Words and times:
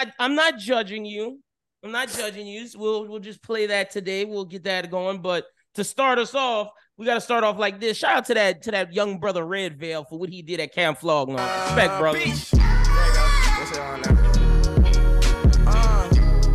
I, 0.00 0.10
I'm 0.18 0.34
not 0.34 0.58
judging 0.58 1.04
you. 1.04 1.40
I'm 1.84 1.92
not 1.92 2.08
judging 2.08 2.46
you. 2.46 2.66
We'll 2.74 3.06
we'll 3.06 3.20
just 3.20 3.42
play 3.42 3.66
that 3.66 3.90
today. 3.90 4.24
We'll 4.24 4.46
get 4.46 4.64
that 4.64 4.90
going. 4.90 5.20
But 5.20 5.44
to 5.74 5.84
start 5.84 6.18
us 6.18 6.34
off, 6.34 6.70
we 6.96 7.04
got 7.04 7.14
to 7.14 7.20
start 7.20 7.44
off 7.44 7.58
like 7.58 7.80
this. 7.80 7.98
Shout 7.98 8.16
out 8.16 8.24
to 8.26 8.34
that 8.34 8.62
to 8.62 8.70
that 8.70 8.94
young 8.94 9.20
brother 9.20 9.42
Redveil 9.42 10.08
for 10.08 10.18
what 10.18 10.30
he 10.30 10.40
did 10.40 10.58
at 10.58 10.72
Camp 10.74 10.98
Flog. 10.98 11.28
No 11.28 11.34
respect, 11.34 11.98
brother. 11.98 12.18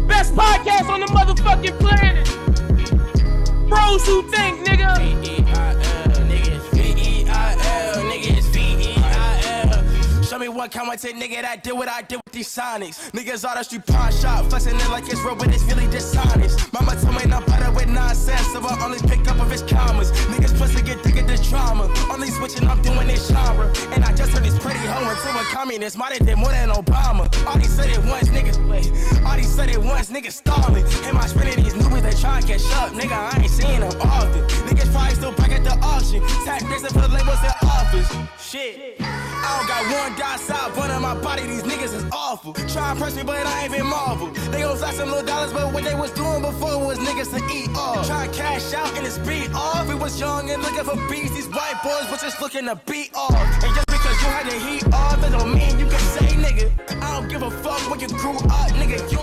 Best 0.07 0.33
podcast 0.33 0.89
on 0.89 1.01
the 1.01 1.07
motherfucking 1.07 1.79
planet. 1.79 2.25
Bros 3.69 4.05
who 4.07 4.23
think, 4.31 4.67
nigga. 4.67 5.84
One 10.65 10.71
count, 10.71 10.89
I 10.89 10.95
take 10.95 11.15
nigga 11.15 11.43
that 11.43 11.61
did 11.61 11.77
what 11.77 11.87
I 11.87 12.01
did 12.01 12.17
with 12.25 12.33
these 12.33 12.49
sonics. 12.49 12.97
Niggas 13.11 13.45
all 13.47 13.53
that 13.53 13.67
street 13.67 13.85
pawn 13.85 14.11
shop, 14.11 14.49
flexing 14.49 14.73
it 14.73 14.89
like 14.89 15.05
it's 15.05 15.21
real, 15.21 15.35
but 15.35 15.53
it's 15.53 15.61
really 15.65 15.85
dishonest. 15.93 16.73
Mama 16.73 16.97
told 16.99 17.21
me 17.21 17.25
not 17.29 17.45
better 17.45 17.69
with 17.69 17.87
nonsense, 17.87 18.49
so 18.49 18.65
I 18.65 18.73
only 18.83 18.97
pick 19.05 19.29
up 19.29 19.37
of 19.37 19.51
his 19.51 19.61
commas. 19.61 20.09
Niggas 20.33 20.57
pussy 20.57 20.81
get 20.81 21.01
thick 21.01 21.17
at 21.17 21.27
the 21.27 21.37
drama. 21.37 21.85
Only 22.09 22.31
switching, 22.31 22.67
I'm 22.67 22.81
doing 22.81 23.05
this 23.05 23.29
genre. 23.29 23.71
And 23.93 24.03
I 24.03 24.11
just 24.13 24.31
heard 24.31 24.41
this 24.41 24.57
pretty 24.57 24.79
hoe 24.79 25.05
into 25.05 25.29
a 25.37 25.43
communist. 25.53 25.97
Have 25.97 26.25
did 26.25 26.35
more 26.35 26.49
than 26.49 26.69
Obama. 26.69 27.29
All 27.45 27.59
these 27.59 27.69
said 27.69 27.91
it 27.91 28.03
once, 28.09 28.29
niggas 28.29 28.57
wait. 28.67 28.89
All 29.23 29.37
these 29.37 29.53
said 29.53 29.69
it 29.69 29.77
once, 29.77 30.09
niggas 30.09 30.41
stalling. 30.41 30.83
Am 31.05 31.15
I 31.17 31.27
spinning 31.27 31.63
these 31.63 31.75
newbies, 31.75 32.01
they 32.01 32.19
try 32.19 32.41
to 32.41 32.47
catch 32.47 32.65
up. 32.81 32.89
Nigga, 32.97 33.13
I 33.13 33.39
ain't 33.39 33.51
seeing 33.51 33.81
them 33.81 33.93
often. 34.01 34.41
Niggas 34.65 34.91
probably 34.91 35.13
still 35.13 35.31
back 35.33 35.51
at 35.51 35.63
the 35.63 35.77
auction. 35.85 36.25
Tactics 36.43 36.81
and 36.81 36.93
put 36.95 37.11
labels 37.11 37.43
in 37.43 37.53
office. 37.69 38.09
Shit. 38.41 39.24
I 39.45 39.57
don't 39.57 39.67
got 39.67 39.83
one 40.01 40.17
dot 40.17 40.39
side 40.39 40.75
bun 40.75 40.89
on 40.89 41.01
my 41.01 41.15
body, 41.21 41.43
these 41.45 41.63
niggas 41.63 41.93
is 41.93 42.05
awful. 42.11 42.53
Try 42.53 42.91
and 42.91 42.99
press 42.99 43.15
me, 43.15 43.23
but 43.23 43.45
I 43.45 43.63
ain't 43.63 43.71
been 43.71 43.85
Marvel. 43.85 44.27
They 44.51 44.61
gon' 44.61 44.77
flash 44.77 44.95
some 44.95 45.09
little 45.09 45.25
dollars, 45.25 45.53
but 45.53 45.71
what 45.71 45.83
they 45.83 45.93
was 45.93 46.11
doing 46.11 46.41
before 46.41 46.83
was 46.85 46.97
niggas 46.97 47.29
to 47.35 47.41
eat 47.53 47.69
off. 47.77 48.07
Try 48.07 48.25
and 48.25 48.33
cash 48.33 48.73
out 48.73 48.97
and 48.97 49.05
it's 49.05 49.19
beat 49.19 49.53
off. 49.53 49.87
We 49.87 49.95
was 49.95 50.19
young 50.19 50.49
and 50.49 50.61
looking 50.63 50.83
for 50.83 50.95
beats, 51.09 51.33
these 51.35 51.47
white 51.49 51.79
boys 51.83 52.09
was 52.09 52.21
just 52.21 52.41
looking 52.41 52.65
to 52.65 52.75
beat 52.87 53.11
off. 53.13 53.35
And 53.63 53.73
just 53.75 53.87
because 53.87 54.15
you 54.21 54.27
had 54.33 54.45
the 54.49 54.57
heat 54.67 54.85
off, 54.93 55.21
that 55.21 55.31
don't 55.31 55.53
mean 55.53 55.77
you 55.77 55.85
can 55.85 55.99
say 56.15 56.27
nigga. 56.45 56.71
I 57.01 57.19
don't 57.19 57.29
give 57.29 57.43
a 57.43 57.51
fuck 57.51 57.81
when 57.89 57.99
you 57.99 58.07
grew 58.07 58.37
up, 58.37 58.71
nigga. 58.81 58.99
You 59.11 59.19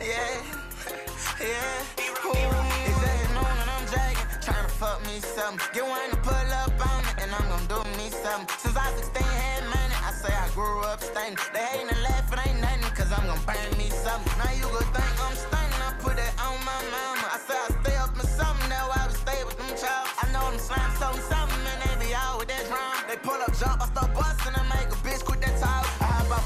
yeah, 0.00 0.42
yeah. 1.40 2.26
Ooh, 2.26 2.32
I'm 2.34 3.86
dragging? 3.86 4.28
Tryna 4.40 4.70
fuck 4.70 5.00
me 5.06 5.20
something. 5.20 5.60
Get 5.74 5.84
one 5.84 6.10
to 6.10 6.16
pull 6.18 6.34
up 6.34 6.70
it, 6.70 6.77
and 7.28 7.36
I'm 7.36 7.48
gon' 7.48 7.66
do 7.68 7.78
me 8.00 8.08
something. 8.08 8.48
Since 8.56 8.76
I 8.76 8.88
was 8.92 9.04
16, 9.04 9.22
had 9.22 9.64
money, 9.68 9.96
I 10.00 10.10
say 10.12 10.32
I 10.32 10.48
grew 10.56 10.80
up 10.80 11.00
stunning. 11.02 11.36
They 11.52 11.60
hating 11.60 11.88
and 11.92 12.02
laughing, 12.02 12.40
ain't 12.40 12.60
nothing, 12.60 12.88
cause 12.96 13.12
I'm 13.12 13.26
gon' 13.28 13.40
burn 13.44 13.70
me 13.76 13.90
something. 13.92 14.32
Now 14.40 14.52
you 14.56 14.64
gon' 14.64 14.88
think 14.96 15.12
I'm 15.20 15.36
stunning, 15.36 15.82
I 15.84 15.92
put 16.00 16.16
that 16.16 16.32
on 16.40 16.56
my 16.64 16.80
mama. 16.88 17.26
I 17.28 17.38
say 17.44 17.58
I 17.58 17.68
stay 17.84 17.96
up 17.96 18.16
in 18.16 18.24
something, 18.24 18.68
now 18.72 18.88
I 18.88 19.06
would 19.06 19.16
stay 19.16 19.40
with 19.44 19.58
them 19.60 19.72
child. 19.76 20.08
I 20.16 20.24
know 20.32 20.44
them 20.48 20.58
slime 20.58 20.92
something, 20.96 21.24
something, 21.28 21.62
and 21.68 21.78
they 21.84 21.94
be 22.08 22.14
out 22.16 22.40
with 22.40 22.48
that 22.48 22.64
drum. 22.64 22.96
They 23.08 23.20
pull 23.20 23.40
up, 23.44 23.52
jump, 23.60 23.84
I 23.84 23.86
start 23.92 24.10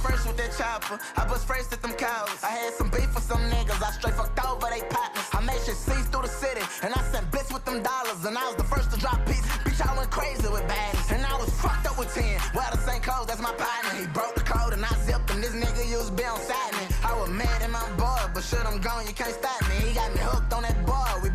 first 0.02 0.26
with 0.26 0.36
that 0.36 0.52
chopper, 0.58 0.98
I 1.16 1.24
bust 1.26 1.46
first 1.46 1.72
at 1.72 1.80
them 1.80 1.94
cows. 1.94 2.42
I 2.42 2.50
had 2.50 2.74
some 2.74 2.90
beef 2.90 3.14
with 3.14 3.24
some 3.24 3.42
niggas, 3.54 3.80
I 3.80 3.90
straight 3.92 4.14
fucked 4.14 4.38
over 4.44 4.66
they 4.68 4.82
partners. 4.90 5.26
I 5.32 5.40
made 5.40 5.62
shit 5.62 5.78
cease 5.78 6.06
through 6.10 6.26
the 6.26 6.34
city, 6.42 6.62
and 6.82 6.92
I 6.92 7.00
sent 7.14 7.30
bits 7.30 7.52
with 7.52 7.64
them 7.64 7.82
dollars, 7.82 8.24
and 8.26 8.36
I 8.36 8.44
was 8.50 8.56
the 8.56 8.64
first 8.64 8.90
to 8.92 8.98
drop 8.98 9.24
peace. 9.26 9.46
Bitch, 9.62 9.80
I 9.80 9.96
went 9.96 10.10
crazy 10.10 10.48
with 10.50 10.66
baddies, 10.66 11.08
and 11.14 11.24
I 11.24 11.34
was 11.38 11.50
fucked 11.62 11.86
up 11.86 11.96
with 11.98 12.12
10. 12.14 12.24
Well, 12.54 12.68
the 12.72 12.82
same 12.82 13.00
code, 13.00 13.28
that's 13.28 13.40
my 13.40 13.54
partner. 13.54 13.94
He 14.00 14.06
broke 14.10 14.34
the 14.34 14.42
code, 14.42 14.72
and 14.72 14.84
I 14.84 14.92
zipped 15.06 15.30
him. 15.30 15.40
This 15.40 15.54
nigga 15.54 15.86
used 15.88 16.10
to 16.10 16.14
be 16.18 16.24
on 16.24 16.38
me. 16.78 16.84
I 17.04 17.14
was 17.18 17.30
mad 17.30 17.62
at 17.62 17.70
my 17.70 17.86
boy, 17.96 18.22
but 18.34 18.42
shit, 18.42 18.64
I'm 18.66 18.80
gone, 18.80 19.06
you 19.06 19.14
can't 19.14 19.34
stop 19.34 19.60
me. 19.68 19.76
He 19.86 19.94
got 19.94 20.10
me 20.12 20.20
hooked 20.20 20.52
on 20.52 20.62
that 20.62 20.78
boy, 20.84 21.10
we 21.22 21.30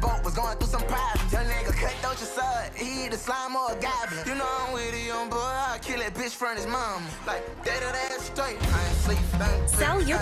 he 2.77 3.05
either 3.05 3.17
slime 3.17 3.55
or 3.55 3.73
a 3.73 3.75
goblin. 3.81 4.23
You 4.27 4.35
know 4.35 4.47
I'm 4.67 4.73
with 4.73 4.93
a 4.93 5.05
young 5.07 5.29
boy, 5.29 5.37
I 5.37 5.79
kill 5.81 5.99
that 5.99 6.13
bitch 6.15 6.35
from 6.35 6.57
his 6.57 6.67
mom. 6.67 7.03
Like, 7.27 7.43
that 7.65 7.83
or 7.83 7.93
that 7.93 8.21
straight, 8.21 8.57
I 8.61 8.79
ain't 8.87 8.97
sleep, 9.05 9.19
don't 9.39 9.69
Sell 9.69 10.01
your- 10.01 10.19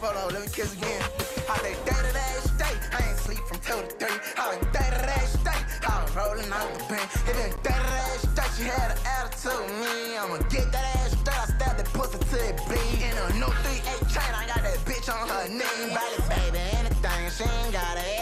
hold 0.00 0.16
on, 0.16 0.34
let 0.34 0.42
me 0.42 0.48
kiss 0.52 0.72
again. 0.74 1.02
I 1.50 1.58
say 1.58 1.74
day 1.84 2.00
to 2.06 2.12
day 2.14 2.34
state, 2.54 2.80
I 2.92 3.08
ain't 3.10 3.18
sleep 3.20 3.40
from 3.48 3.58
two 3.60 3.80
to 3.82 3.88
three. 4.00 4.18
I 4.38 4.48
like 4.48 4.62
day 4.72 4.88
to 4.94 5.02
day 5.06 5.26
state, 5.26 5.64
I 5.88 6.02
was 6.04 6.12
rolling 6.16 6.52
out 6.52 6.68
the 6.74 6.84
pen. 6.90 7.06
If 7.30 7.36
it 7.46 7.62
day 7.64 7.76
to 7.76 7.90
day 7.98 8.16
state, 8.32 8.52
she 8.56 8.64
had 8.64 8.92
an 8.92 8.98
attitude 9.06 9.68
me. 9.80 10.16
I'ma 10.18 10.38
get 10.50 10.72
that 10.72 10.86
ass 10.96 11.12
straight, 11.20 11.40
I 11.40 11.46
stab 11.46 11.76
that 11.78 11.90
pussy 11.94 12.18
till 12.30 12.40
it 12.50 12.56
bleed. 12.68 13.00
In 13.08 13.14
a 13.18 13.26
new 13.40 13.52
3-8 13.64 14.04
chain, 14.14 14.32
I 14.34 14.46
got 14.46 14.62
that 14.62 14.78
bitch 14.88 15.08
on 15.12 15.28
her 15.28 15.44
knee. 15.48 15.94
Body, 15.94 16.18
baby, 16.30 16.60
anything, 16.80 17.22
she 17.36 17.44
ain't 17.44 17.72
gotta 17.72 18.00
ask 18.00 18.02
me, 18.02 18.04
please. 18.04 18.12
I'ma 18.12 18.13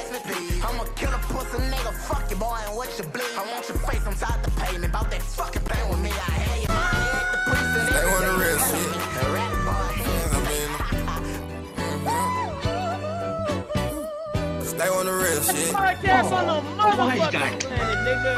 kill 0.97 1.13
a 1.13 1.19
pussy 1.19 1.59
nigga, 1.59 1.93
fuck 1.93 2.31
you, 2.31 2.37
boy, 2.37 2.59
and 2.67 2.77
what 2.77 2.89
you 2.99 3.05
bleed. 3.05 3.25
I 3.37 3.45
want 3.53 3.69
your 3.69 3.79
face 3.79 4.05
on 4.07 4.15
the 4.43 4.51
pavement, 4.57 4.91
about 4.93 5.11
that 5.11 5.23
fucking 5.23 5.63
pain 5.63 5.89
with 5.89 6.01
me. 6.01 6.11
I 6.11 6.13
had 6.15 6.59
your 6.63 6.73
mommy 6.73 7.09
at 7.19 7.33
the 7.33 7.39
precinct. 7.49 7.93
They 7.93 8.07
want 8.13 8.25
the 8.25 8.35
real 8.43 8.59
shit. 8.69 8.93
The 9.19 9.27
rap 9.33 9.53
boy, 9.67 9.87
I 10.33 10.41
mean, 10.49 10.71
Cause 14.61 14.75
they 14.75 14.91
want 14.91 15.07
the 15.07 15.13
real 15.13 15.43
shit. 15.43 15.73
Podcast 15.75 16.33
on 16.33 16.45
the 16.47 16.59
motherfucking 16.81 17.61
planet, 17.61 17.99
nigga. 18.07 18.35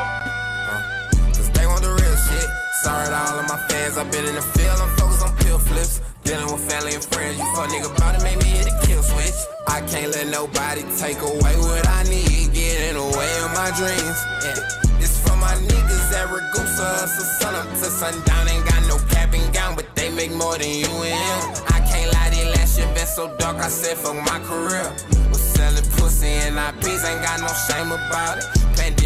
Cause 1.37 1.51
they 1.51 1.67
want 1.67 1.83
the 1.83 1.91
real 1.91 2.17
shit. 2.17 2.64
Sorry 2.85 3.09
to 3.09 3.17
all 3.17 3.41
of 3.41 3.49
my 3.49 3.57
fans. 3.73 3.97
I've 3.97 4.13
been 4.13 4.27
in 4.27 4.35
the 4.35 4.43
field. 4.43 4.77
I'm 4.77 4.93
focused 5.01 5.25
on 5.25 5.33
pill 5.39 5.59
flips. 5.59 6.03
Dealing 6.23 6.53
with 6.53 6.69
family 6.69 6.93
and 6.93 7.03
friends. 7.03 7.41
You 7.41 7.45
fuck 7.57 7.73
nigga 7.73 7.89
about 7.97 8.13
it, 8.13 8.23
make 8.23 8.37
me 8.37 8.61
hit 8.61 8.69
a 8.69 8.77
kill 8.85 9.03
switch. 9.03 9.33
I 9.67 9.81
can't 9.89 10.13
let 10.13 10.29
nobody 10.29 10.85
take 11.01 11.17
away 11.25 11.57
what 11.65 11.89
I 11.89 12.05
need. 12.13 12.53
Get 12.53 12.93
in 12.93 13.01
the 13.01 13.09
way 13.17 13.33
of 13.41 13.57
my 13.57 13.73
dreams. 13.73 14.21
Yeah. 14.45 15.01
It's 15.01 15.17
for 15.17 15.33
my 15.41 15.57
niggas 15.65 16.13
that 16.13 16.29
Ragusa 16.29 16.85
hustle 17.01 17.25
sun 17.41 17.55
up 17.57 17.73
to 17.73 17.89
sundown. 17.89 18.53
Ain't 18.53 18.69
got 18.69 18.85
no 18.85 19.01
cap 19.09 19.33
and 19.33 19.49
gown, 19.55 19.77
but 19.77 19.89
they 19.97 20.13
make 20.13 20.33
more 20.37 20.59
than 20.61 20.69
you 20.69 20.93
and 21.09 21.17
him. 21.17 21.65
I 21.73 21.81
can't 21.89 22.13
lie, 22.13 22.29
they 22.37 22.45
last 22.53 22.77
year 22.77 22.89
been 22.93 23.09
so 23.09 23.33
dark. 23.39 23.65
I 23.65 23.69
said 23.73 23.97
fuck 23.97 24.17
my 24.29 24.45
career. 24.45 24.93
Was 25.33 25.41
selling 25.41 25.89
pussy 25.97 26.29
and 26.45 26.61
I 26.61 26.71
beats, 26.85 27.01
ain't 27.09 27.25
got 27.25 27.41
no 27.41 27.49
shame 27.65 27.97
about 27.97 28.45
it. 28.45 28.47
Pandemic 28.77 29.04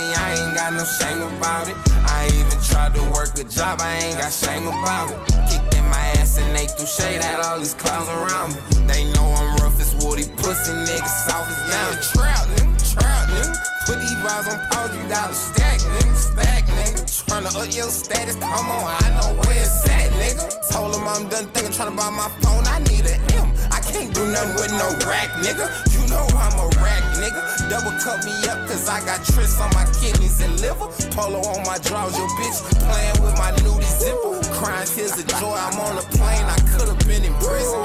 I 0.00 0.32
ain't 0.32 0.56
got 0.56 0.72
no 0.72 0.84
shame 0.84 1.20
about 1.20 1.68
it. 1.68 1.76
I 2.08 2.24
even 2.32 2.58
tried 2.64 2.94
to 2.94 3.02
work 3.12 3.36
a 3.36 3.44
job, 3.44 3.76
I 3.82 3.92
ain't 4.00 4.16
got 4.16 4.32
shame 4.32 4.64
about 4.64 5.12
it. 5.12 5.20
Kicked 5.52 5.74
in 5.76 5.84
my 5.84 6.00
ass 6.16 6.38
and 6.38 6.48
they 6.56 6.64
threw 6.64 6.86
shade 6.86 7.20
at 7.20 7.44
all 7.44 7.58
these 7.58 7.74
clowns 7.74 8.08
around 8.08 8.56
me. 8.56 8.60
They 8.88 9.04
know 9.12 9.28
I'm 9.36 9.52
rough 9.60 9.78
as 9.80 9.92
woody 10.00 10.24
pussy, 10.40 10.72
niggas 10.72 11.28
soft 11.28 11.52
as 11.52 11.60
now. 11.68 11.92
Trout, 12.08 12.48
nigga, 12.56 12.72
trout, 12.96 13.28
nigga. 13.36 13.52
Put 13.84 14.00
these 14.00 14.16
bars 14.24 14.48
on 14.48 14.58
pause, 14.72 14.96
you 14.96 15.04
a 15.12 15.34
stack, 15.34 15.80
nigga, 15.80 16.16
stack, 16.16 16.64
nigga. 16.72 17.04
Tryna 17.28 17.52
up 17.52 17.74
your 17.76 17.90
status, 17.92 18.36
come 18.36 18.70
on, 18.72 18.96
I 18.96 19.10
know 19.20 19.36
where 19.44 19.60
it's 19.60 19.84
at, 19.90 20.08
nigga. 20.16 20.72
Told 20.72 20.96
him 20.96 21.04
I'm 21.04 21.28
done 21.28 21.44
thinking, 21.52 21.72
tryna 21.72 21.96
buy 21.96 22.08
my 22.08 22.32
phone, 22.40 22.64
I 22.64 22.78
need 22.88 23.04
an 23.04 23.20
M. 23.36 23.52
I 23.70 23.80
can't 23.80 24.14
do 24.14 24.24
nothing 24.24 24.54
with 24.56 24.72
no 24.72 24.88
rack, 25.06 25.28
nigga. 25.44 25.91
Know 26.12 26.28
I'm 26.36 26.52
a 26.60 26.68
rack, 26.84 27.00
nigga. 27.16 27.40
Double 27.72 27.96
cut 28.04 28.20
me 28.28 28.36
up, 28.52 28.68
cause 28.68 28.86
I 28.86 29.00
got 29.06 29.24
tris 29.24 29.58
on 29.58 29.72
my 29.72 29.88
kidneys 29.96 30.40
and 30.42 30.60
liver. 30.60 30.92
Polo 31.16 31.40
on 31.40 31.64
my 31.64 31.78
drawers, 31.78 32.12
your 32.18 32.28
bitch 32.36 32.60
playing 32.84 33.16
with 33.24 33.32
my 33.40 33.50
nudie 33.64 33.92
zipper. 33.96 34.36
Crying 34.52 34.86
tears 34.86 35.16
of 35.16 35.26
joy, 35.40 35.56
I'm 35.56 35.80
on 35.80 35.96
a 35.96 36.04
plane, 36.12 36.44
I 36.44 36.58
could've 36.76 36.98
been 37.08 37.24
in 37.24 37.32
prison. 37.40 37.80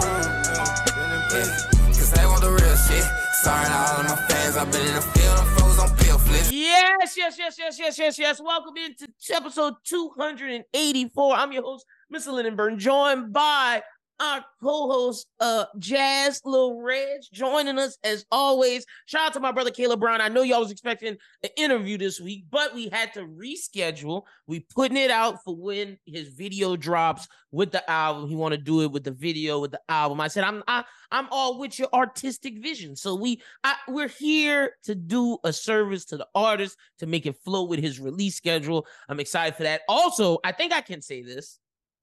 Yeah, 1.31 1.47
cause 1.95 2.11
they 2.11 2.25
want 2.25 2.41
the 2.41 2.51
real 2.51 2.75
shit. 2.75 3.05
Sorry 3.39 3.65
to 3.65 3.71
all 3.71 4.01
of 4.01 4.09
my 4.09 4.15
fans, 4.27 4.57
I've 4.57 4.71
been 4.73 4.85
in 4.85 4.95
the 4.95 5.01
field, 5.01 5.39
I'm 5.39 5.47
froze 5.55 5.79
on 5.79 5.95
pill 5.95 6.19
flips. 6.19 6.51
Yes, 6.51 7.15
yes, 7.15 7.37
yes, 7.39 7.55
yes, 7.57 7.79
yes, 7.79 7.97
yes, 7.97 8.19
yes. 8.19 8.41
Welcome 8.41 8.75
into 8.75 9.07
episode 9.31 9.75
284. 9.85 11.33
I'm 11.33 11.53
your 11.53 11.63
host, 11.63 11.85
Mr. 12.13 12.33
Lindenburn, 12.33 12.77
joined 12.77 13.31
by 13.31 13.83
our 14.19 14.43
co-host, 14.61 15.27
uh, 15.39 15.65
Jaz 15.77 16.41
Lil 16.45 16.81
Reg, 16.81 17.21
joining 17.31 17.77
us 17.77 17.97
as 18.03 18.25
always. 18.31 18.85
Shout 19.05 19.27
out 19.27 19.33
to 19.33 19.39
my 19.39 19.51
brother 19.51 19.71
Caleb 19.71 19.99
Brown. 19.99 20.21
I 20.21 20.29
know 20.29 20.41
y'all 20.41 20.61
was 20.61 20.71
expecting 20.71 21.17
an 21.43 21.49
interview 21.55 21.97
this 21.97 22.19
week, 22.19 22.45
but 22.49 22.73
we 22.73 22.89
had 22.89 23.13
to 23.13 23.21
reschedule. 23.21 24.23
We 24.47 24.61
putting 24.61 24.97
it 24.97 25.11
out 25.11 25.43
for 25.43 25.55
when 25.55 25.97
his 26.05 26.29
video 26.29 26.75
drops 26.75 27.27
with 27.51 27.71
the 27.71 27.87
album. 27.89 28.27
He 28.27 28.35
want 28.35 28.53
to 28.53 28.57
do 28.57 28.81
it 28.81 28.91
with 28.91 29.03
the 29.03 29.11
video 29.11 29.59
with 29.59 29.71
the 29.71 29.81
album. 29.89 30.19
I 30.19 30.27
said, 30.27 30.43
I'm 30.43 30.63
I, 30.67 30.83
I'm 31.11 31.27
all 31.31 31.59
with 31.59 31.77
your 31.77 31.89
artistic 31.93 32.61
vision. 32.61 32.95
So 32.95 33.15
we 33.15 33.41
I, 33.63 33.75
we're 33.87 34.07
here 34.07 34.73
to 34.83 34.95
do 34.95 35.37
a 35.43 35.53
service 35.53 36.05
to 36.05 36.17
the 36.17 36.27
artist 36.33 36.77
to 36.99 37.05
make 37.05 37.25
it 37.25 37.37
flow 37.43 37.63
with 37.63 37.79
his 37.79 37.99
release 37.99 38.35
schedule. 38.35 38.85
I'm 39.07 39.19
excited 39.19 39.55
for 39.55 39.63
that. 39.63 39.81
Also, 39.87 40.39
I 40.43 40.51
think 40.51 40.73
I 40.73 40.81
can 40.81 41.01
say 41.01 41.21
this. 41.21 41.59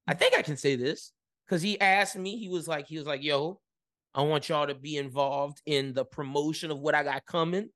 I 0.07 0.15
think 0.15 0.37
I 0.37 0.43
can 0.43 0.57
say 0.57 0.77
this 0.77 1.13
because 1.47 1.63
he 1.63 1.81
asked 1.81 2.17
me. 2.17 2.37
He 2.37 2.49
was 2.49 2.69
like, 2.69 2.87
he 2.87 2.99
was 2.99 3.07
like, 3.07 3.23
"Yo, 3.23 3.61
I 4.15 4.23
want 4.23 4.49
y'all 4.49 4.67
to 4.67 4.75
be 4.75 4.97
involved 4.97 5.61
in 5.67 5.95
the 5.95 6.05
promotion 6.05 6.71
of 6.71 6.79
what 6.79 6.95
I 6.95 7.03
got 7.03 7.27
coming." 7.27 7.69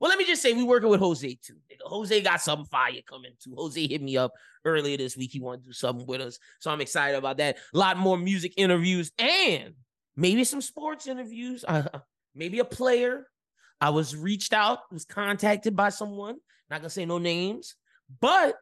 Well, 0.00 0.10
let 0.10 0.18
me 0.18 0.26
just 0.26 0.42
say 0.42 0.52
we 0.52 0.64
working 0.64 0.90
with 0.90 1.00
Jose 1.00 1.38
too. 1.42 1.56
Jose 1.82 2.20
got 2.20 2.40
some 2.40 2.64
fire 2.66 3.00
coming 3.08 3.32
too. 3.42 3.54
Jose 3.56 3.86
hit 3.86 4.02
me 4.02 4.16
up 4.16 4.32
earlier 4.64 4.96
this 4.96 5.16
week. 5.16 5.30
He 5.32 5.40
wanted 5.40 5.62
to 5.62 5.66
do 5.68 5.72
something 5.72 6.06
with 6.06 6.20
us. 6.20 6.38
So 6.58 6.70
I'm 6.70 6.80
excited 6.80 7.16
about 7.16 7.38
that. 7.38 7.56
A 7.72 7.78
lot 7.78 7.96
more 7.96 8.18
music 8.18 8.54
interviews 8.56 9.12
and 9.18 9.74
maybe 10.16 10.44
some 10.44 10.60
sports 10.60 11.06
interviews. 11.06 11.64
Uh, 11.74 12.00
maybe 12.34 12.58
a 12.58 12.64
player. 12.64 13.26
I 13.80 13.90
was 13.90 14.14
reached 14.14 14.52
out, 14.52 14.80
was 14.92 15.04
contacted 15.04 15.74
by 15.74 15.88
someone. 15.88 16.36
Not 16.70 16.80
gonna 16.80 16.90
say 16.90 17.06
no 17.06 17.18
names, 17.18 17.76
but 18.20 18.56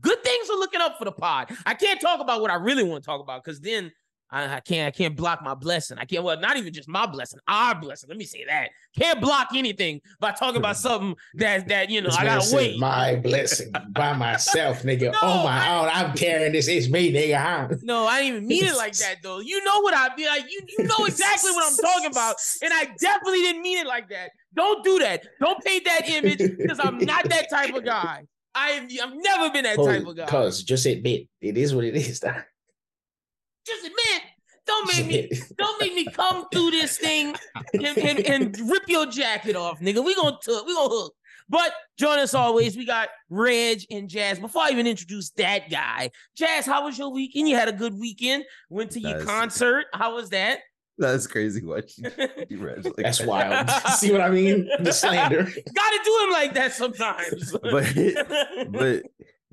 good 0.00 0.22
things 0.22 0.48
are 0.50 0.58
looking 0.58 0.80
up 0.80 0.98
for 0.98 1.04
the 1.04 1.12
pod. 1.12 1.50
I 1.66 1.74
can't 1.74 2.00
talk 2.00 2.20
about 2.20 2.40
what 2.40 2.50
I 2.50 2.54
really 2.54 2.84
want 2.84 3.02
to 3.02 3.06
talk 3.06 3.20
about 3.20 3.44
because 3.44 3.60
then 3.60 3.92
I, 4.32 4.56
I, 4.56 4.60
can't 4.60 4.86
I 4.86 4.96
can't 4.96 5.16
block 5.16 5.42
my 5.42 5.54
blessing. 5.54 5.98
I 5.98 6.04
can't 6.04 6.22
well 6.22 6.38
not 6.38 6.56
even 6.56 6.72
just 6.72 6.88
my 6.88 7.06
blessing, 7.06 7.40
our 7.48 7.74
blessing. 7.74 8.08
Let 8.08 8.16
me 8.16 8.24
say 8.24 8.44
that. 8.46 8.68
Can't 8.96 9.20
block 9.20 9.48
anything 9.54 10.00
by 10.20 10.30
talking 10.32 10.58
about 10.58 10.76
something 10.76 11.16
that 11.34 11.66
that 11.68 11.90
you 11.90 12.00
know 12.00 12.08
This 12.08 12.16
I 12.16 12.24
gotta 12.24 12.54
wait. 12.54 12.78
My 12.78 13.16
blessing 13.16 13.72
by 13.90 14.12
myself, 14.12 14.82
nigga. 14.84 15.12
No, 15.12 15.18
oh 15.22 15.44
my 15.44 15.66
I- 15.66 15.78
own. 15.78 15.88
I'm 15.92 16.16
carrying 16.16 16.52
this. 16.52 16.68
It's 16.68 16.88
me, 16.88 17.12
nigga. 17.12 17.42
Huh? 17.42 17.76
No, 17.82 18.06
I 18.06 18.22
didn't 18.22 18.36
even 18.36 18.48
mean 18.48 18.64
it 18.66 18.76
like 18.76 18.94
that 18.98 19.16
though. 19.22 19.40
You 19.40 19.64
know 19.64 19.80
what 19.80 19.94
I 19.94 20.14
be 20.14 20.26
like. 20.26 20.44
You 20.48 20.60
you 20.78 20.84
know 20.84 21.04
exactly 21.06 21.50
what 21.50 21.70
I'm 21.70 21.76
talking 21.76 22.10
about, 22.10 22.36
and 22.62 22.72
I 22.72 22.84
definitely 23.00 23.40
didn't 23.40 23.62
mean 23.62 23.78
it 23.78 23.86
like 23.86 24.08
that. 24.10 24.30
Don't 24.54 24.84
do 24.84 24.98
that. 25.00 25.24
Don't 25.40 25.62
paint 25.64 25.84
that 25.84 26.08
image 26.08 26.38
because 26.38 26.78
I'm 26.80 26.98
not 26.98 27.28
that 27.28 27.50
type 27.50 27.74
of 27.74 27.84
guy. 27.84 28.26
I've 28.54 28.84
I've 29.02 29.14
never 29.14 29.50
been 29.50 29.64
that 29.64 29.76
type 29.76 30.06
of 30.06 30.16
guy. 30.16 30.26
Cause 30.26 30.62
just 30.62 30.86
admit 30.86 31.28
it 31.40 31.56
is 31.56 31.74
what 31.74 31.84
it 31.84 31.94
is. 31.96 32.20
Just 32.20 33.84
admit. 33.84 34.22
Don't 34.66 34.96
make 34.96 35.06
me 35.06 35.40
Don't 35.58 35.80
make 35.80 35.94
me 35.94 36.04
come 36.06 36.46
through 36.52 36.70
this 36.72 36.96
thing 36.98 37.34
and, 37.74 37.86
and, 37.98 38.18
and 38.20 38.70
rip 38.70 38.88
your 38.88 39.06
jacket 39.06 39.56
off, 39.56 39.80
nigga. 39.80 40.04
We 40.04 40.14
gonna 40.14 40.36
t- 40.42 40.62
we 40.66 40.74
gonna 40.74 40.88
hook. 40.88 41.14
But 41.48 41.72
join 41.98 42.20
us 42.20 42.32
always. 42.34 42.76
We 42.76 42.86
got 42.86 43.08
Reg 43.28 43.82
and 43.90 44.08
Jaz. 44.08 44.40
Before 44.40 44.62
I 44.62 44.70
even 44.70 44.86
introduce 44.86 45.30
that 45.30 45.68
guy, 45.68 46.10
Jaz, 46.38 46.64
how 46.64 46.84
was 46.84 46.96
your 46.96 47.10
weekend? 47.10 47.48
You 47.48 47.56
had 47.56 47.68
a 47.68 47.72
good 47.72 47.98
weekend. 47.98 48.44
Went 48.68 48.92
to 48.92 49.00
your 49.00 49.16
Nice. 49.16 49.24
concert. 49.24 49.86
How 49.92 50.14
was 50.14 50.30
that? 50.30 50.60
That's 51.00 51.26
crazy 51.26 51.64
what 51.64 51.90
Gotta 52.02 52.46
you 52.48 52.58
Reg 52.64 52.84
like 52.84 52.94
That's 52.96 53.18
that. 53.18 53.26
wild. 53.28 53.70
See 53.98 54.12
what 54.12 54.20
I 54.20 54.30
mean? 54.30 54.68
The 54.80 54.92
slander. 54.92 55.42
Gotta 55.74 55.98
do 56.04 56.20
him 56.24 56.32
like 56.32 56.54
that 56.54 56.72
sometimes. 56.72 57.52
But 57.62 58.70
but 58.70 59.02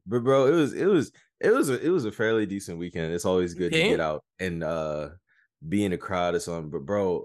but 0.06 0.24
bro, 0.24 0.48
it 0.48 0.52
was 0.52 0.74
it 0.74 0.86
was 0.86 1.12
it 1.40 1.52
was 1.52 1.70
a 1.70 1.84
it 1.86 1.90
was 1.90 2.06
a 2.06 2.12
fairly 2.12 2.46
decent 2.46 2.78
weekend. 2.80 3.14
It's 3.14 3.26
always 3.26 3.54
good 3.54 3.74
Okay. 3.74 3.84
to 3.84 3.90
get 3.90 4.00
out 4.00 4.24
and 4.40 4.64
uh 4.64 5.10
be 5.68 5.84
in 5.86 5.94
a 5.94 5.98
crowd 5.98 6.36
or 6.36 6.40
something. 6.40 6.70
But 6.70 6.86
bro, 6.86 7.24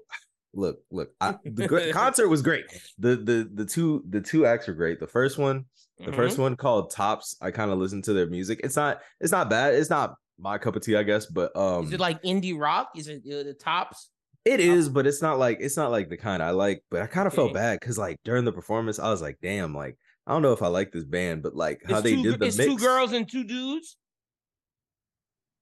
look, 0.55 0.79
look, 0.91 1.11
I, 1.21 1.37
the 1.45 1.67
gr- 1.69 1.91
concert 1.93 2.29
was 2.29 2.43
great. 2.43 2.65
The 2.99 3.17
the 3.17 3.51
the 3.55 3.65
two 3.65 4.05
the 4.09 4.21
two 4.21 4.47
acts 4.47 4.69
were 4.69 4.75
great. 4.75 5.01
The 5.01 5.07
first 5.07 5.37
one, 5.39 5.67
the 5.99 6.13
first 6.13 6.35
Mm-hmm. 6.35 6.43
one 6.43 6.57
called 6.57 6.91
Tops. 6.91 7.37
I 7.43 7.51
kind 7.51 7.71
of 7.71 7.79
listened 7.79 8.05
to 8.05 8.13
their 8.13 8.27
music. 8.27 8.61
It's 8.65 8.77
not 8.77 9.01
it's 9.21 9.33
not 9.33 9.51
bad. 9.51 9.75
It's 9.75 9.91
not 9.91 10.15
my 10.39 10.59
cup 10.59 10.75
of 10.75 10.83
tea, 10.83 10.97
I 10.97 11.03
guess, 11.05 11.27
but 11.27 11.55
um 11.57 11.85
is 11.85 11.93
it 11.93 12.01
like 12.01 12.23
indie 12.23 12.59
rock? 12.59 12.91
Is 12.97 13.07
it 13.09 13.23
uh, 13.27 13.43
the 13.45 13.55
tops? 13.55 14.09
It 14.45 14.61
oh. 14.61 14.63
is, 14.63 14.89
but 14.89 15.07
it's 15.07 15.23
not 15.23 15.39
like 15.39 15.59
it's 15.61 15.77
not 15.77 15.91
like 15.91 16.09
the 16.09 16.17
kind 16.17 16.43
I 16.43 16.51
like. 16.51 16.83
But 16.91 17.03
I 17.03 17.07
kind 17.07 17.27
of 17.27 17.35
felt 17.35 17.55
bad 17.55 17.79
because 17.81 17.99
like 17.99 18.19
during 18.25 18.45
the 18.45 18.53
performance, 18.53 18.99
I 18.99 19.11
was 19.11 19.23
like, 19.23 19.39
damn, 19.41 19.75
like 19.75 19.97
I 20.27 20.33
don't 20.33 20.43
know 20.43 20.53
if 20.53 20.63
I 20.63 20.69
like 20.69 20.93
this 20.93 21.05
band, 21.05 21.43
but 21.43 21.55
like 21.55 21.81
how 21.87 21.97
It's 21.97 22.03
they 22.03 22.15
two, 22.17 22.23
did 22.23 22.41
the 22.41 22.47
it's 22.47 22.59
mix. 22.59 22.71
two 22.71 22.79
girls 22.79 23.13
and 23.13 23.29
two 23.31 23.45
dudes. 23.45 23.97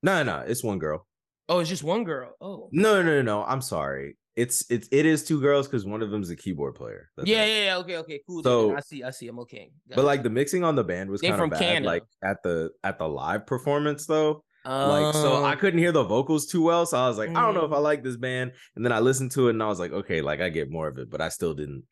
No, 0.02 0.22
no, 0.22 0.38
it's 0.46 0.64
one 0.64 0.78
girl. 0.78 1.06
Oh, 1.48 1.58
it's 1.58 1.68
just 1.68 1.82
one 1.82 2.04
girl. 2.04 2.32
Oh, 2.40 2.68
No, 2.72 3.02
no, 3.02 3.16
no, 3.16 3.22
no. 3.22 3.44
I'm 3.44 3.60
sorry. 3.60 4.16
It's 4.36 4.64
it's 4.70 4.88
it 4.92 5.04
is 5.04 5.24
two 5.24 5.40
girls 5.40 5.66
because 5.66 5.84
one 5.84 6.00
of 6.00 6.10
them's 6.10 6.30
a 6.30 6.36
keyboard 6.36 6.74
player. 6.74 7.10
That's 7.16 7.28
yeah, 7.28 7.42
it. 7.44 7.48
yeah, 7.48 7.64
yeah. 7.64 7.76
Okay, 7.78 7.96
okay, 7.98 8.20
cool. 8.26 8.42
So- 8.42 8.76
I 8.76 8.80
see, 8.80 9.02
I 9.02 9.10
see. 9.10 9.28
I'm 9.28 9.38
okay. 9.40 9.72
But 9.94 10.04
like 10.04 10.22
the 10.22 10.30
mixing 10.30 10.64
on 10.64 10.76
the 10.76 10.84
band 10.84 11.10
was 11.10 11.20
kind 11.20 11.38
of 11.38 11.50
bad. 11.50 11.58
Canada. 11.58 11.86
Like 11.86 12.04
at 12.24 12.42
the 12.42 12.70
at 12.84 12.98
the 12.98 13.08
live 13.08 13.46
performance 13.46 14.06
though. 14.06 14.44
Like 14.64 15.14
so 15.14 15.42
I 15.44 15.52
Um, 15.52 15.58
couldn't 15.58 15.78
hear 15.80 15.92
the 15.92 16.04
vocals 16.04 16.46
too 16.46 16.62
well. 16.62 16.84
So 16.86 16.98
I 16.98 17.08
was 17.08 17.16
like, 17.18 17.30
I 17.30 17.40
don't 17.42 17.54
know 17.54 17.64
if 17.64 17.72
I 17.72 17.76
Mm. 17.76 17.82
like 17.82 18.02
this 18.02 18.16
band. 18.16 18.52
And 18.76 18.84
then 18.84 18.92
I 18.92 19.00
listened 19.00 19.30
to 19.32 19.48
it 19.48 19.50
and 19.52 19.62
I 19.62 19.66
was 19.68 19.80
like, 19.80 19.92
okay, 19.92 20.20
like 20.22 20.40
I 20.40 20.48
get 20.50 20.70
more 20.70 20.88
of 20.88 20.98
it, 20.98 21.08
but 21.10 21.20
I 21.20 21.28
still 21.30 21.54
didn't 21.54 21.84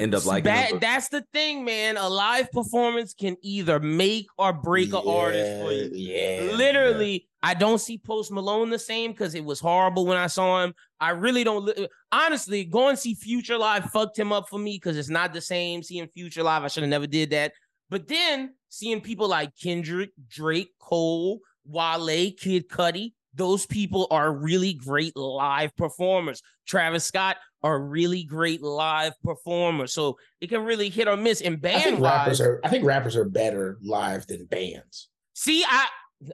end 0.00 0.14
up 0.14 0.26
like 0.26 0.44
that. 0.44 0.80
That's 0.80 1.08
the 1.08 1.24
thing, 1.32 1.64
man. 1.64 1.96
A 1.96 2.08
live 2.08 2.50
performance 2.50 3.14
can 3.14 3.36
either 3.42 3.78
make 3.80 4.26
or 4.36 4.52
break 4.52 4.88
an 4.88 5.02
artist 5.06 5.62
for 5.62 5.72
you. 5.72 5.90
Yeah. 5.94 6.50
Literally, 6.54 7.28
I 7.42 7.54
don't 7.54 7.78
see 7.78 7.96
Post 7.96 8.32
Malone 8.32 8.70
the 8.70 8.78
same 8.78 9.12
because 9.12 9.34
it 9.36 9.44
was 9.44 9.60
horrible 9.60 10.04
when 10.04 10.16
I 10.18 10.26
saw 10.26 10.64
him. 10.64 10.74
I 11.00 11.10
really 11.10 11.44
don't. 11.44 11.64
li- 11.64 11.88
Honestly, 12.10 12.64
go 12.64 12.88
and 12.88 12.98
see 12.98 13.14
Future 13.14 13.56
live 13.58 13.84
fucked 13.90 14.18
him 14.18 14.32
up 14.32 14.48
for 14.48 14.58
me 14.58 14.76
because 14.76 14.96
it's 14.96 15.08
not 15.08 15.32
the 15.32 15.40
same. 15.40 15.82
Seeing 15.82 16.08
Future 16.08 16.42
live, 16.42 16.64
I 16.64 16.68
should 16.68 16.82
have 16.82 16.90
never 16.90 17.06
did 17.06 17.30
that. 17.30 17.52
But 17.88 18.08
then 18.08 18.54
seeing 18.68 19.00
people 19.00 19.28
like 19.28 19.52
Kendrick, 19.62 20.10
Drake, 20.28 20.72
Cole, 20.80 21.40
Wale, 21.68 22.32
Kid 22.38 22.68
Cudi, 22.68 23.12
those 23.34 23.66
people 23.66 24.06
are 24.10 24.32
really 24.32 24.72
great 24.74 25.16
live 25.16 25.74
performers. 25.76 26.42
Travis 26.66 27.04
Scott 27.04 27.36
are 27.62 27.80
really 27.80 28.22
great 28.24 28.62
live 28.62 29.12
performers. 29.22 29.92
So 29.92 30.16
it 30.40 30.48
can 30.48 30.64
really 30.64 30.88
hit 30.88 31.08
or 31.08 31.16
miss. 31.16 31.40
And 31.42 31.54
I 31.54 31.58
band 31.58 31.82
think 31.82 32.00
rappers 32.00 32.40
wise, 32.40 32.40
are. 32.40 32.60
I 32.64 32.68
think 32.68 32.84
rappers 32.84 33.16
are 33.16 33.24
better 33.24 33.78
live 33.82 34.26
than 34.26 34.46
bands. 34.46 35.08
see, 35.34 35.64
I, 35.68 35.88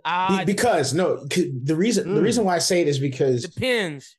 I 0.04 0.44
because 0.44 0.94
no, 0.94 1.24
the 1.26 1.74
reason 1.74 2.14
the 2.14 2.20
Mm. 2.20 2.24
reason 2.24 2.44
why 2.44 2.54
I 2.54 2.58
say 2.60 2.80
it 2.82 2.88
is 2.88 3.00
because 3.00 3.42
depends. 3.42 4.16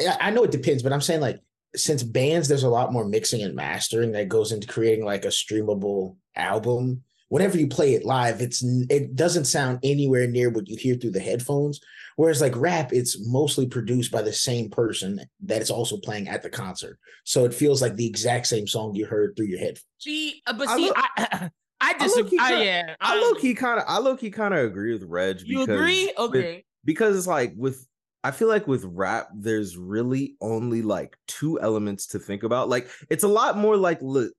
I 0.00 0.16
I 0.20 0.30
know 0.30 0.42
it 0.42 0.50
depends, 0.50 0.82
but 0.82 0.92
I'm 0.92 1.00
saying 1.00 1.20
like 1.20 1.38
since 1.76 2.02
bands, 2.02 2.48
there's 2.48 2.64
a 2.64 2.68
lot 2.68 2.92
more 2.92 3.04
mixing 3.06 3.42
and 3.42 3.54
mastering 3.54 4.10
that 4.12 4.28
goes 4.28 4.50
into 4.50 4.66
creating 4.66 5.04
like 5.04 5.24
a 5.24 5.28
streamable 5.28 6.16
album. 6.34 7.04
Whenever 7.30 7.56
you 7.58 7.66
play 7.66 7.94
it 7.94 8.04
live, 8.04 8.40
it's 8.40 8.62
it 8.90 9.16
doesn't 9.16 9.46
sound 9.46 9.78
anywhere 9.82 10.26
near 10.26 10.50
what 10.50 10.68
you 10.68 10.76
hear 10.76 10.94
through 10.96 11.12
the 11.12 11.20
headphones. 11.20 11.80
Whereas 12.16 12.40
like 12.42 12.54
rap, 12.56 12.92
it's 12.92 13.16
mostly 13.26 13.66
produced 13.66 14.12
by 14.12 14.20
the 14.20 14.32
same 14.32 14.68
person 14.68 15.20
that 15.44 15.62
is 15.62 15.70
also 15.70 15.96
playing 15.96 16.28
at 16.28 16.42
the 16.42 16.50
concert, 16.50 16.98
so 17.24 17.44
it 17.44 17.54
feels 17.54 17.80
like 17.80 17.96
the 17.96 18.06
exact 18.06 18.46
same 18.46 18.66
song 18.66 18.94
you 18.94 19.06
heard 19.06 19.34
through 19.36 19.46
your 19.46 19.58
headphones. 19.60 19.86
See, 19.98 20.42
uh, 20.46 20.52
but 20.52 20.68
I 20.68 20.76
see, 20.76 20.86
look- 20.88 20.96
I 20.98 21.10
I 21.80 21.94
I 21.94 21.98
disagree. 21.98 22.38
I, 22.38 22.48
kinda- 22.50 22.64
yeah, 22.64 22.94
I 23.00 23.18
low 23.20 23.34
key 23.34 23.54
kind 23.54 23.78
of 23.80 23.86
I 23.88 23.98
low 23.98 24.16
key 24.16 24.30
kind 24.30 24.52
of 24.52 24.60
agree 24.66 24.92
with 24.92 25.04
Reg. 25.04 25.40
You 25.42 25.60
because 25.60 25.80
agree? 25.80 26.06
with- 26.06 26.18
Okay. 26.18 26.64
because 26.84 27.16
it's 27.16 27.26
like 27.26 27.54
with 27.56 27.86
I 28.22 28.32
feel 28.32 28.48
like 28.48 28.66
with 28.68 28.84
rap, 28.84 29.28
there's 29.34 29.78
really 29.78 30.34
only 30.42 30.82
like 30.82 31.16
two 31.26 31.58
elements 31.58 32.08
to 32.08 32.18
think 32.18 32.42
about. 32.42 32.68
Like 32.68 32.90
it's 33.08 33.24
a 33.24 33.28
lot 33.28 33.56
more 33.56 33.78
like 33.78 33.98
li- 34.02 34.30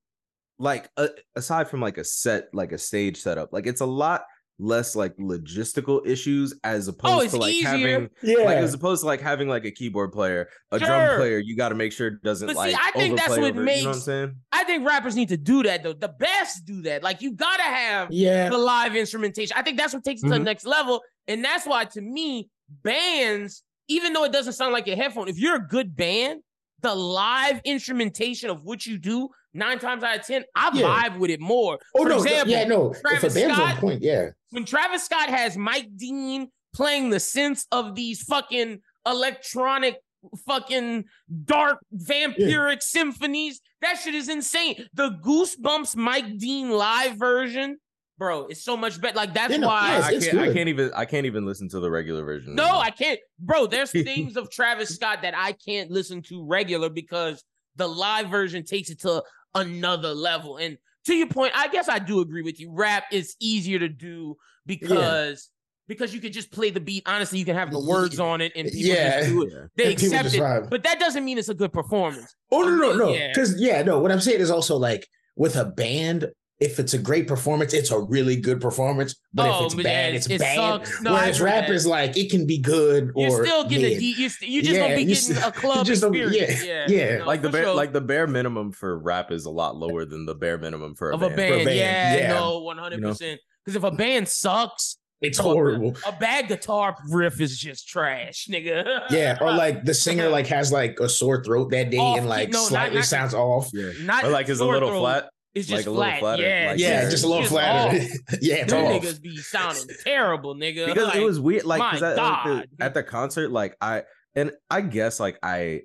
like 0.61 0.89
uh, 0.97 1.07
aside 1.35 1.67
from 1.69 1.81
like 1.81 1.97
a 1.97 2.03
set, 2.03 2.45
like 2.53 2.71
a 2.71 2.77
stage 2.77 3.17
setup, 3.17 3.51
like 3.51 3.65
it's 3.67 3.81
a 3.81 3.85
lot 3.85 4.23
less 4.59 4.95
like 4.95 5.15
logistical 5.17 6.05
issues 6.05 6.53
as 6.63 6.87
opposed 6.87 7.29
Oh, 7.29 7.37
to 7.37 7.37
like 7.37 7.53
easier. 7.55 7.67
having 7.67 8.09
Yeah, 8.21 8.43
like 8.45 8.57
as 8.57 8.75
opposed 8.75 9.01
to 9.01 9.07
like 9.07 9.19
having 9.19 9.47
like 9.47 9.65
a 9.65 9.71
keyboard 9.71 10.11
player, 10.11 10.49
a 10.71 10.77
Sure. 10.77 10.87
drum 10.87 11.17
player. 11.17 11.39
You 11.39 11.55
got 11.57 11.69
to 11.69 11.75
make 11.75 11.91
sure 11.91 12.07
it 12.09 12.21
doesn't 12.23 12.45
But 12.45 12.53
see, 12.53 12.59
like. 12.59 12.75
I 12.75 12.91
think 12.91 13.17
that's 13.17 13.29
what 13.29 13.39
over- 13.39 13.47
You 13.47 13.53
know 13.53 13.61
what 13.63 13.79
I'm 13.79 13.85
makes- 13.87 14.03
saying? 14.03 14.35
I 14.51 14.63
think 14.65 14.87
rappers 14.87 15.15
need 15.15 15.29
to 15.29 15.37
do 15.37 15.63
that 15.63 15.81
though. 15.81 15.93
The 15.93 16.09
best 16.09 16.63
do 16.65 16.83
that. 16.83 17.01
Like 17.01 17.21
you 17.23 17.33
gotta 17.33 17.63
have 17.63 18.11
yeah, 18.11 18.49
the 18.49 18.57
live 18.59 18.95
instrumentation. 18.95 19.57
I 19.57 19.63
think 19.63 19.77
that's 19.79 19.95
what 19.95 20.03
takes 20.03 20.21
it 20.21 20.27
to 20.27 20.33
the 20.33 20.39
Mhm. 20.39 20.43
next 20.45 20.67
level. 20.67 21.01
And 21.27 21.43
that's 21.43 21.65
why 21.65 21.85
to 21.85 22.01
me, 22.01 22.49
bands, 22.83 23.63
even 23.87 24.13
though 24.13 24.25
it 24.25 24.31
doesn't 24.31 24.53
sound 24.53 24.73
like 24.73 24.87
a 24.87 24.95
headphone, 24.95 25.27
if 25.27 25.39
you're 25.39 25.55
a 25.55 25.67
good 25.67 25.95
band, 25.95 26.41
the 26.81 26.93
live 26.93 27.61
instrumentation 27.65 28.49
of 28.49 28.63
what 28.63 28.85
you 28.85 28.97
do, 28.97 29.29
nine 29.53 29.79
times 29.79 30.03
out 30.03 30.19
of 30.19 30.25
ten, 30.25 30.43
I 30.55 30.69
Yeah. 30.73 30.85
vibe 31.09 31.17
with 31.19 31.29
it 31.31 31.39
more. 31.39 31.79
Oh 31.95 32.03
For 32.03 32.09
no, 32.09 32.17
example, 32.17 32.51
yeah, 32.51 32.63
no. 32.65 32.91
If 32.93 33.23
a 33.23 33.29
band's 33.29 33.55
Scott- 33.55 33.77
point, 33.77 34.01
yeah, 34.01 34.29
when 34.51 34.65
Travis 34.65 35.03
Scott 35.03 35.29
has 35.29 35.57
Mike 35.57 35.89
Dean 35.95 36.49
playing 36.73 37.09
the 37.09 37.17
synths 37.17 37.65
of 37.71 37.95
these 37.95 38.23
fucking 38.23 38.79
electronic 39.05 39.97
fucking 40.45 41.03
dark 41.45 41.79
vampiric 41.95 42.81
symphonies, 42.81 43.59
that 43.81 43.95
shit 43.97 44.13
is 44.15 44.29
insane. 44.29 44.85
The 44.93 45.11
Goosebumps 45.23 45.95
Mike 45.95 46.37
Dean 46.37 46.69
live 46.69 47.17
version, 47.17 47.77
bro, 48.17 48.45
it's 48.47 48.63
so 48.63 48.77
much 48.77 49.01
better. 49.01 49.15
Like 49.17 49.33
that's 49.33 49.51
Yeah, 49.51 49.57
no, 49.57 49.67
why 49.67 49.97
yes, 49.97 50.05
I 50.05 50.19
can't. 50.31 50.39
I 50.39 50.53
can't 50.53 50.69
even. 50.69 50.91
I 50.95 51.05
can't 51.05 51.25
even 51.25 51.45
listen 51.45 51.67
to 51.69 51.79
the 51.79 51.89
regular 51.89 52.23
version. 52.23 52.55
no, 52.55 52.63
anymore. 52.65 52.83
I 52.83 52.89
can't, 52.91 53.19
bro. 53.39 53.65
There's 53.67 53.91
things 53.91 54.37
of 54.37 54.49
Travis 54.51 54.89
Scott 54.95 55.23
that 55.23 55.33
I 55.35 55.53
can't 55.53 55.89
listen 55.91 56.21
to 56.23 56.45
regular 56.45 56.89
because 56.89 57.43
the 57.77 57.87
live 57.87 58.27
version 58.29 58.63
takes 58.63 58.89
it 58.89 58.99
to 59.01 59.23
another 59.55 60.13
level. 60.13 60.57
And 60.57 60.77
to 61.05 61.13
your 61.13 61.27
point, 61.27 61.53
I 61.55 61.67
guess 61.69 61.89
I 61.89 61.99
do 61.99 62.19
agree 62.21 62.41
with 62.43 62.59
you. 62.59 62.71
Rap 62.71 63.05
is 63.11 63.35
easier 63.39 63.79
to 63.79 63.89
do 63.89 64.35
because 64.65 65.49
because 65.87 66.13
you 66.13 66.21
could 66.21 66.31
just 66.31 66.51
play 66.51 66.69
the 66.69 66.79
beat. 66.79 67.03
Honestly, 67.05 67.37
you 67.39 67.43
can 67.45 67.55
have 67.55 67.69
the 67.71 67.79
words 67.79 68.17
on 68.19 68.39
it 68.39 68.53
and 68.55 68.67
people 68.71 68.81
Yeah. 68.95 69.19
just 69.19 69.29
do 69.31 69.41
it. 69.43 69.53
They 69.75 69.83
And 69.85 69.93
accept 69.93 70.33
it, 70.33 70.39
vibe. 70.41 70.69
but 70.69 70.83
that 70.83 70.99
doesn't 70.99 71.25
mean 71.25 71.37
it's 71.37 71.49
a 71.49 71.53
good 71.53 71.73
performance. 71.73 72.33
Oh 72.51 72.61
no, 72.61 72.75
no, 72.75 72.91
um, 72.91 72.97
no. 72.97 73.13
Yeah. 73.13 73.27
Because 73.29 73.59
yeah, 73.59 73.81
no. 73.81 73.99
What 73.99 74.11
I'm 74.11 74.21
saying 74.21 74.39
is 74.39 74.49
also 74.51 74.77
like 74.77 75.07
with 75.35 75.55
a 75.57 75.65
band, 75.65 76.31
if 76.61 76.79
it's 76.79 76.93
a 76.93 76.97
great 76.97 77.27
performance, 77.27 77.73
it's 77.73 77.91
a 77.91 77.99
really 77.99 78.35
good 78.37 78.61
performance. 78.61 79.15
But 79.33 79.49
Oh, 79.49 79.59
if 79.59 79.65
it's 79.65 79.75
but 79.75 79.83
bad, 79.83 80.11
yeah, 80.13 80.17
it's 80.17 80.29
it 80.29 80.39
bad. 80.39 80.55
sucks. 80.55 81.01
No, 81.01 81.11
I 81.11 81.21
Whereas 81.21 81.41
rap 81.41 81.67
that. 81.67 81.73
is 81.75 81.85
like 81.87 82.15
it 82.15 82.29
can 82.31 82.45
be 82.45 82.59
good 82.59 83.11
or 83.15 83.27
You're 83.27 83.45
still 83.45 83.63
getting 83.65 83.85
a 83.85 83.89
mid. 83.89 83.99
D. 83.99 84.15
You're, 84.17 84.29
st- 84.29 84.51
you're 84.51 84.63
just 84.63 84.75
gonna 84.79 84.95
be 84.95 85.05
getting 85.05 85.35
you 85.35 85.41
a 85.43 85.51
club 85.51 85.85
just 85.85 86.03
experience. 86.03 86.63
yeah, 86.63 86.85
Yeah, 86.87 86.97
yeah. 87.13 87.17
no, 87.17 87.25
like 87.25 87.41
the 87.41 87.49
bare 87.49 87.63
sure. 87.63 87.73
like 87.73 87.91
the 87.93 88.01
bare 88.01 88.27
minimum 88.27 88.71
for 88.71 88.97
rap 88.99 89.31
is 89.31 89.45
a 89.45 89.49
lot 89.49 89.75
lower 89.75 90.05
than 90.05 90.25
the 90.25 90.35
bare 90.35 90.57
minimum 90.59 90.95
for 90.95 91.09
a 91.09 91.15
of 91.15 91.23
a 91.23 91.27
band. 91.29 91.37
band. 91.37 91.65
band, 91.65 91.77
Yeah, 91.77 92.15
yeah. 92.15 92.33
no, 92.39 92.59
one 92.59 92.77
hundred 92.77 93.01
percent. 93.01 93.41
Because 93.65 93.75
if 93.75 93.83
a 93.83 93.91
band 93.91 94.27
sucks, 94.27 94.97
It's 95.21 95.37
horrible. 95.39 95.95
a 96.07 96.11
bad 96.11 96.47
guitar 96.47 96.95
riff 97.09 97.41
is 97.41 97.57
just 97.57 97.87
trash, 97.87 98.47
nigga. 98.51 99.03
Yeah, 99.09 99.37
or 99.41 99.51
like 99.65 99.83
the 99.83 99.93
singer 99.95 100.29
like 100.29 100.45
has 100.47 100.71
like 100.71 100.99
a 100.99 101.09
sore 101.09 101.43
throat 101.43 101.71
that 101.71 101.89
day 101.89 101.97
Off 101.97 102.19
and 102.19 102.29
like 102.29 102.49
no, 102.51 102.63
slightly 102.65 102.97
not- 102.97 103.05
sounds 103.05 103.33
off. 103.33 103.69
Yeah. 103.73 103.91
not 104.03 104.23
Or 104.25 104.29
like 104.29 104.47
is 104.49 104.59
a 104.59 104.65
little 104.65 104.89
throat. 104.89 104.99
flat. 104.99 105.29
It's 105.53 105.69
like 105.69 105.79
just 105.79 105.87
a 105.87 105.91
flat. 105.93 106.19
flatter, 106.19 106.43
Yeah, 106.43 106.67
like- 106.71 106.79
Yeah, 106.79 107.03
Yeah, 107.03 107.09
just 107.09 107.23
a 107.23 107.27
little 107.27 107.41
just 107.43 107.51
flatter. 107.53 107.97
yeah, 108.41 108.55
it's 108.55 108.71
Them 108.71 108.85
niggas 108.85 109.21
be 109.21 109.35
sounding 109.37 109.87
terrible, 110.03 110.55
nigga. 110.55 110.85
because 110.87 111.07
Like, 111.07 111.15
it 111.17 111.23
was 111.25 111.39
weird 111.39 111.65
like 111.65 111.81
'cause 111.81 112.01
my 112.01 112.11
at, 112.11 112.17
like, 112.17 112.69
the- 112.77 112.83
at 112.85 112.93
the 112.93 113.03
concert 113.03 113.51
like 113.51 113.75
i 113.81 114.03
and 114.35 114.51
i 114.69 114.79
guess 114.79 115.19
like 115.19 115.37
i 115.43 115.81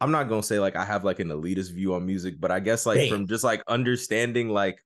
i'm 0.00 0.10
not 0.10 0.28
gonna 0.28 0.42
say 0.42 0.58
like 0.58 0.74
i 0.74 0.84
have 0.84 1.04
like 1.04 1.20
an 1.20 1.28
elitist 1.28 1.72
view 1.72 1.94
on 1.94 2.04
music 2.04 2.34
but 2.40 2.50
i 2.50 2.58
guess 2.58 2.86
like 2.86 2.98
Damn. 2.98 3.08
from 3.08 3.26
just 3.28 3.44
like 3.44 3.62
understanding 3.68 4.48
like 4.48 4.76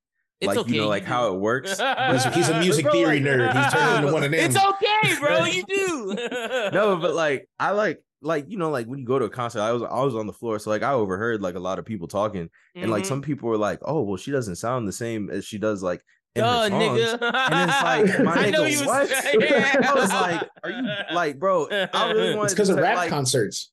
it's 0.42 0.48
like 0.48 0.58
okay. 0.58 0.74
you 0.74 0.80
know 0.82 0.88
like 0.88 1.04
do. 1.04 1.08
how 1.08 1.32
it 1.34 1.40
works 1.40 1.70
He's, 1.80 2.24
he's 2.34 2.48
a 2.50 2.60
music 2.60 2.84
Bro, 2.84 2.92
theory 2.92 3.20
like- 3.20 3.22
nerd. 3.32 3.64
He's 3.64 3.72
turned 3.72 4.00
into 4.04 4.12
one 4.12 4.24
of 4.24 4.30
them. 4.30 4.40
It's 4.40 4.56
okay, 4.56 5.18
bro. 5.20 5.44
You 5.46 5.64
do. 5.64 6.14
no 6.74 6.96
but 7.00 7.14
like 7.14 7.48
i 7.58 7.70
like 7.70 8.02
like 8.20 8.50
you 8.50 8.58
know 8.58 8.70
like 8.70 8.86
when 8.86 8.98
you 8.98 9.04
go 9.04 9.18
to 9.18 9.26
a 9.26 9.30
concert 9.30 9.60
i 9.60 9.70
was 9.70 9.82
i 9.82 10.02
was 10.02 10.14
on 10.16 10.26
the 10.26 10.32
floor 10.32 10.58
so 10.58 10.70
like 10.70 10.82
i 10.82 10.92
overheard 10.92 11.40
like 11.40 11.54
a 11.54 11.60
lot 11.60 11.78
of 11.78 11.84
people 11.84 12.08
talking 12.08 12.50
and 12.74 12.90
like 12.90 13.04
Mhm. 13.04 13.06
some 13.06 13.22
people 13.22 13.48
were 13.48 13.56
like 13.56 13.78
oh 13.82 14.02
well 14.02 14.16
she 14.16 14.32
doesn't 14.32 14.56
sound 14.56 14.88
the 14.88 14.92
same 14.92 15.30
as 15.30 15.44
she 15.44 15.56
does 15.58 15.82
like 15.84 16.02
in 16.34 16.42
Duh, 16.42 16.62
her 16.64 16.68
songs. 16.68 17.00
nigga. 17.00 17.32
And 17.50 17.70
it's 17.70 17.82
like, 17.82 18.20
my 18.24 18.32
I 18.46 18.50
know 18.50 18.62
nigga, 18.62 18.72
you 18.72 18.78
was, 18.80 18.86
what? 18.86 19.10
Yeah. 19.40 19.80
I 19.90 19.94
was 19.94 20.10
like, 20.10 20.48
"Are 20.62 20.70
you 20.70 20.88
like, 21.14 21.38
bro?" 21.38 21.66
I 21.70 22.10
really 22.12 22.34
wanted 22.36 22.44
It's 22.44 22.54
because 22.54 22.68
of 22.68 22.76
rap 22.76 22.96
like, 22.96 23.08
concerts. 23.10 23.72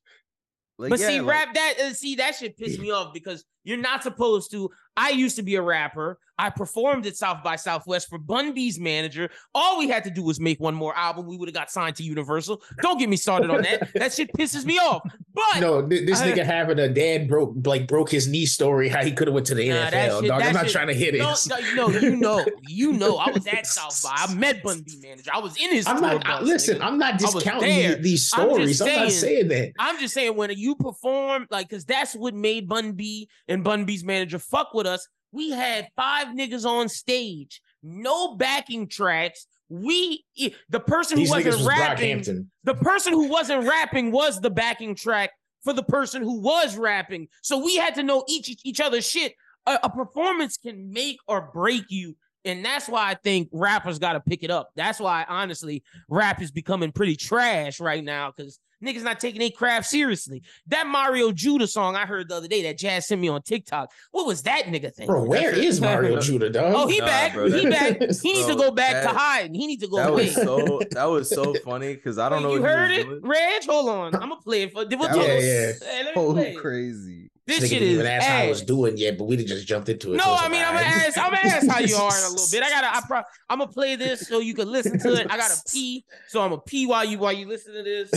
like, 0.78 0.90
but 0.90 0.98
yeah, 0.98 1.06
see, 1.08 1.20
like- 1.20 1.30
rap 1.34 1.54
that 1.54 1.74
uh, 1.80 1.92
see 1.92 2.14
that 2.16 2.34
should 2.34 2.56
piss 2.56 2.78
me 2.78 2.90
off 2.90 3.12
because 3.12 3.44
you're 3.64 3.76
not 3.76 4.02
supposed 4.02 4.50
to. 4.52 4.70
I 4.96 5.10
used 5.10 5.36
to 5.36 5.42
be 5.42 5.56
a 5.56 5.62
rapper. 5.62 6.18
I 6.38 6.50
performed 6.50 7.06
at 7.06 7.16
South 7.16 7.42
by 7.42 7.56
Southwest 7.56 8.08
for 8.08 8.18
Bun 8.18 8.52
B's 8.52 8.78
manager. 8.78 9.30
All 9.54 9.78
we 9.78 9.88
had 9.88 10.04
to 10.04 10.10
do 10.10 10.22
was 10.22 10.38
make 10.38 10.60
one 10.60 10.74
more 10.74 10.94
album. 10.96 11.26
We 11.26 11.36
would 11.36 11.48
have 11.48 11.54
got 11.54 11.70
signed 11.70 11.96
to 11.96 12.02
Universal. 12.02 12.62
Don't 12.82 12.98
get 12.98 13.08
me 13.08 13.16
started 13.16 13.50
on 13.50 13.62
that. 13.62 13.88
that 13.94 14.12
shit 14.12 14.30
pisses 14.34 14.64
me 14.64 14.78
off. 14.78 15.02
But 15.32 15.60
No, 15.60 15.86
th- 15.86 16.06
this 16.06 16.20
I- 16.20 16.32
nigga 16.32 16.44
having 16.44 16.78
a 16.78 16.88
dad 16.88 17.28
broke 17.28 17.54
like 17.64 17.86
broke 17.88 18.10
his 18.10 18.28
knee 18.28 18.46
story. 18.46 18.88
How 18.88 19.02
he 19.02 19.12
could 19.12 19.28
have 19.28 19.34
went 19.34 19.46
to 19.46 19.54
the 19.54 19.68
Nah, 19.68 19.86
NFL. 19.90 20.20
shit- 20.20 20.28
Dog, 20.28 20.42
I'm 20.42 20.52
not 20.52 20.64
shit- 20.64 20.72
trying 20.72 20.86
to 20.88 20.94
hit 20.94 21.14
it. 21.14 21.18
no, 21.18 21.34
no, 21.74 21.88
you 21.88 22.16
know, 22.16 22.44
you 22.68 22.92
know, 22.92 23.16
I 23.16 23.30
was 23.30 23.46
at 23.46 23.66
South 23.76 24.02
by. 24.02 24.14
I 24.14 24.34
met 24.34 24.62
Bun 24.62 24.82
B 24.82 24.98
manager. 25.02 25.30
I 25.32 25.38
was 25.38 25.56
in 25.56 25.70
his. 25.72 25.86
I'm 25.86 26.00
not. 26.00 26.22
Bus, 26.24 26.42
listen, 26.42 26.78
nigga. 26.78 26.84
I'm 26.84 26.98
not 26.98 27.18
discounting 27.18 28.02
these 28.02 28.30
I'm 28.34 28.48
just 28.48 28.76
stories. 28.76 28.80
I'm, 28.82 28.86
not 28.88 28.96
saying- 28.96 29.10
saying 29.10 29.48
that. 29.48 29.72
I'm 29.78 29.98
just 29.98 30.12
saying 30.14 30.36
when 30.36 30.50
you 30.56 30.74
perform, 30.76 31.46
like, 31.50 31.68
cause 31.70 31.84
that's 31.84 32.14
what 32.14 32.34
made 32.34 32.68
Bun 32.68 32.92
B 32.92 33.28
and 33.48 33.64
Bun 33.64 33.84
B's 33.84 34.04
manager 34.04 34.38
fuck 34.38 34.74
with 34.74 34.86
us. 34.86 35.06
We 35.36 35.50
had 35.50 35.88
five 35.94 36.28
niggas 36.28 36.64
on 36.64 36.88
stage, 36.88 37.60
no 37.82 38.34
backing 38.36 38.88
tracks. 38.88 39.46
We 39.68 40.24
the 40.68 40.80
person 40.80 41.18
who 41.18 41.24
These 41.24 41.32
niggas 41.32 41.44
wasn't 41.44 41.56
was 41.56 41.66
rapping, 41.66 42.18
Brockhampton. 42.20 42.46
the 42.64 42.74
person 42.74 43.12
who 43.12 43.28
wasn't 43.28 43.68
rapping 43.68 44.12
was 44.12 44.40
the 44.40 44.50
backing 44.50 44.94
track 44.94 45.30
for 45.62 45.72
the 45.72 45.82
person 45.82 46.22
who 46.22 46.40
was 46.40 46.76
rapping. 46.76 47.28
So 47.42 47.62
we 47.62 47.76
had 47.76 47.94
to 47.96 48.02
know 48.02 48.24
each 48.28 48.56
each 48.64 48.80
other's 48.80 49.08
shit. 49.08 49.34
A, 49.66 49.78
a 49.84 49.90
performance 49.90 50.56
can 50.56 50.92
make 50.92 51.18
or 51.28 51.50
break 51.52 51.84
you. 51.88 52.16
And 52.44 52.64
that's 52.64 52.88
why 52.88 53.10
I 53.10 53.14
think 53.14 53.48
rappers 53.50 53.98
got 53.98 54.12
to 54.12 54.20
pick 54.20 54.44
it 54.44 54.52
up. 54.52 54.70
That's 54.76 55.00
why, 55.00 55.26
honestly, 55.28 55.82
rap 56.08 56.40
is 56.40 56.52
becoming 56.52 56.92
pretty 56.92 57.16
trash 57.16 57.80
right 57.80 58.04
now 58.04 58.32
because 58.34 58.60
niggas 58.84 59.02
not 59.02 59.20
taking 59.20 59.40
their 59.40 59.50
craft 59.50 59.86
seriously. 59.86 60.42
That 60.68 60.86
Mario 60.86 61.32
Judah 61.32 61.66
song 61.66 61.96
I 61.96 62.06
heard 62.06 62.28
the 62.28 62.36
other 62.36 62.48
day 62.48 62.62
that 62.64 62.78
Jaz 62.78 63.04
sent 63.04 63.20
me 63.20 63.28
on 63.28 63.42
TikTok. 63.42 63.90
What 64.10 64.26
was 64.26 64.42
that 64.42 64.64
nigga 64.66 64.92
thing? 64.94 65.06
Bro, 65.06 65.24
where 65.24 65.40
That's 65.52 65.58
it. 65.58 65.64
is 65.64 65.80
Mario 65.80 66.20
Judah, 66.20 66.50
dog? 66.50 66.72
Oh, 66.76 66.86
he 66.86 66.98
Nah, 67.00 67.06
back. 67.06 67.34
bro, 67.34 67.50
he 67.50 67.66
that- 67.68 67.98
back. 68.00 68.10
He 68.22 68.32
needs 68.32 68.48
to 68.48 68.54
go 68.56 68.70
back 68.70 69.02
to 69.02 69.08
that- 69.08 69.16
hiding. 69.16 69.54
He 69.54 69.66
needs 69.66 69.82
to 69.82 69.88
go 69.88 69.96
that 69.96 70.10
away. 70.10 70.26
was 70.26 70.34
so 70.34 70.80
that 70.90 71.04
was 71.04 71.28
so 71.30 71.54
funny 71.64 71.94
because 71.94 72.18
I 72.18 72.28
don't 72.28 72.42
Wait, 72.42 72.48
know 72.48 72.54
You 72.56 72.60
what 72.62 72.68
he 72.70 72.74
heard 72.76 72.90
was 72.90 72.98
it, 72.98 73.04
doing. 73.04 73.20
Reg? 73.22 73.64
Hold 73.66 73.88
on. 73.88 74.14
I'm 74.14 74.20
gonna 74.28 74.36
play 74.36 74.62
it 74.62 74.72
for. 74.72 74.78
We'll 74.78 74.88
That 74.88 74.98
talk- 75.08 75.16
was 75.16 75.26
Hey, 75.26 75.74
let 76.04 76.04
me 76.06 76.12
so 76.14 76.32
play 76.32 76.54
crazy. 76.54 77.30
This 77.46 77.58
nigga 77.58 77.68
shit 77.68 77.70
didn't 77.70 77.88
is 77.88 77.94
even 77.94 78.06
ask 78.06 78.26
how 78.26 78.38
I 78.38 78.48
was 78.48 78.62
doing 78.62 78.96
yet, 78.96 79.16
but 79.16 79.26
we 79.26 79.36
just 79.36 79.68
jumped 79.68 79.88
into 79.88 80.12
it. 80.12 80.16
No, 80.16 80.24
so 80.24 80.34
I 80.34 80.48
mean 80.48 80.62
I'm 80.64 80.74
gonna 80.74 80.86
ask. 80.86 81.16
I'm 81.16 81.30
gonna 81.32 81.48
ask 81.48 81.68
how 81.68 81.78
you 81.78 81.94
are 81.94 82.18
in 82.18 82.24
a 82.24 82.30
little 82.30 82.46
bit. 82.50 82.62
I 82.64 82.70
gotta. 82.70 82.96
I 82.96 83.00
pro- 83.06 83.22
I'm 83.48 83.58
gonna 83.60 83.70
play 83.70 83.94
this 83.94 84.26
so 84.26 84.40
you 84.40 84.52
can 84.52 84.68
listen 84.70 84.98
to 84.98 85.12
it. 85.14 85.28
I 85.30 85.36
gotta 85.36 85.54
pee, 85.72 86.04
so 86.26 86.42
I'm 86.42 86.50
gonna 86.50 86.62
pee 86.62 86.86
while 86.86 87.04
you 87.04 87.18
while 87.18 87.32
you 87.32 87.46
listen 87.46 87.72
to 87.74 87.84
this, 87.84 88.10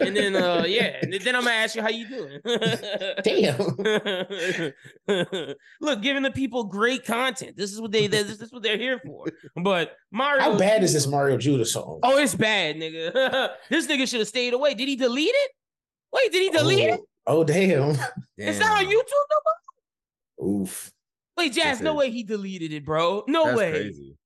and 0.00 0.16
then 0.16 0.34
uh 0.34 0.64
yeah, 0.66 0.96
and 1.02 1.12
then 1.12 1.36
I'm 1.36 1.44
gonna 1.44 1.54
ask 1.54 1.76
you 1.76 1.82
how 1.82 1.90
you 1.90 2.08
doing. 2.08 2.40
Damn. 3.22 3.58
Look, 5.80 6.02
giving 6.02 6.22
the 6.24 6.32
people 6.34 6.64
great 6.64 7.04
content. 7.04 7.56
This 7.56 7.72
is 7.72 7.80
what 7.80 7.92
they. 7.92 8.08
This 8.08 8.40
is 8.40 8.52
what 8.52 8.64
they're 8.64 8.76
here 8.76 9.00
for. 9.06 9.26
But 9.62 9.92
Mario, 10.10 10.42
How 10.42 10.58
bad 10.58 10.82
is 10.82 10.92
this 10.92 11.06
Mario 11.06 11.36
Judah 11.38 11.64
song? 11.64 12.00
Oh, 12.02 12.18
it's 12.18 12.34
bad, 12.34 12.74
nigga. 12.74 13.50
this 13.70 13.86
nigga 13.86 14.08
should 14.08 14.18
have 14.18 14.28
stayed 14.28 14.52
away. 14.52 14.74
Did 14.74 14.88
he 14.88 14.96
delete 14.96 15.30
it? 15.32 15.50
Wait, 16.12 16.32
did 16.32 16.42
he 16.42 16.50
delete 16.50 16.88
it? 16.90 17.00
Oh, 17.26 17.38
oh, 17.40 17.44
damn. 17.44 17.96
It's 18.36 18.58
not 18.58 18.78
on 18.78 18.84
YouTube 18.84 19.26
no 19.30 19.36
more. 20.46 20.62
Oof. 20.62 20.90
Wait, 21.36 21.54
Jaz, 21.54 21.80
no 21.80 21.90
Okay. 21.90 21.98
way 21.98 22.10
he 22.10 22.22
deleted 22.24 22.72
it, 22.72 22.84
bro. 22.84 23.24
No 23.28 23.46
That's 23.46 23.58
way. 23.58 23.70
crazy. 23.70 24.16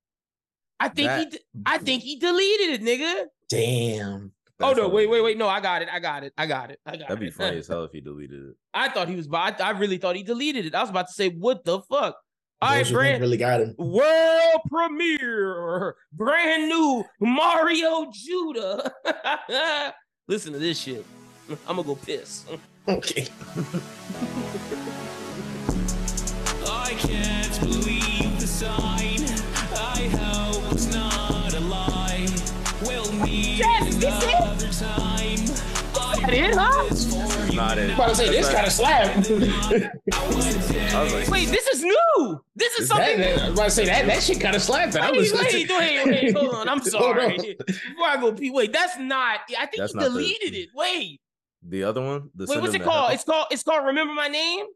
I 0.80 0.88
think 0.88 1.10
he. 1.10 1.16
That- 1.24 1.30
de- 1.30 1.38
I 1.66 1.78
think 1.78 2.02
he 2.02 2.18
deleted 2.18 2.80
it, 2.80 2.82
nigga. 2.82 3.24
Damn. 3.48 4.32
oh 4.60 4.72
no! 4.72 4.88
Wait, 4.88 5.08
wait, 5.08 5.20
wait! 5.22 5.36
No, 5.38 5.46
I 5.48 5.60
got 5.60 5.82
it. 5.82 5.88
I 5.92 5.98
got 6.00 6.24
it. 6.24 6.32
I 6.36 6.46
got 6.46 6.70
it. 6.70 6.80
I 6.86 6.92
got 6.92 7.00
it. 7.02 7.08
That'd 7.08 7.20
be 7.20 7.26
it. 7.28 7.34
funny 7.34 7.58
as 7.58 7.68
hell 7.68 7.84
if 7.84 7.92
he 7.92 8.00
deleted 8.00 8.42
it. 8.50 8.56
I 8.74 8.88
thought 8.88 9.08
he 9.08 9.16
was. 9.16 9.28
I, 9.32 9.54
I 9.60 9.70
really 9.70 9.98
thought 9.98 10.16
he 10.16 10.22
deleted 10.22 10.66
it. 10.66 10.74
I 10.74 10.80
was 10.80 10.90
about 10.90 11.06
to 11.08 11.12
say, 11.12 11.28
what 11.30 11.64
the 11.64 11.80
fuck? 11.82 12.16
All 12.62 12.70
right, 12.70 12.78
Those 12.78 12.88
who 12.88 12.94
brand 12.96 13.20
really 13.20 13.36
got 13.36 13.60
him. 13.60 13.74
world 13.78 14.60
premiere, 14.70 15.94
brand 16.12 16.68
new 16.68 17.04
Mario 17.20 18.10
Judah. 18.12 18.92
Listen 20.28 20.54
to 20.54 20.58
this 20.58 20.78
shit. 20.80 21.04
I'm 21.68 21.76
gonna 21.76 21.84
go 21.84 21.94
piss. 21.94 22.44
Okay. 22.88 23.26
I 26.69 26.95
can't 26.99 27.61
believe 27.61 28.40
the 28.40 28.47
sign. 28.47 29.25
I 29.75 30.09
hope 30.19 30.73
it's 30.73 30.87
not 30.95 31.52
a 31.55 31.61
lie. 31.61 32.26
We'll 32.83 33.11
meet 33.25 33.59
Yes, 33.59 33.97
this 33.97 34.23
it? 34.23 34.35
another 34.35 34.69
time. 34.69 35.47
That 36.23 36.33
it, 36.33 36.55
huh? 36.55 36.88
Not 37.55 37.78
it. 37.78 37.90
I'm 37.90 37.95
about 37.97 38.09
to 38.11 38.14
say 38.14 38.28
this 38.28 38.49
kind 38.52 38.66
of 38.66 38.73
slap. 38.73 39.16
Like, 39.16 39.26
Wait, 41.28 41.49
this 41.49 41.66
is 41.69 41.83
new. 41.83 42.40
This 42.55 42.73
is 42.78 42.88
That, 42.88 42.97
something. 42.97 43.19
that, 43.21 43.38
I 43.38 43.40
was 43.50 43.59
about 43.59 43.64
to 43.64 43.71
say 43.71 43.85
that 43.87 44.07
that 44.07 44.23
shit 44.23 44.40
kind 44.40 44.55
of 44.57 44.62
slapped. 44.62 44.93
That 44.95 45.11
Wait, 45.12 45.19
was 45.19 45.33
wait, 45.33 45.69
wait, 45.71 46.07
wait, 46.07 46.37
hold 46.37 46.55
on. 46.55 46.69
I'm 46.69 46.81
sorry. 46.83 47.38
on. 47.38 47.45
Before 47.66 48.07
I 48.07 48.16
go 48.21 48.33
pee, 48.33 48.50
wait, 48.50 48.73
that's 48.73 48.97
not. 48.99 49.40
I 49.59 49.66
think 49.66 49.78
That's 49.78 49.93
he 49.93 49.99
not 49.99 50.05
the- 50.05 50.11
deleted 50.11 50.55
it. 50.55 50.69
Wait, 50.75 51.21
the 51.68 51.85
other 51.85 52.02
one. 52.02 52.30
The 52.35 52.46
wait, 52.49 52.61
what's 52.61 52.75
it 52.75 52.82
called? 52.82 53.06
Hell? 53.06 53.14
It's 53.14 53.25
called. 53.25 53.46
It's 53.50 53.62
called. 53.62 53.87
Remember 53.87 54.14
my 54.14 54.28
name. 54.28 54.66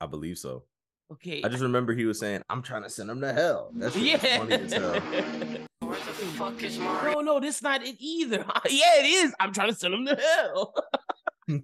I 0.00 0.06
believe 0.06 0.38
so. 0.38 0.64
Okay. 1.12 1.42
I 1.44 1.48
just 1.48 1.62
remember 1.62 1.94
he 1.94 2.04
was 2.04 2.18
saying, 2.18 2.42
"I'm 2.50 2.62
trying 2.62 2.82
to 2.82 2.90
send 2.90 3.10
him 3.10 3.20
to 3.20 3.32
hell." 3.32 3.70
That's 3.74 3.94
funny 3.94 4.12
as 4.12 4.72
hell. 4.72 5.00
No, 7.04 7.20
no, 7.20 7.40
this 7.40 7.62
not 7.62 7.84
it 7.84 7.96
either. 7.98 8.44
yeah, 8.68 8.98
it 9.00 9.06
is. 9.06 9.34
I'm 9.38 9.52
trying 9.52 9.68
to 9.68 9.74
send 9.74 9.94
him 9.94 10.04
to 10.06 10.16
hell. 10.16 10.74
Wait, 11.48 11.62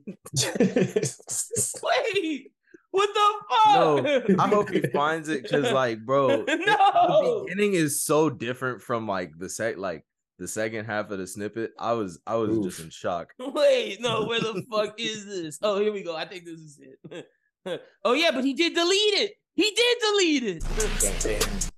what 2.93 3.11
the 3.15 3.33
fuck? 3.51 3.75
No, 3.75 4.23
I 4.39 4.49
hope 4.49 4.71
he 4.71 4.81
finds 4.93 5.29
it 5.29 5.43
because, 5.43 5.73
like, 5.73 6.05
bro, 6.05 6.29
it- 6.31 6.47
the 6.47 7.45
beginning 7.47 7.75
is 7.75 8.03
so 8.03 8.31
different 8.31 8.81
from 8.83 9.07
like 9.09 9.33
the 9.39 9.49
sec, 9.49 9.77
like 9.77 10.05
the 10.43 10.49
second 10.49 10.85
half 10.87 11.09
of 11.11 11.19
the 11.19 11.27
snippet. 11.27 11.71
I 11.79 11.93
was, 11.93 12.19
I 12.27 12.35
was 12.35 12.59
just 12.67 12.81
in 12.81 12.91
shock. 12.91 13.33
Wait, 13.39 14.01
no, 14.01 14.25
where 14.27 14.41
the 14.41 14.65
fuck 14.71 14.99
is 14.99 15.25
this? 15.25 15.59
Oh, 15.63 15.81
here 15.81 15.93
we 15.93 16.03
go. 16.03 16.17
I 16.17 16.27
think 16.27 16.45
this 16.45 16.59
is 16.59 16.81
it. 17.09 17.81
oh 18.05 18.13
yeah, 18.13 18.33
but 18.33 18.45
he 18.45 18.53
did 18.53 18.75
delete 18.75 19.15
it. 19.15 19.33
He 19.55 19.71
did 19.71 19.99
delete 20.01 20.43
it. 20.43 21.71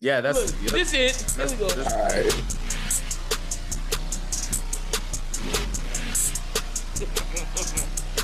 Yeah, 0.00 0.20
that's 0.20 0.52
Look, 0.52 0.62
yep, 0.62 0.72
this 0.72 0.94
it. 0.94 1.36
Here 1.36 1.46
we 1.48 1.56
go. 1.56 1.68
that's- 1.68 1.92
All 1.92 2.02
right. 2.08 2.44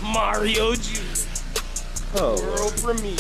Mario 0.03 0.75
Jr. 0.75 1.03
oh, 2.17 2.41
World 2.43 2.75
premiere. 2.83 3.17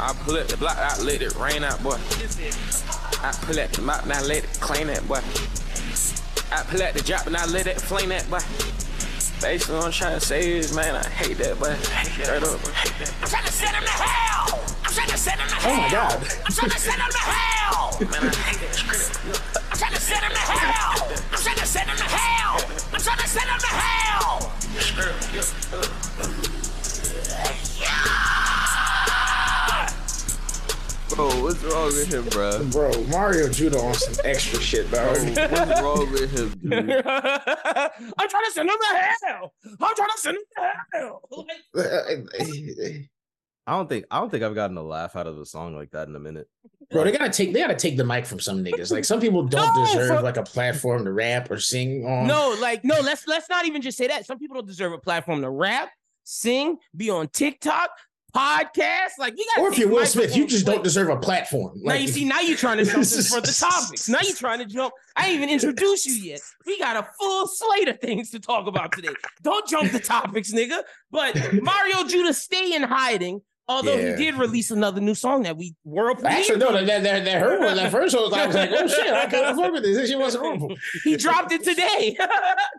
I 0.00 0.12
pull 0.24 0.36
up 0.36 0.46
the 0.48 0.56
block, 0.56 0.76
I 0.76 1.00
let 1.02 1.22
it 1.22 1.34
rain 1.36 1.64
out, 1.64 1.82
boy. 1.82 1.96
This 2.18 2.38
it. 2.38 2.87
I 3.20 3.32
pull 3.42 3.58
at 3.58 3.72
the 3.72 3.82
mop, 3.82 4.06
now 4.06 4.22
let 4.22 4.44
it 4.44 4.60
clean 4.60 4.86
that, 4.86 5.06
boy. 5.08 5.20
I 6.54 6.62
pull 6.62 6.82
at 6.82 6.94
the 6.94 7.02
drop, 7.02 7.26
and 7.26 7.36
I 7.36 7.46
let 7.46 7.66
it 7.66 7.80
flame 7.80 8.10
that, 8.10 8.28
boy. 8.30 8.38
Basically, 9.40 9.74
what 9.76 9.86
I'm 9.86 9.92
trying 9.92 10.18
to 10.18 10.24
say 10.24 10.52
is, 10.52 10.74
man, 10.74 10.94
I 10.94 11.08
hate 11.08 11.38
that, 11.38 11.58
boy. 11.58 11.74
Straight 11.74 12.28
up, 12.28 12.62
boy. 12.62 12.70
I'm 13.22 13.28
trying 13.28 13.44
to 13.44 13.52
send 13.52 13.74
him 13.74 13.82
to 13.82 13.90
hell. 13.90 14.60
I'm 14.84 14.92
trying 14.92 15.08
to 15.08 15.18
send 15.18 15.40
him 15.40 15.48
to 15.48 15.56
Oh 15.68 15.76
my. 15.76 15.90
God. 15.90 16.14
I'm 16.46 16.52
trying 16.52 16.70
to 16.70 16.78
send 16.78 17.00
him 17.02 17.10
to 17.10 17.18
hell. 17.18 17.98
Man, 18.00 18.22
I 18.22 18.34
hate 18.34 18.60
that 18.60 18.74
script. 18.74 19.18
I'm 19.70 19.78
trying 19.78 19.94
to 19.94 20.00
send 20.00 20.22
him 20.22 20.32
to 20.32 20.38
hell. 20.38 21.10
I'm 21.32 21.38
trying 21.42 21.56
to 21.56 21.66
send 21.66 21.90
him 21.90 21.96
to 21.96 22.04
hell. 22.04 22.54
I'm 22.92 23.00
trying 23.00 23.18
to 23.18 23.28
send 23.28 23.48
him 23.50 23.58
to 23.58 23.66
hell. 23.66 23.98
Bro, 31.18 31.42
what's 31.42 31.60
wrong 31.64 31.86
with 31.86 32.14
him, 32.14 32.24
bro? 32.26 32.64
Bro, 32.66 33.02
Mario 33.08 33.48
Judah 33.48 33.80
on 33.80 33.92
some 33.94 34.14
extra 34.24 34.60
shit, 34.60 34.88
bro. 34.88 35.04
What's 35.08 35.80
wrong 35.82 36.12
with 36.12 36.30
him, 36.30 36.50
dude? 36.62 36.90
I'm 37.06 38.28
trying 38.28 38.44
to 38.44 38.50
send 38.52 38.70
him 38.70 38.76
to 38.78 38.96
hell. 39.26 39.52
I'm 39.80 39.94
trying 39.96 40.10
to 40.10 40.18
send 40.18 40.36
him 40.36 40.44
to 40.56 40.72
hell. 40.92 41.22
Like, 41.74 43.08
I 43.66 43.72
don't 43.72 43.88
think 43.88 44.04
I 44.12 44.20
don't 44.20 44.30
think 44.30 44.44
I've 44.44 44.54
gotten 44.54 44.76
a 44.76 44.82
laugh 44.82 45.16
out 45.16 45.26
of 45.26 45.38
a 45.38 45.44
song 45.44 45.74
like 45.74 45.90
that 45.90 46.06
in 46.06 46.14
a 46.14 46.20
minute. 46.20 46.46
Bro, 46.92 47.02
they 47.02 47.10
gotta 47.10 47.30
take 47.30 47.52
they 47.52 47.58
gotta 47.62 47.74
take 47.74 47.96
the 47.96 48.04
mic 48.04 48.24
from 48.24 48.38
some 48.38 48.62
niggas. 48.64 48.92
Like 48.92 49.04
some 49.04 49.20
people 49.20 49.42
don't 49.42 49.74
No, 49.74 49.84
deserve 49.86 50.18
for- 50.18 50.22
like 50.22 50.36
a 50.36 50.44
platform 50.44 51.04
to 51.04 51.10
rap 51.12 51.50
or 51.50 51.58
sing 51.58 52.06
on. 52.06 52.28
no, 52.28 52.56
like 52.60 52.84
no. 52.84 53.00
Let's 53.00 53.26
let's 53.26 53.48
not 53.50 53.66
even 53.66 53.82
just 53.82 53.98
say 53.98 54.06
that. 54.06 54.24
Some 54.24 54.38
people 54.38 54.54
don't 54.54 54.68
deserve 54.68 54.92
a 54.92 54.98
platform 54.98 55.42
to 55.42 55.50
rap, 55.50 55.90
sing, 56.22 56.78
be 56.96 57.10
on 57.10 57.26
TikTok, 57.28 57.90
podcast. 58.34 59.12
Like 59.18 59.34
we 59.34 59.46
got. 59.54 59.62
Or 59.62 59.72
if 59.72 59.78
you're 59.78 59.88
Will 59.88 60.06
Smith, 60.06 60.36
you 60.36 60.46
just 60.46 60.66
don't 60.66 60.84
deserve 60.84 61.08
a 61.08 61.16
platform. 61.16 61.72
Now 61.82 61.94
you 61.94 62.08
see, 62.08 62.24
now 62.24 62.40
you're 62.40 62.56
trying 62.56 62.78
to 62.78 62.84
jump 62.84 63.04
for 63.04 63.40
the 63.40 63.56
topics. 63.58 64.08
Now 64.08 64.18
you're 64.22 64.36
trying 64.36 64.58
to 64.60 64.66
jump. 64.66 64.92
I 65.16 65.32
even 65.32 65.48
introduced 65.48 66.06
you 66.06 66.14
yet. 66.14 66.40
We 66.66 66.78
got 66.78 66.96
a 66.96 67.08
full 67.18 67.46
slate 67.46 67.88
of 67.88 68.00
things 68.00 68.30
to 68.30 68.40
talk 68.40 68.66
about 68.66 68.92
today. 68.92 69.14
Don't 69.42 69.66
jump 69.68 69.92
the 69.92 70.00
topics, 70.00 70.52
nigga. 70.52 70.82
But 71.10 71.34
Mario 71.62 72.04
Judah 72.06 72.34
stay 72.34 72.74
in 72.74 72.82
hiding. 72.82 73.42
Although 73.70 73.96
Yeah. 73.96 74.16
he 74.16 74.24
did 74.24 74.34
release 74.36 74.70
another 74.70 75.00
new 75.00 75.14
song 75.14 75.42
that 75.42 75.56
we 75.58 75.74
were 75.84 76.12
Actually, 76.24 76.58
no, 76.58 76.72
that 76.72 76.86
that 76.86 77.02
that, 77.02 77.24
that 77.26 77.40
hurt 77.40 77.60
one. 77.60 77.76
That 77.76 77.92
first 77.92 78.14
one, 78.16 78.32
I 78.32 78.46
was 78.46 78.56
like, 78.56 78.70
oh 78.72 78.86
shit, 78.88 79.12
I 79.12 79.26
kind 79.26 79.44
of 79.44 79.56
fuck 79.56 79.72
with 79.72 79.82
this. 79.82 79.96
This 79.96 80.08
shit 80.10 80.18
wasn't 80.18 80.44
horrible. 80.44 80.74
he 81.04 81.16
dropped 81.16 81.52
it 81.52 81.62
today. 81.62 82.16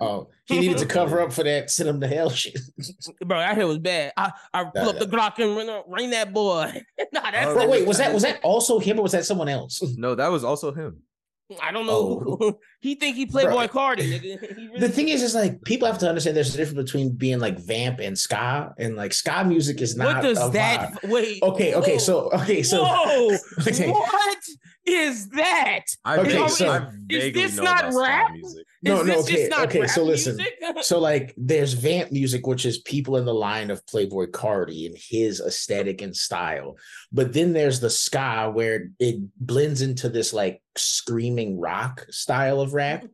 Oh, 0.01 0.29
he 0.45 0.59
needed 0.59 0.77
to 0.77 0.85
cover 0.85 1.19
up 1.21 1.33
for 1.33 1.43
that 1.43 1.69
send 1.69 1.89
him 1.89 1.99
to 1.99 2.07
hell 2.07 2.29
shit. 2.29 2.57
Bro, 3.25 3.37
that 3.39 3.55
shit 3.55 3.67
was 3.67 3.79
bad. 3.79 4.13
I, 4.15 4.31
I 4.53 4.63
pull 4.63 4.83
Nah, 4.83 4.89
up 4.91 4.99
the 4.99 5.05
Glock 5.07 5.37
and 5.39 5.57
ring, 5.57 5.81
ring 5.89 6.09
that 6.11 6.33
boy. 6.33 6.81
nah, 7.11 7.29
that's 7.31 7.47
Oh, 7.47 7.53
Bro, 7.55 7.67
wait, 7.69 7.85
was 7.85 7.97
that 7.97 8.13
was 8.13 8.23
that 8.23 8.39
also 8.41 8.79
him 8.79 8.97
or 8.99 9.03
was 9.03 9.11
that 9.11 9.25
someone 9.25 9.49
else? 9.49 9.83
No, 9.97 10.15
that 10.15 10.29
was 10.31 10.43
also 10.45 10.71
him. 10.71 11.03
I 11.63 11.71
don't 11.71 11.85
know. 11.85 12.37
Oh. 12.41 12.59
he 12.81 12.95
think 12.95 13.15
he 13.15 13.25
Playboi 13.25 13.69
Carti, 13.69 14.03
nigga. 14.03 14.41
Really- 14.57 14.79
The 14.79 14.89
thing 14.89 15.09
is, 15.09 15.23
is 15.23 15.33
like 15.35 15.61
people 15.63 15.87
have 15.87 15.97
to 15.99 16.07
understand 16.07 16.35
there's 16.37 16.53
a 16.53 16.57
difference 16.57 16.91
between 16.91 17.11
being 17.15 17.39
like 17.39 17.57
vamp 17.59 17.99
and 17.99 18.17
ska, 18.17 18.73
and 18.77 18.95
like 18.95 19.13
ska 19.13 19.43
music 19.43 19.81
is 19.81 19.95
not. 19.97 20.15
what 20.15 20.23
does 20.23 20.41
a 20.47 20.49
that 20.51 20.93
vibe. 20.93 21.09
wait? 21.09 21.41
Okay, 21.41 21.73
okay, 21.73 21.93
whoa. 21.93 21.97
so 21.97 22.29
okay, 22.33 22.61
so 22.63 22.83
Whoa! 22.83 23.37
Okay. 23.67 23.89
What 23.89 24.37
is 24.85 25.29
that? 25.29 25.81
I 26.05 26.17
Okay, 26.19 26.29
vaguely- 26.33 26.49
so- 26.49 26.69
I 26.71 26.87
Is 27.09 27.33
this 27.33 27.55
not 27.55 27.85
about 27.85 27.95
rap? 28.01 28.31
music. 28.31 28.65
No, 28.81 29.01
no, 29.03 29.19
okay, 29.19 29.49
okay, 29.51 29.87
so 29.87 30.03
listen. 30.03 30.39
So 30.81 30.99
like 30.99 31.33
there's 31.35 31.73
vamp 31.73 32.11
music, 32.11 32.45
which 32.45 32.65
is 32.65 32.77
people 32.77 33.17
in 33.17 33.25
the 33.25 33.33
line 33.33 33.71
of 33.71 33.85
Playboi 33.87 34.27
Carti 34.27 34.85
and 34.85 34.95
his 34.95 35.41
aesthetic 35.41 36.01
and 36.01 36.15
style. 36.15 36.77
But 37.11 37.33
then 37.33 37.53
there's 37.53 37.79
the 37.79 37.89
ska 37.89 38.51
where 38.53 38.91
it 38.99 39.17
blends 39.35 39.81
into 39.81 40.09
this 40.09 40.31
like 40.31 40.61
screaming 40.77 41.59
rock 41.59 42.05
style 42.11 42.61
of 42.61 42.73
rap. 42.73 43.05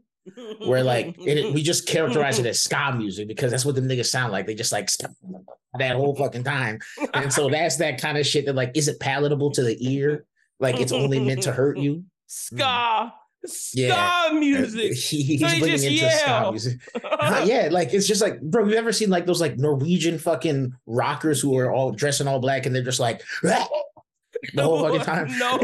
Where 0.65 0.83
like 0.83 1.15
it, 1.19 1.53
we 1.53 1.63
just 1.63 1.87
characterize 1.87 2.39
it 2.39 2.45
as 2.45 2.61
ska 2.61 2.93
music 2.95 3.27
because 3.27 3.51
that's 3.51 3.65
what 3.65 3.75
the 3.75 3.81
niggas 3.81 4.07
sound 4.07 4.31
like. 4.31 4.45
They 4.45 4.55
just 4.55 4.71
like 4.71 4.89
that 5.79 5.95
whole 5.95 6.15
fucking 6.15 6.43
time. 6.43 6.79
And 7.13 7.31
so 7.31 7.49
that's 7.49 7.77
that 7.77 8.01
kind 8.01 8.17
of 8.17 8.27
shit 8.27 8.45
that 8.47 8.55
like 8.55 8.71
is 8.75 8.87
it 8.87 8.99
palatable 8.99 9.51
to 9.51 9.63
the 9.63 9.77
ear? 9.79 10.25
Like 10.59 10.79
it's 10.79 10.91
only 10.91 11.19
meant 11.19 11.43
to 11.43 11.51
hurt 11.51 11.77
you. 11.77 12.03
ska, 12.27 13.13
ska 13.47 13.79
Yeah. 13.81 14.29
music. 14.33 14.93
He, 15.09 15.23
he's 15.23 15.39
So 15.41 15.47
he 15.47 15.59
bringing 15.59 15.77
just 15.77 15.85
into 15.85 16.09
ska 16.09 16.25
yell. 16.27 16.51
music. 16.51 16.79
Uh, 17.03 17.43
yeah, 17.47 17.69
like 17.71 17.93
it's 17.93 18.07
just 18.07 18.21
like, 18.21 18.41
bro, 18.41 18.67
you 18.67 18.75
ever 18.75 18.91
seen 18.91 19.09
like 19.09 19.25
those 19.25 19.41
like 19.41 19.57
Norwegian 19.57 20.17
fucking 20.19 20.73
rockers 20.85 21.39
who 21.41 21.57
are 21.57 21.71
all 21.71 21.91
dressing 21.91 22.27
all 22.27 22.39
black 22.39 22.65
and 22.65 22.75
they're 22.75 22.83
just 22.83 22.99
like 22.99 23.21
the 23.43 24.61
whole 24.61 24.83
fucking 24.83 25.01
time? 25.05 25.27
No, 25.37 25.57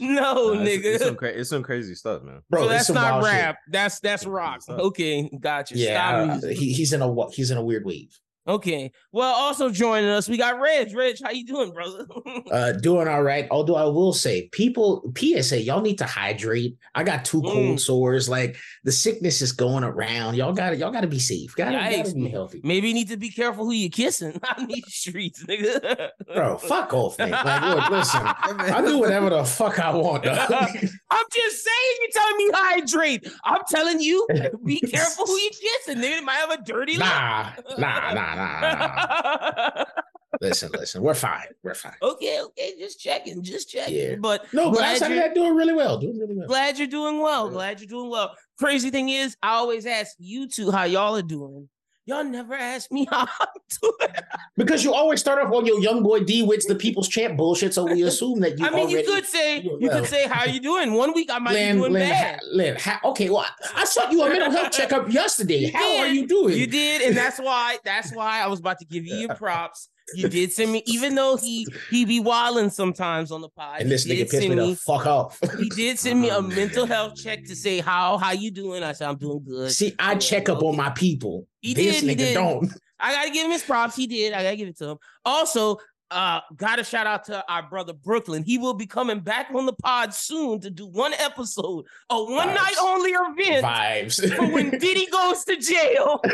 no, 0.00 0.52
Nah, 0.54 0.62
it's, 0.62 0.84
it's 0.84 1.04
some 1.04 1.14
nigga. 1.14 1.18
cra- 1.18 1.28
it's 1.30 1.50
some 1.50 1.62
crazy 1.62 1.94
stuff, 1.94 2.22
man. 2.22 2.40
bro, 2.50 2.62
so 2.64 2.68
that's 2.68 2.90
not 2.90 3.22
wild 3.22 3.24
shit. 3.24 3.32
rap. 3.32 3.56
That's 3.68 4.00
that's 4.00 4.26
rock. 4.26 4.62
Stuff. 4.62 4.78
Okay, 4.80 5.30
gotcha. 5.40 5.76
Yeah, 5.76 6.38
uh, 6.42 6.46
he, 6.48 6.72
he's 6.72 6.92
in 6.92 7.00
a 7.02 7.30
he's 7.30 7.50
in 7.50 7.58
a 7.58 7.62
weird 7.64 7.84
wave. 7.84 8.18
Okay. 8.46 8.92
Well, 9.10 9.34
also 9.34 9.70
joining 9.70 10.10
us, 10.10 10.28
we 10.28 10.36
got 10.36 10.60
Reg. 10.60 10.94
Reg, 10.94 11.16
how 11.22 11.30
you 11.30 11.46
doing, 11.46 11.72
brother? 11.72 12.06
Uh, 12.50 12.72
doing 12.72 13.08
all 13.08 13.22
right. 13.22 13.46
Although 13.50 13.74
I 13.76 13.84
will 13.84 14.12
say, 14.12 14.48
people, 14.52 15.12
PSA, 15.16 15.62
y'all 15.62 15.80
need 15.80 15.98
to 15.98 16.04
hydrate. 16.04 16.76
I 16.94 17.02
got 17.02 17.24
two 17.24 17.40
cold 17.42 17.76
Mm. 17.76 17.80
sores. 17.80 18.28
Like 18.28 18.56
the 18.84 18.92
sickness 18.92 19.40
is 19.40 19.52
going 19.52 19.82
around. 19.82 20.36
Y'all 20.36 20.52
got 20.52 20.70
to 20.70 20.76
y'all 20.76 20.90
got 20.92 21.00
to 21.00 21.06
be 21.06 21.18
safe. 21.18 21.54
Got 21.56 21.70
to 21.72 22.12
be 22.14 22.28
healthy. 22.28 22.60
Maybe 22.62 22.88
you 22.88 22.94
need 22.94 23.08
to 23.08 23.16
be 23.16 23.30
careful 23.30 23.64
who 23.64 23.72
you 23.72 23.88
kissing 23.90 24.38
on 24.58 24.66
these 24.66 24.84
streets, 24.88 25.44
nigga. 25.44 26.10
Bro, 26.34 26.58
fuck 26.58 26.92
off, 26.92 27.18
man. 27.18 27.30
Like, 27.30 27.62
look, 27.62 27.90
listen, 27.98 28.20
I 28.24 28.82
do 28.84 28.98
whatever 28.98 29.30
the 29.30 29.44
fuck 29.44 29.78
I 29.78 29.90
want. 29.94 30.26
I'm 30.28 31.24
just 31.32 31.64
saying, 31.64 31.96
you're 32.00 32.10
telling 32.12 32.36
me 32.36 32.50
hydrate. 32.52 33.28
I'm 33.44 33.62
telling 33.70 34.00
you, 34.00 34.26
be 34.64 34.80
careful 34.80 35.26
who 35.26 35.36
you 35.36 35.50
kissing, 35.50 36.02
nigga. 36.02 36.22
Might 36.22 36.34
have 36.34 36.50
a 36.50 36.62
dirty 36.62 36.96
nah, 36.98 37.50
nah, 37.78 38.12
nah, 38.12 38.14
nah, 38.14 38.33
nah. 38.34 39.84
Listen, 40.40 40.68
listen, 40.72 41.00
we're 41.00 41.14
fine. 41.14 41.46
We're 41.62 41.74
fine. 41.76 41.94
okay, 42.02 42.42
okay, 42.42 42.72
just 42.76 42.98
checking, 42.98 43.40
just 43.44 43.70
checking. 43.70 43.94
Yeah. 43.94 44.14
But 44.16 44.52
No, 44.52 44.68
but 44.70 44.78
glad 44.78 44.92
outside 44.94 45.06
of 45.06 45.16
you're- 45.16 45.28
that, 45.28 45.34
doing 45.34 45.54
really 45.54 45.72
well. 45.72 45.96
Doing 45.96 46.18
really 46.18 46.34
well. 46.34 46.48
glad 46.48 46.76
you're 46.76 46.88
doing 46.88 47.20
well. 47.20 47.48
Glad 47.50 47.80
you're 47.80 47.86
doing 47.88 48.10
well. 48.10 48.34
Crazy 48.58 48.90
thing 48.90 49.10
is, 49.10 49.36
I 49.44 49.50
always 49.54 49.86
ask 49.86 50.12
you 50.18 50.48
two 50.48 50.72
how 50.72 50.84
y'all 50.84 51.14
are 51.16 51.22
doing. 51.22 51.68
Y'all 52.06 52.24
never 52.24 52.54
ask 52.54 52.92
me 52.92 53.06
how 53.10 53.20
I'm 53.40 53.46
doing. 53.80 54.14
Because 54.56 54.84
you 54.84 54.92
always 54.92 55.20
start 55.20 55.44
off 55.44 55.52
on 55.52 55.64
your 55.64 55.80
young 55.80 56.02
boy 56.02 56.20
D 56.20 56.42
Wits, 56.42 56.66
the 56.66 56.74
people's 56.74 57.08
champ 57.08 57.36
bullshit. 57.36 57.72
So 57.72 57.84
we 57.84 58.02
assume 58.02 58.40
that 58.40 58.58
you 58.58 58.66
I 58.66 58.70
mean, 58.70 58.90
you 58.90 59.02
could 59.04 59.24
say 59.24 59.60
you 59.60 59.78
well. 59.80 60.00
could 60.00 60.08
say 60.08 60.28
how 60.28 60.44
you 60.44 60.60
doing. 60.60 60.92
One 60.92 61.14
week 61.14 61.30
I 61.32 61.38
might 61.38 61.52
Lynn, 61.54 61.76
be 61.76 61.80
doing 61.80 61.92
Lynn, 61.94 62.08
bad. 62.10 62.40
Lynn, 62.52 62.76
okay, 63.04 63.30
well, 63.30 63.46
I 63.74 63.82
I 63.82 63.84
saw 63.84 64.10
you 64.10 64.22
a 64.22 64.28
mental 64.28 64.50
health 64.50 64.72
checkup 64.72 65.10
yesterday. 65.10 65.66
You 65.66 65.72
How 65.72 65.98
are 65.98 66.06
you 66.06 66.26
doing? 66.26 66.58
You 66.58 66.66
did, 66.66 67.02
and 67.02 67.16
that's 67.16 67.38
why 67.40 67.78
that's 67.84 68.12
why 68.12 68.40
I 68.40 68.48
was 68.48 68.60
about 68.60 68.78
to 68.80 68.84
give 68.84 69.06
you 69.06 69.16
your 69.16 69.34
props. 69.34 69.88
You 70.14 70.28
did 70.28 70.52
send 70.52 70.70
me, 70.72 70.82
even 70.86 71.14
though 71.14 71.36
he 71.36 71.66
he 71.90 72.04
be 72.04 72.20
wilding 72.20 72.70
sometimes 72.70 73.32
on 73.32 73.40
the 73.40 73.48
pod. 73.48 73.80
And 73.80 73.90
this 73.90 74.04
he 74.04 74.12
nigga 74.12 74.30
pissed 74.30 74.42
send 74.42 74.54
me 74.54 74.70
the 74.72 74.76
fuck 74.76 75.06
off. 75.06 75.40
He 75.58 75.68
did 75.70 75.98
send 75.98 76.20
me 76.20 76.28
a 76.28 76.42
mental 76.42 76.84
health 76.86 77.16
check 77.16 77.44
to 77.46 77.56
say 77.56 77.80
how 77.80 78.18
how 78.18 78.32
you 78.32 78.50
doing. 78.50 78.82
I 78.82 78.92
said 78.92 79.08
I'm 79.08 79.16
doing 79.16 79.42
good. 79.42 79.72
See, 79.72 79.94
I 79.98 80.16
check 80.16 80.48
up 80.48 80.62
on 80.62 80.76
my 80.76 80.90
people. 80.90 81.48
He 81.60 81.72
this 81.72 82.00
did, 82.00 82.10
he 82.10 82.14
nigga 82.14 82.18
did. 82.18 82.34
don't. 82.34 82.72
I 83.00 83.12
gotta 83.12 83.30
give 83.30 83.46
him 83.46 83.50
his 83.52 83.62
props. 83.62 83.96
He 83.96 84.06
did. 84.06 84.32
I 84.34 84.42
gotta 84.42 84.56
give 84.56 84.68
it 84.68 84.76
to 84.78 84.90
him. 84.90 84.98
Also, 85.24 85.78
uh, 86.10 86.40
gotta 86.56 86.84
shout 86.84 87.06
out 87.06 87.24
to 87.24 87.44
our 87.50 87.62
brother 87.68 87.92
Brooklyn. 87.92 88.42
He 88.44 88.58
will 88.58 88.74
be 88.74 88.86
coming 88.86 89.20
back 89.20 89.48
on 89.54 89.66
the 89.66 89.72
pod 89.72 90.14
soon 90.14 90.60
to 90.60 90.70
do 90.70 90.86
one 90.86 91.12
episode, 91.14 91.86
a 92.10 92.22
one 92.22 92.48
night 92.48 92.74
only 92.80 93.10
event 93.10 93.64
Vibes. 93.64 94.34
for 94.36 94.46
when 94.52 94.70
Diddy 94.78 95.06
goes 95.06 95.44
to 95.44 95.56
jail. 95.56 96.20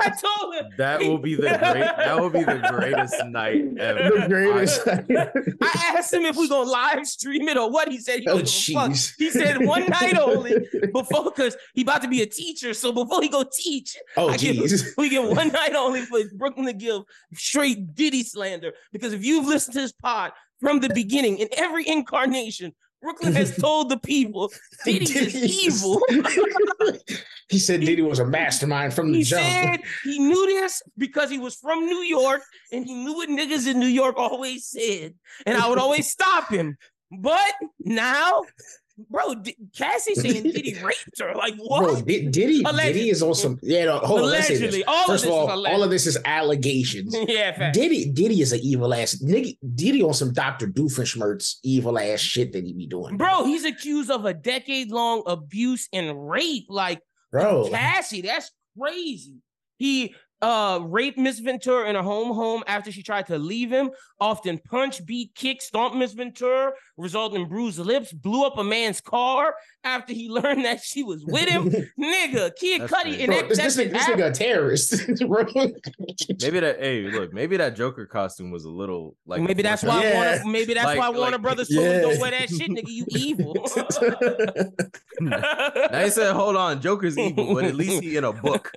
I 0.00 0.10
told 0.10 0.54
him. 0.54 0.66
That 0.78 1.00
will 1.00 1.18
be 1.18 1.34
the 1.34 1.42
great. 1.42 1.58
That 1.96 2.20
will 2.20 2.30
be 2.30 2.44
the 2.44 2.66
greatest 2.70 3.14
night 3.26 3.64
ever. 3.78 4.20
the 4.20 4.26
greatest. 4.28 4.86
I 4.86 5.94
asked 5.96 6.12
him 6.12 6.24
if 6.24 6.36
we 6.36 6.48
gonna 6.48 6.70
live 6.70 7.06
stream 7.06 7.48
it 7.48 7.56
or 7.56 7.70
what. 7.70 7.88
He 7.88 7.98
said 7.98 8.20
he 8.20 8.28
oh, 8.28 8.36
was 8.36 8.68
fuck. 8.68 8.90
jeez. 8.90 9.14
He 9.18 9.30
said 9.30 9.64
one 9.64 9.86
night 9.86 10.18
only 10.18 10.54
before 10.92 11.24
because 11.24 11.56
he 11.74 11.82
about 11.82 12.02
to 12.02 12.08
be 12.08 12.22
a 12.22 12.26
teacher. 12.26 12.74
So 12.74 12.92
before 12.92 13.22
he 13.22 13.28
go 13.28 13.44
teach, 13.50 13.96
Oh, 14.16 14.28
I 14.28 14.36
give- 14.36 14.56
jeez. 14.56 14.96
we 14.96 15.08
get 15.08 15.22
one 15.24 15.48
night 15.48 15.74
only 15.74 16.02
for 16.02 16.20
Brooklyn 16.34 16.66
to 16.66 16.72
give 16.72 17.02
straight 17.34 17.94
Diddy 17.94 18.22
slander. 18.26 18.72
Because 18.92 19.12
if 19.12 19.24
you've 19.24 19.46
listened 19.46 19.74
to 19.74 19.80
this 19.80 19.92
pod 19.92 20.32
from 20.60 20.80
the 20.80 20.90
beginning, 20.94 21.38
in 21.38 21.48
every 21.56 21.86
incarnation, 21.88 22.74
Brooklyn 23.02 23.34
has 23.34 23.54
told 23.60 23.88
the 23.90 23.98
people 23.98 24.50
Diddy 24.84 25.04
is 25.04 25.32
Diddy 25.32 25.46
is- 25.46 25.84
evil. 25.84 26.00
he 27.48 27.58
said 27.58 27.80
Diddy 27.80 28.02
was 28.02 28.18
a 28.18 28.26
mastermind 28.26 28.94
from 28.94 29.12
the 29.12 29.18
He 29.18 29.24
jump. 29.24 29.44
said 29.44 29.80
he 30.04 30.18
knew 30.18 30.46
this 30.46 30.82
because 30.98 31.30
he 31.30 31.38
was 31.38 31.54
from 31.56 31.84
New 31.86 32.02
York 32.02 32.42
and 32.72 32.84
he 32.84 32.94
knew 32.94 33.14
what 33.14 33.28
niggas 33.28 33.66
in 33.70 33.78
New 33.78 33.86
York 33.86 34.16
always 34.16 34.66
said. 34.66 35.14
And 35.44 35.56
I 35.58 35.68
would 35.68 35.78
always 35.78 36.10
stop 36.10 36.48
him. 36.48 36.76
But 37.20 37.52
now, 37.80 38.42
bro, 39.10 39.34
D- 39.34 39.56
Cassie 39.76 40.14
saying 40.16 40.42
Diddy 40.42 40.74
raped 40.82 41.20
her. 41.20 41.34
Like, 41.34 41.54
what? 41.56 41.82
Bro, 41.82 42.00
Di- 42.02 42.28
Diddy, 42.28 42.62
Allegedly. 42.62 42.92
Diddy 42.92 43.10
is 43.10 43.22
on 43.22 43.34
some. 43.34 43.58
Yeah, 43.62 43.86
no, 43.86 43.98
hold 43.98 44.20
on. 44.20 44.30
Let's 44.30 44.48
say 44.48 44.54
Allegedly. 44.56 44.78
this. 44.78 44.84
All 44.88 45.00
of 45.02 45.06
First 45.06 45.24
this 45.24 45.32
of 45.32 45.42
is 45.44 45.50
all, 45.50 45.66
all 45.66 45.82
of 45.82 45.90
this 45.90 46.06
is 46.06 46.18
allegations. 46.24 47.16
yeah, 47.28 47.56
fact. 47.56 47.74
Diddy, 47.74 48.10
Diddy 48.10 48.40
is 48.40 48.52
an 48.52 48.60
evil 48.62 48.92
ass 48.94 49.16
nigga. 49.22 49.56
Diddy 49.74 50.02
on 50.02 50.14
some 50.14 50.32
Dr. 50.32 50.66
Doofenshmirtz 50.66 51.56
evil 51.62 51.98
ass 51.98 52.20
shit 52.20 52.52
that 52.52 52.64
he 52.64 52.72
be 52.72 52.86
doing, 52.86 53.16
Bro, 53.16 53.44
he's 53.46 53.64
accused 53.64 54.10
of 54.10 54.24
a 54.24 54.34
decade 54.34 54.90
long 54.90 55.22
abuse 55.26 55.88
and 55.92 56.28
rape. 56.28 56.66
Like, 56.68 57.00
Bro, 57.32 57.70
Cassie, 57.70 58.22
that's 58.22 58.50
crazy. 58.80 59.34
He 59.78 60.14
uh 60.42 60.80
raped 60.82 61.18
Miss 61.18 61.38
Ventura 61.38 61.88
in 61.88 61.96
a 61.96 62.02
home 62.02 62.34
home 62.34 62.62
after 62.66 62.92
she 62.92 63.02
tried 63.02 63.26
to 63.28 63.38
leave 63.38 63.70
him, 63.70 63.90
often 64.20 64.58
punch, 64.58 65.04
beat, 65.06 65.34
kick, 65.34 65.62
stomp 65.62 65.94
Miss 65.94 66.12
Ventura, 66.12 66.72
resulting 66.98 67.42
in 67.42 67.48
bruised 67.48 67.78
lips, 67.78 68.12
blew 68.12 68.44
up 68.44 68.58
a 68.58 68.64
man's 68.64 69.00
car 69.00 69.54
after 69.84 70.12
he 70.12 70.28
learned 70.30 70.64
that 70.64 70.82
she 70.82 71.02
was 71.02 71.24
with 71.24 71.48
him. 71.48 71.70
Nigga, 72.00 72.50
Kid 72.56 72.82
That's 72.82 72.92
Cudi, 72.92 73.02
crazy. 73.02 73.22
and 73.22 73.26
Bro, 73.28 73.36
that, 73.40 73.48
this, 73.48 73.58
that 73.58 73.64
this, 73.64 73.76
shit 73.76 73.90
nigga, 73.90 73.92
this 73.92 74.08
nigga 74.08 74.26
a 74.26 74.32
terrorist. 74.32 75.26
bro. 75.28 75.44
Maybe 76.42 76.60
that. 76.60 76.80
Hey, 76.80 77.02
look. 77.10 77.32
Maybe 77.32 77.56
that 77.56 77.74
Joker 77.76 78.04
costume 78.06 78.50
was 78.50 78.64
a 78.64 78.70
little 78.70 79.16
like. 79.26 79.40
maybe 79.40 79.62
that's 79.62 79.82
why 79.82 80.02
Yeah. 80.02 80.14
Warner, 80.42 80.50
maybe 80.52 80.74
that's 80.74 80.86
Like- 80.86 80.98
why 80.98 81.08
Warner 81.10 81.32
like- 81.32 81.42
Brothers 81.42 81.68
told 81.68 81.86
him 81.86 82.02
don't 82.02 82.20
wear 82.20 82.30
that 82.32 82.48
shit, 82.50 82.70
nigga. 82.70 82.88
You 82.88 83.06
evil. 83.10 83.56
I 85.92 86.08
said, 86.08 86.34
hold 86.34 86.56
on, 86.56 86.80
Joker's 86.80 87.16
evil, 87.18 87.54
but 87.54 87.64
at 87.64 87.74
least 87.74 88.02
he 88.02 88.16
in 88.16 88.24
a 88.24 88.32
book. 88.32 88.70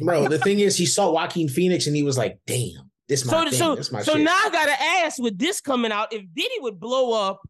bro, 0.00 0.28
the 0.28 0.38
thing 0.44 0.60
is, 0.60 0.76
he 0.76 0.86
saw 0.86 1.10
Joaquin 1.10 1.48
Phoenix 1.48 1.86
and 1.86 1.96
he 1.96 2.02
was 2.02 2.16
like, 2.18 2.38
"Damn, 2.46 2.90
this 3.08 3.24
my 3.24 3.32
so 3.32 3.50
thing. 3.50 3.58
so 3.58 3.74
this 3.74 3.90
my 3.92 4.02
so 4.02 4.12
shit." 4.14 4.22
now 4.22 4.36
I 4.36 4.50
gotta 4.50 4.80
ask 4.82 5.18
with 5.20 5.38
this 5.38 5.60
coming 5.60 5.90
out, 5.92 6.12
if 6.12 6.22
Diddy 6.34 6.54
would 6.60 6.78
blow 6.78 7.12
up 7.12 7.40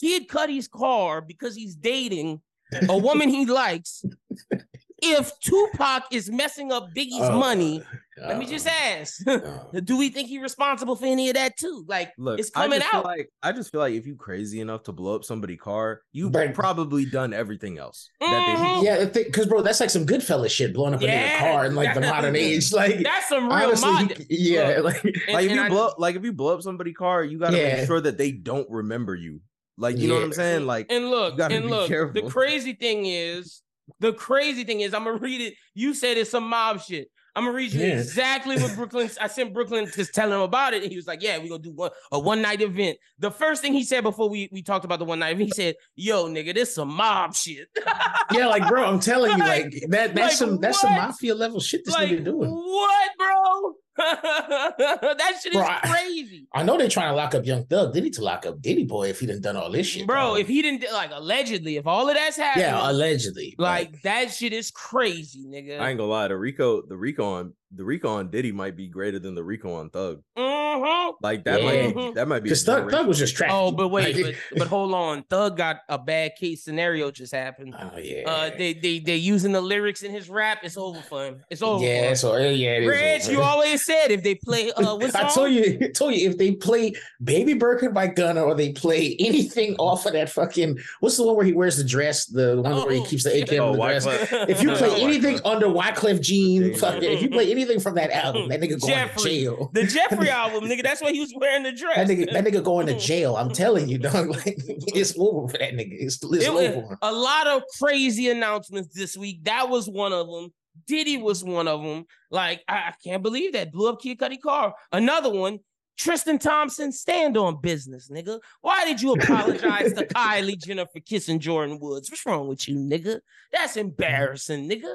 Kid 0.00 0.28
Cudi's 0.28 0.68
car 0.68 1.20
because 1.20 1.54
he's 1.56 1.74
dating 1.74 2.40
a 2.88 2.96
woman 2.96 3.28
he 3.28 3.46
likes, 3.46 4.04
if 5.02 5.32
Tupac 5.40 6.04
is 6.12 6.30
messing 6.30 6.72
up 6.72 6.88
Biggie's 6.94 7.20
Oh, 7.20 7.38
money, 7.38 7.82
let 8.18 8.38
me 8.38 8.46
just 8.46 8.66
ask. 8.66 9.20
uh, 9.26 9.40
Do 9.84 9.96
we 9.98 10.08
think 10.08 10.28
he's 10.28 10.40
responsible 10.40 10.96
for 10.96 11.06
any 11.06 11.28
of 11.28 11.34
that 11.34 11.56
too? 11.56 11.84
Like 11.88 12.12
Look, 12.18 12.38
it's 12.38 12.50
coming 12.50 12.74
I 12.74 12.78
just 12.82 12.94
out. 12.94 13.02
Feel 13.04 13.10
like 13.10 13.28
I 13.42 13.52
just 13.52 13.70
feel 13.72 13.80
like 13.80 13.94
if 13.94 14.06
you 14.06 14.16
crazy 14.16 14.60
enough 14.60 14.84
to 14.84 14.92
blow 14.92 15.14
up 15.14 15.24
somebody's 15.24 15.60
car, 15.60 16.00
you've 16.12 16.32
But- 16.32 16.54
probably 16.54 17.04
done 17.04 17.32
everything 17.32 17.78
else 17.78 18.10
that 18.20 18.26
they 18.28 18.62
Mhm. 18.62 18.84
yeah, 18.84 19.04
because 19.04 19.46
bro, 19.46 19.62
that's 19.62 19.80
like 19.80 19.90
some 19.90 20.06
Goodfellas 20.06 20.50
shit, 20.50 20.72
blowing 20.72 20.94
up 20.94 21.00
a 21.02 21.04
Yeah, 21.04 21.36
nigga 21.36 21.38
car 21.52 21.66
in 21.66 21.74
like 21.74 21.94
the 21.94 22.00
modern 22.00 22.36
age. 22.36 22.72
Like, 22.72 23.00
That's 23.02 23.28
some 23.28 23.44
real 23.44 23.52
honestly, 23.68 23.90
mod. 23.92 24.26
yeah, 24.30 24.80
Look, 24.80 24.84
like 24.84 25.04
and- 25.04 25.16
like 25.34 25.46
if 25.46 25.52
you 25.52 25.60
I- 25.62 25.68
blow 25.68 25.92
like 25.98 26.16
if 26.16 26.24
you 26.24 26.32
blow 26.32 26.54
up 26.54 26.62
somebody's 26.62 26.96
car, 26.96 27.22
you 27.24 27.38
gotta 27.38 27.56
Yeah. 27.56 27.76
make 27.76 27.86
sure 27.86 28.00
that 28.00 28.16
they 28.18 28.32
don't 28.32 28.68
remember 28.70 29.14
you. 29.14 29.40
Like 29.78 29.98
you 29.98 30.08
know 30.08 30.14
what 30.14 30.24
I'm 30.24 30.32
saying? 30.32 30.64
Like 30.66 30.86
and 30.88 31.10
look, 31.10 31.36
gotta 31.36 31.54
and 31.54 31.64
be 31.66 31.70
look. 31.70 32.14
The 32.14 32.22
crazy 32.30 32.72
thing 32.72 33.04
is, 33.04 33.62
the 34.00 34.12
crazy 34.14 34.64
thing 34.64 34.80
is, 34.80 34.94
I'm 34.94 35.04
gonna 35.04 35.18
read 35.18 35.42
it. 35.42 35.54
You 35.74 35.92
said 35.92 36.16
it's 36.16 36.30
some 36.30 36.48
mob 36.48 36.80
shit. 36.80 37.08
I'm 37.36 37.44
gonna 37.44 37.54
read 37.56 37.72
you 37.72 37.80
Yeah. 37.80 37.98
exactly 37.98 38.56
what 38.58 38.74
Brooklyn. 38.74 39.10
I 39.20 39.26
sent 39.28 39.52
Brooklyn 39.52 39.90
to 39.90 40.04
tell 40.06 40.32
him 40.32 40.40
about 40.40 40.72
it, 40.74 40.82
and 40.82 40.90
he 40.90 40.96
was 40.96 41.06
like, 41.06 41.22
"Yeah, 41.22 41.38
we 41.38 41.48
gonna 41.50 41.62
do 41.62 41.70
one 41.70 41.90
a 42.10 42.18
one 42.18 42.40
night 42.40 42.62
event." 42.62 42.96
The 43.18 43.30
first 43.30 43.60
thing 43.62 43.74
he 43.74 43.84
said 43.84 44.02
before 44.02 44.28
we 44.30 44.48
we 44.50 44.62
talked 44.62 44.84
about 44.86 44.98
the 44.98 45.04
one 45.04 45.18
night 45.18 45.32
event, 45.34 45.50
he 45.50 45.52
said, 45.54 45.74
"Yo, 45.94 46.24
nigga, 46.28 46.54
this 46.54 46.74
some 46.74 46.88
mob 46.88 47.34
shit." 47.36 47.68
yeah, 48.32 48.46
like 48.46 48.66
bro, 48.66 48.84
I'm 48.86 48.98
telling 49.00 49.32
you, 49.32 49.38
Like- 49.44 49.70
that 49.90 50.14
that's 50.14 50.18
like 50.18 50.32
some 50.32 50.58
that's 50.58 50.80
some 50.80 50.94
mafia 50.94 51.34
level 51.34 51.60
shit 51.60 51.84
this 51.84 51.94
like 51.94 52.08
nigga 52.08 52.24
doing. 52.24 52.50
what, 52.50 53.10
bro? 53.18 53.74
that 53.96 55.32
shit 55.42 55.52
is 55.52 55.58
Bro, 55.58 55.66
I- 55.66 55.80
crazy. 55.80 56.46
I 56.52 56.62
know 56.62 56.76
they're 56.78 56.88
trying 56.88 57.10
to 57.10 57.14
lock 57.16 57.34
up 57.34 57.44
Young 57.46 57.64
Thug. 57.64 57.92
They 57.94 58.00
need 58.00 58.14
to 58.14 58.22
lock 58.24 58.46
up 58.46 58.60
Diddy 58.60 58.84
Boy 58.84 59.08
if 59.10 59.20
he 59.20 59.26
done 59.26 59.40
done 59.40 59.56
all 59.56 59.70
this 59.70 59.86
shit, 59.86 60.06
Bro, 60.06 60.32
dog. 60.32 60.40
if 60.40 60.48
he 60.48 60.62
didn't 60.62 60.84
like 60.92 61.10
allegedly, 61.12 61.76
if 61.76 61.86
all 61.86 62.08
of 62.08 62.14
that's 62.14 62.36
happening, 62.36 62.66
yeah, 62.68 62.90
allegedly, 62.90 63.54
like 63.58 64.02
that 64.02 64.32
shit 64.32 64.52
is 64.52 64.70
crazy, 64.70 65.44
nigga. 65.46 65.80
I 65.80 65.90
ain't 65.90 65.98
gonna 65.98 66.10
lie, 66.10 66.28
the 66.28 66.36
Rico, 66.36 66.82
the 66.82 66.96
Rico 66.96 67.24
on 67.24 67.52
the 67.76 67.84
Rico 67.84 68.08
on 68.08 68.30
Diddy 68.30 68.52
might 68.52 68.76
be 68.76 68.86
greater 68.88 69.18
than 69.18 69.34
the 69.34 69.44
Rico 69.44 69.72
on 69.74 69.90
Thug. 69.90 70.22
Mhm. 70.38 71.12
Like 71.22 71.44
that 71.44 71.62
might 71.62 71.94
be 71.94 72.10
that 72.12 72.28
might 72.28 72.40
be 72.40 72.48
because 72.50 72.64
Thug, 72.64 72.90
Thug 72.90 73.06
was 73.06 73.18
just 73.18 73.34
trash. 73.36 73.50
Oh, 73.52 73.70
but 73.72 73.88
wait, 73.88 74.22
but, 74.22 74.34
but 74.58 74.68
hold 74.68 74.92
on. 74.92 75.22
Thug 75.30 75.56
got 75.56 75.76
a 75.88 75.98
bad 75.98 76.32
case 76.38 76.62
scenario 76.64 77.10
just 77.10 77.32
happened. 77.34 77.74
oh 77.78 77.96
yeah, 77.98 78.22
Uh, 78.28 78.50
they 78.56 78.74
they 78.74 78.98
they 78.98 79.16
using 79.16 79.52
the 79.52 79.60
lyrics 79.60 80.02
in 80.02 80.12
his 80.12 80.28
rap. 80.28 80.58
It's 80.62 80.76
over 80.76 81.00
for 81.00 81.24
him. 81.24 81.42
It's 81.50 81.62
over. 81.62 81.82
yeah, 81.84 82.02
for 82.02 82.08
him. 82.08 82.16
so 82.16 82.36
yeah, 82.36 82.50
yeah, 82.50 82.70
it 82.76 82.82
is 82.82 82.88
Reg, 82.90 83.22
over. 83.22 83.32
you 83.32 83.40
always 83.40 83.84
said 83.86 84.10
if 84.10 84.22
they 84.22 84.34
play 84.34 84.70
uh, 84.76 84.96
what 84.96 85.12
song? 85.12 85.22
I 85.24 85.28
told 85.30 85.50
you, 85.52 85.78
I 85.82 85.88
told 85.94 86.14
you 86.14 86.28
if 86.28 86.36
they 86.36 86.52
play 86.52 86.92
Baby 87.24 87.54
Birkin 87.54 87.92
by 87.94 88.08
Gunna 88.08 88.42
or 88.42 88.54
they 88.54 88.72
play 88.72 89.16
anything 89.18 89.76
off 89.78 90.04
of 90.04 90.12
that 90.12 90.28
fucking 90.30 90.78
what's 91.00 91.16
the 91.16 91.22
one 91.24 91.36
where 91.36 91.46
he 91.46 91.52
wears 91.54 91.78
the 91.78 91.84
dress, 91.84 92.26
the 92.26 92.60
one 92.60 92.74
where 92.84 92.90
he 92.92 93.00
Oh, 93.00 93.04
keeps 93.04 93.24
the 93.24 93.42
AK 93.42 93.52
Oh, 93.54 93.68
on 93.70 93.72
the 93.78 93.78
dress. 94.00 94.06
If 94.50 94.62
you 94.62 94.72
play 94.72 95.00
anything 95.02 95.40
under 95.44 95.66
Wyclef 95.68 96.20
Jean, 96.20 96.62
Jean, 96.62 96.74
fucking, 96.74 97.02
if 97.04 97.22
you 97.22 97.30
play 97.30 97.50
anything 97.50 97.65
from 97.80 97.94
that 97.96 98.10
album, 98.10 98.48
that 98.48 98.60
nigga 98.60 98.80
going 98.80 98.92
Jeffrey. 98.94 99.22
to 99.22 99.28
jail. 99.28 99.70
the 99.72 99.84
Jeffrey 99.84 100.30
album, 100.42 100.64
nigga. 100.64 100.82
That's 100.82 101.02
why 101.02 101.12
he 101.12 101.20
was 101.20 101.32
wearing 101.36 101.62
the 101.64 101.72
dress. 101.72 101.96
That 101.96 102.08
nigga, 102.08 102.32
that 102.32 102.44
nigga 102.44 102.62
going 102.64 102.86
to 102.86 102.98
jail. 102.98 103.36
I'm 103.36 103.50
telling 103.50 103.88
you, 103.88 103.98
dog. 103.98 104.28
Like 104.36 104.56
it's 104.94 105.18
over 105.18 105.48
for 105.48 105.58
that 105.58 105.72
nigga. 105.74 105.92
It's, 105.92 106.18
it's 106.22 106.44
It 106.44 106.50
over. 106.50 106.98
a 107.02 107.12
lot 107.12 107.46
of 107.46 107.62
crazy 107.80 108.30
announcements 108.30 108.94
this 108.94 109.16
week. 109.16 109.44
That 109.44 109.68
was 109.68 109.88
one 109.88 110.12
of 110.12 110.26
them. 110.26 110.52
Diddy 110.86 111.16
was 111.16 111.42
one 111.42 111.68
of 111.68 111.82
them. 111.82 112.04
Like 112.30 112.62
I, 112.68 112.74
I 112.76 112.94
can't 113.02 113.22
believe 113.22 113.52
that 113.54 113.72
blew 113.72 113.88
up 113.88 114.00
Kid 114.00 114.18
Cudi 114.18 114.40
car. 114.40 114.74
Another 114.92 115.30
one. 115.30 115.58
Tristan 115.98 116.38
Thompson, 116.38 116.92
stand 116.92 117.38
on 117.38 117.58
business, 117.62 118.10
nigga. 118.10 118.38
Why 118.60 118.84
did 118.84 119.00
you 119.00 119.14
apologize 119.14 119.94
to 119.94 120.04
Kylie 120.04 120.62
Jenner 120.62 120.84
for 120.92 121.00
kissing 121.00 121.40
Jordyn 121.40 121.80
Woods? 121.80 122.10
What's 122.10 122.26
wrong 122.26 122.48
with 122.48 122.68
you, 122.68 122.76
nigga? 122.76 123.20
That's 123.50 123.78
embarrassing, 123.78 124.68
nigga. 124.68 124.94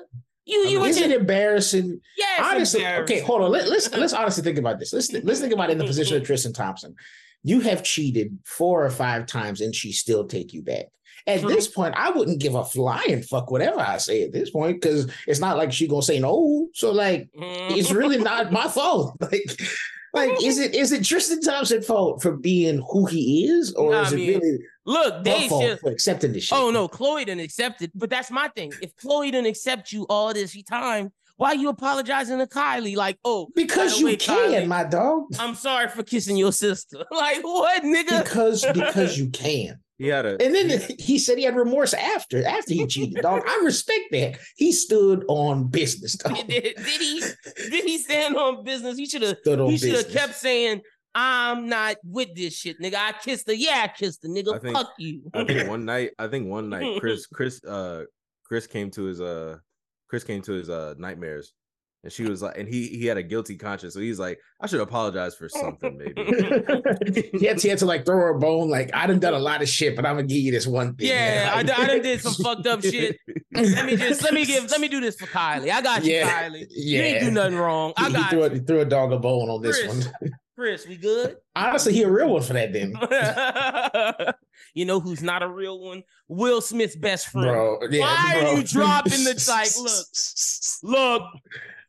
You 0.51 0.67
you 0.67 0.79
I 0.79 0.81
mean, 0.81 0.89
is 0.89 0.97
it 0.99 1.11
embarrassing? 1.11 2.01
yeah, 2.17 2.25
it's 2.39 2.47
honestly, 2.51 2.85
okay, 2.85 3.19
hold 3.21 3.41
on. 3.41 3.51
Let, 3.51 3.69
let's 3.69 3.89
let's 3.95 4.11
honestly 4.13 4.43
think 4.43 4.57
about 4.57 4.79
this. 4.79 4.91
Let's 4.91 5.11
let's 5.13 5.39
think 5.39 5.53
about 5.53 5.69
it 5.69 5.73
in 5.73 5.77
the 5.77 5.85
position 5.85 6.17
of 6.17 6.23
Tristan 6.23 6.51
Thompson. 6.53 6.93
You 7.43 7.61
have 7.61 7.83
cheated 7.83 8.37
four 8.45 8.85
or 8.85 8.89
five 8.89 9.25
times, 9.25 9.61
and 9.61 9.73
she 9.73 9.93
still 9.93 10.27
take 10.27 10.53
you 10.53 10.61
back. 10.61 10.87
At 11.25 11.39
True. 11.41 11.49
this 11.53 11.67
point, 11.67 11.93
I 11.97 12.09
wouldn't 12.09 12.41
give 12.41 12.55
a 12.55 12.65
flying 12.65 13.21
fuck 13.21 13.49
whatever 13.49 13.79
I 13.79 13.97
say 13.97 14.23
at 14.23 14.33
this 14.33 14.49
point 14.49 14.81
because 14.81 15.09
it's 15.25 15.39
not 15.39 15.55
like 15.55 15.71
she 15.71 15.87
gonna 15.87 16.01
say 16.01 16.19
no. 16.19 16.67
So 16.73 16.91
like, 16.91 17.29
Mhm. 17.39 17.77
it's 17.77 17.91
really 17.91 18.17
not 18.17 18.51
my 18.51 18.67
fault. 18.67 19.15
Like, 19.21 19.61
like 20.13 20.43
is 20.43 20.59
it 20.59 20.75
is 20.75 20.91
it 20.91 21.05
Tristan 21.05 21.39
Thompson's 21.39 21.85
fault 21.85 22.21
for 22.21 22.35
being 22.35 22.83
who 22.91 23.05
he 23.05 23.45
is, 23.45 23.71
or 23.75 23.91
Nah, 23.91 24.01
is 24.01 24.11
it 24.11 24.17
really 24.17 24.59
Look, 24.85 25.23
they 25.23 25.47
fault 25.47 25.63
should. 25.63 25.79
for 25.79 25.91
accepting 25.91 26.33
this 26.33 26.45
shit? 26.45 26.57
Oh 26.57 26.71
no, 26.71 26.87
Khloé 26.87 27.25
didn't 27.25 27.41
accept 27.41 27.81
it. 27.81 27.91
But 27.93 28.09
that's 28.09 28.31
my 28.31 28.47
thing. 28.49 28.73
If 28.81 28.95
Khloé 28.95 29.31
didn't 29.31 29.47
accept 29.47 29.91
you 29.91 30.05
all 30.09 30.33
this 30.33 30.59
time, 30.63 31.11
why 31.37 31.49
are 31.49 31.55
you 31.55 31.69
apologizing 31.69 32.37
to 32.37 32.45
Kylie? 32.45 32.95
Like, 32.95 33.17
oh, 33.25 33.49
because 33.55 33.99
you 33.99 34.07
way, 34.07 34.15
can, 34.15 34.51
Kylie, 34.51 34.67
my 34.67 34.83
dog. 34.83 35.25
I'm 35.39 35.55
sorry 35.55 35.87
for 35.89 36.03
kissing 36.03 36.37
your 36.37 36.51
sister. 36.51 37.03
Like, 37.11 37.43
what, 37.43 37.83
nigga? 37.83 38.23
Because 38.23 38.65
because 38.73 39.17
you 39.17 39.29
can. 39.29 39.79
He 40.01 40.07
had 40.07 40.25
a 40.25 40.31
And 40.43 40.55
then 40.55 40.81
he 40.97 41.19
said 41.19 41.37
he 41.37 41.43
had 41.43 41.55
remorse 41.55 41.93
after 41.93 42.43
after 42.43 42.73
he 42.73 42.87
cheated. 42.87 43.21
Dog, 43.21 43.43
I 43.45 43.61
respect 43.63 44.05
that. 44.11 44.39
He 44.55 44.71
stood 44.71 45.23
on 45.27 45.67
business. 45.67 46.13
Dog. 46.17 46.35
did, 46.47 46.47
did 46.47 46.75
he? 46.75 47.23
Did 47.69 47.85
he 47.85 47.99
stand 47.99 48.35
on 48.35 48.63
business? 48.63 48.97
He 48.97 49.05
should 49.05 49.21
have. 49.21 49.37
He 49.43 49.77
should 49.77 49.95
have 49.95 50.09
kept 50.09 50.33
saying, 50.33 50.81
"I'm 51.15 51.67
not 51.67 51.97
with 52.03 52.35
this 52.35 52.55
shit, 52.55 52.79
nigga. 52.79 52.95
I 52.95 53.13
kissed 53.13 53.47
her. 53.47 53.53
Yeah, 53.53 53.81
I 53.85 53.87
kissed 53.89 54.23
her, 54.23 54.29
nigga. 54.29 54.55
I 54.55 54.59
think- 54.59 54.75
Fuck 54.77 54.91
you." 54.97 55.21
I 55.33 55.43
think 55.45 55.69
one 55.69 55.85
night, 55.85 56.11
I 56.19 56.27
think 56.27 56.47
one 56.47 56.69
night, 56.69 56.99
Chris, 56.99 57.25
Chris, 57.33 57.63
uh, 57.63 58.03
Chris 58.45 58.67
came 58.67 58.91
to 58.91 59.03
his 59.03 59.21
uh, 59.21 59.57
Chris 60.09 60.23
came 60.23 60.41
to 60.43 60.51
his 60.51 60.69
uh 60.69 60.93
nightmares, 60.97 61.53
and 62.03 62.11
she 62.11 62.23
was 62.23 62.41
like, 62.41 62.57
and 62.57 62.67
he 62.67 62.87
he 62.87 63.05
had 63.05 63.17
a 63.17 63.23
guilty 63.23 63.55
conscience, 63.55 63.93
so 63.93 63.99
he's 64.01 64.19
like, 64.19 64.39
I 64.59 64.67
should 64.67 64.81
apologize 64.81 65.35
for 65.35 65.47
something, 65.47 65.97
maybe. 65.97 66.21
he, 67.39 67.45
had 67.45 67.57
to, 67.57 67.61
he 67.61 67.67
had 67.69 67.77
to 67.79 67.85
like 67.85 68.05
throw 68.05 68.17
her 68.17 68.29
a 68.29 68.39
bone. 68.39 68.69
Like 68.69 68.89
I 68.93 69.07
done 69.07 69.19
done 69.19 69.33
a 69.33 69.39
lot 69.39 69.61
of 69.61 69.69
shit, 69.69 69.95
but 69.95 70.05
I'm 70.05 70.15
gonna 70.15 70.27
give 70.27 70.37
you 70.39 70.51
this 70.51 70.67
one 70.67 70.95
thing. 70.95 71.07
Yeah, 71.07 71.51
I, 71.53 71.59
I 71.59 71.63
done 71.63 72.01
did 72.01 72.19
some 72.21 72.33
fucked 72.43 72.67
up 72.67 72.81
shit. 72.81 73.17
Let 73.53 73.85
me 73.85 73.95
just 73.95 74.21
let 74.23 74.33
me 74.33 74.45
give 74.45 74.69
let 74.69 74.81
me 74.81 74.87
do 74.89 74.99
this 74.99 75.15
for 75.15 75.27
Kylie. 75.27 75.71
I 75.71 75.81
got 75.81 76.03
you, 76.03 76.13
Yeah, 76.15 76.49
Kylie. 76.49 76.65
yeah. 76.71 76.99
You 76.99 77.05
ain't 77.05 77.23
do 77.25 77.31
nothing 77.31 77.55
wrong. 77.57 77.93
I 77.97 78.07
he 78.07 78.13
got 78.13 78.29
threw, 78.31 78.39
you. 78.39 78.45
a, 78.45 78.49
he 78.53 78.59
threw 78.59 78.79
a 78.81 78.85
dog 78.85 79.11
a 79.13 79.17
bone 79.19 79.49
on 79.49 79.61
this 79.61 79.81
Chris. 79.81 80.07
one. 80.21 80.31
Chris, 80.55 80.85
we 80.87 80.97
good? 80.97 81.37
Honestly, 81.55 81.93
he 81.93 82.03
a 82.03 82.09
real 82.09 82.29
one 82.29 82.41
for 82.43 82.53
that 82.53 82.73
then, 82.73 82.93
you 84.73 84.85
know 84.85 84.99
who's 84.99 85.23
not 85.23 85.41
a 85.43 85.47
real 85.47 85.79
one? 85.79 86.03
Will 86.27 86.61
Smith's 86.61 86.95
best 86.95 87.27
friend. 87.29 87.47
bro. 87.47 87.79
Yeah, 87.89 88.01
Why 88.01 88.41
are 88.45 88.57
you 88.57 88.63
dropping 88.63 89.23
the- 89.23 89.45
like, 89.49 89.69
look. 90.83 91.23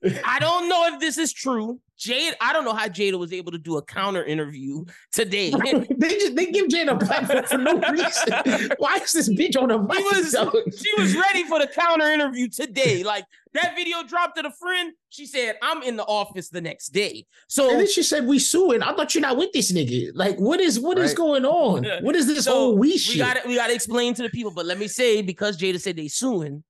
Look, 0.04 0.20
I 0.24 0.38
don't 0.38 0.68
know 0.68 0.86
if 0.94 1.00
this 1.00 1.18
is 1.18 1.32
true. 1.32 1.80
Jade, 1.96 2.34
I 2.40 2.52
don't 2.52 2.64
know 2.64 2.72
how 2.72 2.88
Jada 2.88 3.16
was 3.18 3.32
able 3.32 3.52
to 3.52 3.58
do 3.58 3.76
a 3.76 3.82
counter 3.82 4.24
interview 4.24 4.84
today. 5.12 5.50
they 5.90 6.08
just 6.18 6.34
they 6.34 6.46
give 6.46 6.68
Jane 6.68 6.88
a 6.88 6.98
platform 6.98 7.44
for 7.44 7.58
no 7.58 7.74
reason. 7.90 8.70
Why 8.78 8.96
is 8.96 9.12
this 9.12 9.28
bitch 9.28 9.60
on 9.60 9.68
the 9.68 9.78
mic? 9.78 9.98
She 9.98 10.04
was- 10.04 10.80
she 10.84 11.00
was 11.00 11.14
ready 11.16 11.44
for 11.44 11.60
the 11.60 11.68
counter 11.68 12.08
interview 12.10 12.48
today. 12.48 13.04
Like 13.04 13.24
that 13.54 13.74
video 13.76 14.02
dropped 14.02 14.36
to 14.36 14.42
the 14.42 14.50
friend. 14.50 14.92
She 15.10 15.26
said, 15.26 15.56
I'm 15.62 15.82
in 15.82 15.96
the 15.96 16.04
office 16.04 16.48
the 16.48 16.60
next 16.60 16.88
day. 16.88 17.26
So 17.48 17.70
And 17.70 17.80
then 17.80 17.88
she 17.88 18.02
said, 18.02 18.26
"We 18.26 18.38
suing." 18.38 18.82
I 18.82 18.94
thought 18.94 19.14
you're 19.14 19.22
not 19.22 19.36
with 19.36 19.52
this 19.52 19.72
nigga. 19.72 20.10
Like, 20.14 20.38
what 20.38 20.60
is 20.60 20.80
what 20.80 20.98
is 20.98 21.10
Right. 21.10 21.16
going 21.16 21.44
on? 21.44 21.84
What 22.02 22.16
is 22.16 22.26
this 22.26 22.44
So, 22.46 22.52
whole 22.52 22.78
we 22.78 22.90
we 22.92 22.98
shit? 22.98 23.18
got 23.18 23.34
to 23.42 23.48
we 23.48 23.54
got 23.56 23.66
to 23.68 23.74
explain 23.74 24.14
to 24.14 24.22
the 24.22 24.30
people. 24.30 24.50
But 24.52 24.66
let 24.66 24.78
me 24.78 24.88
say, 24.88 25.22
because 25.22 25.56
Jada 25.58 25.80
said 25.80 25.96
they 25.96 26.08
suing, 26.08 26.64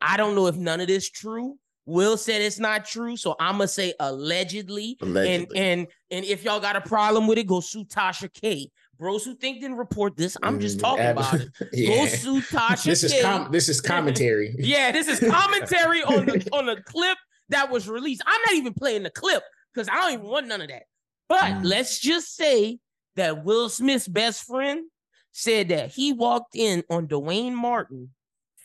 I 0.00 0.16
don't 0.16 0.34
know 0.34 0.46
if 0.46 0.56
none 0.56 0.80
of 0.80 0.86
this 0.86 1.10
true. 1.10 1.56
Will 1.86 2.18
said 2.18 2.42
it's 2.42 2.58
not 2.58 2.84
true, 2.84 3.16
so 3.16 3.34
I'm 3.40 3.54
gonna 3.54 3.66
say 3.66 3.94
allegedly. 3.98 4.98
Allegedly. 5.00 5.58
And 5.58 5.80
and 5.80 5.86
and 6.10 6.24
if 6.26 6.44
y'all 6.44 6.60
got 6.60 6.76
a 6.76 6.82
problem 6.82 7.26
with 7.26 7.38
it, 7.38 7.46
go 7.46 7.60
sue 7.60 7.84
Tasha 7.86 8.30
K. 8.32 8.70
Bros 8.98 9.24
who 9.24 9.34
think 9.34 9.60
didn't 9.60 9.76
report 9.76 10.16
this. 10.16 10.36
I'm 10.42 10.58
just 10.60 10.78
Mm, 10.78 10.80
talking 10.82 11.04
ab- 11.04 11.16
about 11.18 11.34
it. 11.40 11.48
Go 11.60 11.66
yeah. 11.72 12.06
sue 12.08 12.40
Tasha 12.40 12.84
This 12.84 13.04
is 13.04 13.22
com- 13.22 13.50
this 13.52 13.68
is 13.68 13.80
commentary. 13.80 14.54
Yeah, 14.58 14.90
this 14.92 15.06
is 15.08 15.20
commentary 15.20 16.02
on 16.02 16.26
the 16.26 16.48
on 16.52 16.66
the 16.66 16.82
clip 16.82 17.16
that 17.50 17.70
was 17.70 17.88
released. 17.88 18.22
I'm 18.26 18.40
not 18.46 18.54
even 18.54 18.74
playing 18.74 19.04
the 19.04 19.10
clip 19.10 19.42
because 19.72 19.88
I 19.88 19.94
don't 19.94 20.12
even 20.14 20.26
want 20.26 20.46
none 20.48 20.60
of 20.60 20.68
that. 20.68 20.82
But 21.28 21.42
Mm. 21.42 21.60
let's 21.64 21.98
just 22.00 22.34
say 22.36 22.78
that 23.16 23.44
Will 23.44 23.68
Smith's 23.68 24.08
best 24.08 24.44
friend 24.44 24.84
said 25.32 25.68
that 25.68 25.90
he 25.90 26.12
walked 26.12 26.56
in 26.56 26.82
on 26.90 27.06
Duane 27.06 27.54
Martin 27.54 28.10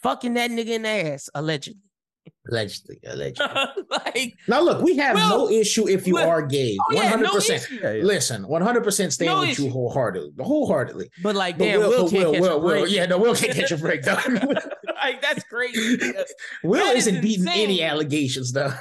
fucking 0.02 0.34
that 0.34 0.50
nigga 0.52 0.70
in 0.70 0.82
the 0.84 0.90
ass, 0.90 1.30
allegedly. 1.36 1.80
Allegedly, 2.50 3.00
allegedly. 3.08 3.48
like, 3.90 4.34
now 4.50 4.62
look, 4.62 4.82
we 4.82 4.98
have 4.98 5.16
Will- 5.16 5.30
no 5.48 5.50
issue 5.50 5.88
if 5.88 6.06
you 6.06 6.16
Will- 6.16 6.28
are 6.28 6.42
gay. 6.46 6.78
oh 6.92 6.96
One 6.96 7.06
hundred 7.08 7.30
percent. 7.32 7.64
issue. 7.64 7.80
Yeah, 7.82 7.92
yeah. 7.94 8.04
Listen, 8.04 8.48
one 8.48 8.62
hundred 8.62 8.84
percent 8.84 9.14
stand 9.14 9.30
No 9.32 9.40
with 9.42 9.52
issue. 9.52 9.64
you 9.64 9.70
wholeheartedly, 9.70 10.32
wholeheartedly. 10.40 11.10
But 11.22 11.36
like, 11.36 11.58
But 11.58 11.66
damn, 11.66 11.80
Will, 11.80 11.90
Will, 11.90 12.10
can't 12.10 12.24
Will, 12.26 12.32
catch 12.34 12.42
Will, 12.42 12.52
a 12.52 12.60
Will, 12.60 12.88
yeah, 12.88 13.06
no, 13.06 13.18
Will 13.18 13.36
can't 13.36 13.54
catch 13.54 13.72
a 13.72 13.78
break, 13.78 14.04
though. 14.04 14.14
like 15.04 15.22
that's 15.22 15.44
crazy, 15.46 15.98
Will 16.64 16.86
That 16.86 16.96
is 16.98 17.08
isn't 17.08 17.22
beating 17.22 17.48
any 17.48 17.82
allegations, 17.82 18.52
though. 18.52 18.74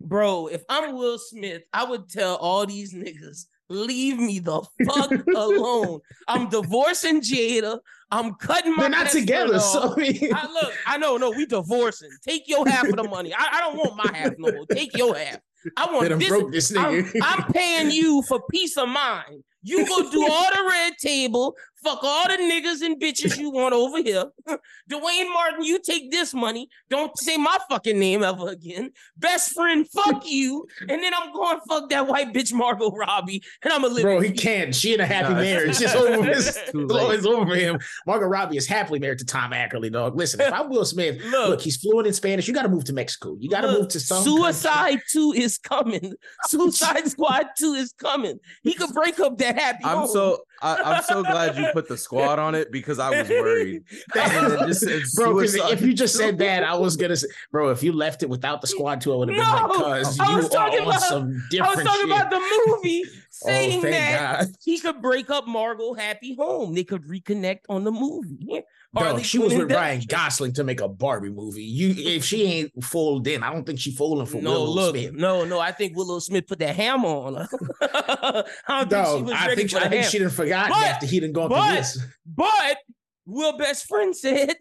bro. 0.00 0.48
If 0.48 0.62
I'm 0.68 0.94
Will 0.96 1.18
Smith, 1.18 1.62
I 1.72 1.84
would 1.84 2.08
tell 2.08 2.36
all 2.36 2.66
these 2.66 2.92
niggas, 2.92 3.46
leave 3.68 4.18
me 4.18 4.40
the 4.40 4.62
fuck 4.86 5.12
alone. 5.36 6.00
I'm 6.26 6.48
divorcing 6.48 7.20
Jada. 7.20 7.78
I'm 8.10 8.34
cutting 8.34 8.74
my. 8.74 8.82
They're 8.82 8.90
not 8.90 9.10
together, 9.10 9.56
off. 9.56 9.62
so 9.62 9.94
I 9.94 9.96
mean, 9.96 10.34
I 10.34 10.46
look, 10.46 10.72
I 10.86 10.98
know, 10.98 11.16
no, 11.16 11.30
we 11.30 11.46
divorcing. 11.46 12.10
Take 12.26 12.48
your 12.48 12.66
half 12.68 12.88
of 12.88 12.96
the 12.96 13.04
money. 13.04 13.32
I, 13.32 13.48
I 13.52 13.60
don't 13.60 13.76
want 13.76 13.96
my 13.96 14.16
half 14.16 14.32
no 14.38 14.52
more. 14.52 14.66
Take 14.66 14.96
your 14.96 15.16
half. 15.16 15.38
I 15.76 15.92
want 15.92 16.18
this. 16.18 16.28
broke 16.28 16.52
this 16.52 16.76
I'm. 16.76 17.10
I'm 17.22 17.52
paying 17.52 17.90
you 17.90 18.22
for 18.22 18.42
peace 18.50 18.76
of 18.76 18.88
mind. 18.88 19.44
You 19.62 19.86
go 19.86 20.10
do 20.10 20.22
all 20.30 20.50
the 20.50 20.66
red 20.68 20.94
table, 20.98 21.54
fuck 21.82 22.00
all 22.02 22.28
the 22.28 22.34
niggas 22.36 22.82
and 22.84 23.00
bitches 23.00 23.38
you 23.38 23.50
want 23.50 23.74
over 23.74 24.02
here. 24.02 24.26
Duane 24.88 25.32
Martin, 25.32 25.64
you 25.64 25.78
take 25.78 26.10
this 26.10 26.34
money. 26.34 26.68
Don't 26.88 27.16
say 27.18 27.36
my 27.36 27.56
fucking 27.68 27.98
name 27.98 28.22
ever 28.22 28.48
again. 28.48 28.90
Best 29.16 29.52
friend, 29.54 29.86
fuck 29.88 30.22
you. 30.28 30.66
And 30.80 31.02
then 31.02 31.12
I'm 31.14 31.32
going 31.32 31.58
fuck 31.68 31.88
that 31.90 32.06
white 32.06 32.32
bitch 32.32 32.52
Margot 32.52 32.90
Robbie, 32.90 33.42
and 33.62 33.72
I'm 33.72 33.82
gonna 33.82 33.94
live. 33.94 34.02
Bro, 34.02 34.20
he 34.20 34.32
can't. 34.32 34.74
She 34.74 34.94
in 34.94 35.00
a 35.00 35.06
happy 35.06 35.34
Nah, 35.34 35.40
it's- 35.40 35.54
marriage. 35.54 35.80
It's 35.80 35.94
over. 35.94 36.28
It's, 36.30 36.70
Too 36.70 36.84
it's 36.84 36.92
late. 36.92 37.14
it's 37.18 37.26
over 37.26 37.46
for 37.46 37.54
him. 37.56 37.78
Margot 38.06 38.26
Robbie 38.26 38.56
is 38.56 38.66
happily 38.66 38.98
married 38.98 39.18
to 39.18 39.24
Tom 39.24 39.52
Ackerley, 39.52 39.90
dog. 39.92 40.16
Listen, 40.16 40.40
if 40.40 40.52
I'm 40.52 40.68
Will 40.68 40.84
Smith, 40.84 41.22
Look. 41.24 41.48
look, 41.50 41.60
he's 41.60 41.76
fluent 41.76 42.06
in 42.06 42.12
Spanish. 42.12 42.48
You 42.48 42.54
got 42.54 42.62
to 42.62 42.68
move 42.68 42.84
to 42.84 42.92
Mexico. 42.92 43.36
You 43.38 43.48
got 43.48 43.60
to 43.62 43.68
move 43.72 43.88
to 43.88 44.00
some 44.00 44.24
country. 44.24 44.42
Suicide 44.42 45.00
2 45.12 45.34
is 45.36 45.58
coming. 45.58 46.14
Suicide 46.46 47.06
Squad 47.08 47.46
2 47.58 47.74
is 47.74 47.92
coming. 47.92 48.38
He 48.62 48.74
could 48.74 48.92
break 48.92 49.18
up 49.20 49.38
that 49.38 49.58
happy. 49.58 49.84
I'm 49.84 49.98
home. 49.98 50.08
so 50.08 50.38
I, 50.62 50.76
I'm 50.76 51.02
so 51.02 51.22
glad 51.22 51.56
you 51.56 51.66
put 51.72 51.88
the 51.88 51.96
squad 51.96 52.38
on 52.38 52.54
it 52.54 52.70
because 52.70 52.98
I 52.98 53.10
was 53.10 53.28
worried. 53.28 53.84
Just 54.14 55.16
Bro, 55.16 55.38
if 55.40 55.80
you 55.80 55.94
just 55.94 56.16
said 56.16 56.38
that, 56.44 56.64
I 56.64 56.74
was 56.74 56.96
gonna 56.96 57.16
say, 57.16 57.28
bro, 57.50 57.70
if 57.70 57.82
you 57.82 57.92
left 57.92 58.22
it 58.22 58.28
without 58.28 58.60
the 58.60 58.66
squad 58.66 59.00
two, 59.00 59.12
I 59.12 59.16
would 59.16 59.28
have 59.28 59.36
been 59.38 59.46
like, 59.46 60.02
cuz 60.04 60.20
I 60.20 60.30
you 60.30 60.36
was 60.36 60.48
talking 60.48 60.80
are 60.80 60.82
about- 60.82 61.00
some 61.02 61.42
I 61.60 61.74
was 61.74 61.84
talking 61.84 62.00
shit. 62.00 62.04
about 62.04 62.30
the 62.30 62.40
movie 62.66 63.04
oh, 63.06 63.10
saying 63.30 63.78
oh, 63.78 63.90
that 63.90 64.40
God. 64.40 64.48
he 64.62 64.78
could 64.78 65.00
break 65.00 65.30
up 65.30 65.46
Margot 65.46 65.94
Happy 65.94 66.34
Home. 66.34 66.74
They 66.74 66.84
could 66.84 67.04
reconnect 67.04 67.60
on 67.68 67.84
the 67.84 67.92
movie. 67.92 68.62
Bro, 68.92 69.02
Harley 69.04 69.22
she 69.22 69.38
was 69.38 69.54
with 69.54 69.70
Ryan 69.70 70.02
Gosling 70.08 70.52
to 70.54 70.64
make 70.64 70.80
a 70.80 70.88
Barbie 70.88 71.30
movie. 71.30 71.62
You, 71.62 71.94
if 71.96 72.24
she 72.24 72.42
ain't 72.44 72.84
folded 72.84 73.32
in, 73.32 73.42
I 73.44 73.52
don't 73.52 73.64
think 73.64 73.78
she 73.78 73.92
folding 73.92 74.26
for 74.26 74.42
No, 74.42 74.50
Willow 74.52 74.70
look, 74.72 74.96
Smith. 74.96 75.12
no, 75.14 75.44
no. 75.44 75.60
I 75.60 75.70
think 75.70 75.96
Willow 75.96 76.18
Smith 76.18 76.46
put 76.48 76.58
that 76.58 76.74
hammer 76.74 77.06
on 77.08 77.34
her. 77.36 77.48
I 78.66 78.84
don't 78.84 78.90
think 78.90 79.06
she 79.06 79.22
was 79.22 79.32
I 79.32 79.46
ready 79.46 79.56
think 79.56 79.70
for 79.70 79.76
I 79.76 79.80
think 79.82 79.92
hammer. 79.94 80.04
she 80.04 80.18
didn't 80.18 80.32
forgot 80.32 80.70
But- 80.70 80.78
after 80.82 81.06
he 81.06 81.20
didn't 81.20 81.34
go 81.34 81.46
through 81.48 81.76
this. 81.76 81.98
But 82.26 82.78
Will 83.26 83.56
best 83.56 83.86
friend 83.86 84.16
said 84.16 84.56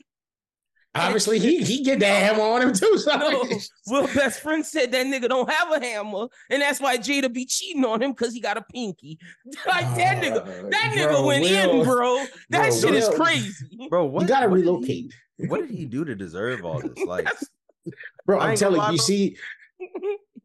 Obviously, 0.95 1.37
he 1.37 1.63
he 1.63 1.83
get 1.83 1.99
that 1.99 2.23
hammer 2.23 2.41
on 2.41 2.61
him 2.61 2.73
too. 2.73 2.87
So 2.97 3.15
no. 3.15 3.43
Will 3.87 4.07
best 4.07 4.41
friend 4.41 4.65
said 4.65 4.91
that 4.91 5.05
nigga 5.05 5.29
don't 5.29 5.49
have 5.49 5.71
a 5.71 5.79
hammer, 5.85 6.27
and 6.49 6.61
that's 6.61 6.81
why 6.81 6.97
Jada 6.97 7.31
be 7.31 7.45
cheating 7.45 7.85
on 7.85 8.01
him 8.01 8.11
because 8.11 8.33
he 8.33 8.41
got 8.41 8.57
a 8.57 8.61
pinky. 8.73 9.19
like 9.67 9.85
that 9.95 10.17
ah, 10.17 10.21
nigga, 10.21 10.71
that 10.71 10.91
nigga 10.95 11.09
Bro, 11.09 11.25
went 11.25 11.45
in, 11.45 11.83
bro. 11.83 12.25
That 12.49 12.69
bro, 12.69 12.79
shit 12.79 12.95
is 12.95 13.09
crazy. 13.09 13.87
bro, 13.89 14.05
what 14.05 14.23
you 14.23 14.27
gotta 14.27 14.49
what 14.49 14.55
did 14.55 14.65
he- 14.65 14.69
relocate, 14.69 15.13
what 15.47 15.61
did 15.61 15.69
he 15.69 15.85
do 15.85 16.03
to 16.05 16.15
deserve 16.15 16.65
all 16.65 16.81
this? 16.81 17.05
Like, 17.05 17.27
bro. 18.25 18.39
I 18.39 18.49
I'm 18.49 18.57
telling 18.57 18.81
you. 18.81 18.91
You 18.93 18.97
see, 18.97 19.37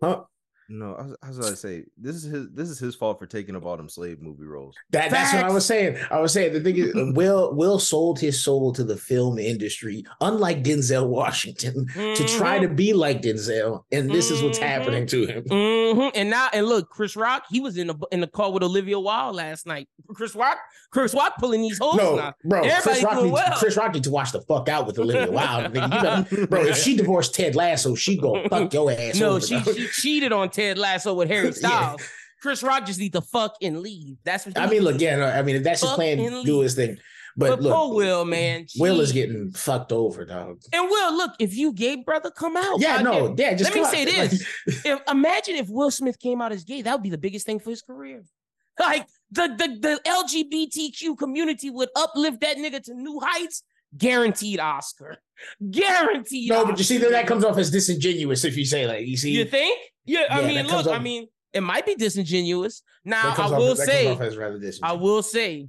huh? 0.03 0.25
No, 0.69 0.95
I 0.95 1.03
was, 1.03 1.17
I 1.23 1.29
was 1.29 1.39
gonna 1.39 1.57
say 1.57 1.85
this 1.97 2.17
is 2.17 2.25
his 2.25 2.49
this 2.53 2.69
is 2.71 2.79
his 2.79 2.95
fault 2.95 3.19
for 3.19 3.27
taking 3.27 3.55
up 3.57 3.65
all 3.65 3.77
them 3.77 3.89
slave 3.89 4.21
movie 4.23 4.45
roles. 4.45 4.75
That, 4.91 5.11
that's 5.11 5.33
what 5.35 5.45
I 5.45 5.51
was 5.51 5.67
saying. 5.67 5.97
I 6.11 6.21
was 6.21 6.33
saying 6.33 6.53
the 6.53 6.61
thing 6.61 6.77
is, 6.77 6.93
Will 7.15 7.55
Will 7.55 7.79
sold 7.79 8.19
his 8.19 8.43
soul 8.43 8.73
to 8.75 8.85
the 8.85 8.97
film 8.97 9.39
industry, 9.39 10.05
unlike 10.21 10.63
Denzel 10.65 11.09
Washington, 11.09 11.87
to 11.95 12.25
try 12.29 12.59
to 12.59 12.69
be 12.69 12.93
like 12.93 13.23
Denzel, 13.23 13.85
and 13.93 14.11
this 14.11 14.31
is 14.31 14.43
what's 14.43 14.59
Mhm. 14.59 14.63
happening 14.63 15.07
to 15.09 15.27
him. 15.27 15.45
Mhm. 15.45 16.13
And 16.15 16.31
now, 16.31 16.49
and 16.53 16.67
look, 16.67 16.89
Chris 16.91 17.17
Rock, 17.17 17.45
he 17.51 17.61
was 17.61 17.77
in 17.77 17.87
the 17.89 17.95
in 18.13 18.21
the 18.21 18.27
car 18.27 18.51
with 18.53 18.63
Olivia 18.63 18.99
Wilde 18.99 19.37
last 19.37 19.67
night. 19.67 19.89
Chris 20.15 20.35
Rock, 20.35 20.59
Chris 20.91 21.15
Rock 21.15 21.35
pulling 21.39 21.63
these 21.63 21.79
holes. 21.79 21.97
No, 21.97 22.17
now. 22.17 22.35
bro, 22.45 22.63
Chris 22.83 23.03
Rock, 23.03 23.23
needs, 23.23 23.33
well. 23.33 23.53
Chris 23.59 23.77
Rock 23.77 23.95
needs 23.95 24.07
to 24.07 24.13
watch 24.13 24.33
the 24.33 24.41
fuck 24.43 24.69
out 24.69 24.87
with 24.87 24.99
Olivia 24.99 25.31
Wilde. 25.31 25.73
Nigga, 25.73 25.83
you 25.95 26.37
better, 26.37 26.47
bro, 26.49 26.61
if 26.63 26.77
she 26.79 26.97
divorced 26.97 27.35
Ted 27.35 27.55
Lasso, 27.55 27.95
she 27.95 28.17
go 28.17 28.47
fuck 28.49 28.73
your 28.75 28.91
ass. 28.91 29.19
No, 29.19 29.31
over, 29.37 29.41
she 29.41 29.61
she 29.61 29.87
cheated 29.89 30.33
on 30.33 30.51
Ted 30.55 30.79
Lasso 30.79 31.13
with 31.15 31.29
Harry 31.29 31.47
Yeah. 31.49 31.53
Styles. 31.53 32.03
Chris 32.41 32.63
Rock 32.63 32.85
just 32.87 33.01
need 33.01 33.13
to 33.15 33.21
fuck 33.23 33.55
and 33.63 33.81
leave. 33.81 34.17
That's 34.25 34.45
what 34.47 34.59
I 34.59 34.67
mean, 34.67 34.83
look, 34.83 35.01
yeah, 35.01 35.17
no, 35.17 35.27
I 35.27 35.43
mean, 35.43 35.57
if 35.57 35.63
that's 35.65 35.81
his 35.81 35.91
plan, 35.91 36.19
do 36.45 36.61
his 36.61 36.75
thing. 36.75 36.99
But, 37.37 37.49
But, 37.51 37.63
look, 37.63 37.75
poor 37.75 37.95
Will, 37.95 38.25
man. 38.25 38.67
Will 38.79 39.01
is 39.01 39.11
getting 39.13 39.51
fucked 39.51 39.91
over, 39.93 40.25
dog. 40.25 40.61
and 40.73 40.89
Will, 40.89 41.17
look, 41.17 41.33
if 41.41 41.57
you 41.57 41.73
gay, 41.73 41.97
brother, 41.97 42.31
come 42.31 42.57
out. 42.57 42.79
Yeah, 42.81 43.01
no, 43.03 43.35
yeah. 43.37 43.55
Just 43.55 43.71
Let 43.71 43.75
me 43.75 43.81
come 43.83 43.91
say 43.93 44.05
this. 44.05 44.47
if, 44.85 45.01
imagine 45.11 45.57
if 45.57 45.69
Will 45.69 45.91
Smith 45.91 46.19
came 46.21 46.41
out 46.41 46.53
as 46.53 46.63
gay, 46.65 46.83
that 46.83 46.93
would 46.93 47.03
be 47.03 47.11
the 47.11 47.19
biggest 47.19 47.45
thing 47.47 47.59
for 47.59 47.71
his 47.71 47.83
career. 47.83 48.23
Like 48.79 49.07
the, 49.31 49.47
the 49.57 49.79
the 49.81 50.01
LGBTQ 50.05 51.17
community 51.17 51.71
would 51.71 51.91
uplift 51.95 52.41
that 52.41 52.57
nigga 52.57 52.83
to 52.83 52.95
new 52.95 53.21
heights. 53.23 53.63
Guaranteed 53.97 54.59
Oscar. 54.59 55.19
Guaranteed. 55.71 56.49
no, 56.51 56.65
but 56.67 56.77
you 56.79 56.83
see, 56.85 56.99
that 56.99 57.11
that 57.13 57.29
comes 57.29 57.45
off 57.45 57.57
as 57.57 57.71
disingenuous 57.71 58.45
if 58.45 58.57
you 58.57 58.65
say 58.65 58.87
like, 58.89 59.07
you 59.07 59.17
see, 59.17 59.31
You 59.31 59.45
think? 59.45 59.79
Yeah, 60.07 60.25
I 60.31 60.41
Yeah, 60.41 60.47
mean, 60.47 60.55
that 60.57 60.69
comes 60.69 60.87
look, 60.87 60.95
I 60.95 60.99
mean, 60.99 61.27
it 61.53 61.63
might 61.63 61.87
be 61.87 61.95
disingenuous. 61.95 62.83
Now, 63.05 63.31
I 63.33 63.35
comes 63.35 63.53
off- 63.53 63.59
will 63.59 63.77
say, 63.77 64.09
off 64.09 64.21
as 64.21 64.37
rather 64.37 64.61
I 64.83 64.93
will 64.93 65.23
say, 65.23 65.69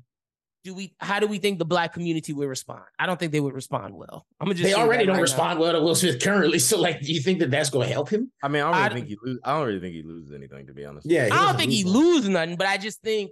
do 0.63 0.74
we? 0.74 0.95
How 1.00 1.19
do 1.19 1.28
we 1.28 1.38
think 1.38 1.60
the 1.60 1.65
black 1.65 1.93
community 1.93 2.34
would 2.34 2.48
respond? 2.48 2.82
I 2.98 3.06
don't 3.06 3.19
think 3.19 3.32
they 3.32 3.39
would 3.39 3.54
respond 3.54 3.93
well. 3.93 4.26
I'm 4.39 4.45
gonna 4.48 4.56
just. 4.56 4.63
They 4.63 4.74
already 4.74 5.06
don't 5.06 5.13
right 5.13 5.17
now. 5.17 5.21
respond 5.21 5.60
well 5.60 5.74
to 5.74 5.80
Will 5.80 5.93
Smith 5.93 6.19
currently. 6.24 6.58
So, 6.65 6.80
like, 6.82 7.02
do 7.02 7.13
you 7.13 7.19
think 7.21 7.38
that 7.39 7.52
that's 7.52 7.69
going 7.69 7.88
to 7.88 7.93
help 7.93 8.10
him? 8.10 8.32
I 8.41 8.48
mean, 8.48 8.63
I 8.63 8.71
don't 8.71 8.74
really 8.74 8.86
I- 8.86 8.93
think 8.95 9.08
he 9.10 9.17
lose, 9.24 9.39
I 9.43 9.58
don't 9.58 9.67
really 9.67 9.80
think 9.80 9.93
he 9.93 10.02
loses 10.02 10.34
anything 10.34 10.65
to 10.65 10.74
be 10.74 10.84
honest. 10.86 11.06
Yeah, 11.08 11.30
I 11.32 11.45
don't 11.45 11.58
think 11.58 11.71
he 11.71 11.84
lose 11.84 12.28
nothing, 12.28 12.56
but 12.56 12.65
I 12.65 12.78
just 12.78 13.00
think 13.04 13.30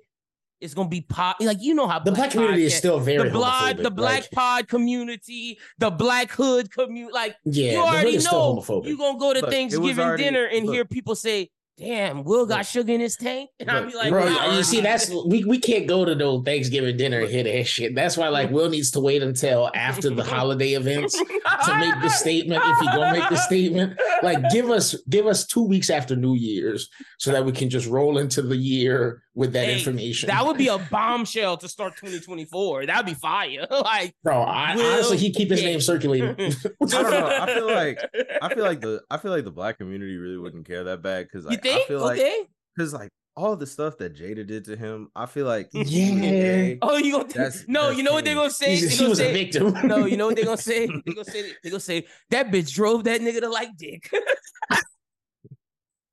it's 0.63 0.73
gonna 0.73 0.89
be 0.89 1.01
pop. 1.01 1.37
Like 1.39 1.57
you 1.61 1.73
know 1.73 1.87
how 1.87 1.99
The 1.99 2.11
black 2.11 2.31
community 2.31 2.63
is 2.65 2.75
still 2.75 2.99
very 2.99 3.27
the 3.29 3.33
black, 3.33 3.77
the 3.77 3.91
black 3.91 4.21
like, 4.21 4.31
pod 4.31 4.67
community, 4.69 5.59
the 5.77 5.91
black 5.91 6.31
hood 6.31 6.71
community. 6.71 7.13
Like 7.13 7.35
yeah, 7.43 7.73
you 7.73 7.77
already 7.79 8.17
know 8.17 8.55
homophobic. 8.61 8.87
you 8.87 8.97
gonna 8.97 9.19
go 9.19 9.33
to 9.33 9.41
Look, 9.41 9.51
Thanksgiving 9.51 9.99
already- 9.99 10.23
dinner 10.23 10.45
and 10.45 10.65
look. 10.65 10.73
hear 10.75 10.85
people 10.85 11.15
say, 11.15 11.49
"Damn, 11.77 12.23
Will 12.23 12.45
got 12.45 12.65
sugar 12.65 12.93
in 12.93 12.99
his 13.01 13.15
tank," 13.15 13.49
and 13.59 13.69
I'll 13.71 13.85
be 13.87 13.95
like, 13.95 14.09
Bro, 14.09 14.29
"Nah." 14.29 14.55
you 14.57 14.63
see, 14.63 14.81
that's 14.81 15.09
we, 15.25 15.43
we 15.45 15.57
can't 15.59 15.87
go 15.87 16.05
to 16.05 16.15
no 16.15 16.41
Thanksgiving 16.43 16.97
dinner 16.97 17.21
and 17.21 17.29
hear 17.29 17.43
that 17.43 17.65
shit. 17.67 17.95
That's 17.95 18.15
why 18.17 18.29
like 18.29 18.51
Will 18.51 18.69
needs 18.69 18.91
to 18.91 18.99
wait 18.99 19.23
until 19.23 19.71
after 19.73 20.09
the 20.09 20.23
holiday 20.23 20.73
events 20.73 21.13
to 21.17 21.77
make 21.79 21.99
the 22.01 22.09
statement 22.09 22.61
if 22.65 22.79
he 22.79 22.85
gonna 22.87 23.19
make 23.19 23.29
the 23.29 23.35
statement. 23.47 23.99
Like 24.21 24.37
give 24.51 24.69
us 24.69 24.95
give 25.09 25.25
us 25.27 25.45
two 25.45 25.63
weeks 25.63 25.89
after 25.89 26.15
New 26.15 26.35
Year's 26.35 26.89
so 27.17 27.31
that 27.31 27.45
we 27.45 27.51
can 27.51 27.69
just 27.69 27.87
roll 27.87 28.17
into 28.17 28.41
the 28.41 28.57
year 28.57 29.21
with 29.35 29.53
that 29.53 29.65
Hey, 29.65 29.77
information. 29.79 30.27
That 30.27 30.45
would 30.45 30.57
be 30.57 30.67
a 30.67 30.77
bombshell 30.77 31.57
to 31.57 31.67
start 31.67 31.93
2024. 31.97 32.85
That'd 32.85 33.05
be 33.05 33.15
fire. 33.15 33.65
like, 33.71 34.13
bro. 34.23 34.41
I, 34.43 34.75
Will 34.75 34.85
honestly, 34.85 35.17
he 35.17 35.31
keep 35.31 35.49
his 35.49 35.59
Gates. 35.61 35.71
name 35.71 35.81
circulating. 35.81 36.29
I 36.39 36.85
don't 36.85 37.09
know. 37.09 37.37
I 37.41 37.53
feel 37.53 37.65
like 37.65 37.99
I 38.41 38.53
feel 38.53 38.63
like 38.63 38.81
the 38.81 39.01
I 39.09 39.17
feel 39.17 39.31
like 39.31 39.43
the 39.43 39.51
black 39.51 39.79
community 39.79 40.17
really 40.17 40.37
wouldn't 40.37 40.67
care 40.67 40.83
that 40.83 41.01
bad 41.01 41.25
because 41.25 41.45
you 41.45 41.49
like, 41.51 41.62
think? 41.63 41.81
I 41.83 41.87
feel 41.87 42.01
like 42.01 42.19
okay. 42.19 42.41
because 42.75 42.93
like 42.93 43.09
all 43.35 43.55
the 43.55 43.65
stuff 43.65 43.97
that 43.97 44.15
Jada 44.15 44.45
did 44.45 44.65
to 44.65 44.75
him, 44.77 45.09
I 45.15 45.25
feel 45.25 45.45
like 45.47 45.69
Yeah. 45.73 46.75
Oh, 46.83 46.97
you 46.97 47.13
gonna 47.13 47.23
That's- 47.29 47.65
no? 47.67 47.87
that's 47.87 47.97
you 47.97 48.03
know 48.03 48.13
what 48.13 48.25
they're 48.25 48.35
gonna 48.35 48.51
say? 48.51 48.75
He's- 48.75 48.81
They 48.83 48.89
he 48.89 48.97
gonna 48.97 49.09
was 49.09 49.19
a 49.19 49.33
victim. 49.33 49.73
No, 49.87 50.05
you 50.05 50.17
know 50.17 50.27
what 50.27 50.35
they're 50.35 50.45
gonna 50.45 50.57
say? 50.57 50.85
They're 50.87 51.15
gonna 51.15 51.25
say 51.25 51.41
they're 51.63 51.71
gonna 51.71 51.79
say 51.79 52.05
that 52.29 52.47
bitch 52.51 52.71
drove 52.73 53.05
that 53.05 53.21
nigga 53.21 53.39
to 53.41 53.49
like 53.49 53.75
dick. 53.77 54.09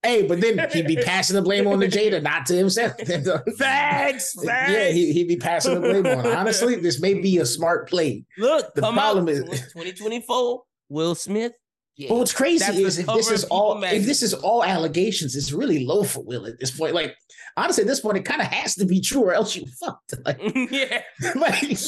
Hey, 0.03 0.27
but 0.27 0.41
then 0.41 0.67
he'd 0.73 0.87
be 0.87 0.97
passing 0.97 1.37
the 1.37 1.43
blame 1.43 1.67
on 1.67 1.79
the 1.79 1.87
Jada, 1.87 2.23
not 2.23 2.47
to 2.47 2.55
himself. 2.57 2.93
Facts, 2.99 3.53
facts. 3.59 4.33
Yeah, 4.73 4.89
he, 4.89 5.13
he'd 5.13 5.29
be 5.29 5.37
passing 5.37 5.75
the 5.75 5.81
blame 5.81 6.07
on. 6.07 6.27
Honestly, 6.27 6.77
this 6.77 7.03
may 7.03 7.13
be 7.13 7.37
a 7.37 7.45
smart 7.45 7.87
play. 7.87 8.25
Look, 8.39 8.73
the 8.75 8.81
come 8.81 8.95
problem 8.95 9.25
out 9.25 9.31
is- 9.31 9.43
2024. 9.75 10.63
Will 10.89 11.15
Smith. 11.15 11.53
Yeah. 12.01 12.09
But 12.09 12.17
what's 12.17 12.33
crazy 12.33 12.65
That's 12.65 12.79
is 12.79 12.99
if 12.99 13.07
this 13.07 13.31
is 13.31 13.43
of 13.45 13.49
People 13.51 13.57
all 13.59 13.85
if 13.85 14.07
this 14.07 14.23
is 14.23 14.33
all 14.33 14.65
allegations, 14.65 15.37
it's 15.37 15.53
really 15.53 15.85
low 15.85 16.03
for 16.03 16.25
Will 16.25 16.47
at 16.47 16.59
this 16.59 16.71
point. 16.71 16.95
Like 16.95 17.15
honestly, 17.59 17.83
at 17.83 17.89
this 17.89 18.01
point, 18.01 18.17
it 18.17 18.25
kind 18.25 18.41
of 18.41 18.47
has 18.47 18.75
to 18.77 18.87
be 18.87 19.03
true, 19.03 19.23
or 19.23 19.35
else 19.35 19.55
you 19.55 19.67
fucked. 19.79 20.15
Like, 20.25 20.41
yeah. 20.71 21.03
like 21.35 21.79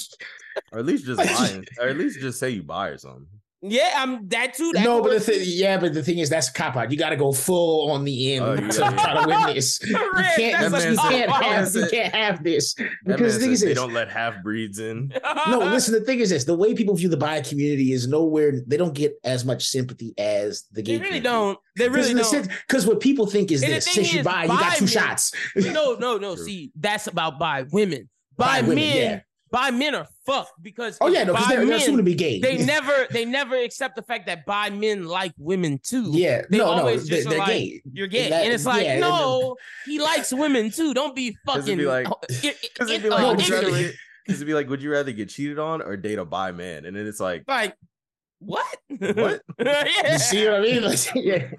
or 0.71 0.81
at 0.81 0.85
least 0.85 1.07
just 1.07 1.19
lying, 1.19 1.65
or 1.81 1.89
at 1.89 1.97
least 1.97 2.21
just 2.21 2.39
say 2.39 2.51
you 2.51 2.63
buy 2.63 2.89
or 2.89 2.99
something. 2.99 3.27
Yeah, 3.65 3.95
I'm 3.97 4.27
that 4.29 4.55
too. 4.55 4.73
That 4.75 4.83
no, 4.85 5.01
but 5.01 5.11
the 5.11 5.15
works 5.15 5.27
thing, 5.27 5.41
yeah, 5.45 5.79
but 5.79 5.95
the 5.95 6.03
thing 6.03 6.19
is, 6.19 6.29
that's 6.29 6.49
a 6.49 6.53
cop 6.53 6.77
out. 6.77 6.91
You 6.91 6.99
got 6.99 7.11
to 7.11 7.17
go 7.17 7.31
full 7.33 7.93
on 7.93 8.03
the 8.05 8.35
end 8.35 8.45
Oh, 8.45 8.57
to 8.57 8.63
yeah, 8.63 8.91
try 8.91 9.23
to 9.23 9.29
win 9.29 9.55
this. 9.55 9.81
You 9.93 9.99
can't, 10.37 10.73
you 10.91 10.97
can't 10.97 11.31
out. 11.31 11.45
have, 11.45 11.75
you 11.75 11.87
can't 11.89 12.15
have 12.15 12.43
this 12.43 12.75
because 12.75 12.99
man 13.07 13.19
the 13.19 13.39
thing 13.39 13.53
is, 13.53 13.61
they 13.61 13.75
don't 13.75 13.93
let 13.93 14.11
half 14.11 14.43
breeds 14.43 14.79
in. 14.79 15.13
no, 15.49 15.59
listen. 15.71 15.95
The 15.95 16.01
thing 16.01 16.19
is 16.21 16.31
this: 16.31 16.45
the 16.45 16.57
way 16.57 16.75
people 16.75 16.95
view 16.97 17.09
the 17.09 17.17
bi 17.17 17.41
community 17.43 17.93
is 17.93 18.09
nowhere. 18.09 18.53
They 18.67 18.77
don't 18.77 18.95
get 18.95 19.15
as 19.25 19.45
much 19.45 19.67
sympathy 19.67 20.15
as 20.19 20.65
the 20.73 20.83
gay. 20.83 20.97
They 20.97 21.03
really 21.05 21.21
don't. 21.21 21.59
They 21.77 21.89
really 21.89 22.15
don't. 22.15 22.49
Because 22.67 22.87
what 22.87 23.01
people 23.01 23.27
think 23.27 23.53
is 23.53 23.63
And 23.63 23.73
this: 23.73 23.85
thing 23.85 23.95
since 24.05 24.13
you 24.13 24.21
is, 24.21 24.25
buy, 24.27 24.43
you 24.45 24.49
got 24.49 24.75
two 24.77 24.85
men- 24.87 24.93
shots. 24.93 25.33
no, 25.55 25.95
no, 26.01 26.17
no. 26.17 26.35
See, 26.35 26.73
that's 26.75 27.07
about 27.07 27.39
by 27.39 27.63
women. 27.71 28.09
By, 28.37 28.61
Bi 28.63 28.69
women, 28.69 28.77
men, 28.77 28.97
yeah. 28.97 29.21
By 29.53 29.71
men 29.71 29.95
are 29.95 30.09
fucked 30.27 30.61
because 30.63 30.99
Oh 31.01 31.07
yeah, 31.09 31.23
no, 31.25 31.35
because 31.35 31.49
they're, 31.49 31.59
they're 31.59 31.67
men, 31.67 31.77
assumed 31.77 31.99
to 31.99 32.03
be 32.03 32.15
gay. 32.15 32.41
they 32.41 32.65
never 32.65 33.07
they 33.11 33.25
never 33.25 33.55
accept 33.57 33.95
the 33.95 34.03
fact 34.03 34.27
that 34.27 34.45
bi 34.47 34.71
men 34.71 35.07
like 35.07 35.33
women 35.39 35.79
too. 35.83 36.11
yeah, 36.13 36.43
they 36.51 36.59
no, 36.59 36.65
no, 36.75 36.81
always 36.81 37.07
they, 37.07 37.17
just 37.17 37.27
are 37.27 37.31
they're 37.31 37.39
like, 37.39 37.49
gay. 37.49 37.83
You're 37.93 38.07
gay, 38.09 38.31
That- 38.31 38.45
and 38.45 38.53
it's 38.53 38.67
like, 38.67 38.83
yeah, 38.85 38.99
no, 38.99 39.57
he 39.87 40.01
likes 40.01 40.33
women 40.33 40.71
too. 40.73 40.93
Don't 40.95 41.15
be 41.15 41.37
Because 41.47 41.69
it'd 41.69 41.77
fucking 41.77 41.79
be 41.79 41.87
like- 41.87 42.07
it- 42.43 42.57
Because 42.63 42.91
it- 42.91 42.95
it'd 42.95 43.03
be 43.03 43.09
uh, 43.11 43.13
like, 43.13 43.23
No, 43.23 43.35
would 43.35 43.47
you 43.49 43.55
rather 43.55 43.71
get, 43.71 43.95
cause 44.27 44.35
it'd 44.37 44.47
be 44.47 44.55
like, 44.55 44.69
would 44.71 44.83
you 44.83 44.91
rather 44.91 45.13
get 45.13 45.29
cheated 45.29 45.59
on 45.59 45.83
or 45.83 45.97
date 45.97 46.19
a 46.19 46.25
bi 46.25 46.51
man? 46.53 46.85
And 46.87 46.97
then 46.97 47.07
it's 47.07 47.21
like, 47.21 47.45
like 47.47 47.77
what? 48.39 48.67
What? 48.89 49.43
yeah. 49.59 50.13
You 50.13 50.19
see 50.19 50.47
what 50.47 50.55
I 50.57 50.61
mean? 50.61 50.83
Like, 50.83 50.99
yeah. 51.15 51.51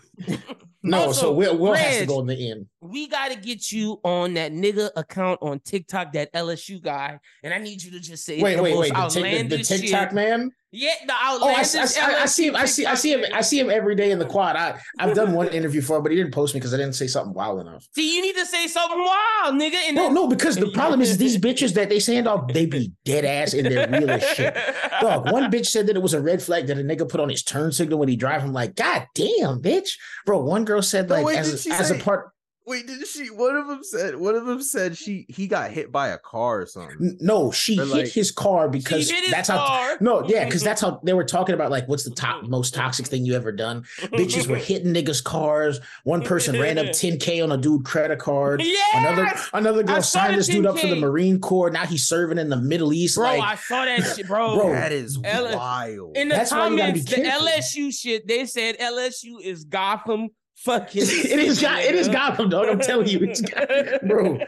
No, 0.86 1.04
Also, 1.04 1.22
so 1.22 1.32
Will, 1.34 1.58
Will 1.58 1.74
has 1.74 2.00
to 2.00 2.06
go 2.06 2.20
in 2.20 2.28
the 2.28 2.52
end. 2.52 2.68
we 2.82 3.08
got 3.08 3.32
to 3.32 3.38
get 3.38 3.72
you 3.72 4.02
on 4.04 4.34
that 4.34 4.52
nigga 4.52 4.90
account 4.98 5.40
on 5.42 5.60
TikTok, 5.60 6.12
that 6.14 6.34
LSU 6.34 6.82
guy, 6.82 7.20
and 7.42 7.54
I 7.54 7.58
need 7.58 7.82
you 7.82 7.92
to 7.92 8.00
just 8.02 8.26
say 8.26 8.42
Wait, 8.42 8.60
wait, 8.60 8.78
wait. 8.78 8.94
The, 8.94 9.44
the, 9.48 9.58
the 9.58 9.64
TikTok 9.64 10.10
shit. 10.10 10.14
man. 10.14 10.52
Yeah, 10.76 10.90
the 11.06 11.14
Oh, 11.14 11.16
I, 11.16 11.36
outlandish. 11.36 11.76
I, 11.98 12.18
I, 12.20 12.22
I 12.24 12.26
see 12.26 12.48
him. 12.48 12.56
I 12.56 12.66
see. 12.66 12.86
I 12.88 12.96
see 12.96 13.14
him. 13.14 13.24
I 13.32 13.42
see 13.42 13.60
him 13.60 13.70
every 13.70 13.94
day 13.94 14.10
in 14.10 14.18
the 14.18 14.26
quad. 14.26 14.56
I 14.56 14.80
I've 14.98 15.14
done 15.14 15.32
one 15.34 15.50
interview 15.50 15.82
for 15.82 15.98
him, 15.98 16.02
but 16.04 16.12
he 16.12 16.18
didn't 16.18 16.34
post 16.34 16.56
me 16.56 16.60
because 16.60 16.74
I 16.74 16.78
didn't 16.78 16.96
say 16.96 17.06
something 17.06 17.32
wild 17.32 17.60
enough. 17.62 17.88
See, 17.94 18.16
you 18.16 18.24
need 18.24 18.36
to 18.36 18.46
say 18.48 18.66
something 18.66 18.98
wild, 18.98 19.54
nigga. 19.56 19.76
And 19.86 19.96
No, 19.96 20.04
then- 20.06 20.14
no, 20.16 20.28
because 20.28 20.56
the 20.56 20.72
problem 20.72 21.02
is 21.02 21.16
these 21.20 21.38
bitches 21.48 21.76
that 21.76 21.90
they 21.90 22.00
send 22.00 22.28
off, 22.28 22.52
they 22.52 22.66
be 22.66 22.92
dead 23.06 23.24
ass 23.24 23.54
in 23.54 23.66
their 23.66 23.88
real 23.88 24.10
as 24.10 24.24
shit. 24.30 24.58
Dog, 25.00 25.32
one 25.32 25.52
bitch 25.52 25.68
said 25.68 25.86
that 25.88 25.96
it 25.96 26.02
was 26.02 26.16
a 26.16 26.22
red 26.22 26.42
flag 26.42 26.66
that 26.66 26.78
a 26.80 26.82
nigga 26.82 27.08
put 27.08 27.20
on 27.20 27.30
his 27.30 27.44
turn 27.44 27.72
signal 27.72 28.00
when 28.00 28.10
he 28.10 28.16
drive. 28.16 28.44
I'm 28.44 28.52
like, 28.52 28.76
God 28.76 29.06
damn, 29.14 29.62
bitch, 29.62 29.92
bro. 30.26 30.44
One 30.44 30.66
girl 30.66 30.82
said 30.82 31.08
No, 31.08 31.18
like 31.18 31.26
wait, 31.26 31.38
as, 31.38 31.52
did 31.52 31.60
she 31.60 31.72
as 31.72 31.92
a 31.92 31.96
part. 32.00 32.32
Wait, 32.66 32.88
did 32.88 33.06
she? 33.08 33.28
One 33.30 33.56
of 33.56 33.68
them 33.68 33.84
said, 33.84 34.16
one 34.18 34.36
of 34.36 34.46
them 34.46 34.62
said 34.62 34.98
she 34.98 35.26
he 35.30 35.48
got 35.48 35.72
hit 35.72 35.92
by 35.92 36.10
a 36.10 36.18
car 36.18 36.62
or 36.62 36.66
something. 36.66 37.18
No, 37.22 37.52
she 37.52 37.80
Or, 37.80 37.86
hit 37.86 37.94
like- 37.94 38.08
his 38.08 38.32
car 38.32 38.68
She 38.68 38.80
because 38.80 39.10
hit 39.10 39.24
his 39.24 39.32
that's 39.32 39.50
how. 39.50 39.96
No, 40.02 40.24
yeah, 40.28 40.46
because 40.46 40.64
that's 40.68 40.82
how 40.82 41.00
they 41.04 41.14
were 41.14 41.24
talking 41.24 41.56
about 41.56 41.72
like 41.72 41.88
what's 41.88 42.04
the 42.04 42.12
top 42.16 42.44
most 42.48 42.74
toxic 42.74 43.06
thing 43.08 43.26
you 43.26 43.36
ever 43.36 43.52
done. 43.52 43.84
Bitches 44.00 44.48
were 44.48 44.56
hitting 44.58 44.94
niggas' 44.94 45.24
cars. 45.24 45.80
One 46.04 46.22
person 46.22 46.60
ran 46.60 46.78
up 46.78 46.86
10k 46.88 47.44
on 47.44 47.52
a 47.52 47.58
dude 47.58 47.86
credit 47.86 48.20
card. 48.20 48.62
Yes! 48.64 48.96
Another 48.96 49.32
another 49.54 49.84
girl 49.84 50.02
saw 50.02 50.20
signed 50.20 50.34
the 50.34 50.38
this 50.38 50.48
dude 50.48 50.66
up 50.66 50.78
for 50.80 50.88
the 50.88 50.96
Marine 50.96 51.40
Corps. 51.40 51.70
Now 51.70 51.86
he's 51.86 52.08
serving 52.08 52.38
in 52.38 52.50
the 52.50 52.58
Middle 52.58 52.94
East. 52.94 53.16
bro, 53.16 53.26
like, 53.38 53.42
I 53.42 53.56
saw 53.56 53.86
that 53.86 54.02
shit, 54.16 54.28
bro. 54.28 54.56
Bro, 54.56 54.74
that 54.74 54.92
is 54.92 55.20
Ella- 55.24 55.58
wild. 55.58 56.18
In 56.18 56.30
the 56.30 56.36
That's 56.36 56.52
why 56.52 56.68
you 56.70 56.78
gotta 56.78 56.94
be 56.94 57.04
comments, 57.04 57.72
the. 57.74 57.82
LSU 57.88 57.94
shit, 57.94 58.28
they 58.28 58.46
said 58.46 58.78
LSU 58.80 59.42
is 59.42 59.64
Gotham 59.66 60.30
fucking. 60.64 61.02
it 61.06 61.40
is 61.40 61.62
God. 61.62 61.80
It 61.80 61.96
is 61.96 62.08
nigga. 62.10 62.14
Gotham, 62.14 62.50
dog. 62.50 62.68
I'm 62.70 62.80
telling 62.80 63.08
you, 63.08 63.20
it's 63.20 63.42
Gotham. 63.42 64.00
bro. 64.08 64.40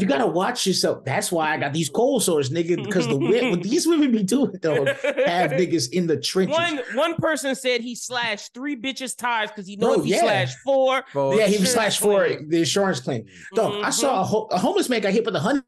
You 0.00 0.06
gotta 0.06 0.26
watch 0.26 0.66
yourself. 0.66 1.04
That's 1.04 1.30
why 1.32 1.54
I 1.54 1.56
got 1.58 1.72
these 1.72 1.88
cold 1.88 2.22
sores, 2.22 2.50
nigga. 2.50 2.82
Because 2.84 3.06
the 3.06 3.14
wi- 3.18 3.50
what 3.50 3.62
these 3.62 3.86
women 3.86 4.12
be 4.12 4.22
doing, 4.22 4.52
though, 4.62 4.84
have 4.84 5.50
niggas 5.60 5.90
in 5.92 6.06
the 6.06 6.16
trenches. 6.18 6.56
One 6.56 6.80
one 6.94 7.14
person 7.16 7.54
said 7.54 7.80
he 7.80 7.94
slashed 7.94 8.54
three 8.54 8.76
bitches 8.80 9.16
tires 9.16 9.50
because 9.50 9.66
he 9.66 9.76
know 9.76 9.88
Bro, 9.94 9.98
if 10.00 10.04
he 10.04 10.10
yeah. 10.12 10.20
slashed 10.20 10.58
four, 10.64 11.02
Bro, 11.12 11.34
yeah, 11.38 11.46
he 11.46 11.64
slashed 11.64 12.00
four 12.00 12.24
claim. 12.26 12.48
the 12.48 12.58
insurance 12.58 13.00
claim. 13.00 13.24
Dog, 13.54 13.82
I 13.82 13.88
Mhm. 13.88 13.92
saw 13.92 14.20
a, 14.20 14.24
ho- 14.24 14.48
a 14.50 14.58
homeless 14.58 14.88
man 14.88 15.00
got 15.00 15.12
hit 15.12 15.24
with 15.24 15.34
a 15.36 15.40
honey 15.40 15.62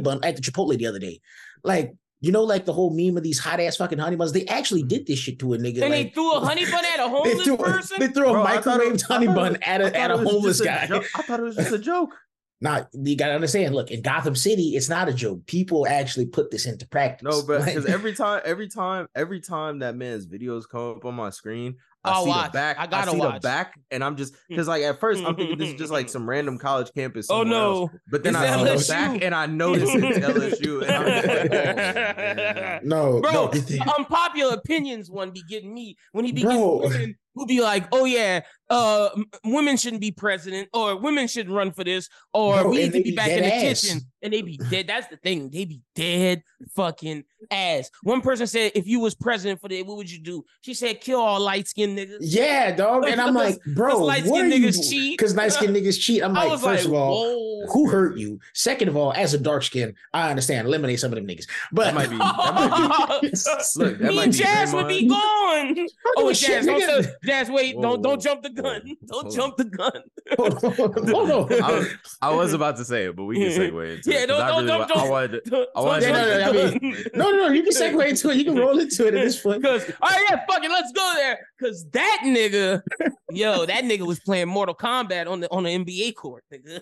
bun 0.00 0.20
at 0.22 0.36
the 0.36 0.42
Chipotle 0.42 0.76
the 0.78 0.86
other 0.86 0.98
day. 0.98 1.20
Like, 1.64 1.94
you 2.22 2.32
know, 2.32 2.42
like 2.44 2.64
the 2.64 2.72
whole 2.72 2.88
meme 2.96 3.18
of 3.18 3.22
these 3.22 3.38
hot 3.38 3.60
ass 3.60 3.76
fucking 3.76 3.98
honey 3.98 4.16
buns. 4.16 4.32
They 4.32 4.46
actually 4.46 4.82
did 4.84 5.06
this 5.06 5.18
shit 5.18 5.38
to 5.40 5.52
a 5.52 5.58
nigga. 5.58 5.82
and 5.82 5.92
they 5.92 6.08
threw 6.08 6.32
a 6.32 6.40
honey 6.40 6.64
bun 6.64 6.82
at 6.84 6.94
a 6.94 7.02
they 7.02 7.08
homeless 7.10 7.44
threw, 7.44 7.56
person. 7.58 8.00
they 8.00 8.08
threw 8.08 8.28
a 8.28 8.32
Bro, 8.32 8.44
I 8.44 8.60
thought 8.62 8.80
it- 8.80 8.94
microwaved 8.94 9.04
I 9.10 9.12
honey 9.14 9.26
thought 9.26 9.36
bun 9.36 9.52
was- 9.52 9.58
at 9.62 9.82
I 9.82 9.84
a 9.84 9.90
thought 9.90 10.00
at 10.00 10.10
a 10.12 10.16
homeless 10.16 10.58
just 10.58 10.60
a 10.60 10.64
guy. 10.64 10.86
jo- 10.86 11.02
I 11.14 11.22
thought 11.22 11.40
it 11.40 11.42
was 11.42 11.56
just 11.56 11.72
a 11.72 11.78
joke. 11.92 12.14
Nah, 12.62 12.84
you 12.92 13.16
gotta 13.16 13.34
understand. 13.34 13.74
Look, 13.74 13.90
in 13.90 14.02
Gotham 14.02 14.36
City, 14.36 14.76
it's 14.76 14.88
not 14.88 15.08
a 15.08 15.12
joke. 15.12 15.44
People 15.46 15.84
actually 15.88 16.26
put 16.26 16.52
this 16.52 16.64
into 16.64 16.86
practice. 16.86 17.24
No, 17.28 17.42
but 17.44 17.60
Like- 17.62 17.74
because 17.74 17.86
every 17.86 18.14
time, 18.14 18.40
every 18.44 18.68
time, 18.68 19.08
every 19.16 19.40
time 19.40 19.80
that 19.80 19.96
man's 19.96 20.28
videos 20.28 20.68
come 20.70 20.96
up 20.96 21.04
on 21.04 21.14
my 21.16 21.30
screen, 21.30 21.74
I 22.04 22.10
I'll 22.10 22.24
see 22.24 22.30
watch. 22.30 22.46
the 22.46 22.52
back. 22.52 22.78
I 22.78 22.86
gotta 22.86 23.12
see 23.12 23.16
watch. 23.16 23.34
the 23.34 23.40
back, 23.40 23.80
and 23.90 24.02
I'm 24.02 24.16
just 24.16 24.34
mm. 24.34 24.38
because 24.48 24.66
like 24.66 24.82
at 24.82 24.98
first 24.98 25.24
I'm 25.24 25.36
thinking 25.36 25.56
this 25.56 25.68
is 25.68 25.74
mm, 25.74 25.76
mm, 25.76 25.80
just 25.80 25.92
like 25.92 26.08
some 26.08 26.28
random 26.28 26.58
college 26.58 26.90
campus. 26.94 27.28
oh 27.30 27.42
somewhere 27.42 27.58
else. 27.58 27.90
no! 27.92 27.98
But 28.10 28.24
then 28.24 28.34
It's 28.34 28.44
I 28.44 28.76
see 28.76 28.86
the 28.86 28.92
back, 28.92 29.22
and 29.22 29.34
I 29.34 29.46
notice 29.46 29.90
it's 29.92 30.18
LSU, 30.18 30.82
and 30.82 30.90
I'm 30.90 31.06
just 31.06 31.28
like, 31.28 32.56
oh, 32.56 32.78
no, 32.82 33.20
Bro, 33.20 33.32
no, 33.32 33.94
unpopular 33.96 34.54
opinions 34.54 35.10
one 35.10 35.30
be 35.30 35.42
getting 35.48 35.72
me 35.72 35.96
when 36.10 36.24
he 36.24 36.32
be 36.32 36.42
getting 36.42 36.78
women 36.80 37.16
who 37.34 37.46
be 37.46 37.60
like, 37.60 37.86
oh 37.92 38.04
yeah, 38.04 38.40
uh, 38.72 39.10
women 39.44 39.76
shouldn't 39.76 40.00
be 40.00 40.10
president, 40.10 40.68
or 40.72 40.96
women 40.96 41.28
shouldn't 41.28 41.54
run 41.54 41.72
for 41.72 41.84
this, 41.84 42.08
or 42.32 42.62
Bro, 42.62 42.70
we 42.70 42.76
need 42.78 42.86
to 42.86 42.92
be 42.92 43.02
be 43.10 43.14
back 43.16 43.28
in 43.28 43.42
the 43.42 43.54
ass. 43.54 43.82
kitchen, 43.82 44.00
and 44.22 44.32
they 44.32 44.42
be 44.42 44.56
dead. 44.70 44.86
That's 44.86 45.06
the 45.08 45.16
thing, 45.16 45.50
they 45.50 45.64
be 45.64 45.80
dead 45.94 46.42
fucking 46.74 47.24
ass. 47.50 47.90
One 48.02 48.20
person 48.20 48.46
said, 48.46 48.72
if 48.74 48.86
you 48.86 49.00
was 49.00 49.14
president 49.14 49.60
for 49.60 49.68
that, 49.68 49.86
what 49.86 49.96
would 49.96 50.10
you 50.10 50.18
do? 50.18 50.44
She 50.62 50.74
said, 50.74 51.00
kill 51.00 51.20
all 51.20 51.40
light 51.40 51.68
skinned 51.68 51.98
niggas. 51.98 52.18
yeah, 52.20 52.74
dog. 52.74 53.06
And 53.06 53.20
I'm 53.20 53.34
like, 53.34 53.58
bro, 53.74 53.98
light-skinned 53.98 54.52
are 54.52 54.56
you 54.56 54.68
niggas 54.68 54.90
cheat. 54.90 55.18
Because 55.18 55.36
light 55.36 55.52
skinned 55.52 55.76
niggas 55.76 56.00
cheat. 56.00 56.22
I'm 56.22 56.32
like, 56.34 56.50
first 56.52 56.64
like, 56.64 56.84
of 56.84 56.94
all, 56.94 57.64
whoa. 57.66 57.72
who 57.72 57.90
hurt 57.90 58.16
you? 58.16 58.38
Second 58.54 58.88
of 58.88 58.96
all, 58.96 59.12
as 59.14 59.34
a 59.34 59.38
dark 59.38 59.62
skin, 59.62 59.94
I 60.14 60.30
understand. 60.30 60.66
Eliminate 60.66 61.00
some 61.00 61.12
of 61.12 61.16
them 61.16 61.26
niggas. 61.26 61.46
But 61.72 61.84
That 61.84 61.94
might 61.94 62.10
be. 62.10 62.16
That 62.16 62.54
might 62.54 63.20
be. 63.20 63.28
Look, 63.76 63.98
that 63.98 64.08
Me 64.08 64.16
might 64.16 64.24
and 64.24 64.32
be 64.32 64.38
Jaz 64.38 64.74
would 64.74 64.88
be 64.88 65.08
gone. 65.08 65.86
Oh, 66.16 66.32
shit, 66.32 66.64
Jaz, 66.64 66.66
don't 66.66 67.06
Jaz, 67.26 67.52
wait, 67.52 67.76
Whoa, 67.76 67.82
don't 67.82 68.02
don't 68.02 68.20
jump 68.22 68.42
the 68.42 68.50
gun. 68.62 68.96
Don't 69.06 69.22
hold 69.22 69.34
jump 69.34 69.56
the 69.56 69.64
gun. 69.64 70.02
hold 70.38 71.30
on. 71.52 71.62
I 71.62 71.72
was, 71.78 71.88
I 72.22 72.34
was 72.34 72.52
about 72.58 72.76
to 72.78 72.84
say 72.84 73.04
it, 73.06 73.16
but 73.16 73.24
we 73.24 73.36
can 73.36 73.48
segue 73.48 73.96
into 73.96 74.10
it. 74.10 74.14
Yeah, 74.14 74.22
it. 74.22 74.28
'cause 74.28 74.38
don't- 74.38 74.38
don't- 74.38 74.56
really, 74.66 74.66
don't- 74.78 74.88
don't- 74.88 75.10
wanted. 75.10 75.44
Don't, 75.44 75.68
I 75.76 75.80
wanted 75.80 76.06
don't 76.06 76.14
jump 76.40 76.54
no, 76.54 76.60
no, 76.62 76.66
I 76.66 76.70
mean. 76.78 77.04
No, 77.14 77.30
no, 77.30 77.36
no. 77.36 77.48
You 77.52 77.62
can 77.62 77.72
segue 77.72 78.08
into 78.08 78.30
it. 78.30 78.36
You 78.36 78.44
can 78.44 78.56
roll 78.56 78.78
into 78.78 79.06
it 79.06 79.14
at 79.14 79.24
this 79.24 79.40
point. 79.40 79.62
Cause 79.62 79.90
all 80.00 80.08
right, 80.10 80.24
yeah, 80.30 80.44
fuck 80.48 80.62
it, 80.64 80.70
let's 80.70 80.92
go 80.92 81.12
there. 81.16 81.38
Cause 81.60 81.86
that 81.92 82.20
nigga, 82.24 82.82
yo, 83.30 83.66
that 83.66 83.84
nigga 83.84 84.06
was 84.06 84.20
playing 84.20 84.48
Mortal 84.48 84.74
Kombat 84.74 85.28
on 85.28 85.40
the 85.40 85.50
on 85.50 85.64
the 85.64 85.70
NBA 85.70 86.14
court, 86.14 86.44
nigga. 86.52 86.80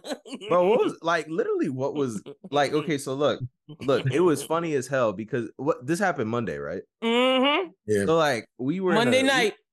bro 0.48 0.68
what 0.68 0.80
was 0.80 0.96
like 1.02 1.26
literally 1.28 1.68
what 1.68 1.94
was 1.94 2.22
like 2.50 2.72
okay 2.72 2.96
so 2.98 3.14
look 3.14 3.40
look 3.80 4.04
it 4.12 4.20
was 4.20 4.42
funny 4.42 4.74
as 4.74 4.86
hell 4.86 5.12
because 5.12 5.50
what 5.56 5.84
this 5.86 5.98
happened 5.98 6.28
monday 6.30 6.56
right 6.58 6.82
hmm 7.02 7.68
so 8.04 8.16
like 8.16 8.46
we 8.58 8.80
were 8.80 8.92
Monday 8.94 9.20
a- 9.20 9.24
night. 9.24 9.54
we, 9.54 9.69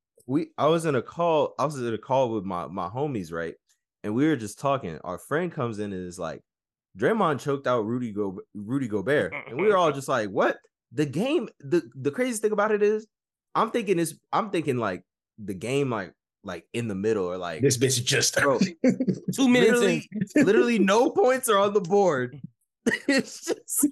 i 0.57 0.67
was 0.67 0.85
in 0.85 0.95
a 0.95 1.01
call 1.01 1.53
i 1.59 1.65
was 1.65 1.79
in 1.79 1.93
a 1.93 1.97
call 1.97 2.29
with 2.29 2.43
my 2.43 2.67
my 2.67 2.87
homies 2.87 3.31
right 3.31 3.55
and 4.03 4.13
we 4.13 4.27
were 4.27 4.35
just 4.35 4.59
talking 4.59 4.99
our 5.03 5.17
friend 5.17 5.51
comes 5.51 5.79
in 5.79 5.93
and 5.93 6.07
is 6.07 6.19
like 6.19 6.41
Draymond 6.97 7.39
choked 7.39 7.67
out 7.67 7.85
Rudy 7.85 8.11
Go 8.11 8.39
Rudy 8.55 8.87
Gobert 8.87 9.33
and 9.47 9.59
we 9.59 9.67
were 9.67 9.77
all 9.77 9.91
just 9.91 10.07
like 10.07 10.29
what 10.29 10.57
the 10.91 11.05
game 11.05 11.47
the 11.59 11.83
the 11.95 12.11
craziest 12.11 12.41
thing 12.41 12.51
about 12.51 12.71
it 12.71 12.81
is 12.81 13.05
I'm 13.53 13.71
thinking 13.71 13.99
is 13.99 14.17
I'm 14.33 14.49
thinking 14.49 14.77
like 14.77 15.03
the 15.37 15.53
game 15.53 15.91
like 15.91 16.13
like 16.43 16.65
in 16.73 16.87
the 16.87 16.95
middle 16.95 17.25
or 17.25 17.37
like 17.37 17.61
This 17.61 17.77
bitch 17.77 18.03
just 18.03 18.35
bro 18.35 18.59
Two 19.33 19.47
minutes 19.47 19.73
literally, 19.73 20.09
in. 20.35 20.45
literally 20.45 20.79
no 20.79 21.09
points 21.11 21.49
are 21.49 21.57
on 21.57 21.73
the 21.73 21.81
board. 21.81 22.39
it's 23.07 23.45
just 23.45 23.87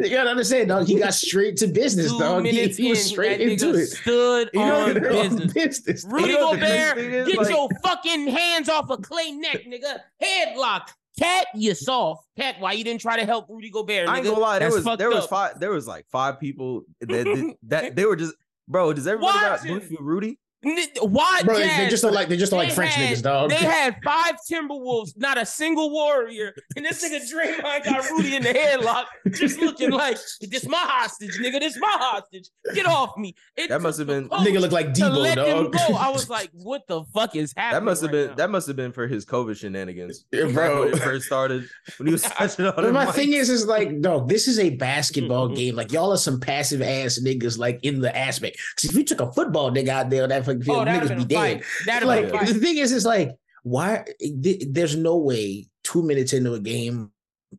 You 0.00 0.10
gotta 0.10 0.30
understand, 0.30 0.68
dog. 0.68 0.86
He 0.86 0.98
got 0.98 1.14
straight 1.14 1.56
to 1.58 1.66
business, 1.66 2.10
Two 2.10 2.18
dog. 2.18 2.44
He, 2.44 2.52
minutes 2.52 2.76
he 2.76 2.88
was 2.90 3.04
straight 3.04 3.38
that 3.38 3.40
into 3.48 3.74
it. 3.74 3.86
stood 3.86 4.50
You 4.54 4.60
know, 4.60 4.76
on 4.82 4.88
you 4.94 5.00
know, 5.00 5.08
business. 5.10 5.52
business. 5.52 6.04
Rudy 6.08 6.28
You 6.32 6.38
know 6.38 6.46
what 6.48 6.60
the 6.60 6.66
crazy 6.66 6.94
Gobert, 7.10 7.26
get 7.26 7.38
Like- 7.38 7.48
your 7.50 7.68
fucking 7.84 8.26
hands 8.28 8.68
off 8.68 8.90
of 8.90 9.02
Clay 9.02 9.32
neck, 9.32 9.64
nigga. 9.66 9.98
Headlock. 10.22 10.88
Cat, 11.18 11.46
you 11.54 11.74
soft. 11.74 12.26
Cat, 12.38 12.56
why 12.60 12.72
you 12.72 12.84
didn't 12.84 13.00
try 13.02 13.18
to 13.18 13.26
help 13.26 13.46
Rudy 13.48 13.68
Gobert, 13.68 14.06
nigga? 14.08 14.10
I 14.10 14.16
ain't 14.18 14.24
gonna 14.26 14.38
lie, 14.38 14.58
there 14.58 14.70
That's 14.70 14.84
was 14.86 14.98
there 14.98 15.10
was 15.10 15.24
up. 15.24 15.30
five 15.30 15.60
there 15.60 15.70
was 15.70 15.86
like 15.86 16.06
five 16.10 16.40
people 16.40 16.82
that 17.00 17.08
did, 17.08 17.54
that 17.64 17.94
they 17.96 18.06
were 18.06 18.16
just 18.16 18.34
bro. 18.68 18.92
Does 18.92 19.06
everybody 19.06 19.38
got 19.38 19.60
Watch 19.60 19.68
it. 19.68 19.80
beef 19.80 19.90
with 19.90 20.00
Rudy? 20.00 20.38
N- 20.64 20.76
Why? 21.00 21.40
Bro, 21.44 21.56
they, 21.56 21.68
Jaz, 21.68 21.76
they 21.78 21.88
just 21.88 22.02
don't 22.02 22.12
like 22.12 22.28
they 22.28 22.36
just 22.36 22.50
don't 22.50 22.58
like 22.58 22.72
French 22.72 22.92
had- 22.94 23.16
niggas, 23.16 23.22
dog. 23.22 23.48
They 23.50 23.56
had 23.56 23.96
five 24.04 24.34
Timberwolves, 24.50 25.12
not 25.16 25.38
a 25.38 25.46
single 25.46 25.90
warrior, 25.90 26.54
and 26.76 26.84
this 26.84 27.02
nigga 27.02 27.20
Draymond 27.32 27.84
got 27.84 28.10
Rudy 28.10 28.36
in 28.36 28.42
the 28.42 28.50
headlock, 28.50 29.04
just 29.32 29.58
looking 29.60 29.90
like 29.90 30.18
this 30.42 30.66
my 30.68 30.76
hostage, 30.78 31.38
nigga. 31.38 31.60
This 31.60 31.78
my 31.78 31.88
hostage. 31.98 32.48
Get 32.74 32.86
off 32.86 33.16
me. 33.16 33.34
It 33.56 33.68
That 33.68 33.80
must 33.80 33.98
have 33.98 34.06
been- 34.08 34.28
Nigga 34.28 34.60
look 34.60 34.72
like 34.72 34.92
to 34.94 35.00
Debo, 35.02 35.16
let 35.16 35.34
dog. 35.36 35.74
I 35.76 36.10
was 36.10 36.28
like, 36.28 36.50
what 36.52 36.82
the 36.88 37.04
fuck 37.14 37.34
is 37.36 37.54
happening? 37.56 37.80
That 37.80 37.84
must 37.84 38.02
have 38.02 38.10
right 38.10 38.18
been 38.18 38.28
now? 38.28 38.34
that 38.36 38.50
must 38.50 38.66
have 38.66 38.76
been 38.76 38.92
for 38.92 39.06
his 39.06 39.24
COVID 39.24 39.56
shenanigans. 39.56 40.24
Yeah, 40.30 40.44
Back 40.44 40.54
bro. 40.54 40.84
when 40.84 40.94
it 40.94 40.98
first 40.98 41.26
started 41.26 41.66
when 41.96 42.06
he 42.08 42.12
was 42.12 42.22
touching 42.24 42.66
on 42.66 42.74
But 42.76 42.92
my 42.92 43.06
mic. 43.06 43.14
thing 43.14 43.32
is, 43.32 43.48
is 43.48 43.66
like, 43.66 44.00
dog, 44.02 44.28
this 44.28 44.46
is 44.46 44.58
a 44.58 44.70
basketball 44.70 45.48
game. 45.54 45.74
Like, 45.74 45.90
y'all 45.92 46.12
are 46.12 46.16
some 46.18 46.38
passive 46.38 46.82
ass 46.82 47.18
niggas, 47.24 47.58
like 47.58 47.80
in 47.82 48.00
the 48.00 48.14
aspect. 48.16 48.58
Because 48.76 48.90
if 48.90 48.96
you 48.96 49.04
took 49.04 49.20
a 49.20 49.32
football 49.32 49.70
nigga 49.70 49.88
out 49.88 50.10
there, 50.10 50.28
that 50.28 50.44
field, 50.58 50.78
Oh, 50.88 50.90
niggas 50.90 51.16
be 51.16 51.24
dead. 51.24 51.36
fight. 51.36 51.64
That'd 51.86 52.08
have 52.08 52.32
Like, 52.32 52.46
the 52.48 52.54
thing 52.54 52.78
is, 52.78 52.92
is 52.92 53.04
like, 53.04 53.30
why? 53.62 54.04
th- 54.20 54.64
There's 54.70 54.96
no 54.96 55.16
way 55.18 55.66
two 55.84 56.02
minutes 56.02 56.32
into 56.32 56.54
a 56.54 56.60
game, 56.60 57.10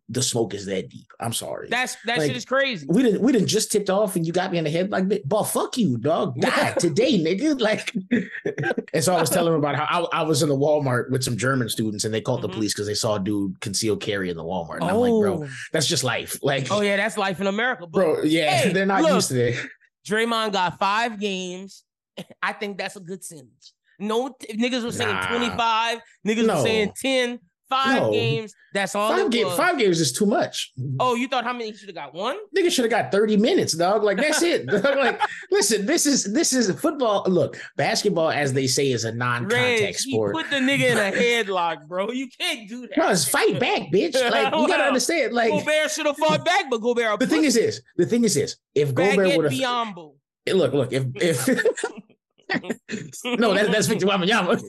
the 0.07 0.21
smoke 0.23 0.53
is 0.53 0.65
that 0.67 0.89
deep. 0.89 1.07
I'm 1.19 1.33
sorry. 1.33 1.67
That's 1.69 1.97
that 2.05 2.17
Like, 2.17 2.27
shit 2.29 2.37
is 2.37 2.45
crazy. 2.45 2.87
we 2.89 3.03
didn't 3.03 3.21
we 3.21 3.33
didn't 3.33 3.49
just 3.49 3.73
tipped 3.73 3.89
off 3.89 4.15
and 4.15 4.25
you 4.25 4.31
got 4.31 4.49
me 4.51 4.57
in 4.57 4.63
the 4.63 4.69
head 4.69 4.89
like. 4.89 5.03
But 5.25 5.43
fuck 5.43 5.77
you, 5.77 5.97
dog. 5.97 6.35
Die 6.39 6.71
today, 6.79 7.19
nigga. 7.19 7.59
Like 7.59 7.93
and 8.93 9.03
so 9.03 9.13
I 9.13 9.19
was 9.19 9.29
telling 9.29 9.51
him 9.53 9.59
about 9.59 9.75
how 9.75 10.05
I, 10.13 10.19
I 10.19 10.23
was 10.23 10.43
in 10.43 10.47
the 10.49 10.55
Walmart 10.55 11.09
with 11.11 11.23
some 11.25 11.35
German 11.35 11.67
students 11.67 12.05
and 12.05 12.13
they 12.13 12.21
called 12.21 12.39
Mhm. 12.39 12.43
the 12.43 12.49
police 12.49 12.73
because 12.73 12.87
they 12.87 12.93
saw 12.93 13.15
a 13.15 13.19
dude 13.19 13.59
concealed 13.59 14.01
carry 14.01 14.29
in 14.29 14.37
the 14.37 14.43
Walmart. 14.45 14.75
And 14.79 14.85
I'm 14.85 14.95
like, 14.95 15.09
bro, 15.11 15.45
that's 15.73 15.87
just 15.87 16.05
life. 16.05 16.39
Like 16.41 16.71
oh 16.71 16.79
yeah, 16.79 16.95
that's 16.95 17.17
life 17.17 17.41
in 17.41 17.47
America, 17.47 17.81
but 17.81 17.91
bro, 17.91 18.23
yeah, 18.23 18.49
Hey, 18.61 18.69
they're 18.73 18.85
not 18.85 19.01
look. 19.01 19.11
used 19.15 19.27
to 19.29 19.49
it. 19.49 19.59
Draymond 20.07 20.53
got 20.53 20.79
five 20.79 21.19
games. 21.19 21.83
I 22.43 22.53
think 22.53 22.77
that's 22.77 22.95
a 22.95 22.99
good 23.01 23.23
sentence. 23.23 23.73
No, 23.99 24.35
if 24.41 24.57
niggas 24.57 24.83
were 24.83 24.91
saying 24.91 25.13
Nah. 25.13 25.27
25, 25.27 25.99
niggas 26.27 26.45
No. 26.45 26.55
were 26.55 26.61
saying 26.63 26.91
10, 26.99 27.39
five 27.69 28.01
No. 28.03 28.11
games. 28.11 28.53
That's 28.73 28.95
all 28.95 29.11
Five, 29.11 29.25
it 29.27 29.31
ga- 29.31 29.43
was. 29.45 29.55
five 29.57 29.77
games 29.77 29.99
is 30.01 30.11
too 30.11 30.25
much. 30.25 30.73
Oh, 30.99 31.13
you 31.15 31.27
thought 31.27 31.43
how 31.43 31.53
many 31.53 31.71
should 31.73 31.87
have 31.89 31.95
got? 31.95 32.13
One? 32.13 32.35
Nigga 32.57 32.71
should 32.71 32.83
have 32.83 32.89
got 32.89 33.11
30 33.11 33.37
minutes, 33.37 33.73
dog. 33.73 34.03
Like 34.03 34.17
that's 34.17 34.41
it. 34.41 34.65
like, 34.71 35.21
listen, 35.51 35.85
this 35.85 36.05
is 36.05 36.33
this 36.33 36.51
is 36.51 36.71
football. 36.79 37.23
Look, 37.27 37.59
basketball, 37.77 38.31
as 38.31 38.53
they 38.53 38.65
say, 38.67 38.91
is 38.91 39.03
a 39.03 39.11
non-contact 39.11 39.81
Reg, 39.81 39.95
sport. 39.95 40.35
put 40.35 40.49
the 40.49 40.55
nigga 40.57 40.91
in 40.91 40.97
a 40.97 41.11
headlock, 41.15 41.87
bro. 41.87 42.11
You 42.11 42.27
can't 42.39 42.67
do 42.67 42.87
that. 42.87 42.97
No, 42.97 43.09
it's 43.09 43.27
fight 43.27 43.59
back, 43.59 43.83
bitch. 43.93 44.15
Like 44.15 44.53
you 44.55 44.67
gotta 44.67 44.83
understand. 44.85 45.33
Like 45.33 45.51
Gobert 45.51 45.91
should 45.91 46.05
have 46.07 46.17
fought 46.17 46.43
back, 46.43 46.65
but 46.71 46.79
Gobert. 46.81 47.19
the 47.19 47.27
thing 47.27 47.43
is 47.43 47.53
this. 47.53 47.81
The 47.97 48.05
thing 48.05 48.23
is 48.23 48.33
this. 48.33 48.55
If 48.73 48.93
Gobert 48.95 49.37
would 49.37 49.51
have. 49.51 49.53
Look, 50.47 50.73
look, 50.73 50.91
if 50.93 51.05
if 51.15 51.47
no, 53.23 53.53
that, 53.53 53.71
that's 53.71 53.87
Victor 53.87 54.07
Wembanyama. 54.07 54.61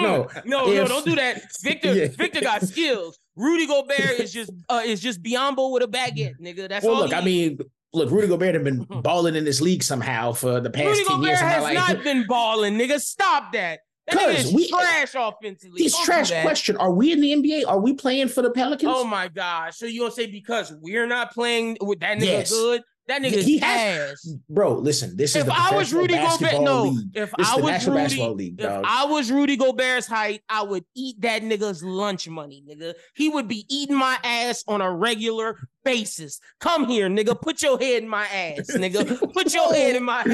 no, 0.00 0.28
no, 0.44 0.66
no, 0.72 0.86
don't 0.86 1.04
do 1.04 1.14
that. 1.16 1.42
Victor, 1.62 1.92
Yeah. 1.94 2.08
Victor 2.08 2.40
got 2.40 2.62
skills. 2.62 3.18
Rudy 3.34 3.66
Gobert 3.66 4.20
is 4.20 4.32
just 4.32 4.50
uh, 4.68 4.82
is 4.84 5.00
just 5.00 5.22
Biyombo 5.22 5.72
with 5.72 5.82
a 5.82 5.88
baguette, 5.88 6.34
nigga. 6.40 6.68
That's 6.68 6.84
well, 6.84 6.94
all. 6.96 7.00
look, 7.02 7.14
I 7.14 7.20
mean, 7.22 7.58
look, 7.92 8.10
Rudy 8.10 8.28
Gobert 8.28 8.54
have 8.54 8.64
been 8.64 8.84
balling 9.02 9.34
in 9.34 9.44
this 9.44 9.60
league 9.60 9.82
somehow 9.82 10.32
for 10.32 10.60
the 10.60 10.70
past 10.70 10.86
Rudy 10.86 11.04
10 11.04 11.06
Gobert 11.16 11.26
years 11.28 11.40
of 11.40 11.46
my 11.46 11.72
has 11.74 11.74
not 11.94 12.04
been 12.04 12.26
balling, 12.28 12.74
nigga. 12.78 13.00
Stop 13.00 13.52
that. 13.54 13.80
That 14.06 14.16
nigga 14.18 14.36
'Cause 14.36 14.44
is 14.46 14.52
we- 14.54 14.68
trash 14.68 15.14
offensively. 15.16 15.82
This 15.82 15.98
trash 16.04 16.30
question. 16.42 16.76
Are 16.76 16.92
we 16.92 17.10
in 17.10 17.20
the 17.20 17.32
NBA? 17.32 17.64
Are 17.66 17.80
we 17.80 17.92
playing 17.94 18.28
for 18.28 18.40
the 18.42 18.50
Pelicans? 18.50 18.92
Oh 18.94 19.02
my 19.04 19.26
gosh. 19.28 19.76
So 19.78 19.86
you 19.86 20.00
gonna 20.00 20.12
say 20.12 20.26
because 20.30 20.72
we're 20.80 21.08
not 21.08 21.32
playing 21.32 21.76
with 21.80 21.98
that 22.00 22.18
nigga 22.18 22.24
Yes. 22.26 22.50
good? 22.52 22.82
That 23.08 23.22
nigga 23.22 23.42
He 23.42 23.58
has- 23.58 24.10
ass. 24.10 24.34
Bro, 24.48 24.78
listen, 24.78 25.16
this 25.16 25.30
is 25.36 25.42
If 25.42 25.46
the 25.46 25.54
I 25.56 25.74
was 25.76 25.92
Rudy 25.92 26.14
Gobert, 26.14 26.60
no. 26.60 26.84
league. 26.84 27.06
If 27.14 27.32
This 27.38 27.48
I 27.48 27.56
was 27.60 27.86
Rudy, 27.86 28.00
Basketball 28.00 28.34
League, 28.34 28.60
if. 28.60 28.80
I 28.84 29.04
was 29.06 29.30
Rudy 29.30 29.56
Gobert's 29.56 30.06
height, 30.08 30.42
I 30.48 30.62
would 30.62 30.84
eat 30.96 31.20
that 31.20 31.42
nigga's 31.42 31.84
lunch 31.84 32.28
money, 32.28 32.64
nigga. 32.68 32.94
He 33.14 33.28
would 33.28 33.46
be 33.46 33.64
eating 33.68 33.96
my 33.96 34.18
ass 34.24 34.64
on 34.66 34.80
a 34.80 34.90
regular 34.92 35.56
basis. 35.86 36.40
Come 36.60 36.86
here, 36.88 37.08
nigga. 37.08 37.40
Put 37.40 37.62
your 37.62 37.78
head 37.78 38.02
in 38.02 38.08
my 38.08 38.26
ass, 38.26 38.66
nigga. 38.72 39.32
Put 39.32 39.54
your 39.54 39.72
head 39.72 39.94
in 39.94 40.02
my 40.02 40.20
ass. 40.20 40.26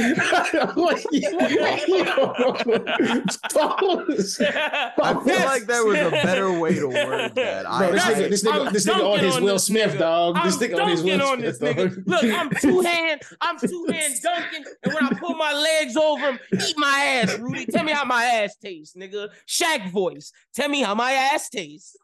I 5.03 5.15
feel 5.25 5.45
like 5.45 5.67
there 5.67 5.85
was 5.85 5.99
a 5.99 6.11
better 6.11 6.59
way 6.59 6.75
to 6.77 6.87
word 6.89 7.35
that. 7.35 7.67
Bro, 7.67 7.93
this 7.93 8.03
nigga, 8.05 8.29
this 8.31 8.43
nigga, 8.43 8.73
this 8.73 8.87
nigga 8.87 9.13
on 9.13 9.19
his 9.21 9.37
on 9.37 9.45
Will 9.45 9.53
this 9.55 9.65
Smith, 9.67 9.93
nigga. 9.93 9.99
dog. 9.99 10.37
I'm 10.39 10.47
This 10.47 10.57
nigga 10.57 10.83
on 10.83 10.89
his 10.91 11.03
Will 11.03 11.23
on 11.23 11.41
this 11.41 11.59
Smith, 11.59 11.77
nigga. 11.77 12.07
Look, 12.07 12.25
I'm 12.25 12.51
two 12.61 12.81
hand, 12.81 13.21
I'm 13.43 13.59
two 13.59 13.87
hand 13.91 14.15
dunking, 14.23 14.65
and 14.85 14.95
when 14.95 15.05
I 15.05 15.13
pull 15.19 15.35
my 15.35 15.53
legs 15.53 15.97
over 15.99 16.31
him, 16.33 16.39
eat 16.55 16.79
my 16.79 17.21
ass, 17.23 17.39
Rudy. 17.39 17.67
Tell 17.67 17.85
me 17.85 17.93
how 17.93 18.05
my 18.07 18.25
ass 18.25 18.57
tastes, 18.57 18.97
nigga. 18.97 19.29
Shaq 19.47 19.91
voice. 19.91 20.33
Tell 20.55 20.71
me 20.71 20.81
how 20.81 20.95
my 20.95 21.13
ass 21.13 21.51
tastes. 21.51 21.95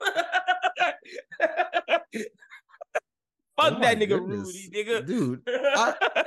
Fuck 3.60 3.74
Oh 3.76 3.80
that 3.80 3.98
nigga, 3.98 4.08
goodness. 4.08 4.46
Rudy, 4.46 4.70
nigga. 4.84 5.06
dude. 5.06 5.42
I- 5.48 5.94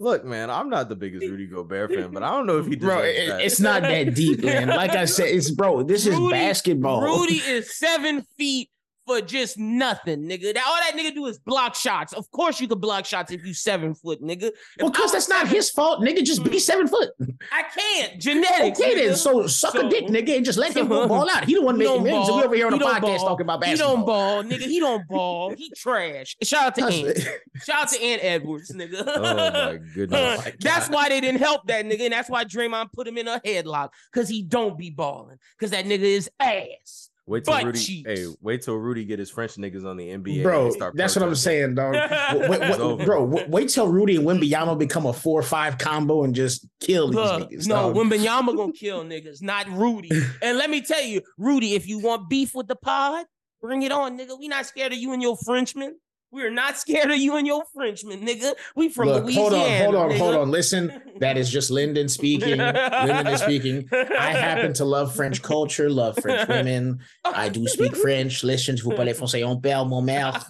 Look, 0.00 0.24
man, 0.24 0.50
I'm 0.50 0.68
not 0.68 0.88
the 0.88 0.96
biggest 0.96 1.24
Rudy 1.28 1.46
Gobert 1.46 1.92
fan, 1.94 2.10
but 2.10 2.22
I 2.24 2.30
don't 2.30 2.46
know 2.46 2.58
if 2.58 2.66
he 2.66 2.74
deserves 2.76 3.02
Bro, 3.02 3.04
it- 3.04 3.28
that. 3.28 3.40
it's 3.42 3.60
not 3.60 3.82
that 3.82 4.14
deep, 4.14 4.42
man. 4.42 4.66
Like 4.68 4.92
I 4.92 5.04
said, 5.04 5.26
it's 5.28 5.50
bro. 5.50 5.82
This 5.84 6.06
is 6.06 6.18
basketball. 6.30 7.02
Rudy 7.02 7.34
is 7.46 7.72
seven 7.76 8.22
feet 8.36 8.70
for 9.06 9.20
just 9.20 9.58
nothing, 9.58 10.22
nigga. 10.28 10.54
That, 10.54 10.64
all 10.66 10.76
that 10.76 10.92
nigga 10.96 11.14
do 11.14 11.26
is 11.26 11.38
block 11.38 11.74
shots. 11.74 12.12
Of 12.12 12.30
course, 12.30 12.60
you 12.60 12.68
could 12.68 12.80
block 12.80 13.04
shots 13.04 13.32
if 13.32 13.44
you 13.44 13.54
seven 13.54 13.94
foot, 13.94 14.22
nigga. 14.22 14.44
If 14.44 14.54
Well, 14.80 14.90
because 14.90 15.12
that's 15.12 15.28
not 15.28 15.48
his 15.48 15.70
fault, 15.70 16.00
nigga. 16.00 16.22
Just 16.22 16.44
be 16.44 16.50
mm. 16.50 16.60
seven 16.60 16.86
foot. 16.86 17.10
I 17.50 17.64
can't. 17.64 18.20
Genetics. 18.20 18.80
Okay, 18.80 18.94
then. 18.94 19.16
So 19.16 19.46
suck 19.46 19.72
So- 19.72 19.86
a 19.86 19.90
dick, 19.90 20.06
nigga, 20.06 20.36
and 20.36 20.44
just 20.44 20.58
let 20.58 20.76
him 20.76 20.88
so- 20.88 21.08
ball 21.08 21.28
out. 21.30 21.44
He 21.44 21.54
the 21.54 21.62
one 21.62 21.78
making 21.78 22.02
millions. 22.02 22.28
and 22.28 22.36
We 22.38 22.44
over 22.44 22.54
here 22.54 22.66
on 22.66 22.72
He 22.74 22.78
the 22.78 22.84
podcast 22.84 23.00
ball. 23.00 23.18
talking 23.18 23.46
about 23.46 23.60
basketball. 23.60 23.90
He 23.90 23.96
don't 23.96 24.06
ball, 24.06 24.42
nigga. 24.42 24.62
He 24.62 24.80
don't 24.80 25.08
ball. 25.08 25.54
He 25.54 25.70
trash. 25.76 26.36
Shout 26.42 26.66
out 26.66 26.74
to 26.76 26.84
Ant. 26.84 27.18
Shout 27.64 27.82
out 27.82 27.88
to 27.88 28.02
Ant 28.02 28.24
Edwards, 28.24 28.70
nigga. 28.72 29.02
oh 29.06 29.20
my 29.22 29.78
goodness. 29.94 30.44
my 30.44 30.52
that's 30.60 30.88
why 30.88 31.08
they 31.08 31.20
didn't 31.20 31.40
help 31.40 31.66
that 31.66 31.84
nigga, 31.84 32.02
and 32.02 32.12
that's 32.12 32.30
why 32.30 32.44
Draymond 32.44 32.92
put 32.92 33.06
him 33.06 33.18
in 33.18 33.28
a 33.28 33.40
headlock 33.40 33.90
because 34.12 34.28
he 34.28 34.42
don't 34.42 34.78
be 34.78 34.90
balling 34.90 35.38
because 35.58 35.70
that 35.72 35.84
nigga 35.84 36.00
is 36.00 36.30
ass. 36.38 37.10
Wait 37.26 37.44
till 37.44 37.54
butt 37.54 37.64
Rudy. 37.64 37.78
cheeks. 37.78 38.08
Hey, 38.08 38.26
wait 38.40 38.62
till 38.62 38.74
Rudy 38.74 39.04
get 39.04 39.18
his 39.18 39.30
French 39.30 39.54
niggas 39.54 39.84
on 39.84 39.96
the 39.96 40.08
NBA. 40.08 40.42
Bro, 40.42 40.64
they 40.64 40.70
start 40.72 40.96
that's 40.96 41.14
what 41.14 41.22
I'm 41.24 41.34
saying, 41.36 41.76
dog. 41.76 41.94
Wait, 42.34 42.60
wait, 42.60 43.04
bro, 43.06 43.22
wait, 43.24 43.48
wait 43.48 43.68
till 43.68 43.86
Rudy 43.88 44.16
and 44.16 44.26
Wembanyama 44.26 44.76
become 44.78 45.06
a 45.06 45.12
four-five 45.12 45.78
combo 45.78 46.24
and 46.24 46.34
just 46.34 46.66
kill 46.80 47.08
these 47.08 47.14
Look, 47.16 47.50
niggas. 47.50 47.66
no, 47.68 47.92
dog. 47.92 47.96
Wembanyama 47.96 48.56
gonna 48.56 48.72
kill 48.78 49.04
niggas, 49.04 49.40
not 49.40 49.68
Rudy. 49.68 50.10
And 50.42 50.58
let 50.58 50.68
me 50.68 50.80
tell 50.80 51.02
you, 51.02 51.20
Rudy, 51.38 51.74
if 51.74 51.86
you 51.86 52.00
want 52.00 52.28
beef 52.28 52.54
with 52.54 52.66
the 52.66 52.76
pod, 52.76 53.26
bring 53.60 53.82
it 53.82 53.92
on, 53.92 54.18
nigga. 54.18 54.36
We 54.38 54.48
not 54.48 54.66
scared 54.66 54.92
of 54.92 54.98
you 54.98 55.12
and 55.12 55.22
your 55.22 55.36
Frenchman. 55.44 55.96
We 56.32 56.42
are 56.44 56.50
not 56.50 56.78
scared 56.78 57.10
of 57.10 57.18
you 57.18 57.36
and 57.36 57.46
your 57.46 57.62
Frenchman, 57.74 58.26
nigga. 58.26 58.54
We 58.74 58.88
from 58.88 59.08
Look, 59.08 59.24
Louisiana. 59.24 59.44
hold 59.44 59.54
on, 59.54 59.70
hold 59.76 59.94
on, 59.94 60.10
nigga. 60.10 60.18
hold 60.18 60.34
on. 60.36 60.50
Listen, 60.50 61.02
that 61.20 61.36
is 61.36 61.50
just 61.50 61.70
Lyndon 61.70 62.08
speaking. 62.08 62.56
Lyndon 62.56 63.26
is 63.26 63.42
speaking. 63.42 63.86
I 63.92 64.30
happen 64.32 64.72
to 64.74 64.86
love 64.86 65.14
French 65.14 65.42
culture, 65.42 65.90
love 65.90 66.16
French 66.22 66.48
women. 66.48 67.00
I 67.24 67.50
do 67.50 67.68
speak 67.68 67.94
French. 67.94 68.42
Listen, 68.42 68.76
vous 68.76 68.92
parlez 68.92 69.14
français, 69.14 69.46
on 69.46 69.60
perd 69.60 69.88
mon 69.88 70.02
mère. 70.02 70.42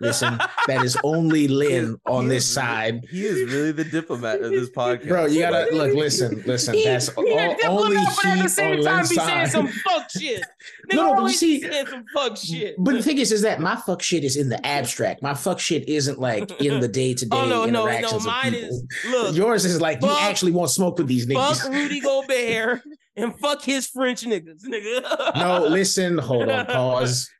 Listen, 0.00 0.38
that 0.68 0.84
is 0.84 0.96
only 1.02 1.48
Lyn 1.48 1.98
on 2.06 2.24
He 2.24 2.28
this 2.30 2.44
is 2.44 2.52
side. 2.54 3.04
He 3.10 3.24
is 3.24 3.52
really 3.52 3.72
the 3.72 3.84
diplomat 3.84 4.40
of 4.42 4.50
this 4.52 4.70
podcast. 4.70 5.08
Bro, 5.08 5.26
you 5.26 5.40
gotta 5.40 5.68
look, 5.74 5.94
listen, 5.94 6.42
listen. 6.46 6.74
He- 6.74 6.84
That's 6.84 7.08
he 7.14 7.32
all, 7.64 7.82
only 7.84 7.96
but 7.96 8.24
at 8.26 8.42
the 8.42 8.48
same 8.48 8.78
on 8.78 8.84
time 8.84 8.96
Lyn's 8.96 9.08
be 9.10 9.14
saying 9.16 9.46
side. 9.46 9.50
some 9.50 9.68
fuck 9.68 10.10
shit. 10.10 10.42
Nigga 10.90 10.94
No, 10.96 11.14
no, 11.14 11.14
but 11.22 11.22
you 11.24 11.28
see- 11.30 11.60
some 11.86 12.04
fuck 12.14 12.36
shit. 12.36 12.74
But 12.78 12.94
the 12.94 13.02
thing 13.02 13.18
is, 13.18 13.32
is 13.32 13.42
that 13.42 13.60
my 13.60 13.76
fuck 13.76 14.00
shit 14.02 14.24
is 14.24 14.36
in 14.36 14.48
the 14.48 14.64
abstract. 14.66 15.22
My 15.22 15.34
fuck 15.34 15.58
shit 15.58 15.88
isn't 15.88 16.18
like 16.20 16.50
in 16.60 16.80
the 16.80 16.88
day 16.88 17.14
to 17.14 17.26
day 17.26 17.36
oh 17.36 17.46
no, 17.46 17.64
no, 17.64 17.70
no. 17.70 17.86
interactions 17.88 18.24
Mine 18.26 18.54
is 18.54 18.82
look. 19.10 19.34
Yours 19.34 19.64
is 19.64 19.80
like 19.80 20.00
you 20.02 20.08
actually 20.20 20.52
want 20.52 20.70
smoke 20.70 20.98
with 20.98 21.08
these 21.08 21.26
niggas. 21.26 21.62
fuck. 21.62 21.72
Rudy 21.72 22.00
Gobert 22.00 22.82
and 23.18 23.38
fuck 23.38 23.62
his 23.62 23.86
French 23.86 24.22
niggas, 24.22 24.64
nigga. 24.64 25.34
No, 25.36 25.66
listen, 25.66 26.18
hold 26.18 26.48
on, 26.48 26.66
pause. 26.66 27.30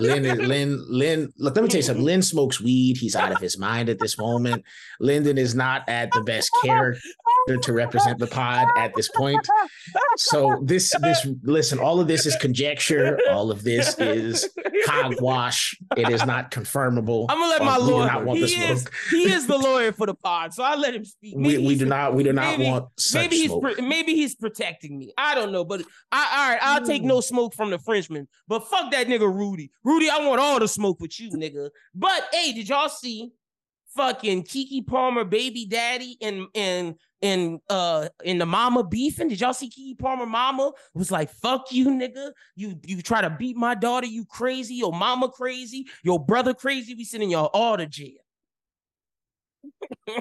Lyn, 0.00 0.24
is, 0.26 0.38
Lyn, 0.38 0.84
Lyn. 0.88 1.32
Look, 1.38 1.56
let 1.56 1.62
me 1.62 1.68
tell 1.68 1.78
you 1.78 1.82
something. 1.82 2.04
Lyn 2.04 2.22
smokes 2.22 2.60
weed. 2.60 2.98
He's 2.98 3.16
out 3.16 3.32
of 3.32 3.38
his 3.38 3.58
mind 3.58 3.88
at 3.88 3.98
this 3.98 4.18
moment. 4.18 4.62
Lyndon 5.00 5.38
is 5.38 5.54
not 5.54 5.88
at 5.88 6.12
the 6.12 6.20
best 6.20 6.50
character 6.64 7.00
to 7.56 7.72
represent 7.72 8.18
the 8.18 8.26
pod 8.26 8.66
at 8.76 8.92
this 8.94 9.08
point. 9.08 9.46
So 10.16 10.60
this, 10.62 10.92
this, 11.00 11.26
listen. 11.42 11.78
All 11.78 12.00
of 12.00 12.08
this 12.08 12.26
is 12.26 12.36
conjecture. 12.36 13.18
All 13.30 13.50
of 13.50 13.64
this 13.64 13.98
is 13.98 14.48
hogwash. 14.86 15.76
It 15.96 16.08
is 16.10 16.24
not 16.26 16.50
confirmable. 16.50 17.26
I'm 17.28 17.38
gonna 17.38 17.50
let 17.50 17.60
Um, 17.60 17.66
my 17.66 17.76
lawyer. 17.78 18.06
not 18.06 18.24
want 18.24 18.38
He 18.40 18.44
is, 18.64 18.86
he 19.10 19.30
is 19.32 19.46
the 19.46 19.56
lawyer 19.58 19.92
for 19.92 20.06
the 20.06 20.14
pod, 20.14 20.52
so 20.54 20.62
I 20.62 20.74
let 20.76 20.94
him 20.94 21.04
speak. 21.04 21.34
We, 21.36 21.42
Maybe 21.42 21.66
we 21.66 21.74
do 21.76 21.86
not. 21.86 22.14
We 22.14 22.22
do 22.22 22.32
not 22.32 22.58
maybe- 22.58 22.70
want 22.70 22.88
such 22.98 23.22
Maybe 23.22 23.36
he's 23.36 23.46
smoke. 23.50 23.62
pro- 23.62 23.84
maybe 23.84 24.14
he's 24.14 24.34
protecting 24.34 24.98
me. 24.98 25.12
I 25.16 25.34
don't 25.34 25.52
know, 25.52 25.64
but 25.64 25.82
I 26.12 26.36
all 26.38 26.50
right. 26.50 26.58
I'll 26.62 26.84
take 26.86 27.02
no 27.02 27.20
smoke 27.20 27.54
from 27.54 27.70
the 27.70 27.78
Frenchman, 27.78 28.28
but 28.46 28.68
fuck 28.68 28.90
that 28.92 29.06
nigga 29.06 29.32
Rudy. 29.32 29.70
Rudy, 29.84 30.10
I 30.10 30.26
want 30.26 30.40
all 30.40 30.58
the 30.60 30.68
smoke 30.68 31.00
with 31.00 31.18
you, 31.20 31.30
nigga. 31.30 31.70
But 31.94 32.28
hey, 32.32 32.52
did 32.52 32.68
y'all 32.68 32.88
see 32.88 33.30
fucking 33.96 34.44
Keke 34.44 34.86
Palmer, 34.86 35.24
baby 35.24 35.66
daddy, 35.66 36.16
and 36.20 36.46
and 36.54 36.94
in 37.20 37.60
uh 37.68 38.08
in 38.24 38.38
the 38.38 38.46
mama 38.46 38.84
beefing. 38.84 39.28
Did 39.28 39.40
y'all 39.40 39.52
see 39.52 39.68
Keke 39.70 39.98
Palmer 39.98 40.26
mama 40.26 40.72
was 40.94 41.10
like, 41.10 41.30
fuck 41.30 41.72
you, 41.72 41.86
nigga. 41.86 42.32
You 42.56 42.78
you 42.84 43.02
try 43.02 43.20
to 43.20 43.30
beat 43.30 43.56
my 43.56 43.74
daughter, 43.74 44.06
you 44.06 44.24
crazy, 44.24 44.74
your 44.74 44.92
mama 44.92 45.28
crazy, 45.28 45.86
your 46.04 46.24
brother 46.24 46.54
crazy. 46.54 46.94
We 46.94 47.04
sending 47.04 47.30
y'all 47.30 47.50
all 47.52 47.76
to 47.76 47.86
jail. 47.86 48.12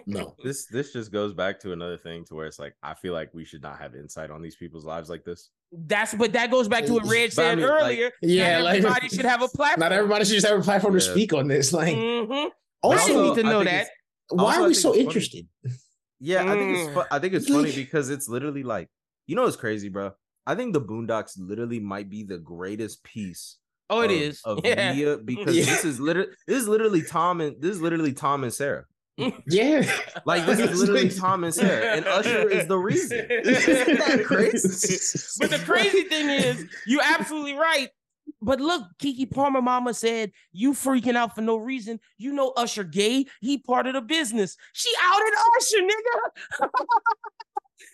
No. 0.06 0.36
This 0.44 0.66
this 0.66 0.92
just 0.94 1.12
goes 1.12 1.34
back 1.34 1.60
to 1.62 1.72
another 1.72 1.98
thing 1.98 2.26
to 2.26 2.36
where 2.36 2.46
it's 2.48 2.60
like 2.60 2.74
I 2.84 2.94
feel 2.96 3.14
like 3.14 3.34
we 3.34 3.46
should 3.46 3.62
not 3.62 3.80
have 3.80 3.96
insight 3.96 4.32
on 4.32 4.42
these 4.42 4.56
people's 4.56 4.86
lives 4.86 5.10
like 5.10 5.24
this. 5.24 5.50
That's 5.72 6.14
but 6.14 6.34
that 6.34 6.52
goes 6.52 6.68
back 6.68 6.86
to 6.86 6.94
what 6.94 7.04
Red 7.06 7.32
But 7.36 7.46
I 7.46 7.50
said 7.50 7.58
mean, 7.60 7.68
like, 7.68 7.82
earlier. 7.84 8.12
yeah, 8.22 8.58
not 8.58 8.64
like- 8.66 8.78
everybody 8.80 9.10
should 9.10 9.26
have 9.26 9.42
a 9.42 9.48
platform. 9.56 9.80
Not 9.80 9.92
everybody 9.92 10.26
should 10.26 10.34
just 10.36 10.48
have 10.48 10.60
a 10.60 10.64
platform 10.64 10.94
to 10.96 11.02
speak 11.02 11.34
on 11.34 11.48
this. 11.48 11.72
Like, 11.74 11.96
Mhm. 11.96 12.48
I 12.48 12.52
also, 12.84 13.08
didn't 13.08 13.24
need 13.24 13.36
to 13.36 13.44
know 13.44 13.64
that. 13.64 13.88
why 14.30 14.44
also, 14.58 14.64
are 14.64 14.68
we 14.68 14.74
so 14.74 14.96
interested? 14.96 15.48
funny. 15.64 15.76
Interested? 16.20 16.46
Yeah, 16.46 16.52
I 16.52 16.56
think 16.58 16.78
it's 16.78 16.90
Mm. 16.90 16.94
fu- 16.94 17.16
I 17.16 17.20
think 17.20 17.34
it's 17.34 17.48
funny 17.50 17.72
because 17.76 18.10
it's 18.10 18.28
literally 18.30 18.64
like 18.64 18.90
you 19.28 19.36
know 19.36 19.44
what's 19.44 19.56
crazy, 19.56 19.90
bro. 19.90 20.12
I 20.46 20.56
think 20.56 20.74
the 20.74 20.82
Boondocks 20.82 21.34
literally 21.38 21.80
might 21.80 22.10
be 22.10 22.24
the 22.24 22.38
greatest 22.38 23.04
piece. 23.04 23.58
Oh, 23.90 24.02
it 24.02 24.06
of, 24.06 24.12
is. 24.12 24.42
of 24.46 24.60
yeah. 24.66 24.92
media 24.92 25.18
because 25.18 25.56
Yeah. 25.56 25.66
this 25.66 25.86
is 25.86 26.00
literally 26.00 26.30
this 26.48 26.62
is 26.62 26.68
literally 26.68 27.02
Tom 27.04 27.42
and 27.42 27.62
this 27.62 27.72
is 27.76 27.82
literally 27.82 28.14
Tom 28.14 28.44
and 28.44 28.54
Sarah. 28.54 28.86
Yeah. 29.48 29.90
Like 30.26 30.46
this 30.46 30.60
is 30.60 30.80
literally 30.80 31.10
Tom 31.10 31.44
and 31.44 31.54
Sarah, 31.54 31.96
and 31.96 32.06
Usher 32.06 32.50
is 32.50 32.68
the 32.68 32.78
reason. 32.78 33.26
Isn't 33.30 33.98
that 33.98 34.24
crazy? 34.26 34.96
But 35.40 35.50
the 35.50 35.60
crazy 35.66 36.04
thing 36.04 36.30
is, 36.30 36.66
you're 36.86 37.02
absolutely 37.04 37.54
right. 37.54 37.90
But 38.42 38.60
look, 38.60 38.84
Keke 39.00 39.32
Palmer 39.32 39.62
mama 39.62 39.94
said, 39.94 40.32
you 40.52 40.74
freaking 40.74 41.16
out 41.16 41.36
for 41.36 41.42
no 41.42 41.58
reason. 41.58 42.00
You 42.18 42.34
know 42.34 42.54
Usher 42.56 42.84
gay. 42.84 43.26
He 43.42 43.58
part 43.58 43.88
of 43.88 43.94
the 43.94 44.02
business. 44.02 44.58
She 44.74 44.90
outed 45.04 45.34
Usher, 45.58 45.82
nigga. 45.82 46.70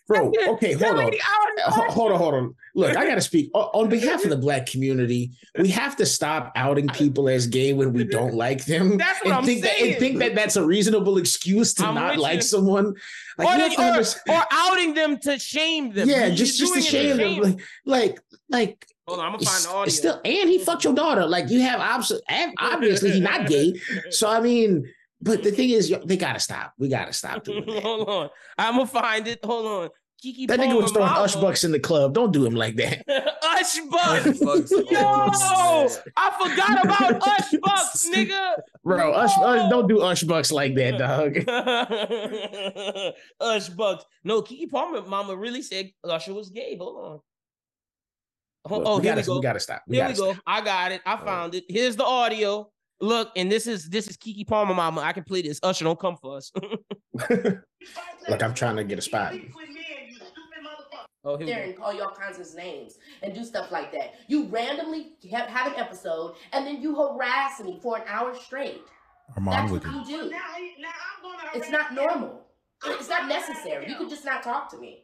Bro, 0.07 0.33
okay, 0.49 0.73
hold 0.73 0.97
on. 0.97 1.05
lady 1.05 1.19
outed 1.25 1.59
uh, 1.65 1.71
Ho- 1.71 1.81
Usher. 1.83 1.91
Hold 1.93 2.11
on, 2.11 2.17
hold 2.17 2.33
on. 2.33 2.55
Look, 2.75 2.97
I 2.97 3.05
got 3.07 3.15
to 3.15 3.21
speak 3.21 3.49
on 3.53 3.87
behalf 3.89 4.23
of 4.25 4.31
the 4.31 4.37
black 4.37 4.65
community. 4.65 5.31
We 5.57 5.69
have 5.69 5.95
to 5.97 6.05
stop 6.05 6.51
outing 6.57 6.87
people 6.89 7.29
as 7.29 7.47
gay 7.47 7.71
when 7.71 7.93
we 7.93 8.03
don't 8.03 8.33
like 8.33 8.65
them, 8.65 8.97
That's 8.97 9.19
what 9.19 9.27
and 9.27 9.33
I'm 9.33 9.45
think 9.45 9.63
that 9.63 9.79
and 9.79 9.95
think 9.97 10.19
that 10.19 10.35
that's 10.35 10.57
a 10.57 10.65
reasonable 10.65 11.17
excuse 11.17 11.73
to 11.75 11.85
I'm 11.85 11.95
not 11.95 12.17
like 12.17 12.37
you. 12.37 12.41
someone. 12.41 12.93
Like, 13.37 13.77
or, 13.79 13.83
or, 13.83 14.03
or 14.35 14.43
outing 14.51 14.93
them 14.93 15.19
to 15.19 15.39
shame 15.39 15.93
them. 15.93 16.09
yeah, 16.09 16.27
You're 16.27 16.35
just 16.35 16.59
just 16.59 16.73
to 16.73 16.79
it 16.79 16.83
shame 16.83 17.17
them. 17.17 17.41
Like, 17.41 17.59
like, 17.85 18.19
like 18.49 18.87
Hold 19.07 19.19
on, 19.19 19.25
I'm 19.25 19.31
gonna 19.33 19.45
find 19.45 19.63
the 19.65 19.69
audio. 19.69 19.91
still, 19.91 20.21
and 20.23 20.49
he 20.49 20.59
fucked 20.59 20.83
your 20.85 20.93
daughter. 20.93 21.25
Like, 21.25 21.49
you 21.49 21.59
have 21.61 21.79
obs- 21.79 22.21
obviously 22.59 23.11
he's 23.11 23.21
not 23.21 23.47
gay. 23.47 23.73
So 24.11 24.29
I 24.29 24.39
mean, 24.39 24.85
but 25.21 25.43
the 25.43 25.51
thing 25.51 25.69
is, 25.71 25.89
yo, 25.89 25.99
they 26.05 26.17
gotta 26.17 26.39
stop. 26.39 26.73
We 26.77 26.87
gotta 26.89 27.11
stop 27.13 27.43
doing 27.43 27.65
that. 27.67 27.83
Hold 27.83 28.07
on, 28.07 28.29
I'm 28.57 28.75
gonna 28.75 28.87
find 28.87 29.27
it. 29.27 29.43
Hold 29.43 29.65
on, 29.65 29.89
Keke. 30.23 30.47
That 30.47 30.59
nigga 30.59 30.81
was 30.81 30.91
throwing 30.91 31.09
mama- 31.09 31.23
Ush 31.23 31.35
bucks 31.35 31.63
in 31.65 31.71
the 31.73 31.79
club. 31.81 32.13
Don't 32.13 32.31
do 32.31 32.45
him 32.45 32.55
like 32.55 32.75
that. 32.77 33.03
Ush 33.43 33.79
Bucks. 33.91 34.39
Bucks. 34.39 34.71
Yo, 34.71 35.87
I 36.17 36.31
forgot 36.41 36.85
about 36.85 37.21
Ush 37.27 37.53
Bucks, 37.61 38.09
nigga. 38.09 38.53
Bro, 38.85 39.11
Ush, 39.13 39.31
Ush, 39.37 39.69
don't 39.69 39.87
do 39.87 39.99
Ush 40.01 40.23
bucks 40.23 40.51
like 40.51 40.75
that, 40.75 40.97
dog. 40.97 41.37
Ush 43.39 43.69
Bucks. 43.69 44.05
No, 44.23 44.41
Keke 44.41 44.69
Palmer 44.69 45.01
mama 45.01 45.35
really 45.35 45.61
said 45.61 45.91
Usher 46.03 46.33
was 46.33 46.49
gay. 46.49 46.77
Hold 46.79 47.05
on. 47.05 47.19
Oh, 48.65 48.69
Ho- 48.69 48.77
Look, 48.77 48.87
oh, 48.87 48.95
we 48.97 49.03
here 49.03 49.11
gotta, 49.15 49.21
we 49.21 49.25
go. 49.27 49.35
we 49.35 49.41
gotta 49.43 49.59
stop. 49.59 49.83
We 49.87 49.95
here 49.97 50.05
gotta 50.07 50.13
we 50.21 50.27
go. 50.27 50.33
stop. 50.33 50.43
I 50.47 50.61
got 50.61 50.91
it. 50.93 51.01
I 51.05 51.17
found 51.17 51.55
it. 51.55 51.65
Here's 51.67 51.95
the 51.95 52.05
audio. 52.05 52.69
Look, 53.01 53.31
and 53.35 53.51
this 53.51 53.67
is 53.67 53.89
this 53.89 54.07
is 54.07 54.15
Keke 54.15 54.47
Palmer 54.47 54.73
mama. 54.73 55.01
I 55.01 55.11
can 55.11 55.23
play 55.23 55.41
this. 55.41 55.59
Usher, 55.61 55.83
don't 55.83 55.99
come 55.99 56.15
for 56.15 56.37
us. 56.37 56.51
Look, 57.29 58.41
I'm 58.41 58.53
trying 58.53 58.77
to 58.77 58.83
get 58.85 58.97
a 58.97 59.01
spot. 59.01 59.33
oh, 61.25 61.37
here 61.37 61.47
there 61.47 61.63
and 61.65 61.75
call 61.77 61.93
you 61.93 62.01
all 62.03 62.11
kinds 62.15 62.39
of 62.39 62.55
names 62.55 62.97
and 63.21 63.33
do 63.33 63.43
stuff 63.43 63.71
like 63.71 63.91
that. 63.91 64.15
You 64.27 64.45
randomly 64.45 65.13
have, 65.31 65.47
have 65.47 65.73
an 65.73 65.79
episode 65.79 66.35
and 66.53 66.65
then 66.65 66.81
you 66.81 66.95
harass 66.95 67.59
me 67.61 67.79
for 67.81 67.97
an 67.97 68.03
hour 68.07 68.33
straight. 68.35 68.81
Armand 69.35 69.69
That's 69.69 69.71
what 69.71 69.83
Wiggins. 69.85 70.09
you 70.09 70.17
do. 70.23 70.29
Now, 70.29 70.37
now 70.79 70.89
I'm 71.17 71.23
gonna 71.23 71.49
It's 71.55 71.67
harass 71.67 71.71
not 71.71 71.89
him. 71.89 71.95
normal. 71.95 72.41
It's 72.85 73.09
not 73.09 73.27
necessary. 73.29 73.89
You 73.89 73.95
could 73.95 74.09
just 74.09 74.25
not 74.25 74.43
talk 74.43 74.69
to 74.71 74.77
me. 74.77 75.02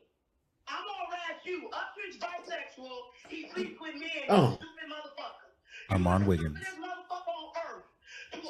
I'm 0.69 0.83
gonna 0.85 1.05
harass 1.09 1.41
you. 1.45 1.69
Usher's 1.73 2.17
bisexual. 2.19 2.97
He 3.29 3.49
sleeps 3.53 3.79
with 3.81 3.95
men. 3.95 4.09
Oh. 4.29 4.55
Stupid 4.55 4.87
motherfucker. 4.89 5.49
Armand 5.89 6.19
You 6.19 6.23
the 6.25 6.29
Wiggins. 6.29 6.57
stupidest 6.57 6.77
motherfucker 6.79 7.33
on 7.33 7.49
earth. 7.65 7.85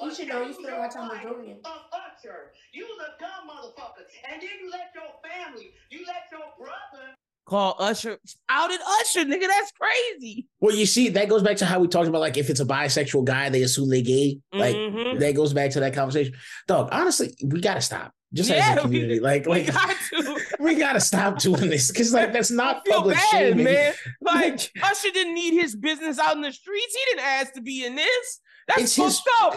You 0.04 0.14
should 0.16 0.28
know 0.28 0.38
you 0.38 0.42
accuse 0.52 0.56
spend 0.58 0.76
a 0.76 0.80
lot 0.80 0.88
of 0.88 0.94
time 0.94 1.10
with 1.10 1.22
your 1.24 1.34
Dorian. 1.34 1.58
Usher. 1.66 2.52
You 2.74 2.86
was 2.86 3.00
a 3.08 3.20
dumb 3.22 3.48
motherfucker. 3.50 4.04
And 4.32 4.42
then 4.42 4.50
you 4.62 4.70
let 4.72 4.92
your 4.94 5.06
family, 5.24 5.72
you 5.90 6.06
let 6.06 6.24
your 6.32 6.42
brother 6.58 7.16
Call 7.46 7.76
Usher. 7.80 8.20
Outed 8.48 8.80
Usher, 9.02 9.22
nigga. 9.26 9.48
That's 9.48 9.72
crazy. 9.72 10.46
Well, 10.60 10.76
you 10.76 10.86
see, 10.86 11.10
that 11.10 11.30
goes 11.30 11.42
back 11.42 11.58
to 11.58 11.66
how 11.66 11.80
we 11.80 11.88
talked 11.88 12.08
about 12.08 12.22
like 12.22 12.38
if 12.38 12.48
it's 12.50 12.60
a 12.60 12.66
bisexual 12.66 13.24
guy, 13.26 13.50
they 13.50 13.64
assume 13.64 13.90
they 13.90 14.04
gay. 14.04 14.40
Like 14.54 14.76
Mhm. 14.76 15.18
that 15.20 15.34
goes 15.34 15.52
back 15.54 15.72
to 15.72 15.80
that 15.80 15.96
conversation. 15.96 16.36
Dog, 16.68 16.90
honestly, 16.92 17.34
we 17.44 17.60
gotta 17.60 17.82
stop. 17.82 18.14
Just 18.34 18.52
as 18.52 18.58
Yeah, 18.58 18.74
a 18.74 18.76
we- 18.76 18.82
community. 18.82 19.20
like, 19.20 19.46
We 19.48 19.64
like 19.64 19.74
got 19.74 19.90
to. 20.12 20.19
We 20.60 20.76
gotta 20.76 21.00
stop 21.00 21.40
doing 21.40 21.70
this 21.70 21.90
because 21.92 22.14
like 22.14 22.34
that's 22.34 22.52
I 22.52 22.56
not 22.56 22.86
feel 22.86 22.98
public 22.98 23.16
bad, 23.18 23.30
shaming. 23.32 23.64
man. 23.64 23.94
Like 24.22 24.72
Usher 24.84 25.10
didn't 25.14 25.34
need 25.34 25.54
his 25.60 25.76
business 25.76 26.20
out 26.20 26.36
in 26.36 26.42
the 26.42 26.52
streets. 26.52 26.96
He 26.96 27.06
didn't 27.16 27.26
ask 27.26 27.54
to 27.54 27.62
be 27.62 27.86
in 27.86 27.96
this. 27.96 28.40
That's 28.68 28.82
It's 28.82 28.96
his 28.96 29.22
up. 29.42 29.56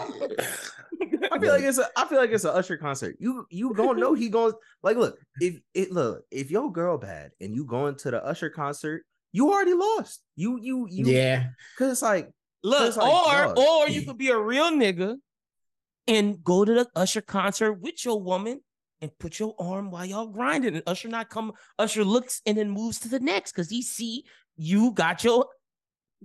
I 1.31 1.39
feel 1.39 1.51
like 1.53 1.63
it's 1.63 1.77
a 1.77 1.87
I 1.95 2.05
feel 2.05 2.17
like 2.19 2.31
it's 2.31 2.45
an 2.45 2.51
Usher 2.51 2.77
concert. 2.77 3.15
You 3.19 3.45
you 3.49 3.73
gonna 3.73 3.99
know 3.99 4.13
he 4.13 4.29
going 4.29 4.53
like 4.81 4.97
look 4.97 5.19
if 5.39 5.59
it 5.73 5.91
look 5.91 6.23
if 6.31 6.49
your 6.49 6.71
girl 6.71 6.97
bad 6.97 7.31
and 7.41 7.53
you 7.53 7.65
going 7.65 7.95
to 7.97 8.11
the 8.11 8.23
Usher 8.23 8.49
concert, 8.49 9.03
you 9.31 9.51
already 9.51 9.73
lost. 9.73 10.21
You 10.35 10.59
you 10.61 10.87
you 10.89 11.05
yeah. 11.05 11.47
because 11.75 11.91
it's 11.91 12.01
like 12.01 12.31
Look, 12.65 12.87
It's 12.87 12.95
like, 12.97 13.05
or 13.11 13.53
dog. 13.53 13.59
or 13.59 13.89
you 13.89 14.03
could 14.03 14.17
be 14.17 14.29
a 14.29 14.39
real 14.39 14.71
nigga 14.71 15.17
and 16.07 16.41
go 16.43 16.63
to 16.63 16.73
the 16.73 16.87
Usher 16.95 17.19
concert 17.21 17.73
with 17.73 18.05
your 18.05 18.21
woman 18.21 18.61
and 19.03 19.11
put 19.19 19.37
your 19.37 19.53
arm 19.59 19.91
while 19.91 20.05
y'all 20.05 20.27
grinding. 20.27 20.75
And 20.75 20.83
Usher 20.87 21.09
not 21.09 21.29
come. 21.29 21.51
Usher 21.77 22.05
looks 22.05 22.41
and 22.45 22.57
then 22.57 22.69
moves 22.69 22.99
to 23.01 23.09
the 23.09 23.19
next 23.19 23.51
because 23.51 23.69
he 23.69 23.81
see 23.81 24.23
you 24.55 24.91
got 24.91 25.23
your. 25.23 25.45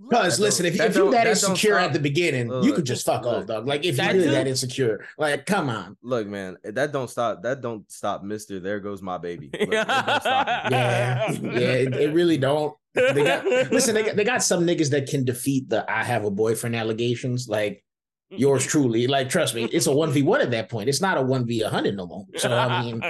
Because 0.09 0.39
listen, 0.39 0.65
if, 0.65 0.77
that 0.77 0.91
if 0.91 0.95
you're 0.95 1.11
that 1.11 1.25
that 1.25 1.29
insecure 1.31 1.77
at 1.77 1.91
the 1.91 1.99
beginning, 1.99 2.63
you 2.63 2.71
could 2.71 2.85
just 2.85 3.05
fuck 3.05 3.25
look. 3.25 3.41
off, 3.41 3.47
dog. 3.47 3.67
Like 3.67 3.83
if 3.83 3.97
you're 3.97 4.31
that 4.31 4.47
insecure, 4.47 5.05
like 5.17 5.45
come 5.45 5.67
on. 5.67 5.97
look 6.01 6.25
man 6.25 6.55
that 6.63 6.93
don't 6.93 7.09
stop 7.09 7.43
that 7.43 7.59
don't 7.59 7.91
stop 7.91 8.23
Mister 8.23 8.61
There 8.61 8.79
goes 8.79 9.01
my 9.01 9.17
baby. 9.17 9.49
Look, 9.59 9.61
it 9.61 9.71
don't 9.71 10.21
stop 10.21 10.47
him. 10.47 10.71
Yeah, 10.71 11.31
yeah, 11.31 11.49
it, 11.49 11.93
it 11.95 12.13
really 12.13 12.37
don't. 12.37 12.73
They 12.95 13.25
got 13.25 13.45
listen, 13.45 13.93
they 13.93 14.03
got, 14.03 14.15
they 14.15 14.23
got 14.23 14.41
some 14.41 14.65
niggas 14.65 14.89
that 14.91 15.09
can 15.09 15.25
defeat 15.25 15.67
the 15.67 15.85
I 15.91 16.05
have 16.05 16.23
a 16.23 16.31
boyfriend 16.31 16.77
allegations, 16.77 17.49
like 17.49 17.83
yours 18.29 18.65
truly. 18.65 19.07
Like, 19.07 19.29
trust 19.29 19.55
me, 19.55 19.65
it's 19.65 19.87
a 19.87 19.91
1v1 19.91 20.41
at 20.41 20.51
that 20.51 20.69
point. 20.69 20.89
It's 20.89 21.01
not 21.01 21.17
a 21.17 21.21
1v100 21.21 21.95
no 21.95 22.05
more. 22.05 22.25
So 22.37 22.51
I 22.51 22.81
mean, 22.81 23.01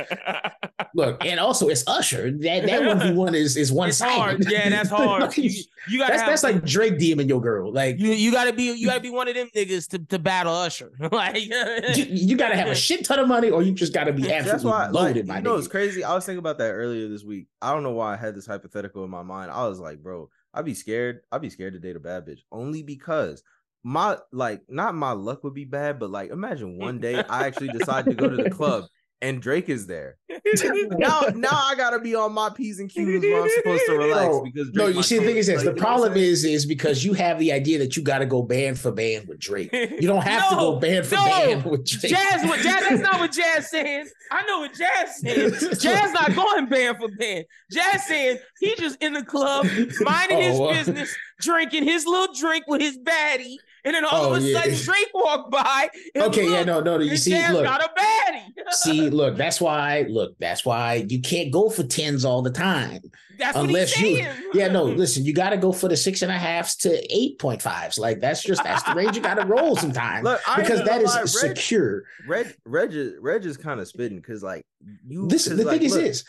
look, 0.95 1.24
and 1.26 1.39
also 1.39 1.67
it's 1.67 1.84
Usher. 1.88 2.32
That 2.32 2.65
that 2.65 2.82
1v1 2.82 3.34
is 3.36 3.57
is 3.57 3.72
one 3.72 3.89
it's 3.89 3.99
hard. 3.99 4.43
sided. 4.43 4.51
Yeah, 4.51 4.70
that's 4.70 4.89
hard. 4.89 5.36
You, 5.38 5.49
you 5.88 5.99
gotta 5.99 6.13
that's 6.13 6.22
have, 6.22 6.30
that's 6.30 6.43
like 6.43 6.65
Drake 6.65 6.95
DMing 6.95 7.28
your 7.28 7.41
girl. 7.41 7.72
Like 7.72 7.99
you. 7.99 8.11
You 8.11 8.32
gotta 8.32 8.53
be. 8.53 8.72
You 8.74 8.88
gotta 8.88 9.01
be 9.01 9.09
one 9.09 9.28
of 9.28 9.36
them 9.36 9.49
niggas 9.55 9.89
to, 9.89 9.99
to 9.99 10.20
battle 10.20 10.53
Usher. 10.53 10.91
like 11.11 11.41
you, 11.41 12.05
you 12.09 12.38
gotta 12.38 12.55
have 12.55 12.67
a 12.67 12.76
shit 12.76 13.05
ton 13.05 13.20
of 13.20 13.28
money, 13.28 13.49
or 13.49 13.61
you 13.61 13.72
just 13.72 13.93
gotta 13.93 14.13
be 14.13 14.24
absolutely 14.24 14.51
That's 14.51 14.63
why, 14.63 14.86
like, 14.88 14.93
loaded, 14.93 15.28
my 15.28 15.38
you 15.38 15.41
know, 15.43 15.55
nigga. 15.55 15.59
it's 15.59 15.67
crazy. 15.67 16.03
I 16.03 16.13
was 16.13 16.26
thinking 16.26 16.39
about 16.39 16.57
that 16.59 16.72
earlier 16.72 17.07
this 17.07 17.24
week. 17.24 17.47
I 17.61 17.74
don't 17.74 17.84
know 17.84 17.91
why 17.91 18.13
I 18.13 18.17
had 18.17 18.36
this 18.36 18.45
hypothetical 18.45 19.03
in 19.03 19.09
my 19.09 19.24
mind. 19.24 19.51
I 19.51 19.67
was 19.67 19.80
like, 19.80 20.01
bro, 20.01 20.30
I'd 20.53 20.65
be 20.65 20.74
scared. 20.74 21.22
I'd 21.32 21.41
be 21.41 21.49
scared 21.49 21.74
to 21.74 21.80
date 21.80 21.95
a 21.95 21.99
bad 21.99 22.26
bitch 22.26 22.39
only 22.51 22.84
because 22.84 23.43
my 23.84 24.17
like 24.32 24.61
not 24.67 24.95
my 24.95 25.11
luck 25.11 25.43
would 25.43 25.53
be 25.53 25.65
bad, 25.65 25.99
but 25.99 26.09
like 26.09 26.32
imagine 26.32 26.77
one 26.77 26.99
day 27.01 27.23
I 27.23 27.47
actually 27.47 27.69
decide 27.69 28.05
to 28.05 28.13
go 28.13 28.30
to 28.30 28.38
the 28.38 28.49
club 28.49 28.86
and 29.21 29.41
Drake 29.41 29.69
is 29.69 29.86
there. 29.86 30.17
now, 30.91 31.21
now 31.36 31.49
I 31.51 31.75
gotta 31.75 31.99
be 31.99 32.15
on 32.15 32.34
my 32.34 32.49
p's 32.49 32.80
and 32.80 32.89
q's 32.89 33.21
where 33.21 33.43
I'm 33.43 33.49
supposed 33.49 33.84
to 33.88 33.97
relax 33.97 34.25
No, 34.27 34.43
because 34.43 34.69
No, 34.73 34.88
you 34.88 35.03
see, 35.03 35.19
the 35.19 35.25
thing 35.25 35.38
is 35.38 35.47
this: 35.47 35.57
Like, 35.57 35.65
the 35.65 35.71
you 35.71 35.82
know 35.82 35.82
what 35.82 35.93
I'm 35.93 35.95
problem 35.97 36.17
is, 36.17 36.45
is 36.45 36.65
because 36.65 37.03
you 37.03 37.13
have 37.13 37.38
the 37.39 37.51
idea 37.51 37.80
that 37.80 37.97
you 37.97 38.03
got 38.03 38.19
to 38.19 38.25
go 38.25 38.41
band 38.41 38.80
for 38.80 38.91
band 38.91 39.27
with 39.27 39.39
Drake. 39.39 39.73
You 39.73 40.07
don't 40.07 40.23
have 40.23 40.49
to 40.49 40.55
go 40.55 40.80
band 40.80 41.05
for 41.05 41.15
no. 41.15 41.25
band 41.25 41.65
with 41.65 41.86
Drake. 41.86 42.13
Jaz, 42.13 42.47
what 42.47 42.59
Jaz? 42.59 42.80
That's 42.80 43.01
not 43.01 43.19
what 43.19 43.32
Jaz 43.32 43.63
saying. 43.63 44.07
I 44.32 44.45
know 44.45 44.59
what 44.59 44.71
Jaz 44.71 45.07
saying. 45.09 45.51
Jaz 45.51 46.13
not 46.13 46.36
going 46.36 46.67
band 46.67 46.97
for 46.97 47.09
band. 47.09 47.45
Jaz 47.73 47.99
saying 48.01 48.38
he 48.59 48.75
just 48.75 49.01
in 49.03 49.13
the 49.13 49.23
club, 49.23 49.65
minding 49.99 50.41
his 50.41 50.59
Oh, 50.59 50.69
uh, 50.69 50.73
business, 50.73 51.13
drinking 51.41 51.84
his 51.84 52.05
little 52.05 52.34
drink 52.34 52.65
with 52.67 52.82
his 52.82 52.97
baddie, 52.97 53.57
and 53.86 53.93
then 53.95 54.05
all 54.05 54.25
Oh, 54.25 54.34
of 54.36 54.43
a 54.43 54.45
yeah. 54.45 54.61
sudden 54.61 54.75
Drake 54.75 55.09
walked 55.13 55.51
by. 55.51 55.89
And 56.15 56.23
Okay, 56.25 56.43
yeah, 56.45 56.57
look, 56.59 56.67
no, 56.67 56.80
no, 56.82 56.97
no. 56.97 57.03
You 57.03 57.17
see, 57.17 57.47
look, 57.49 57.63
got 57.63 57.82
a 57.84 57.89
baddie. 57.99 58.53
see, 58.73 59.09
look. 59.09 59.36
That's 59.38 59.59
why. 59.61 60.05
Look, 60.09 60.38
that's 60.39 60.65
why 60.65 61.05
you 61.09 61.21
can't 61.21 61.51
go 61.51 61.69
for 61.69 61.84
tens 61.84 62.25
all 62.25 62.41
the 62.41 62.51
time. 62.51 63.01
That's 63.38 63.55
unless 63.57 63.95
what 63.95 64.05
he's 64.05 64.17
you- 64.19 64.23
saying. 64.25 64.43
Yeah, 64.53 64.67
no. 64.67 64.84
Listen, 65.03 65.23
you 65.23 65.34
got 65.34 65.51
to 65.51 65.57
go 65.57 65.71
for 65.71 65.88
the 65.88 65.95
six 65.95 66.21
and 66.21 66.32
a 66.32 66.38
halfs 66.38 66.75
to 66.77 67.15
eight 67.15 67.39
point 67.39 67.61
fives. 67.61 67.97
Like 67.97 68.19
that's 68.19 68.43
just 68.43 68.63
that's 68.63 68.84
the 68.84 68.93
range 68.93 69.15
you 69.15 69.21
got 69.21 69.36
to 69.36 69.45
roll 69.45 69.75
sometimes 69.77 70.25
Look, 70.25 70.41
because 70.57 70.84
that 70.84 71.01
is 71.01 71.15
Reg- 71.15 71.27
secure. 71.57 72.03
Reg, 72.27 72.53
Reg, 72.65 72.93
is, 72.93 73.13
Reg 73.21 73.45
is 73.45 73.55
kind 73.55 73.80
of 73.80 73.88
spitting 73.88 74.17
because 74.17 74.43
like 74.43 74.65
you. 75.07 75.27
This 75.27 75.47
'cause, 75.47 75.57
the 75.57 75.63
like, 75.63 75.77
thing 75.80 75.86
is 75.88 75.93
look, 75.95 76.01
this. 76.03 76.23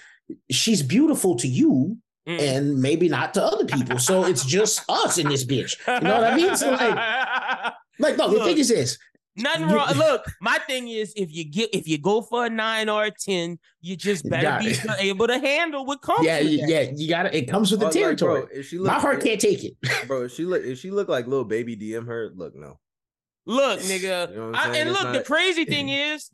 she's 0.51 0.82
beautiful 0.82 1.34
to 1.36 1.48
you 1.48 1.96
Mm. 2.28 2.38
and 2.38 2.82
maybe 2.82 3.09
not 3.09 3.32
to 3.32 3.42
other 3.42 3.64
people. 3.64 3.98
So 3.98 4.24
it's 4.24 4.44
just 4.44 4.84
us 4.90 5.16
in 5.16 5.26
this 5.30 5.42
bitch. 5.46 5.74
You 5.88 6.07
know 6.07 6.20
what 6.20 6.24
I 6.30 6.36
mean? 6.36 6.55
So 6.55 6.70
like, 6.70 6.94
like 8.01 8.16
no, 8.16 8.28
the 8.30 8.44
thing 8.44 8.59
is 8.59 8.68
this. 8.68 8.98
Nothing 9.36 9.68
wrong. 9.68 9.94
Look, 9.96 10.24
my 10.40 10.59
thing 10.66 10.88
is 10.88 11.12
if 11.16 11.32
you 11.32 11.44
get 11.44 11.70
if 11.72 11.86
you 11.86 11.98
go 11.98 12.20
for 12.20 12.46
a 12.46 12.51
nine 12.51 12.88
or 12.88 13.05
a 13.05 13.11
ten, 13.11 13.59
you 13.80 13.96
just 13.96 14.28
better 14.28 14.42
got 14.42 14.61
be 14.61 14.68
it. 14.70 14.80
able 14.98 15.28
to 15.28 15.38
handle 15.38 15.86
what 15.86 16.03
comes. 16.03 16.26
Yeah, 16.26 16.40
with 16.40 16.51
you- 16.51 16.64
yeah, 16.66 16.90
you 16.94 17.09
got 17.09 17.22
to 17.22 17.36
It 17.36 17.48
comes 17.48 17.70
with 17.70 17.80
the 17.80 17.86
But, 17.86 17.94
like, 17.94 18.03
territory. 18.03 18.40
bro, 18.42 18.48
if 18.53 18.66
she 18.68 18.78
look, 18.78 18.88
My 18.88 18.98
heart 18.98 19.22
can't 19.22 19.40
take 19.40 19.62
it. 19.64 19.74
bro. 20.09 20.24
If 20.24 20.32
she 20.34 20.44
look, 20.44 20.62
if 20.64 20.78
she 20.80 20.90
look 20.90 21.09
like 21.09 21.26
little 21.28 21.44
baby 21.44 21.76
DM 21.76 22.07
her, 22.07 22.30
look, 22.34 22.55
no. 22.57 22.78
Look, 23.46 23.80
nigga. 23.80 24.30
You 24.30 24.36
know 24.36 24.48
I'm 24.48 24.55
I- 24.57 24.62
saying? 24.64 24.76
and 24.76 24.90
It's 24.90 25.03
look, 25.03 25.12
the 25.14 25.22
crazy 25.22 25.64
thing 25.64 25.88
is, 26.11 26.28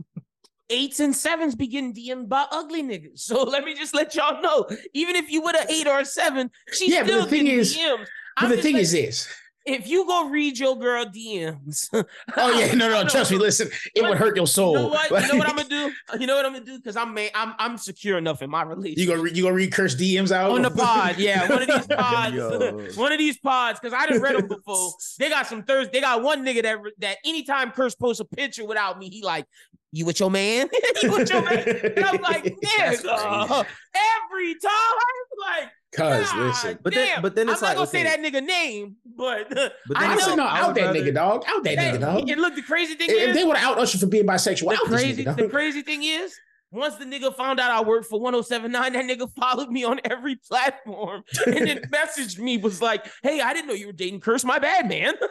eights 0.70 0.98
and 0.98 1.14
sevens 1.14 1.54
be 1.54 1.66
getting 1.68 1.94
DM'd 1.94 2.28
by 2.28 2.46
ugly 2.50 2.82
niggas. 2.82 3.20
So 3.20 3.42
let 3.44 3.62
me 3.64 3.74
just 3.74 3.94
let 3.94 4.14
y'all 4.14 4.40
know, 4.42 4.66
even 4.94 5.14
if 5.16 5.30
you 5.30 5.42
would 5.42 5.54
an 5.54 5.70
eight 5.70 5.86
or 5.86 6.00
a 6.00 6.04
seven, 6.04 6.50
she 6.72 6.90
Yeah, 6.90 7.02
but 7.02 7.06
the 7.08 7.12
still 7.12 7.26
thing 7.26 7.44
getting 7.44 7.60
is- 7.60 7.76
DMs. 7.76 8.06
But 8.38 8.44
I'm 8.44 8.50
the 8.50 8.56
thing 8.62 8.74
like, 8.74 8.82
is 8.82 8.92
this. 8.92 9.28
If 9.66 9.88
you 9.88 10.06
go 10.06 10.28
read 10.28 10.58
your 10.58 10.76
girl 10.76 11.04
DMs, 11.04 11.88
Oh 12.36 12.58
yeah, 12.58 12.72
no, 12.74 12.88
no, 12.88 13.06
trust 13.08 13.32
me. 13.32 13.38
Listen, 13.38 13.68
it 13.94 14.02
would 14.02 14.16
hurt 14.16 14.36
your 14.36 14.46
soul. 14.46 14.72
You 14.74 14.78
know 14.78 14.88
what? 14.88 15.10
You 15.10 15.28
know 15.32 15.38
what 15.38 15.48
I'm 15.50 15.56
gonna 15.56 15.68
do? 15.68 15.92
You 16.20 16.26
know 16.26 16.36
what 16.36 16.46
I'm 16.46 16.52
gonna 16.52 16.64
do? 16.64 16.78
Because 16.78 16.96
I'm 16.96 17.12
ma- 17.14 17.28
I'm 17.34 17.54
I'm 17.58 17.76
secure 17.76 18.16
enough 18.16 18.42
in 18.42 18.50
my 18.50 18.62
relationship. 18.62 18.98
You 18.98 19.06
gonna 19.06 19.22
re- 19.22 19.32
you 19.34 19.42
gonna 19.42 19.54
read 19.54 19.72
curse 19.72 19.94
DMs 19.96 20.30
out 20.30 20.52
on 20.52 20.62
the 20.62 20.70
pod, 20.76 21.18
yeah, 21.18 21.48
one 21.48 21.62
of 21.62 21.68
these 21.68 21.86
pods, 21.86 22.96
one 22.96 23.12
of 23.12 23.18
these 23.18 23.38
pods, 23.38 23.80
because 23.80 23.92
I 23.92 24.06
done 24.06 24.20
read 24.20 24.36
them 24.36 24.48
before. 24.48 24.92
They 25.18 25.28
got 25.28 25.46
some 25.46 25.62
Thursday. 25.64 25.92
They 25.94 26.00
got 26.00 26.22
one 26.22 26.44
nigga 26.44 26.62
that 26.62 26.78
that 26.98 27.16
anytime 27.24 27.72
Curse 27.72 27.94
posts 27.94 28.20
a 28.20 28.24
picture 28.24 28.64
without 28.64 28.98
me, 28.98 29.10
he 29.10 29.22
like, 29.22 29.46
you 29.92 30.04
with 30.06 30.20
your 30.20 30.30
man? 30.30 30.68
you 31.02 31.10
with 31.10 31.30
your 31.30 31.42
man? 31.42 31.68
And 31.68 32.04
I'm 32.04 32.20
like, 32.20 32.44
nigga, 32.44 33.66
every 33.94 34.54
time, 34.54 34.96
like, 35.40 35.70
Cause 35.94 36.26
God 36.32 36.38
listen, 36.46 36.78
But 36.82 36.92
then- 36.94 37.06
damn. 37.08 37.22
but 37.22 37.34
then 37.34 37.48
it's 37.48 37.62
I'm 37.62 37.68
like, 37.68 37.76
not 37.76 37.86
gonna 37.86 37.90
say 37.90 38.02
that 38.02 38.20
nigga 38.20 38.44
name, 38.44 38.96
but, 39.16 39.48
But 39.50 39.72
I, 39.96 40.00
then 40.00 40.10
I 40.10 40.14
it's 40.14 40.24
said 40.24 40.34
no, 40.36 40.44
out 40.44 40.74
that 40.74 40.80
rather- 40.82 40.98
nigga, 41.00 41.14
dog. 41.14 41.44
Out 41.46 41.62
that 41.64 41.78
Hey, 41.78 41.92
nigga, 41.92 42.00
dog. 42.00 42.28
and 42.28 42.40
look, 42.40 42.54
the 42.54 42.62
crazy 42.62 42.94
thing 42.96 43.08
If 43.10 43.16
is, 43.30 43.34
they 43.36 43.44
would 43.44 43.56
have 43.56 43.72
out 43.72 43.78
Usher 43.78 43.98
for 43.98 44.06
being 44.06 44.26
bisexual, 44.26 44.70
the 44.70 44.74
out 44.74 44.90
this 44.90 45.00
crazy, 45.00 45.24
nigga, 45.24 45.36
the 45.36 45.48
crazy 45.48 45.82
thing 45.82 46.02
is, 46.02 46.34
once 46.76 46.96
the 46.96 47.04
nigga 47.04 47.34
found 47.34 47.58
out 47.60 47.70
I 47.70 47.80
worked 47.82 48.06
for 48.06 48.20
1079, 48.20 48.92
that 48.92 49.04
nigga 49.04 49.30
followed 49.34 49.70
me 49.70 49.84
on 49.84 50.00
every 50.04 50.36
platform 50.36 51.22
and 51.46 51.66
then 51.66 51.78
messaged 51.92 52.38
me, 52.38 52.56
was 52.58 52.80
like, 52.82 53.06
hey, 53.22 53.40
I 53.40 53.52
didn't 53.52 53.68
know 53.68 53.74
you 53.74 53.86
were 53.86 53.92
dating 53.92 54.20
Curse. 54.20 54.44
My 54.44 54.58
bad, 54.58 54.88
man. 54.88 55.14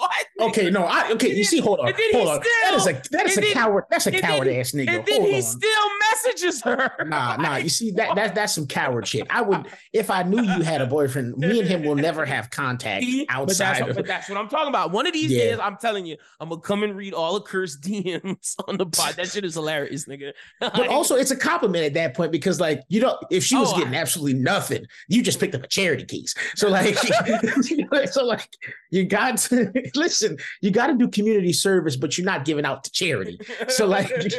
Like, 0.00 0.10
what? 0.38 0.50
Okay, 0.50 0.70
no, 0.70 0.84
I 0.84 1.10
okay. 1.10 1.34
You 1.34 1.42
see, 1.42 1.58
hold 1.58 1.80
on, 1.80 1.88
And 1.88 1.96
then 1.96 2.10
he 2.12 2.16
hold 2.16 2.28
on. 2.28 2.40
That 2.62 2.74
is 2.76 2.86
a 2.86 2.92
that 3.10 3.26
is 3.26 3.36
a 3.36 3.40
then- 3.40 3.52
coward. 3.52 3.82
That's 3.90 4.06
a 4.06 4.10
and 4.10 4.14
then- 4.22 4.22
coward 4.22 4.46
ass 4.46 4.70
nigga. 4.70 4.88
And 4.90 5.04
then 5.04 5.16
Hold 5.22 5.28
he 5.30 5.36
on. 5.38 5.42
still 5.42 5.88
messages 6.12 6.62
her. 6.62 7.04
Nah, 7.04 7.34
nah. 7.36 7.56
You 7.68 7.68
see 7.68 7.90
that 7.92 8.14
that 8.14 8.32
that's 8.36 8.54
some 8.54 8.68
coward 8.68 9.08
shit. 9.08 9.26
I 9.28 9.42
would 9.42 9.66
if 9.92 10.08
I 10.08 10.22
knew 10.22 10.40
you 10.40 10.62
had 10.62 10.80
a 10.82 10.86
boyfriend. 10.86 11.36
Me 11.38 11.58
and 11.58 11.68
him 11.68 11.82
will 11.82 11.96
never 11.96 12.24
have 12.24 12.48
contact 12.50 13.02
See? 13.02 13.24
But 13.24 13.34
outside 13.34 13.78
that's, 13.78 13.90
of. 13.90 13.96
but 13.96 14.06
that's 14.06 14.28
what 14.28 14.38
I'm 14.38 14.48
talking 14.48 14.68
about. 14.68 14.92
One 14.92 15.08
of 15.08 15.12
these 15.14 15.32
Yeah. 15.32 15.38
days, 15.50 15.58
I'm 15.60 15.76
telling 15.78 16.06
you, 16.06 16.16
I'm 16.38 16.48
gonna 16.50 16.60
come 16.60 16.84
and 16.84 16.94
read 16.96 17.12
all 17.12 17.34
the 17.34 17.40
Curse 17.40 17.76
DMs 17.78 18.54
on 18.68 18.76
the 18.76 18.86
pod. 18.86 19.14
That 19.14 19.26
shit 19.30 19.44
is 19.44 19.54
hilarious, 19.54 20.04
nigga. 20.06 20.32
But 20.78 20.88
also, 20.88 21.16
it's 21.16 21.30
a 21.30 21.36
compliment 21.36 21.84
at 21.84 21.94
that 21.94 22.14
point 22.14 22.32
because, 22.32 22.60
like, 22.60 22.82
you 22.88 23.00
know, 23.00 23.18
if 23.30 23.44
she 23.44 23.56
was 23.56 23.72
Oh, 23.72 23.78
getting 23.78 23.94
absolutely 23.94 24.40
nothing, 24.40 24.86
you 25.08 25.22
just 25.22 25.38
picked 25.38 25.54
up 25.54 25.62
a 25.62 25.68
charity 25.68 26.04
case. 26.04 26.34
So, 26.56 26.68
like, 26.68 26.96
so 28.10 28.24
like, 28.24 28.48
you 28.90 29.04
got 29.04 29.38
to 29.38 29.72
listen. 29.94 30.36
You 30.60 30.70
got 30.70 30.88
to 30.88 30.94
do 30.94 31.08
community 31.08 31.52
service, 31.52 31.96
but 31.96 32.18
you're 32.18 32.24
not 32.24 32.44
giving 32.44 32.64
out 32.64 32.84
to 32.84 32.90
charity. 32.90 33.40
So, 33.68 33.86
like, 33.86 34.10
you 34.10 34.30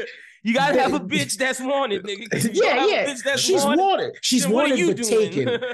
gotta 0.54 0.80
have 0.80 0.94
a 0.94 1.00
bitch 1.00 1.38
that's 1.38 1.60
wanted, 1.60 2.04
nigga. 2.04 2.54
You 2.54 2.62
gotta 2.62 2.76
yeah, 2.80 2.86
a 2.86 2.88
yeah. 2.90 3.06
bitch 3.14 3.24
that's 3.24 3.42
She's 3.42 3.64
wanted. 3.64 3.82
wanted. 3.82 4.18
She's 4.22 4.44
Then 4.44 4.52
wanted 4.54 4.80
you 4.80 4.88
but 4.88 4.98
doing? 4.98 5.32
taken. 5.32 5.60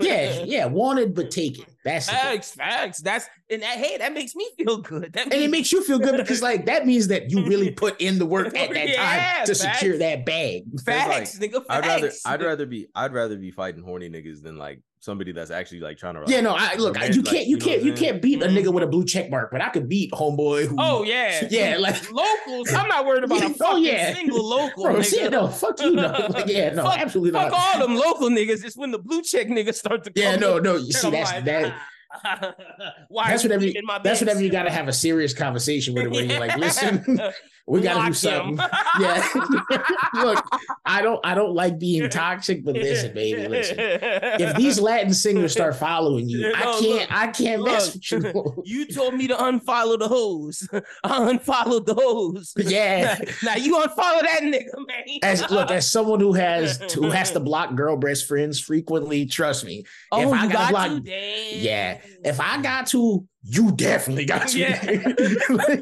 Yeah, 0.00 0.42
yeah, 0.44 0.66
wanted 0.66 1.14
but 1.14 1.30
taken. 1.30 1.64
That's 1.84 2.06
the. 2.06 2.12
Facts, 2.12 2.50
facts. 2.52 2.98
That's 3.00 3.26
and 3.50 3.62
that 3.62 3.76
hey, 3.78 3.98
that 3.98 4.12
makes 4.14 4.34
me 4.34 4.48
feel 4.56 4.78
good. 4.78 5.12
That 5.12 5.24
and 5.24 5.34
it 5.34 5.50
makes 5.50 5.70
you 5.72 5.82
feel 5.84 5.98
good 5.98 6.16
because 6.16 6.42
like 6.42 6.66
that 6.66 6.86
means 6.86 7.08
that 7.08 7.30
you 7.30 7.44
really 7.46 7.70
put 7.82 8.00
in 8.00 8.18
the 8.18 8.26
work 8.26 8.56
at 8.56 8.70
that 8.70 8.88
Yeah, 8.88 9.34
time 9.36 9.46
to 9.46 9.54
secure 9.54 9.98
that 9.98 10.24
bag. 10.24 10.64
facts, 10.84 11.38
nigga. 11.38 11.64
Facts. 11.64 11.66
I'd 11.68 11.86
rather, 11.86 12.10
I'd 12.26 12.42
rather 12.42 12.66
be, 12.66 12.88
I'd 12.94 13.12
rather 13.12 13.36
be 13.36 13.50
fighting 13.50 13.82
horny 13.82 14.08
niggas 14.08 14.42
than 14.42 14.56
like 14.56 14.80
somebody 15.04 15.32
that's 15.32 15.50
actually 15.50 15.80
like 15.80 15.98
trying 15.98 16.14
to. 16.14 16.20
Like, 16.20 16.30
Yeah, 16.30 16.40
no, 16.40 16.54
I 16.56 16.74
look, 16.76 16.96
I, 16.96 17.08
romantic, 17.08 17.16
you 17.16 17.22
can't, 17.22 17.46
you 17.46 17.56
know 17.58 17.64
can't, 17.64 17.82
you 17.82 17.92
I'm 17.92 17.96
can't 17.98 18.22
beat 18.22 18.42
a 18.42 18.46
nigga 18.46 18.64
mm-hmm. 18.64 18.74
with 18.74 18.84
a 18.84 18.86
blue 18.86 19.04
check 19.04 19.30
mark, 19.30 19.50
but 19.50 19.60
I 19.60 19.68
could 19.68 19.88
beat 19.88 20.10
homeboy 20.12 20.66
who. 20.66 20.76
Oh 20.78 21.02
yeah, 21.04 21.46
yeah, 21.50 21.76
like 21.78 22.10
locals. 22.12 22.72
I'm 22.72 22.88
not 22.88 23.06
worried 23.06 23.24
about 23.24 23.42
a 23.42 23.46
Oh, 23.48 23.52
fucking 23.52 23.84
yeah. 23.84 24.14
single 24.14 24.42
local. 24.48 24.84
bro, 24.84 24.94
nigga. 24.96 25.04
see, 25.04 25.28
no, 25.28 25.48
fuck 25.48 25.80
you, 25.80 25.92
no, 25.94 26.26
like, 26.30 26.46
yeah, 26.48 26.70
no, 26.72 26.84
Fuck- 26.84 26.98
absolutely 26.98 27.32
Fuck 27.32 27.52
not. 27.52 27.76
all 27.76 27.86
them 27.86 27.96
local 27.96 28.28
niggas. 28.30 28.64
It's 28.64 28.76
when 28.76 28.90
the 28.90 28.98
blue 28.98 29.22
check 29.22 29.48
niggas 29.48 29.74
start 29.74 30.04
to 30.04 30.12
Yeah, 30.14 30.32
come 30.32 30.40
no, 30.40 30.58
no, 30.58 30.76
you 30.76 30.92
see, 30.92 31.10
that's 31.10 31.32
like, 31.32 31.44
that. 31.44 31.74
Why 33.08 33.28
That's 33.30 33.42
whatever. 33.42 33.42
you 33.42 33.48
whenever 33.48 33.64
you, 33.64 33.70
eating 33.70 33.82
my 33.86 33.98
that's 33.98 34.20
bed, 34.20 34.26
whenever 34.28 34.42
you 34.44 34.50
got 34.50 34.62
to 34.64 34.70
have 34.70 34.86
a 34.88 34.92
serious 34.92 35.34
conversation 35.34 35.94
with 35.94 36.04
it, 36.04 36.10
where 36.10 36.24
you're 36.24 36.38
like, 36.38 36.56
listen, 36.56 37.18
we 37.66 37.80
got 37.80 38.00
to 38.00 38.08
do 38.08 38.14
something. 38.14 38.58
him. 38.58 38.70
Yeah, 39.00 39.26
look, 40.14 40.44
I 40.84 41.02
don't, 41.02 41.18
I 41.24 41.34
don't 41.34 41.52
like 41.52 41.80
being 41.80 42.08
toxic, 42.08 42.64
but 42.64 42.74
listen, 42.74 43.12
baby, 43.12 43.48
listen. 43.48 43.76
If 43.78 44.56
these 44.56 44.78
Latin 44.78 45.12
singers 45.12 45.50
start 45.50 45.74
following 45.74 46.28
you, 46.28 46.52
I 46.54 46.60
can't, 46.60 46.82
look, 46.82 47.08
I 47.10 47.26
can't 47.28 47.64
mess 47.64 47.92
with 47.92 48.12
you. 48.12 48.62
you 48.64 48.86
told 48.86 49.14
me 49.14 49.26
to 49.26 49.34
unfollow 49.34 49.98
the 49.98 50.06
hoes. 50.06 50.68
I 51.02 51.28
unfollowed 51.28 51.86
the 51.86 51.94
hoes. 51.94 52.52
yeah. 52.56 53.18
now 53.42 53.56
you 53.56 53.74
unfollow 53.74 54.22
that 54.22 54.42
nigga, 54.42 54.86
man. 54.86 55.18
As 55.24 55.50
look, 55.50 55.72
as 55.72 55.90
someone 55.90 56.20
who 56.20 56.34
has 56.34 56.92
who 56.92 57.10
has 57.10 57.32
to 57.32 57.40
block 57.40 57.74
girl 57.74 57.96
best 57.96 58.28
friends 58.28 58.60
frequently, 58.60 59.26
trust 59.26 59.64
me. 59.64 59.84
oh, 60.12 60.20
if 60.20 60.32
I 60.32 60.42
gotta 60.46 60.52
got 60.52 60.70
block-. 60.70 61.02
Yeah, 61.04 61.98
if 62.24 62.38
I 62.38 62.62
got 62.62 62.86
to, 62.88 63.26
you 63.42 63.72
definitely 63.72 64.24
got 64.26 64.48
to. 64.48 64.58
Yeah. 64.60 65.80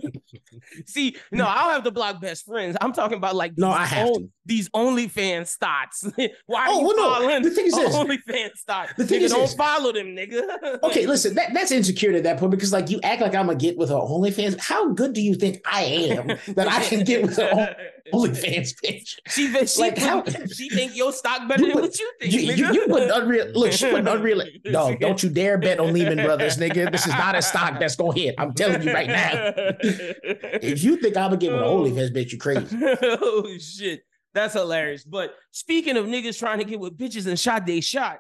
See, 0.87 1.17
no, 1.31 1.47
I 1.47 1.65
don't 1.65 1.73
have 1.73 1.85
to 1.85 1.91
block 1.91 2.21
best 2.21 2.47
friends. 2.47 2.77
I'm 2.81 2.93
talking 2.93 3.17
about 3.19 3.35
like 3.37 3.53
No, 3.57 3.71
I 3.71 3.85
have 3.85 4.09
on- 4.09 4.15
to. 4.23 4.29
These 4.45 4.69
OnlyFans 4.71 5.57
thoughts. 5.57 6.05
Why 6.47 6.67
Oh, 6.69 6.81
you 6.81 6.87
well, 6.97 7.23
no, 7.29 7.41
the 7.49 7.51
thing 7.55 7.67
is 7.67 7.75
this. 7.75 7.95
OnlyFans 7.95 8.59
thoughts? 8.67 8.93
The 8.97 9.07
thing 9.07 9.21
nigga, 9.21 9.25
is 9.25 9.31
don't 9.33 9.43
this. 9.43 9.55
follow 9.55 9.93
them, 9.93 10.09
nigga. 10.17 10.79
okay, 10.83 11.07
listen, 11.07 11.35
that, 11.37 11.55
that's 11.55 11.71
insecure 11.71 12.13
at 12.13 12.25
that 12.25 12.39
point 12.39 12.51
because 12.51 12.73
like 12.73 12.91
you 12.91 12.99
act 13.05 13.23
like 13.23 13.35
I'm 13.37 13.47
gonna 13.47 13.57
get 13.59 13.79
with 13.79 13.91
a 13.91 13.95
OnlyFans. 13.95 14.59
How 14.59 14.89
good 14.93 15.13
do 15.13 15.23
you 15.23 15.35
think 15.37 15.61
I 15.65 15.83
am 15.85 16.27
that 16.55 16.67
I 16.69 16.83
can 16.85 17.05
get 17.05 17.23
with 17.23 17.39
an 17.39 17.75
OnlyFans 18.13 18.83
page? 18.83 19.21
She, 19.29 19.67
she, 19.67 19.81
Like, 19.81 19.97
how- 19.99 20.25
she 20.25 20.69
think 20.71 20.97
your 20.97 21.13
stock 21.13 21.47
better 21.49 21.61
You 21.63 21.67
than 21.69 21.75
put- 21.75 21.83
what 21.83 22.01
you 22.01 22.13
think. 22.21 22.33
You, 22.33 22.41
you, 22.41 22.65
nigga. 22.67 22.75
you 22.75 22.87
put 22.89 23.11
unreal 23.11 23.47
look, 23.55 23.73
she 23.73 23.91
put 23.91 24.09
unreal 24.09 24.43
No, 24.65 24.97
Don't 24.97 25.23
you 25.23 25.31
dare 25.31 25.57
bet 25.59 25.79
on 25.79 25.93
Lehman 25.93 26.19
Brothers, 26.25 26.57
nigga. 26.57 26.91
This 26.91 27.07
is 27.07 27.13
not 27.13 27.37
a 27.37 27.43
stock 27.43 27.79
that's 27.79 27.95
gonna 27.95 28.13
hit. 28.19 28.35
I'm 28.39 28.53
telling 28.55 28.83
you 28.83 28.93
right 28.93 29.07
now. 29.07 29.53
If 29.85 30.83
you 30.83 30.97
think 30.97 31.17
I'm 31.17 31.29
gonna 31.31 31.37
get 31.37 31.53
with 31.53 31.61
an 31.61 31.67
Oh. 31.69 31.85
OnlyFans 31.85 32.13
bitch, 32.13 32.33
you 32.33 32.39
crazy. 32.39 32.77
oh 33.03 33.49
shit, 33.59 34.03
that's 34.35 34.55
hilarious. 34.55 35.05
But 35.05 35.35
speaking 35.51 35.97
of 35.97 36.07
niggas 36.07 36.39
trying 36.39 36.59
to 36.59 36.65
get 36.65 36.81
with 36.81 36.97
bitches 36.97 37.27
and 37.27 37.39
shot 37.39 37.67
they 37.67 37.81
shot, 37.81 38.19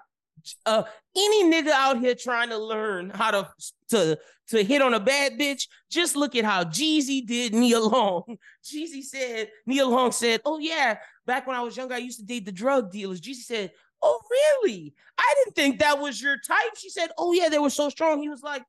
uh, 0.66 0.82
any 1.16 1.44
nigga 1.44 1.70
out 1.70 1.98
here 2.00 2.14
trying 2.14 2.50
to 2.50 2.58
learn 2.58 3.10
how 3.10 3.30
to 3.30 3.48
to 3.90 4.18
to 4.48 4.64
hit 4.64 4.82
on 4.82 4.94
a 4.94 5.00
bad 5.00 5.38
bitch, 5.38 5.68
just 5.90 6.16
look 6.16 6.34
at 6.36 6.44
how 6.44 6.64
Jeezy 6.64 7.26
did 7.26 7.54
Nia 7.54 7.80
Long. 7.80 8.36
Jeezy 8.64 9.02
said 9.02 9.50
Nia 9.66 9.86
Long 9.86 10.12
said, 10.12 10.40
"Oh 10.44 10.58
yeah, 10.58 10.98
back 11.26 11.46
when 11.46 11.56
I 11.56 11.62
was 11.62 11.76
younger, 11.76 11.94
I 11.94 11.98
used 11.98 12.20
to 12.20 12.26
date 12.26 12.44
the 12.44 12.52
drug 12.52 12.90
dealers." 12.90 13.20
Jeezy 13.20 13.42
said, 13.42 13.72
"Oh 14.02 14.20
really? 14.30 14.94
I 15.18 15.34
didn't 15.38 15.54
think 15.54 15.78
that 15.78 15.98
was 15.98 16.20
your 16.20 16.36
type." 16.38 16.76
She 16.76 16.90
said, 16.90 17.10
"Oh 17.18 17.32
yeah, 17.32 17.48
they 17.48 17.58
were 17.58 17.70
so 17.70 17.88
strong." 17.88 18.20
He 18.20 18.28
was 18.28 18.42
like. 18.42 18.62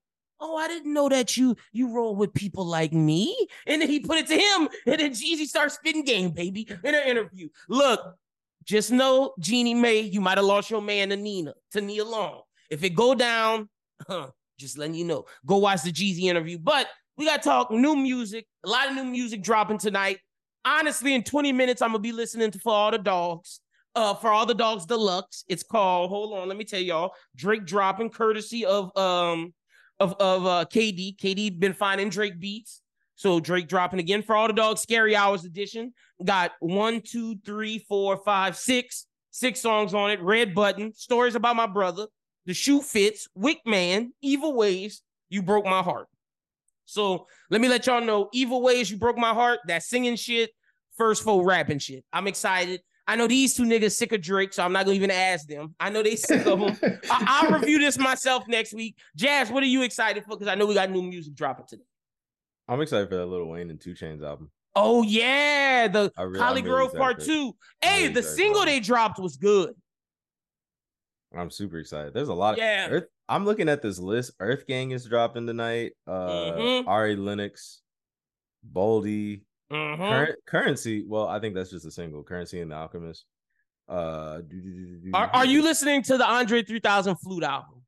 Oh, 0.45 0.57
I 0.57 0.67
didn't 0.67 0.93
know 0.93 1.07
that 1.07 1.37
you 1.37 1.55
you 1.71 1.95
roll 1.95 2.17
with 2.17 2.33
people 2.33 2.65
like 2.65 2.91
me. 2.91 3.47
And 3.65 3.81
then 3.81 3.89
he 3.89 4.01
put 4.01 4.17
it 4.17 4.27
to 4.27 4.35
him, 4.35 4.67
and 4.85 4.99
then 4.99 5.11
Jeezy 5.11 5.45
starts 5.45 5.75
spitting 5.75 6.03
game, 6.03 6.31
baby, 6.31 6.67
in 6.83 6.93
an 6.93 7.07
interview. 7.07 7.47
Look, 7.69 8.01
just 8.65 8.91
know, 8.91 9.33
Jeannie 9.39 9.73
Mai, 9.73 10.09
you 10.11 10.19
might 10.19 10.37
have 10.37 10.45
lost 10.45 10.69
your 10.69 10.81
man 10.81 11.09
to 11.09 11.15
Nina, 11.15 11.53
to 11.71 11.79
Nia 11.79 12.03
Long. 12.03 12.41
If 12.69 12.83
it 12.83 12.89
go 12.89 13.15
down, 13.15 13.69
huh, 14.05 14.31
just 14.59 14.77
letting 14.77 14.95
you 14.95 15.05
know. 15.05 15.23
Go 15.45 15.57
watch 15.57 15.83
the 15.83 15.93
Jeezy 15.93 16.23
interview. 16.23 16.57
But 16.59 16.87
we 17.15 17.25
got 17.25 17.41
to 17.41 17.49
talk 17.49 17.71
new 17.71 17.95
music. 17.95 18.45
A 18.65 18.69
lot 18.69 18.89
of 18.89 18.95
new 18.95 19.05
music 19.05 19.43
dropping 19.43 19.77
tonight. 19.77 20.19
Honestly, 20.65 21.13
in 21.13 21.23
20 21.23 21.53
minutes, 21.53 21.81
I'm 21.81 21.89
gonna 21.89 21.99
be 21.99 22.11
listening 22.11 22.51
to 22.51 22.59
For 22.59 22.73
All 22.73 22.91
the 22.91 22.97
Dogs. 22.97 23.61
Uh, 23.95 24.15
for 24.15 24.31
all 24.31 24.47
the 24.47 24.55
dogs 24.55 24.87
deluxe. 24.87 25.45
It's 25.47 25.61
called, 25.61 26.09
hold 26.09 26.33
on, 26.33 26.47
let 26.47 26.57
me 26.57 26.63
tell 26.63 26.79
y'all. 26.79 27.13
Drake 27.35 27.63
dropping 27.63 28.09
courtesy 28.09 28.65
of 28.65 28.95
um 28.97 29.53
of 30.03 30.13
of 30.19 30.45
uh 30.45 30.65
KD. 30.65 31.17
KD 31.17 31.59
been 31.59 31.73
finding 31.73 32.09
Drake 32.09 32.39
beats. 32.39 32.81
So 33.15 33.39
Drake 33.39 33.67
dropping 33.67 33.99
again 33.99 34.21
for 34.21 34.35
all 34.35 34.47
the 34.47 34.53
dogs. 34.53 34.81
Scary 34.81 35.15
Hours 35.15 35.45
edition 35.45 35.93
got 36.23 36.51
one, 36.59 37.01
two, 37.01 37.37
three, 37.45 37.79
four, 37.79 38.17
five, 38.17 38.57
six, 38.57 39.05
six 39.31 39.61
songs 39.61 39.93
on 39.93 40.11
it. 40.11 40.21
Red 40.21 40.53
Button, 40.53 40.93
Stories 40.93 41.35
About 41.35 41.55
My 41.55 41.67
Brother, 41.67 42.07
The 42.45 42.53
Shoe 42.53 42.81
Fits, 42.81 43.27
Wick 43.35 43.59
Man, 43.65 44.13
Evil 44.21 44.53
Ways, 44.53 45.03
You 45.29 45.41
Broke 45.41 45.65
My 45.65 45.81
Heart. 45.81 46.07
So 46.85 47.27
let 47.49 47.61
me 47.61 47.69
let 47.69 47.87
y'all 47.87 48.01
know, 48.01 48.29
Evil 48.33 48.61
Ways, 48.61 48.91
You 48.91 48.97
Broke 48.97 49.17
My 49.17 49.33
Heart, 49.33 49.59
that 49.67 49.83
singing 49.83 50.15
shit, 50.15 50.49
first 50.97 51.23
full 51.23 51.45
rapping 51.45 51.79
shit. 51.79 52.03
I'm 52.11 52.27
excited. 52.27 52.81
I 53.05 53.15
know 53.17 53.27
these 53.27 53.53
two 53.53 53.63
niggas 53.63 53.91
sick 53.91 54.11
of 54.13 54.21
Drake, 54.21 54.53
so 54.53 54.63
I'm 54.63 54.71
not 54.71 54.85
gonna 54.85 54.95
even 54.95 55.11
ask 55.11 55.45
them. 55.47 55.75
I 55.79 55.89
know 55.89 56.01
they 56.03 56.15
sick 56.15 56.45
of 56.45 56.59
him. 56.59 56.77
I- 57.11 57.41
I'll 57.43 57.51
review 57.59 57.79
this 57.79 57.97
myself 57.97 58.47
next 58.47 58.73
week. 58.73 58.95
Jaz, 59.17 59.51
what 59.51 59.61
are 59.61 59.67
you 59.67 59.83
excited 59.83 60.23
for? 60.23 60.31
Because 60.37 60.47
I 60.47 60.55
know 60.55 60.65
we 60.65 60.73
got 60.73 60.89
new 60.89 61.01
music 61.03 61.33
dropping 61.35 61.65
today. 61.67 61.83
I'm 62.67 62.79
excited 62.81 63.09
for 63.09 63.15
that 63.17 63.25
Lil 63.25 63.45
Wayne 63.45 63.69
and 63.69 63.79
2 63.81 63.93
Chainz 63.93 64.23
album. 64.23 64.49
Oh 64.75 65.03
yeah, 65.03 65.87
the 65.89 66.11
I 66.17 66.23
really, 66.23 66.39
Holly 66.39 66.61
I'm 66.61 66.65
really 66.65 66.77
Grove 66.87 66.95
Part 66.95 67.21
it. 67.21 67.25
Two. 67.25 67.55
Hey, 67.81 68.03
really 68.03 68.13
the 68.13 68.23
single 68.23 68.63
they 68.65 68.79
dropped 68.79 69.19
was 69.19 69.35
good. 69.37 69.73
I'm 71.35 71.51
super 71.51 71.77
excited. 71.79 72.13
There's 72.13 72.29
a 72.29 72.33
lot. 72.33 72.57
Yeah. 72.57 72.87
Earth, 72.89 73.05
I'm 73.27 73.43
looking 73.45 73.67
at 73.69 73.81
this 73.81 73.99
list. 73.99 74.31
Earth 74.39 74.65
Gang 74.67 74.91
is 74.91 75.05
dropping 75.05 75.45
tonight. 75.47 75.93
Uh, 76.07 76.11
Mhm. 76.53 76.87
Ari 76.87 77.15
Lennox, 77.17 77.81
Baldy, 78.63 79.43
Mhm. 79.74 79.97
Current 79.97 80.39
Curren$y. 80.45 81.03
Well, 81.07 81.28
I 81.28 81.39
think 81.39 81.55
that's 81.55 81.69
just 81.71 81.86
a 81.86 81.91
single. 81.91 82.24
Curren$y 82.24 82.59
and 82.59 82.71
the 82.71 82.76
Alchemist. 82.76 83.26
Uh, 83.89 84.38
do, 84.38 84.61
do, 84.61 84.71
do, 84.71 84.86
do, 84.86 84.95
do, 85.05 85.11
Are, 85.13 85.30
are 85.34 85.45
you 85.45 85.61
listening 85.61 86.01
to 86.03 86.17
the 86.17 86.26
Andre 86.26 86.63
3000 86.63 87.15
flute 87.17 87.43
album? 87.43 87.82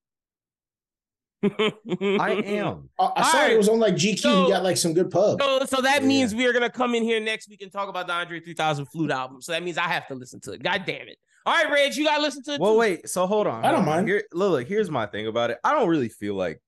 I 1.43 1.49
am. 2.45 2.89
I, 2.99 3.11
I 3.15 3.21
saw 3.23 3.37
Alright. 3.37 3.51
it 3.53 3.57
was 3.57 3.69
on 3.69 3.79
like 3.79 3.95
GQ. 3.95 4.19
So- 4.19 4.43
you 4.43 4.49
got 4.53 4.63
like 4.63 4.77
some 4.77 4.93
good 4.93 5.11
pub. 5.11 5.39
So, 5.41 5.65
so 5.65 5.81
that 5.81 6.01
Yeah. 6.01 6.07
means 6.07 6.33
we 6.33 6.47
are 6.47 6.53
gonna 6.53 6.69
come 6.71 6.95
in 6.95 7.03
here 7.03 7.19
next 7.19 7.49
week 7.49 7.61
and 7.61 7.71
talk 7.71 7.87
about 7.87 8.07
the 8.07 8.13
Andre 8.13 8.39
3000 8.39 8.85
flute 8.87 9.11
album. 9.11 9.41
So 9.41 9.51
that 9.51 9.63
means 9.63 9.77
I 9.77 9.83
have 9.87 10.07
to 10.07 10.15
listen 10.15 10.39
to 10.41 10.53
it. 10.53 10.63
God 10.63 10.83
damn 10.85 11.07
it! 11.07 11.17
All 11.45 11.53
right, 11.53 11.71
Reg, 11.71 11.95
you 11.95 12.03
gotta 12.05 12.21
listen 12.21 12.41
to 12.43 12.53
it. 12.55 12.59
Well, 12.59 12.73
too. 12.73 12.79
wait. 12.79 13.07
So 13.09 13.27
hold 13.27 13.45
on. 13.47 13.63
I 13.63 13.71
don't 13.71 13.85
mind. 13.85 14.07
Here, 14.07 14.23
look, 14.33 14.51
look, 14.51 14.67
here's 14.67 14.89
my 14.89 15.05
thing 15.05 15.27
about 15.27 15.51
it. 15.51 15.59
I 15.63 15.73
don't 15.73 15.87
really 15.87 16.09
feel 16.09 16.33
like. 16.35 16.59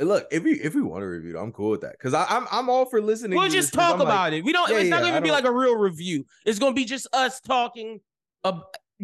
Look, 0.00 0.28
if 0.30 0.44
we 0.44 0.52
if 0.60 0.74
we 0.74 0.82
want 0.82 1.02
to 1.02 1.06
review 1.06 1.38
I'm 1.38 1.52
cool 1.52 1.70
with 1.70 1.80
that 1.80 1.92
because 1.92 2.14
I'm 2.14 2.46
I'm 2.52 2.68
all 2.70 2.84
for 2.84 3.00
listening. 3.02 3.38
We'll 3.38 3.48
just 3.48 3.72
talk 3.72 3.94
I'm 3.94 3.98
like, 3.98 4.06
about 4.08 4.32
it. 4.32 4.44
We 4.44 4.52
don't. 4.52 4.70
Yeah, 4.70 4.78
it's 4.78 4.90
not 4.90 5.02
yeah, 5.02 5.10
gonna 5.10 5.20
be 5.22 5.32
like 5.32 5.44
a 5.44 5.50
real 5.52 5.76
review. 5.76 6.24
It's 6.46 6.58
gonna 6.58 6.74
be 6.74 6.84
just 6.84 7.08
us 7.12 7.40
talking. 7.40 8.00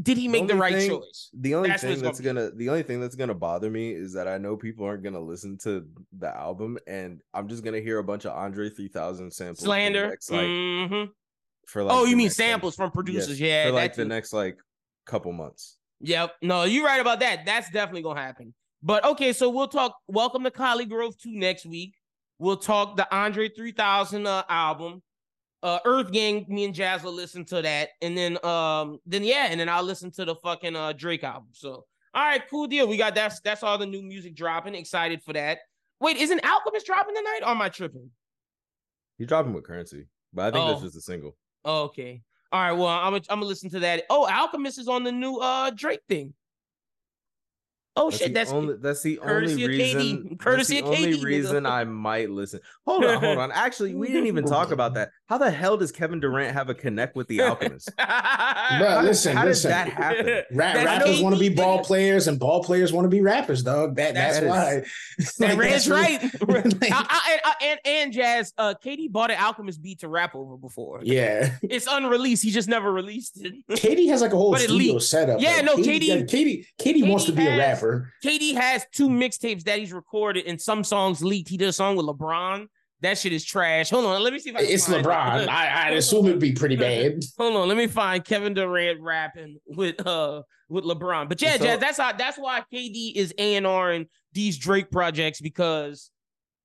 Did 0.01 0.19
he 0.19 0.27
make 0.27 0.49
the 0.49 0.55
only 0.55 0.61
right 0.63 0.75
thing- 0.75 0.91
choice? 0.91 1.31
The 1.35 1.55
only 1.55 1.69
That's 1.69 1.83
thing 1.83 1.93
it's 1.93 2.03
gonna 2.03 2.11
that's 2.13 2.21
gonna 2.21 2.51
the 2.51 2.69
only 2.69 2.83
thing 2.83 3.01
that's 3.01 3.15
gonna 3.15 3.35
bother 3.35 3.71
me 3.71 3.93
is 3.93 4.13
that 4.15 4.27
I 4.27 4.39
know 4.39 4.57
people 4.57 4.85
aren't 4.85 5.05
gonna 5.05 5.21
listen 5.21 5.57
to 5.59 5.87
the 6.19 6.37
album, 6.37 6.79
and 6.89 7.21
I'm 7.33 7.47
just 7.49 7.63
gonna 7.63 7.81
hear 7.81 7.99
a 7.99 8.05
bunch 8.05 8.25
of 8.25 8.33
Andre 8.33 8.71
3000 8.71 9.31
samples. 9.33 9.61
Slander. 9.61 10.09
next, 10.09 10.33
like, 10.33 10.47
Mhm. 10.47 11.11
for 11.69 11.85
like 11.85 11.97
oh, 11.97 12.05
you 12.07 12.17
mean 12.17 12.27
next, 12.27 12.39
like- 12.41 12.49
samples 12.49 12.75
from 12.75 12.91
producers? 12.91 13.41
yes, 13.41 13.49
yeah, 13.49 13.67
for 13.67 13.73
like 13.73 13.95
the 13.95 14.03
too. 14.03 14.09
next 14.09 14.33
like 14.33 14.59
couple 15.07 15.33
months. 15.33 15.77
Yep. 16.01 16.35
No, 16.43 16.65
you're 16.65 16.85
right 16.85 17.01
about 17.01 17.21
that. 17.21 17.47
That's 17.47 17.71
definitely 17.71 18.03
gonna 18.03 18.21
happen. 18.21 18.53
But 18.87 19.03
okay, 19.07 19.33
so 19.33 19.49
we'll 19.49 19.67
talk. 19.69 19.97
Welcome 20.09 20.45
to 20.45 20.51
Collegrove 20.51 21.19
2 21.19 21.31
next 21.33 21.65
week. 21.65 21.95
We'll 22.39 22.59
talk 22.59 22.99
the 22.99 23.13
Andre 23.15 23.49
3000 23.49 24.27
uh, 24.27 24.43
album. 24.51 25.03
Uh, 25.63 25.79
Earth 25.87 26.13
Gang, 26.13 26.45
me 26.49 26.67
and 26.67 26.75
Jaz 26.75 27.03
will 27.03 27.15
listen 27.15 27.47
to 27.47 27.63
that. 27.63 27.89
And 28.03 28.17
then 28.19 28.45
um, 28.45 28.99
then 29.07 29.25
yeah, 29.25 29.47
and 29.49 29.59
then 29.59 29.71
I'll 29.71 29.83
listen 29.83 30.11
to 30.13 30.27
the 30.27 30.35
fucking 30.35 30.77
uh 30.77 30.93
Drake 30.93 31.25
album. 31.25 31.49
So 31.53 31.87
all 32.13 32.23
right, 32.23 32.43
cool 32.51 32.67
deal. 32.67 32.87
We 32.87 32.99
got 32.99 33.15
that's 33.15 33.41
that's 33.41 33.63
all 33.63 33.79
the 33.79 33.87
new 33.87 34.03
music 34.03 34.35
dropping. 34.35 34.75
Excited 34.75 35.23
for 35.23 35.33
that. 35.33 35.61
Wait, 36.01 36.19
isn't 36.19 36.45
Alchemist 36.45 36.85
dropping 36.85 37.15
tonight? 37.15 37.41
Or 37.45 37.49
am 37.49 37.63
I 37.63 37.71
tripping? 37.71 38.11
He's 39.17 39.29
dropping 39.29 39.55
with 39.55 39.65
Curren$y, 39.65 40.01
but 40.35 40.43
I 40.43 40.51
think 40.51 40.69
that's 40.69 40.81
Oh. 40.83 40.85
just 40.85 40.97
a 40.97 41.01
single. 41.01 41.35
Oh, 41.65 41.85
okay. 41.85 42.21
All 42.53 42.61
right. 42.61 42.73
Well, 42.73 42.89
I'm 42.89 43.13
gonna 43.13 43.25
I'm 43.31 43.39
gonna 43.39 43.47
listen 43.47 43.71
to 43.71 43.81
that. 43.81 44.05
Oh, 44.11 44.29
Alchemist 44.29 44.79
is 44.79 44.89
on 44.89 45.03
the 45.05 45.13
new 45.13 45.37
uh 45.39 45.71
Drake 45.71 46.03
thing. 46.11 46.35
Oh 47.97 48.11
That's 48.11 48.19
shit, 48.23 48.29
the 48.29 48.35
that's 48.35 48.51
only 48.51 48.75
that's 48.77 49.03
the 49.03 49.17
courtesy 49.17 49.63
only 49.63 49.65
of 49.65 49.71
KD. 49.71 49.95
reason. 49.95 50.37
Courtesy 50.41 50.81
the 50.81 50.87
of 50.89 50.95
only 50.97 51.23
reason 51.23 51.65
I 51.65 51.85
might 51.85 52.29
listen. 52.29 52.59
Hold 52.87 53.05
on, 53.05 53.23
hold 53.23 53.39
on. 53.39 53.53
Actually, 53.53 53.95
we 53.95 54.09
didn't 54.09 54.27
even 54.27 54.45
talk 54.45 54.73
about 54.73 54.95
that. 54.95 55.11
How 55.29 55.39
the 55.39 55.51
hell 55.51 55.77
does 55.77 55.93
Kevin 55.93 56.19
Durant 56.19 56.53
have 56.55 56.69
a 56.69 56.75
connect 56.75 57.15
with 57.15 57.29
the 57.29 57.41
Alchemist? 57.43 57.91
Bro, 57.97 58.07
How 58.07 59.03
listen, 59.03 59.37
how 59.37 59.45
listen. 59.45 59.71
did 59.71 59.77
that 59.77 59.89
happen? 59.89 60.27
Ra- 60.53 60.73
That's 60.73 60.85
rappers 60.85 61.21
want 61.23 61.35
to 61.37 61.41
be 61.41 61.49
ball 61.49 61.85
players, 61.85 62.27
and 62.27 62.39
ball 62.39 62.65
players 62.65 62.93
want 62.93 63.05
to 63.05 63.09
be 63.09 63.21
rappers, 63.21 63.63
dog. 63.63 63.95
That 63.97 64.15
that's, 64.15 64.41
That 64.41 64.49
why. 64.49 64.73
And 64.75 64.85
Like, 65.39 65.59
Red's 65.59 65.87
that's 65.87 65.89
right. 65.89 66.23
like, 66.49 66.93
I, 66.93 67.07
I, 67.09 67.39
I- 67.45 67.55
and 67.65 67.81
and 67.85 68.13
Jaz, 68.13 68.53
uh, 68.59 68.75
KD 68.85 69.11
bought 69.13 69.31
an 69.31 69.39
Alchemist 69.39 69.81
beat 69.83 70.01
to 70.01 70.09
rap 70.09 70.35
over 70.35 70.57
before. 70.57 71.01
yeah, 71.05 71.55
It's 71.63 71.87
unreleased. 71.89 72.43
He 72.43 72.51
just 72.51 72.69
never 72.69 72.93
released 72.93 73.41
it. 73.45 73.55
KD 73.71 74.09
has 74.09 74.21
like 74.21 74.33
a 74.33 74.37
whole 74.37 74.51
But 74.51 74.63
it 74.63 74.65
studio 74.65 74.95
leaked. 74.95 75.05
setup. 75.05 75.41
Yeah, 75.41 75.57
Like, 75.57 75.65
no, 75.65 75.77
KD, 75.77 75.85
KD- 76.01 76.07
yeah, 76.07 76.17
KD, 76.17 76.67
KD 76.81 77.09
wants 77.09 77.25
to 77.27 77.33
be 77.33 77.47
a 77.47 77.51
has- 77.51 77.59
rapper. 77.85 78.13
KD 78.25 78.55
has 78.55 78.87
two 78.93 79.09
mixtapes 79.09 79.65
that 79.65 79.79
he's 79.79 79.93
recorded, 79.93 80.47
and 80.47 80.61
some 80.61 80.85
songs 80.85 81.23
leaked. 81.23 81.49
He 81.49 81.57
did 81.57 81.69
a 81.69 81.73
song 81.73 81.97
with 81.97 82.07
LeBron. 82.07 82.67
That 83.01 83.19
shit 83.19 83.33
is 83.33 83.45
trash. 83.45 83.91
Hold 83.91 84.07
on, 84.07 84.23
let 84.23 84.33
me 84.33 84.39
see 84.39 84.51
if 84.51 84.57
I 84.57 84.61
can 84.65 84.71
It's 84.71 84.87
find 84.87 85.01
it. 85.01 85.09
LeBron. 85.09 85.49
I, 85.49 85.89
I'd 85.89 85.95
assume 85.95 86.27
it'd 86.27 86.39
be 86.41 86.53
pretty 86.53 86.77
bad. 86.89 87.21
Hold 87.39 87.57
on, 87.57 87.69
let 87.69 87.77
me 87.77 87.87
find 87.87 88.25
Kevin 88.25 88.55
Durant 88.55 89.01
rapping 89.01 89.59
with 89.67 90.05
uh 90.07 90.43
with 90.71 90.85
LeBron. 90.85 91.29
But 91.29 91.43
yeah, 91.43 91.59
So- 91.59 91.65
Jaz, 91.67 91.81
that's 91.81 91.99
how 91.99 92.13
that's 92.13 92.39
why 92.39 92.63
KD 92.73 93.15
is 93.15 93.35
A 93.39 93.57
and 93.57 93.67
R 93.67 93.93
in 93.93 94.07
these 94.33 94.57
Drake 94.57 94.91
projects 94.91 95.41
because 95.41 96.11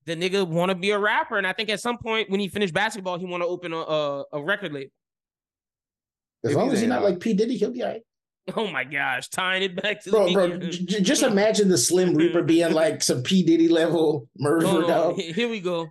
the 0.06 0.16
nigga 0.16 0.46
want 0.48 0.70
to 0.70 0.74
be 0.74 0.92
a 0.92 0.98
rapper, 0.98 1.36
and 1.36 1.46
I 1.46 1.52
think 1.52 1.68
at 1.68 1.78
some 1.80 1.98
point 1.98 2.30
when 2.30 2.40
he 2.40 2.48
finished 2.48 2.72
basketball, 2.72 3.18
he 3.18 3.26
want 3.26 3.42
to 3.42 3.46
open 3.46 3.72
a, 3.74 3.76
a 3.78 4.24
a 4.32 4.42
record 4.42 4.72
label. 4.72 4.90
As 6.42 6.52
If 6.52 6.56
long 6.56 6.72
as 6.72 6.80
he's 6.80 6.88
not 6.88 7.02
like 7.02 7.20
P 7.20 7.34
Diddy, 7.34 7.58
he'll 7.58 7.70
be 7.70 7.82
all 7.82 7.90
right. 7.90 8.00
Oh 8.56 8.66
my 8.70 8.84
gosh, 8.84 9.28
tying 9.28 9.62
it 9.62 9.80
back 9.80 10.02
to 10.04 10.10
Bro, 10.10 10.26
the 10.28 10.32
bro, 10.32 10.56
j- 10.58 11.00
just 11.00 11.22
imagine 11.22 11.68
the 11.68 11.78
Slim 11.78 12.14
Reaper 12.14 12.42
being 12.42 12.72
like 12.72 13.02
some 13.02 13.22
P 13.22 13.42
Diddy 13.42 13.68
level 13.68 14.26
oh, 14.26 14.28
murderer, 14.38 14.68
Hold 14.68 14.84
on, 14.84 14.90
dog. 14.90 15.16
Here 15.18 15.48
we 15.48 15.60
go. 15.60 15.88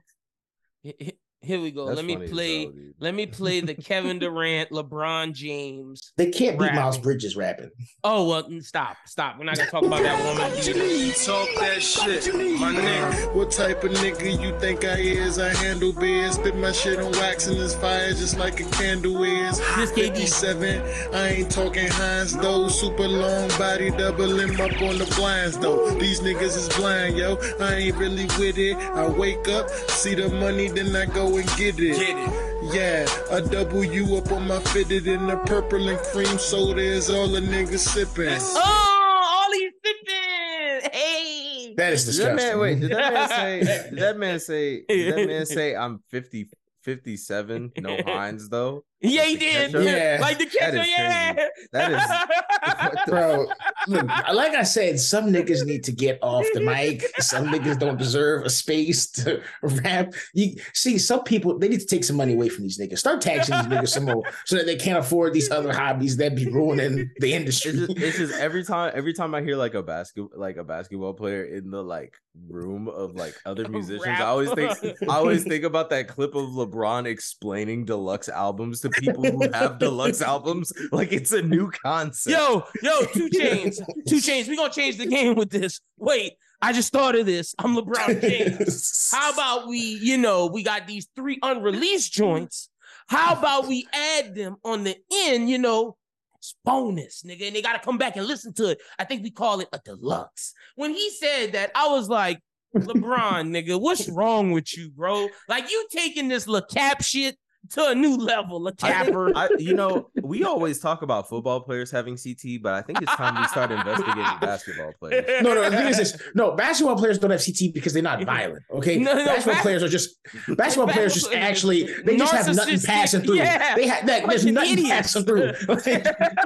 He- 1.42 1.48
he- 1.48 1.54
Here 1.54 1.62
we 1.62 1.72
go. 1.72 1.86
That's 1.88 1.98
let 1.98 2.06
me 2.06 2.28
play. 2.28 2.64
hell, 2.66 2.72
dude. 2.72 2.94
let 3.00 3.14
me 3.16 3.26
play 3.26 3.62
the 3.62 3.74
Kevin 3.76 4.20
Durant, 4.24 4.70
LeBron 4.72 5.34
James. 5.34 6.12
They 6.18 6.32
can't 6.32 6.60
beat 6.60 6.74
Miles 6.74 6.98
Bridges 6.98 7.36
rapping. 7.36 7.72
Oh 8.04 8.28
well, 8.28 8.48
stop, 8.62 8.98
stop. 9.06 9.38
We're 9.38 9.46
not 9.46 9.58
gonna 9.58 9.70
talk 9.72 9.84
about 9.86 10.04
that 10.04 10.24
woman. 10.24 10.52
either. 10.58 11.14
Talk 11.26 11.48
that 11.60 11.82
shit, 11.82 12.34
my 12.60 12.74
nigga. 12.74 13.34
What 13.36 13.52
type 13.52 13.84
of 13.84 13.92
nigga 13.92 14.42
you 14.42 14.58
think 14.60 14.84
I 14.86 14.96
is? 14.98 15.40
I 15.40 15.50
handle 15.50 15.94
beers, 15.94 16.36
spit 16.36 16.56
my 16.56 16.72
shit 16.72 17.00
on 17.00 17.12
wax 17.14 17.48
and 17.48 17.58
this 17.58 17.76
fire 17.76 18.10
just 18.10 18.38
like 18.38 18.60
a 18.60 18.66
candle 18.72 19.24
is. 19.24 19.60
This 19.76 19.92
57, 19.92 20.82
I 21.14 21.30
ain't 21.30 21.52
talking 21.52 21.88
Heinz 21.88 22.36
though. 22.38 22.68
Super 22.68 23.08
long 23.08 23.48
body, 23.58 23.92
doubling 23.92 24.60
up 24.60 24.82
on 24.82 24.98
the 24.98 25.12
blinds 25.16 25.58
though. 25.58 25.90
These 26.00 26.20
niggas 26.22 26.58
is 26.58 26.70
blind, 26.78 27.18
yo. 27.18 27.38
I 27.60 27.76
ain't 27.76 27.96
really 27.98 28.26
with 28.38 28.58
it. 28.58 28.76
I 28.76 29.08
wake 29.08 29.48
up, 29.48 29.70
see 29.70 30.16
the 30.16 30.30
money, 30.30 30.68
then 30.68 30.96
I 30.96 31.06
go 31.06 31.29
and 31.38 31.48
get 31.58 31.80
it. 31.80 31.96
Get 31.98 32.18
it. 32.18 32.74
Yeah, 32.74 33.08
a 33.32 33.42
W 33.42 34.16
up 34.18 34.32
on 34.32 34.48
my 34.48 34.60
fitted 34.60 35.08
in 35.08 35.28
the 35.28 35.38
purple 35.38 35.88
and 35.90 35.98
cream 36.00 36.38
soda 36.38 36.82
is 36.82 37.10
all 37.10 37.28
the 37.28 37.40
niggas 37.40 37.80
sipping. 37.80 38.38
Oh, 38.40 39.26
all 39.32 39.52
he's 39.54 39.72
sipping. 39.84 40.92
Hey. 40.92 41.74
That 41.78 41.94
is 41.94 42.06
Did 42.06 42.26
that 42.26 42.36
disgusting. 42.36 42.36
man, 42.36 42.60
wait, 42.60 42.80
did 42.82 42.92
that 42.92 43.14
man 43.14 43.30
say? 43.30 43.60
Did 43.90 44.00
that 44.00 44.18
man 44.18 44.40
say? 44.40 44.84
Did 44.90 45.14
that 45.16 45.28
man 45.28 45.46
say 45.46 45.76
I'm 45.76 46.00
50, 46.10 46.50
57, 46.84 47.72
no 47.78 47.98
Heinz 48.06 48.50
though? 48.50 48.84
Yeah, 49.02 49.24
he 49.24 49.38
did. 49.38 49.72
Yeah. 49.74 50.18
like 50.20 50.38
the 50.40 50.46
That 50.46 50.54
ketchup. 50.54 50.82
is 50.84 50.90
Yeah. 50.90 51.34
crazy. 51.34 51.50
That 51.72 51.92
is- 51.92 53.00
Bro, 53.08 53.48
look, 53.88 54.06
like 54.34 54.54
I 54.54 54.64
said, 54.64 55.00
some 55.00 55.32
niggas 55.32 55.66
need 55.66 55.84
to 55.86 55.92
get 55.92 56.20
off 56.22 56.46
the 56.54 56.60
mic. 56.62 57.04
Some 57.20 57.48
niggas 57.48 57.80
don't 57.80 57.98
deserve 57.98 58.46
a 58.46 58.50
space 58.50 59.10
to 59.12 59.42
rap. 59.62 60.14
You 60.34 60.56
see, 60.74 60.98
some 60.98 61.24
people 61.24 61.58
they 61.58 61.70
need 61.70 61.80
to 61.80 61.86
take 61.86 62.04
some 62.04 62.18
money 62.18 62.34
away 62.34 62.50
from 62.50 62.64
these 62.64 62.78
niggas. 62.80 62.98
Start 63.00 63.22
taxing 63.22 63.56
these 63.56 63.66
niggas 63.68 63.90
some 63.90 64.06
more 64.06 64.24
so 64.46 64.58
that 64.58 64.66
they 64.66 64.76
can't 64.76 65.00
afford 65.00 65.34
these 65.34 65.50
other 65.50 65.72
hobbies 65.74 66.18
that 66.18 66.36
be 66.36 66.48
ruining 66.48 67.10
the 67.20 67.34
industry. 67.34 67.72
It's 67.72 67.80
just, 67.88 67.98
it's 68.00 68.18
just 68.18 68.34
every 68.40 68.64
time 68.64 68.92
every 68.96 69.14
time 69.14 69.34
I 69.34 69.42
hear 69.42 69.56
like 69.56 69.74
a 69.76 69.84
basketball 69.84 70.38
like 70.40 70.58
a 70.58 70.64
basketball 70.64 71.14
player 71.14 71.44
in 71.46 71.72
the 71.72 71.82
like 71.82 72.16
room 72.48 72.88
of 72.88 73.16
like 73.16 73.36
other 73.46 73.68
musicians. 73.70 74.20
I 74.20 74.26
always 74.26 74.52
think 74.52 74.72
I 75.10 75.16
always 75.16 75.44
think 75.44 75.64
about 75.64 75.90
that 75.92 76.08
clip 76.08 76.36
of 76.36 76.50
LeBron 76.50 77.06
explaining 77.06 77.86
deluxe 77.86 78.30
albums 78.30 78.82
to 78.82 78.89
people 78.92 79.24
who 79.24 79.50
have 79.52 79.80
deluxe 79.80 80.22
albums 80.22 80.72
like 80.92 81.12
it's 81.12 81.32
a 81.32 81.42
new 81.42 81.72
concept. 81.72 82.36
Yo, 82.36 82.64
yo, 82.82 83.02
2 83.14 83.30
Chainz, 83.30 83.78
2 84.08 84.16
Chainz. 84.18 84.48
We 84.48 84.56
gonna 84.56 84.72
change 84.72 84.98
the 84.98 85.06
game 85.06 85.36
with 85.36 85.50
this. 85.50 85.82
Wait, 85.98 86.34
I 86.62 86.74
just 86.74 86.92
thought 86.92 87.16
of 87.16 87.26
this. 87.26 87.56
I'm 87.60 87.76
LeBron 87.76 88.22
James. 88.22 89.10
How 89.14 89.32
about 89.32 89.68
we, 89.68 89.80
you 89.80 90.18
know, 90.18 90.48
we 90.48 90.64
got 90.64 90.88
these 90.88 91.08
three 91.16 91.40
unreleased 91.42 92.12
joints. 92.12 92.70
How 93.08 93.34
about 93.34 93.68
we 93.68 93.88
add 93.94 94.36
them 94.36 94.58
on 94.64 94.84
the 94.84 94.96
end, 95.12 95.50
you 95.50 95.58
know, 95.58 95.98
it's 96.38 96.56
bonus, 96.64 97.24
nigga, 97.24 97.48
and 97.48 97.56
they 97.56 97.62
gotta 97.62 97.80
come 97.80 97.98
back 97.98 98.16
and 98.16 98.26
listen 98.26 98.54
to 98.54 98.70
it. 98.70 98.80
I 98.98 99.04
think 99.04 99.24
we 99.24 99.32
call 99.32 99.60
it 99.60 99.68
a 99.74 99.80
deluxe. 99.84 100.54
When 100.76 100.94
he 100.94 101.10
said 101.10 101.54
that, 101.54 101.72
I 101.76 101.88
was 101.88 102.08
like, 102.08 102.40
LeBron, 102.76 103.50
nigga, 103.50 103.80
what's 103.80 104.08
wrong 104.10 104.52
with 104.52 104.78
you, 104.78 104.92
bro? 104.92 105.28
Like 105.48 105.72
you 105.72 105.88
taking 105.92 106.28
this 106.28 106.48
little 106.48 106.68
cap 106.68 107.02
shit 107.02 107.38
to 107.72 107.88
a 107.90 107.96
new 107.96 108.18
level, 108.18 108.68
a 108.68 108.72
I 108.72 108.74
think- 108.74 109.08
capper. 109.08 109.36
I, 109.38 109.50
you 109.58 109.74
know, 109.74 110.10
we 110.22 110.44
always 110.44 110.80
talk 110.80 111.02
about 111.02 111.30
football 111.30 111.62
players 111.62 111.92
having 111.92 112.18
CT, 112.18 112.62
but 112.62 112.74
I 112.74 112.82
think 112.82 113.02
it's 113.02 113.14
time 113.16 113.40
we 113.40 113.48
start 113.48 113.72
investigating 113.72 114.24
basketball 114.42 114.92
players. 115.00 115.26
No, 115.44 115.54
no. 115.54 115.70
The 115.70 115.76
thing 115.78 115.88
is 115.88 115.98
this: 115.98 116.22
no, 116.36 116.52
basketball 116.52 116.96
players 116.98 117.18
don't 117.20 117.32
have 117.32 117.44
CT 117.46 117.74
because 117.74 117.94
they're 117.94 118.02
not 118.04 118.24
violent. 118.24 118.64
Okay, 118.72 118.98
No, 118.98 119.14
no, 119.14 119.26
basketball 119.26 119.54
bas- 119.56 119.62
players 119.62 119.84
are 119.84 119.88
just 119.90 120.18
basketball 120.58 120.88
players 120.94 121.14
just 121.14 121.32
actually 121.34 121.84
they 122.04 122.18
just 122.18 122.34
have 122.34 122.56
nothing 122.56 122.80
passing 122.80 123.22
through. 123.22 123.36
yeah. 123.36 123.76
They 123.76 123.88
have 123.88 124.06
like, 124.08 124.26
there's 124.28 124.42
Fucking 124.44 124.54
nothing 124.54 124.74
idiots. 124.74 124.90
passing 124.90 125.26
through. 125.26 125.54
Like, 125.68 125.86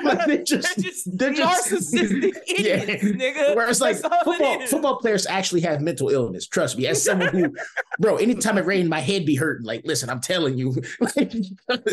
like, 0.03 0.25
they're 0.27 0.43
just 0.43 0.75
They're 0.75 0.83
just 0.83 1.17
they're 1.17 1.33
just 1.33 1.69
narcissistic 1.71 2.33
idiots, 2.47 3.03
yeah. 3.03 3.09
nigga. 3.11 3.55
Whereas 3.55 3.81
like 3.81 3.97
That's 3.99 4.13
it 4.13 4.23
football, 4.23 4.67
football 4.67 4.97
players 4.97 5.25
actually 5.25 5.61
have 5.61 5.81
mental 5.81 6.09
illness. 6.09 6.47
Trust 6.47 6.77
me, 6.77 6.87
as 6.87 7.03
someone 7.03 7.29
who, 7.29 7.53
bro, 7.99 8.17
anytime 8.17 8.57
it 8.57 8.65
rained, 8.65 8.89
my 8.89 8.99
head 8.99 9.25
be 9.25 9.35
hurting. 9.35 9.65
Like, 9.65 9.81
listen, 9.85 10.09
I'm 10.09 10.19
telling 10.21 10.57
you, 10.57 10.75
like, 11.69 11.85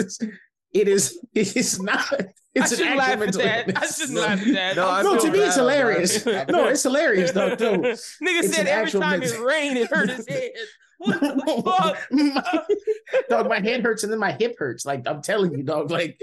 it 0.73 0.89
is, 0.89 1.19
it 1.35 1.57
is 1.57 1.81
not. 1.83 2.05
It's 2.55 2.73
I 2.73 2.75
an 2.75 2.79
shouldn't 2.81 2.97
laugh 2.97 3.11
at 3.11 3.19
mental 3.21 3.43
that. 3.43 3.79
I 3.83 3.87
shouldn't 3.87 4.19
laugh 4.19 4.41
at 4.41 4.55
that. 4.55 4.77
No, 4.77 4.89
I 4.89 5.03
No, 5.03 5.19
to 5.19 5.31
me 5.31 5.39
it's 5.41 5.57
hilarious. 5.57 6.27
No, 6.27 6.67
it's 6.69 6.83
hilarious 6.83 7.31
though. 7.33 7.55
Too. 7.55 7.67
Nigga 7.79 7.97
It's 8.23 8.55
said 8.57 8.67
every 8.67 8.91
time 8.91 9.21
mental- 9.21 9.41
it 9.43 9.45
rained, 9.45 9.79
it 9.79 9.89
hurt 9.91 10.11
his 10.11 10.27
head. 10.29 10.51
What 10.99 11.21
the 11.21 11.97
fuck? 13.17 13.29
dog, 13.29 13.49
my 13.49 13.61
head 13.61 13.83
hurts 13.83 14.03
and 14.03 14.13
then 14.13 14.19
my 14.19 14.33
hip 14.33 14.57
hurts. 14.59 14.85
Like 14.85 15.07
I'm 15.07 15.23
telling 15.23 15.53
you, 15.57 15.63
dog. 15.63 15.91
Like, 15.91 16.21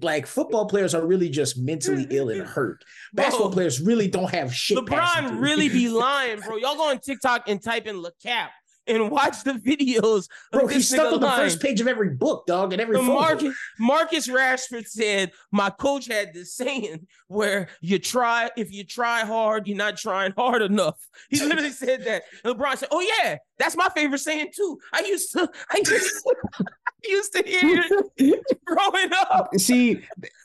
like 0.00 0.26
football 0.26 0.66
players 0.66 0.94
are 0.94 1.06
really 1.06 1.28
just 1.28 1.58
mentally 1.58 2.06
ill 2.10 2.28
and 2.30 2.42
hurt. 2.42 2.84
Basketball 3.12 3.48
Bro. 3.48 3.54
players 3.54 3.80
really 3.80 4.08
don't 4.08 4.30
have 4.30 4.54
shit. 4.54 4.84
passing 4.86 5.24
LeBron 5.30 5.40
really 5.40 5.68
be 5.68 5.88
lying, 5.88 6.40
bro. 6.40 6.56
Y'all 6.56 6.76
go 6.76 6.90
on 6.90 6.98
TikTok 7.00 7.48
and 7.48 7.62
type 7.62 7.86
in 7.86 8.02
LeCap 8.02 8.48
and 8.86 9.10
watch 9.10 9.44
the 9.44 9.52
videos. 9.52 10.26
bro. 10.52 10.66
He's 10.66 10.88
stuck 10.88 11.12
on 11.12 11.20
the 11.20 11.26
lying. 11.26 11.42
first 11.42 11.60
page 11.60 11.80
of 11.80 11.86
every 11.88 12.10
book, 12.10 12.46
dog, 12.46 12.72
and 12.72 12.80
every 12.80 12.96
The 12.96 13.02
photo. 13.02 13.12
Marcus, 13.12 13.56
Marcus 13.78 14.28
Rashford 14.28 14.86
said, 14.86 15.32
"My 15.52 15.70
coach 15.70 16.06
had 16.06 16.34
this 16.34 16.54
saying 16.54 17.06
where 17.28 17.68
you 17.80 17.98
try 17.98 18.50
if 18.56 18.72
you 18.72 18.84
try 18.84 19.20
hard, 19.20 19.66
you're 19.66 19.76
not 19.76 19.96
trying 19.96 20.32
hard 20.32 20.62
enough." 20.62 20.98
He 21.28 21.40
literally 21.44 21.70
said 21.70 22.04
that. 22.04 22.22
And 22.44 22.54
LeBron 22.56 22.76
said, 22.78 22.88
"Oh 22.90 23.00
yeah, 23.00 23.36
that's 23.58 23.76
my 23.76 23.88
favorite 23.94 24.18
saying 24.18 24.48
too. 24.54 24.78
I 24.92 25.00
used 25.00 25.32
to, 25.32 25.48
I 25.70 25.78
used 25.78 25.90
to, 25.92 26.64
used 27.08 27.32
to 27.34 27.42
hear 27.46 27.84
it 28.16 28.60
growing 28.64 29.10
up." 29.30 29.50
See, 29.58 30.00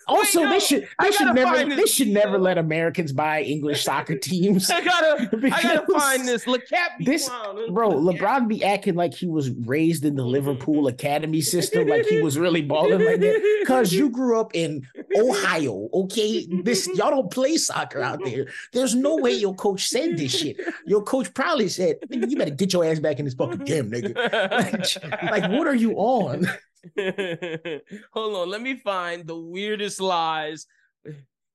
also 0.08 0.44
no, 0.44 0.50
they 0.50 0.60
should 0.60 0.88
I 1.00 1.06
they 1.06 1.12
should 1.16 1.34
never 1.34 1.56
find 1.56 1.72
they 1.72 1.76
this 1.76 1.94
should 1.94 2.10
never 2.10 2.38
let 2.38 2.58
Americans 2.58 3.12
buy 3.12 3.42
English 3.42 3.84
soccer 3.84 4.18
teams. 4.20 4.70
I 4.70 4.84
gotta, 4.84 5.30
I 5.52 5.62
gotta 5.62 5.86
find 5.92 6.28
this. 6.28 6.46
LeCap 6.46 7.04
this- 7.04 7.28
clowning. 7.28 7.74
Bro, 7.74 7.92
LeCap. 7.92 8.20
LeBron 8.20 8.48
be 8.48 8.64
acting 8.64 8.96
like 8.96 9.14
he 9.14 9.28
was 9.28 9.50
raised 9.50 10.06
in 10.06 10.16
the 10.16 10.26
Liverpool 10.26 10.84
mm-hmm. 10.84 10.88
academy 10.88 11.42
system, 11.42 11.88
like 11.88 12.06
he 12.06 12.22
was 12.22 12.38
really 12.38 12.62
balling 12.62 13.04
like 13.04 13.20
that. 13.20 13.64
Cause 13.68 13.94
you 13.94 14.10
grew 14.10 14.40
up 14.40 14.52
in 14.54 14.88
Ohio, 15.16 15.90
okay? 15.94 16.48
This 16.64 16.88
y'all 16.96 17.12
don't 17.12 17.32
play 17.32 17.58
soccer 17.58 18.02
out 18.02 18.20
there. 18.24 18.48
There's 18.74 18.96
no 18.96 19.16
way 19.16 19.32
your 19.32 19.56
coach 19.56 19.88
said 19.88 20.18
this 20.18 20.38
shit. 20.38 20.58
Your 20.86 21.04
coach 21.04 21.34
probably 21.34 21.70
said, 21.70 21.98
"Nigga, 22.08 22.30
"You 22.30 22.38
better 22.38 22.52
get 22.52 22.74
your 22.74 22.86
ass 22.86 23.00
back 23.00 23.20
in 23.20 23.26
this 23.26 23.34
fucking 23.34 23.66
game, 23.66 23.92
nigga." 23.92 24.16
Like, 24.16 25.32
like, 25.42 25.52
what 25.52 25.68
are 25.68 25.76
you 25.76 25.94
on? 25.94 26.46
Hold 28.14 28.36
on, 28.36 28.50
let 28.50 28.62
me 28.62 28.76
find 28.76 29.26
the 29.26 29.38
weirdest 29.38 30.02
lies. 30.02 30.68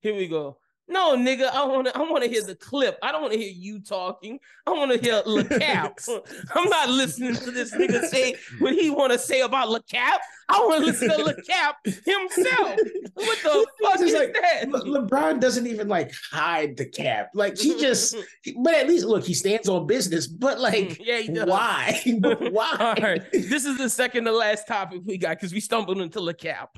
Here 0.01 0.17
we 0.17 0.29
go. 0.29 0.59
No, 0.91 1.17
nigga, 1.17 1.49
I 1.49 1.65
want 1.67 1.87
to. 1.87 1.97
I 1.97 2.01
want 2.01 2.25
to 2.25 2.29
hear 2.29 2.43
the 2.43 2.57
clip. 2.57 2.99
I 3.01 3.13
don't 3.13 3.23
want 3.23 3.33
to 3.33 3.39
hear 3.39 3.53
you 3.55 3.79
talking. 3.79 4.41
I 4.67 4.73
want 4.73 4.91
to 4.91 4.99
hear 4.99 5.23
LeCap. 5.23 6.21
I'm 6.55 6.69
not 6.69 6.89
listening 6.89 7.37
to 7.37 7.51
this 7.53 7.73
nigga 7.73 8.05
say 8.07 8.35
what 8.59 8.75
he 8.75 8.91
want 8.91 9.13
to 9.13 9.19
say 9.19 9.43
about 9.43 9.69
LeCap. 9.69 10.19
I 10.49 10.59
want 10.59 10.81
to 10.81 10.87
listen 10.87 11.09
to 11.11 11.17
LeCap 11.17 11.75
himself. 11.85 12.77
What 13.15 13.39
the 13.43 13.67
fuck 13.85 14.01
is 14.01 14.15
like, 14.15 14.35
that? 14.35 14.69
Le- 14.69 15.01
LeBron 15.01 15.39
doesn't 15.39 15.67
even 15.67 15.87
like 15.87 16.13
hide 16.33 16.77
the 16.77 16.87
cap. 16.87 17.31
Like 17.35 17.57
he 17.57 17.79
just, 17.79 18.17
but 18.59 18.75
at 18.75 18.89
least 18.89 19.07
look, 19.07 19.25
he 19.25 19.35
stands 19.35 19.69
on 19.69 19.87
business. 19.87 20.27
But 20.27 20.59
like, 20.59 21.01
yeah, 21.05 21.19
he 21.19 21.29
does. 21.29 21.47
why? 21.49 22.01
why? 22.51 22.77
All 22.81 22.95
right, 22.95 23.31
this 23.33 23.65
is 23.65 23.79
the 23.79 23.89
second 23.89 24.25
to 24.25 24.33
last 24.33 24.67
topic 24.67 25.03
we 25.05 25.19
got 25.19 25.37
because 25.37 25.53
we 25.53 25.61
stumbled 25.61 26.01
into 26.01 26.19
LeCap. 26.19 26.69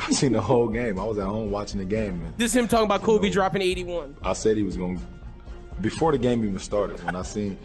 I 0.00 0.10
seen 0.10 0.32
the 0.32 0.40
whole 0.40 0.68
game. 0.68 0.98
I 0.98 1.04
was 1.04 1.18
at 1.18 1.26
home 1.26 1.50
watching 1.50 1.78
the 1.78 1.84
game, 1.84 2.20
and 2.24 2.36
This 2.36 2.54
him 2.54 2.68
talking 2.68 2.86
about 2.86 3.02
Kobe 3.02 3.27
dropping 3.30 3.62
81. 3.62 4.16
I 4.22 4.32
said 4.32 4.56
he 4.56 4.62
was 4.62 4.76
going. 4.76 4.98
to 4.98 5.04
Before 5.80 6.12
the 6.12 6.18
game 6.18 6.44
even 6.44 6.58
started, 6.58 7.02
when 7.04 7.16
I 7.16 7.22
seen, 7.22 7.58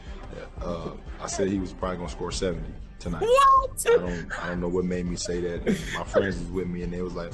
uh, 0.62 0.92
I 1.22 1.28
said 1.28 1.48
he 1.48 1.60
was 1.60 1.74
probably 1.74 1.98
going 1.98 2.10
to 2.10 2.16
score 2.16 2.32
seventy 2.32 2.72
tonight. 3.00 3.22
What? 3.22 3.86
I 3.88 3.98
don't, 3.98 4.44
I 4.44 4.50
don't 4.50 4.62
know 4.62 4.68
what 4.68 4.86
made 4.86 5.06
me 5.06 5.16
say 5.16 5.40
that. 5.42 5.68
And 5.68 5.78
my 5.98 6.04
friends 6.06 6.40
was 6.40 6.50
with 6.50 6.68
me, 6.68 6.84
and 6.84 6.94
they 6.94 7.02
was 7.02 7.14
like, 7.14 7.32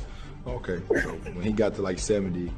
"Okay." 0.48 0.82
So 1.02 1.10
when 1.34 1.42
he 1.42 1.52
got 1.52 1.76
to 1.76 1.82
like 1.82 2.00
seventy, 2.00 2.52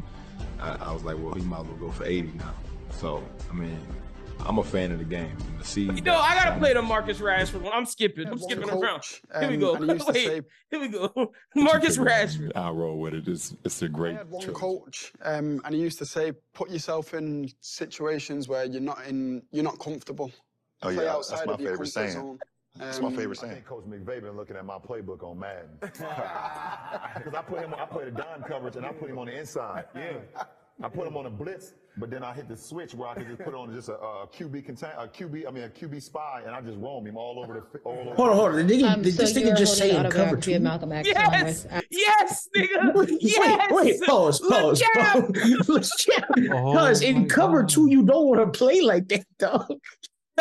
I, 0.59 0.75
I 0.75 0.91
was 0.93 1.03
like, 1.03 1.17
"Well, 1.17 1.33
he 1.33 1.41
might 1.41 1.61
as 1.61 1.65
well 1.67 1.75
go 1.77 1.91
for 1.91 2.05
eighty 2.05 2.31
now." 2.37 2.53
So 2.91 3.23
I 3.49 3.53
mean, 3.53 3.77
I'm 4.45 4.57
a 4.57 4.63
fan 4.63 4.91
of 4.91 4.99
the 4.99 5.05
game. 5.05 5.35
And 5.49 5.59
to 5.59 5.65
see, 5.65 5.83
You 5.83 6.01
know, 6.01 6.15
I 6.17 6.35
gotta 6.35 6.57
play 6.59 6.73
the 6.73 6.81
Marcus 6.81 7.19
Rashford 7.19 7.61
one. 7.61 7.73
I'm 7.73 7.85
skipping. 7.85 8.27
I'm 8.27 8.37
skipping 8.39 8.67
coach, 8.67 8.81
around. 8.83 9.03
Here 9.41 9.49
we 9.51 9.57
go. 9.57 9.75
and 9.75 9.85
he 9.85 9.93
used 9.93 10.07
to 10.07 10.11
Wait, 10.13 10.25
say- 10.27 10.41
here 10.71 10.79
we 10.79 10.87
go. 10.87 11.31
Marcus 11.55 11.97
Rashford. 11.97 12.51
I 12.55 12.69
roll 12.71 12.99
with 12.99 13.13
it. 13.13 13.27
It's 13.27 13.55
it's 13.63 13.81
a 13.81 13.87
great 13.89 14.15
I 14.15 14.19
had 14.19 14.29
one 14.31 14.41
choice. 14.45 14.55
coach, 14.55 15.13
um, 15.23 15.61
and 15.65 15.75
he 15.75 15.81
used 15.81 15.97
to 15.99 16.05
say, 16.05 16.33
"Put 16.53 16.69
yourself 16.69 17.13
in 17.13 17.49
situations 17.61 18.47
where 18.47 18.65
you're 18.65 18.81
not 18.81 19.05
in, 19.07 19.43
you're 19.51 19.63
not 19.63 19.79
comfortable. 19.79 20.31
Oh, 20.83 20.87
Play 20.93 20.95
yeah, 21.05 21.13
that's 21.13 21.31
my 21.45 21.53
of 21.53 21.61
your 21.61 21.71
favorite 21.71 21.87
saying. 21.87 22.11
zone." 22.11 22.39
That's 22.77 23.01
my 23.01 23.07
Um, 23.09 23.15
favorite 23.17 23.37
I 23.39 23.41
saying. 23.41 23.53
think 23.55 23.65
Coach 23.65 23.83
McVay 23.83 24.21
been 24.21 24.37
looking 24.37 24.55
at 24.55 24.65
my 24.65 24.77
playbook 24.77 25.23
on 25.23 25.37
Madden. 25.39 25.69
Because 25.81 27.33
I 27.35 27.41
put 27.45 27.59
him, 27.59 27.73
I 27.77 27.85
play 27.85 28.05
the 28.05 28.11
dime 28.11 28.43
coverage 28.47 28.77
and 28.77 28.85
I 28.85 28.93
put 28.93 29.09
him 29.09 29.19
on 29.19 29.27
the 29.27 29.37
inside. 29.37 29.85
Yeah. 29.93 30.13
I 30.83 30.89
put 30.89 31.07
him 31.07 31.15
on 31.17 31.25
a 31.25 31.29
blitz, 31.29 31.73
but 31.97 32.09
then 32.09 32.23
I 32.23 32.33
hit 32.33 32.47
the 32.47 32.55
switch 32.57 32.93
where 32.93 33.09
I 33.09 33.13
could 33.15 33.27
just 33.27 33.41
put 33.41 33.53
on 33.53 33.73
just 33.73 33.89
a, 33.89 33.93
a 33.93 34.27
QB 34.27 34.65
contain, 34.65 34.89
a 34.97 35.07
QB, 35.07 35.47
I 35.47 35.51
mean 35.51 35.63
a 35.65 35.69
QB 35.69 36.01
spy, 36.01 36.41
and 36.45 36.55
I 36.55 36.61
just 36.61 36.77
roam 36.79 37.05
him 37.05 37.17
all 37.17 37.39
over 37.39 37.53
the 37.71 37.79
all 37.79 37.99
over. 37.99 38.15
Hold 38.15 38.29
on, 38.29 38.35
hold 38.35 38.55
on. 38.55 38.67
Did, 38.67 38.81
Um, 38.83 39.01
did 39.01 39.13
so 39.13 39.21
this 39.23 39.33
nigga 39.33 39.57
just 39.57 39.77
say 39.77 39.95
in 39.95 40.09
cover 40.09 40.37
two? 40.37 40.59
Malcolm 40.59 40.91
X 40.91 41.07
Yes, 41.07 41.65
with- 41.65 41.83
yes, 41.91 42.49
nigga. 42.55 42.93
Wait, 42.95 43.09
Yes. 43.21 43.71
wait, 43.71 43.85
wait, 43.85 44.01
pause, 44.03 44.39
pause, 44.39 44.81
LeCap. 44.81 45.65
pause. 45.67 45.67
LeCap. 46.07 46.51
Oh 46.53 46.71
Because 46.71 47.01
in 47.01 47.27
cover 47.27 47.61
God. 47.61 47.69
two, 47.69 47.89
you 47.89 48.03
don't 48.03 48.27
want 48.27 48.41
to 48.53 48.57
play 48.57 48.81
like 48.81 49.07
that, 49.09 49.25
dog. 49.37 49.67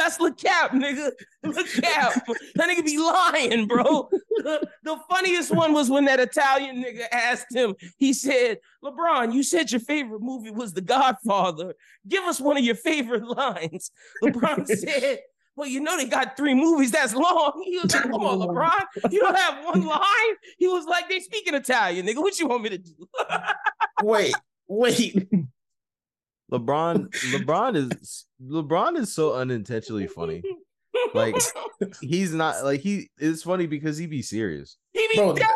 That's 0.00 0.16
LeCap, 0.16 0.70
nigga. 0.70 1.10
LeCap. 1.44 2.24
That 2.54 2.70
nigga 2.70 2.82
be 2.82 2.96
lying, 2.96 3.66
bro. 3.66 4.08
The, 4.38 4.66
the 4.82 4.96
funniest 5.10 5.54
one 5.54 5.74
was 5.74 5.90
when 5.90 6.06
that 6.06 6.18
Italian 6.18 6.82
nigga 6.82 7.04
asked 7.12 7.54
him, 7.54 7.74
he 7.98 8.14
said, 8.14 8.60
LeBron, 8.82 9.34
you 9.34 9.42
said 9.42 9.70
your 9.70 9.82
favorite 9.82 10.22
movie 10.22 10.50
was 10.50 10.72
The 10.72 10.80
Godfather. 10.80 11.74
Give 12.08 12.24
us 12.24 12.40
one 12.40 12.56
of 12.56 12.64
your 12.64 12.76
favorite 12.76 13.26
lines. 13.26 13.90
LeBron 14.24 14.66
said, 14.74 15.18
well, 15.54 15.68
you 15.68 15.80
know 15.80 15.98
they 15.98 16.06
got 16.06 16.34
three 16.34 16.54
movies 16.54 16.92
that's 16.92 17.14
long. 17.14 17.62
He 17.66 17.76
was 17.76 17.94
like, 17.94 18.04
come 18.04 18.24
on, 18.24 18.38
LeBron. 18.38 19.12
You 19.12 19.20
don't 19.20 19.36
have 19.36 19.62
one 19.66 19.84
line? 19.84 20.34
He 20.56 20.66
was 20.66 20.86
like, 20.86 21.10
they 21.10 21.20
speak 21.20 21.46
in 21.46 21.54
Italian, 21.54 22.06
nigga. 22.06 22.22
What 22.22 22.38
you 22.38 22.46
want 22.46 22.62
me 22.62 22.70
to 22.70 22.78
do? 22.78 23.06
Wait, 24.02 24.34
wait. 24.66 25.28
LeBron, 26.50 27.10
LeBron 27.34 27.76
is 27.76 28.24
LeBron 28.42 28.96
is 28.96 29.12
so 29.12 29.34
unintentionally 29.34 30.06
funny. 30.06 30.42
Like 31.14 31.34
he's 32.00 32.32
not 32.32 32.62
like 32.64 32.80
he. 32.80 33.10
It's 33.18 33.42
funny 33.42 33.66
because 33.66 33.96
he 33.96 34.06
be 34.06 34.22
serious. 34.22 34.76
He 34.92 35.08
be 35.08 35.16
Bro, 35.16 35.34
dead 35.34 35.46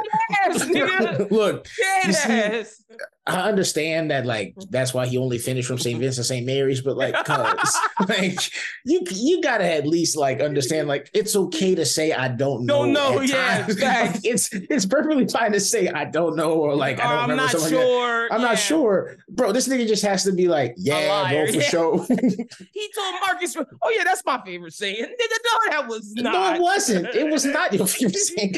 ass, 0.45 0.65
nigga. 0.65 1.31
Look, 1.31 1.67
Dead 1.77 2.15
see- 2.15 2.33
ass. 2.33 2.85
I 3.27 3.49
understand 3.49 4.11
that, 4.11 4.27
like, 4.27 4.49
mm-hmm. 4.51 4.71
that's 4.71 4.93
why 4.93 5.07
he 5.07 5.17
only 5.17 5.39
finished 5.39 5.67
from 5.67 5.79
St. 5.79 5.99
Vincent 5.99 6.27
St. 6.27 6.45
Mary's, 6.45 6.83
but 6.83 6.99
like, 6.99 7.15
cause 7.25 7.75
like 8.07 8.39
you 8.85 9.01
you 9.11 9.41
gotta 9.41 9.65
at 9.65 9.87
least 9.87 10.15
like 10.15 10.43
understand, 10.43 10.89
like, 10.89 11.09
it's 11.15 11.35
okay 11.35 11.75
to 11.75 11.87
say 11.87 12.13
I 12.13 12.29
don't 12.29 12.67
know. 12.67 12.85
Don't 12.85 12.93
know, 12.93 13.21
yeah, 13.23 13.67
facts. 13.81 14.21
it's 14.25 14.53
it's 14.53 14.85
perfectly 14.85 15.27
fine 15.27 15.53
to 15.53 15.61
say 15.61 15.89
I 15.89 16.05
don't 16.05 16.37
know 16.37 16.53
or 16.53 16.77
like 16.77 17.01
I 17.01 17.05
don't 17.05 17.13
I'm 17.13 17.31
remember 17.31 17.43
not 17.45 17.51
something 17.53 17.79
like 17.79 17.87
sure. 17.87 18.29
I'm 18.31 18.41
yeah. 18.43 18.47
not 18.47 18.59
sure, 18.59 19.17
bro. 19.31 19.53
This 19.53 19.69
nigga 19.69 19.89
just 19.89 20.05
has 20.05 20.23
to 20.25 20.33
be 20.33 20.47
like, 20.47 20.75
yeah, 20.77 21.31
bro, 21.31 21.47
for 21.47 21.53
yeah. 21.53 21.63
sure. 21.63 22.07
He 22.07 22.93
told 22.95 23.15
Marcus, 23.27 23.57
"Oh 23.57 23.95
yeah, 23.97 24.05
that's 24.05 24.23
my 24.27 24.43
favorite 24.45 24.75
saying." 24.75 24.97
Nigga, 24.97 25.07
no, 25.07 25.71
that 25.71 25.89
was 25.89 26.13
not. 26.15 26.33
no, 26.33 26.55
it 26.55 26.61
wasn't. 26.61 27.07
It 27.15 27.31
was 27.31 27.47
not 27.47 27.73
your 27.73 27.87
favorite 27.87 28.17
saying. 28.17 28.55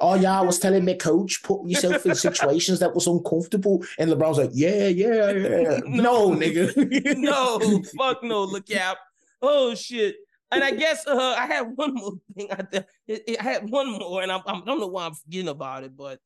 'Cause 0.00 0.20
yeah, 0.22 0.36
y'all 0.38 0.46
was 0.46 0.58
telling 0.58 0.84
me, 0.84 0.94
coach, 0.96 1.42
put 1.42 1.66
yourself 1.66 2.04
in 2.06 2.14
situations 2.14 2.78
that 2.80 2.94
was 2.94 3.06
uncomfortable, 3.06 3.84
and 3.98 4.10
LeBron's 4.10 4.38
like, 4.38 4.50
yeah, 4.52 4.88
yeah, 4.88 5.30
yeah. 5.30 5.80
no, 5.86 6.30
nigga. 6.30 7.16
no, 7.16 7.82
fuck 7.98 8.22
no, 8.22 8.44
look 8.44 8.70
out. 8.72 8.96
Oh 9.42 9.74
shit. 9.74 10.16
And 10.50 10.62
I 10.62 10.70
guess 10.70 11.04
uh, 11.06 11.34
I 11.36 11.46
had 11.46 11.62
one 11.74 11.94
more 11.94 12.12
thing. 12.36 12.48
I, 12.52 12.62
th- 12.62 12.84
it- 13.08 13.22
it- 13.26 13.40
I 13.40 13.42
had 13.42 13.68
one 13.70 13.90
more, 13.90 14.22
and 14.22 14.30
I'm- 14.30 14.42
I 14.46 14.60
don't 14.64 14.78
know 14.80 14.86
why 14.86 15.06
I'm 15.06 15.14
forgetting 15.14 15.48
about 15.48 15.82
it, 15.84 15.96
but 15.96 16.18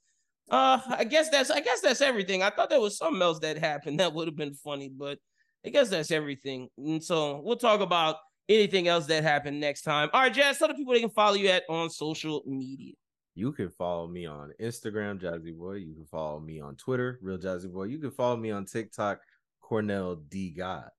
uh, 0.50 0.78
I 0.88 1.04
guess 1.04 1.28
that's 1.30 1.50
I 1.50 1.60
guess 1.60 1.80
that's 1.80 2.00
everything. 2.00 2.42
I 2.42 2.50
thought 2.50 2.68
there 2.70 2.80
was 2.80 2.96
something 2.98 3.22
else 3.22 3.38
that 3.40 3.58
happened 3.58 4.00
that 4.00 4.12
would 4.14 4.28
have 4.28 4.36
been 4.36 4.54
funny, 4.54 4.88
but 4.88 5.18
I 5.64 5.70
guess 5.70 5.88
that's 5.88 6.10
everything. 6.10 6.68
And 6.78 7.02
so 7.02 7.40
we'll 7.42 7.56
talk 7.56 7.80
about 7.80 8.16
anything 8.48 8.88
else 8.88 9.06
that 9.06 9.22
happened 9.22 9.60
next 9.60 9.82
time. 9.82 10.08
All 10.12 10.22
right, 10.22 10.34
Jaz, 10.34 10.58
tell 10.58 10.68
the 10.68 10.74
people 10.74 10.94
they 10.94 11.00
can 11.00 11.10
follow 11.10 11.34
you 11.34 11.48
at 11.48 11.64
on 11.68 11.90
social 11.90 12.42
media. 12.46 12.94
You 13.34 13.52
can 13.52 13.70
follow 13.70 14.08
me 14.08 14.26
on 14.26 14.52
Instagram, 14.60 15.20
Jazxyboi. 15.20 15.86
You 15.86 15.94
can 15.94 16.06
follow 16.10 16.40
me 16.40 16.60
on 16.60 16.74
Twitter, 16.74 17.18
Real 17.22 17.38
Jazxyboi. 17.38 17.90
You 17.90 17.98
can 17.98 18.10
follow 18.10 18.36
me 18.36 18.50
on 18.50 18.64
TikTok, 18.64 19.20
Cornell 19.60 20.16
D 20.16 20.50
God. 20.50 20.90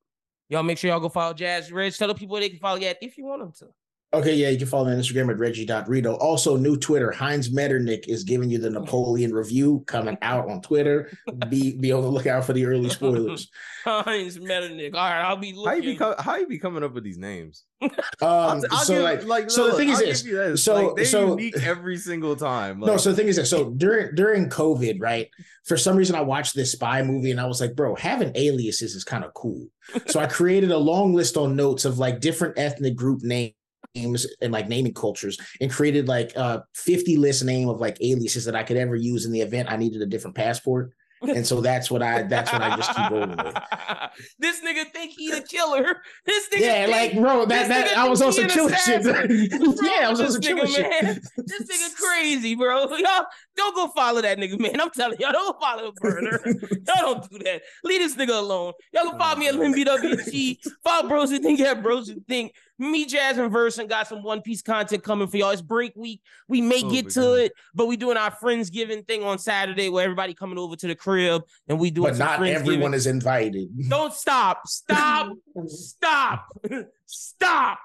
Y'all 0.48 0.64
make 0.64 0.78
sure 0.78 0.90
y'all 0.90 1.00
go 1.00 1.10
follow 1.10 1.34
Jaz 1.34 1.72
Reg. 1.74 1.94
Tell 1.94 2.08
the 2.08 2.16
people 2.16 2.38
they 2.38 2.50
can 2.50 2.60
follow 2.60 2.80
you 2.80 2.88
at 2.88 2.98
if 3.02 3.18
you 3.18 3.26
want 3.26 3.42
them 3.42 3.52
to. 3.60 3.74
Okay, 4.12 4.34
yeah, 4.36 4.50
you 4.50 4.58
can 4.58 4.66
follow 4.68 4.86
me 4.86 4.94
on 4.94 4.98
Instagram 5.00 5.30
at 5.30 5.38
Reggie.Rideaux. 5.38 6.16
Also, 6.16 6.58
new 6.58 6.76
Twitter, 6.76 7.12
Heinz 7.12 7.52
Metternich 7.52 8.08
is 8.08 8.24
giving 8.24 8.50
you 8.50 8.58
the 8.58 8.72
Napoleon 8.72 9.32
review 9.32 9.84
coming 9.86 10.18
out 10.24 10.50
on 10.50 10.62
Twitter. 10.64 11.12
Be 11.48 11.78
be 11.78 11.92
on 11.92 12.02
the 12.02 12.08
lookout 12.10 12.44
for 12.44 12.54
the 12.54 12.66
early 12.66 12.90
spoilers. 12.90 13.52
Heinz 13.86 14.40
Metternich. 14.40 14.96
All 14.96 15.00
right, 15.00 15.22
I'll 15.22 15.36
be 15.38 15.52
How 15.52 15.58
you 15.58 15.64
looking. 15.64 15.82
be 15.82 15.96
co- 15.96 16.16
how 16.18 16.38
you 16.38 16.48
be 16.48 16.58
coming 16.58 16.84
up 16.84 16.94
with 16.94 17.04
these 17.04 17.20
names? 17.20 17.66
Um, 18.22 18.62
I'll 18.72 18.80
so 18.80 19.16
give- 19.16 19.26
like, 19.28 19.50
so 19.50 19.68
the 19.72 19.78
thing 19.78 19.88
is 19.90 20.00
I'll 20.00 20.06
this. 20.06 20.22
this. 20.24 20.64
So 20.64 20.88
like, 20.88 20.96
they're 20.98 21.06
so 21.06 21.30
unique 21.38 21.56
every 21.64 21.96
single 21.96 22.36
time. 22.36 22.80
no, 22.82 22.98
so 22.98 23.12
the 23.12 23.16
thing 23.16 23.28
is 23.28 23.38
this. 23.38 23.50
So 23.50 23.70
during 23.70 24.14
during 24.16 24.50
COVID, 24.50 24.98
right? 25.00 25.30
For 25.66 25.78
some 25.78 25.96
reason, 25.96 26.16
I 26.16 26.22
watched 26.22 26.56
this 26.56 26.74
spy 26.74 27.02
movie 27.04 27.32
and 27.32 27.40
I 27.40 27.46
was 27.46 27.62
like, 27.62 27.76
bro, 27.76 27.96
having 27.96 28.32
aliases 28.36 28.96
is 28.96 29.04
kind 29.06 29.24
of 29.24 29.34
cool. 29.34 29.68
So 30.08 30.20
I 30.20 30.26
created 30.26 30.72
a 30.72 30.78
long 30.78 31.14
list 31.14 31.38
on 31.38 31.56
notes 31.56 31.86
of 31.86 32.00
like 32.00 32.20
different 32.20 32.58
ethnic 32.60 32.96
group 32.96 33.22
names 33.24 33.54
and 33.96 34.52
like 34.52 34.68
naming 34.70 34.94
cultures 34.94 35.38
and 35.62 35.72
created 35.72 36.08
like 36.08 36.36
a 36.36 36.64
50 36.76 37.18
list 37.18 37.44
name 37.44 37.70
of 37.70 37.80
like 37.80 37.98
aliases 38.02 38.46
that 38.46 38.56
I 38.56 38.64
could 38.64 38.78
ever 38.78 38.96
use 38.96 39.26
in 39.26 39.32
the 39.32 39.42
event 39.42 39.72
I 39.72 39.78
needed 39.78 40.02
a 40.02 40.06
different 40.06 40.36
passport. 40.36 40.94
And 41.22 41.46
so 41.46 41.60
that's 41.60 41.92
what 41.92 42.02
I 42.02 42.24
that's 42.24 42.50
what 42.54 42.62
I 42.62 42.78
just 42.78 42.96
keep 42.96 43.10
rolling 43.12 43.32
with. 43.36 43.54
this 44.40 44.62
nigga 44.62 44.90
think 44.94 45.12
he 45.18 45.30
the 45.30 45.42
killer. 45.42 45.98
This 46.26 46.48
nigga 46.48 46.62
Yeah, 46.62 46.86
think- 46.86 47.14
like 47.16 47.22
bro, 47.22 47.46
that 47.46 47.68
that 47.68 47.98
I 47.98 48.08
was 48.08 48.22
on 48.22 48.32
some 48.32 48.48
killer 48.48 48.70
shit. 48.70 49.02
assassin. 49.02 49.48
Yeah, 49.84 50.08
I 50.08 50.10
was 50.10 50.22
on 50.22 50.32
some 50.32 50.42
killer 50.42 50.64
man? 50.64 50.72
shit. 50.72 51.22
This 51.46 51.64
nigga 51.64 51.96
crazy, 51.98 52.56
bro. 52.56 52.88
Y'all 52.98 53.26
don't 53.60 53.76
go 53.76 53.88
follow 53.90 54.22
that 54.22 54.38
nigga, 54.38 54.60
man. 54.60 54.80
I'm 54.80 54.90
telling 54.92 55.18
y'all, 55.20 55.32
don't 55.32 55.54
go 55.54 55.60
follow 55.60 55.92
the 55.92 56.02
burner. 56.02 56.40
y'all 56.88 57.14
don't 57.14 57.30
do 57.30 57.40
that. 57.40 57.62
Leave 57.84 58.00
this 58.00 58.16
nigga 58.16 58.38
alone. 58.40 58.74
Y'all 58.94 59.10
can 59.10 59.20
follow 59.20 59.38
me 59.38 59.48
at 59.48 59.56
LynBWT. 59.56 60.58
Follow 60.84 61.08
Bros 61.10 61.30
Who 61.30 61.40
Think 61.40 61.60
at 61.60 61.82
Bros 61.84 62.10
Who 62.10 62.20
Think. 62.28 62.54
Me, 62.82 63.06
Jaz, 63.06 63.38
and 63.38 63.52
Verse 63.52 63.78
and 63.78 63.90
got 63.90 64.08
some 64.08 64.24
One 64.24 64.42
Piece 64.42 64.62
content 64.62 65.04
coming 65.04 65.28
for 65.28 65.36
y'all. 65.36 65.50
It's 65.50 65.62
break 65.62 65.94
week. 65.98 66.22
We 66.48 66.62
may 66.62 66.82
Oh, 66.82 66.90
get 66.90 67.06
my 67.06 67.12
to 67.12 67.34
it, 67.34 67.52
but 67.76 67.88
we 67.88 67.98
doing 67.98 68.16
our 68.16 68.32
Friendsgiving 68.32 69.06
thing 69.06 69.22
on 69.24 69.38
Saturday 69.38 69.90
where 69.90 70.04
everybody 70.06 70.34
coming 70.34 70.58
over 70.58 70.78
to 70.78 70.88
the 70.88 70.96
crib 70.96 71.44
and 71.68 71.78
we 71.78 71.92
doing 71.92 72.14
But 72.14 72.18
not 72.18 72.42
everyone 72.48 72.94
is 72.94 73.06
invited. 73.06 73.68
Don't 73.90 74.14
stop. 74.14 74.62
Stop. 74.66 75.34
Stop. 75.68 76.48
Stop. 77.06 77.80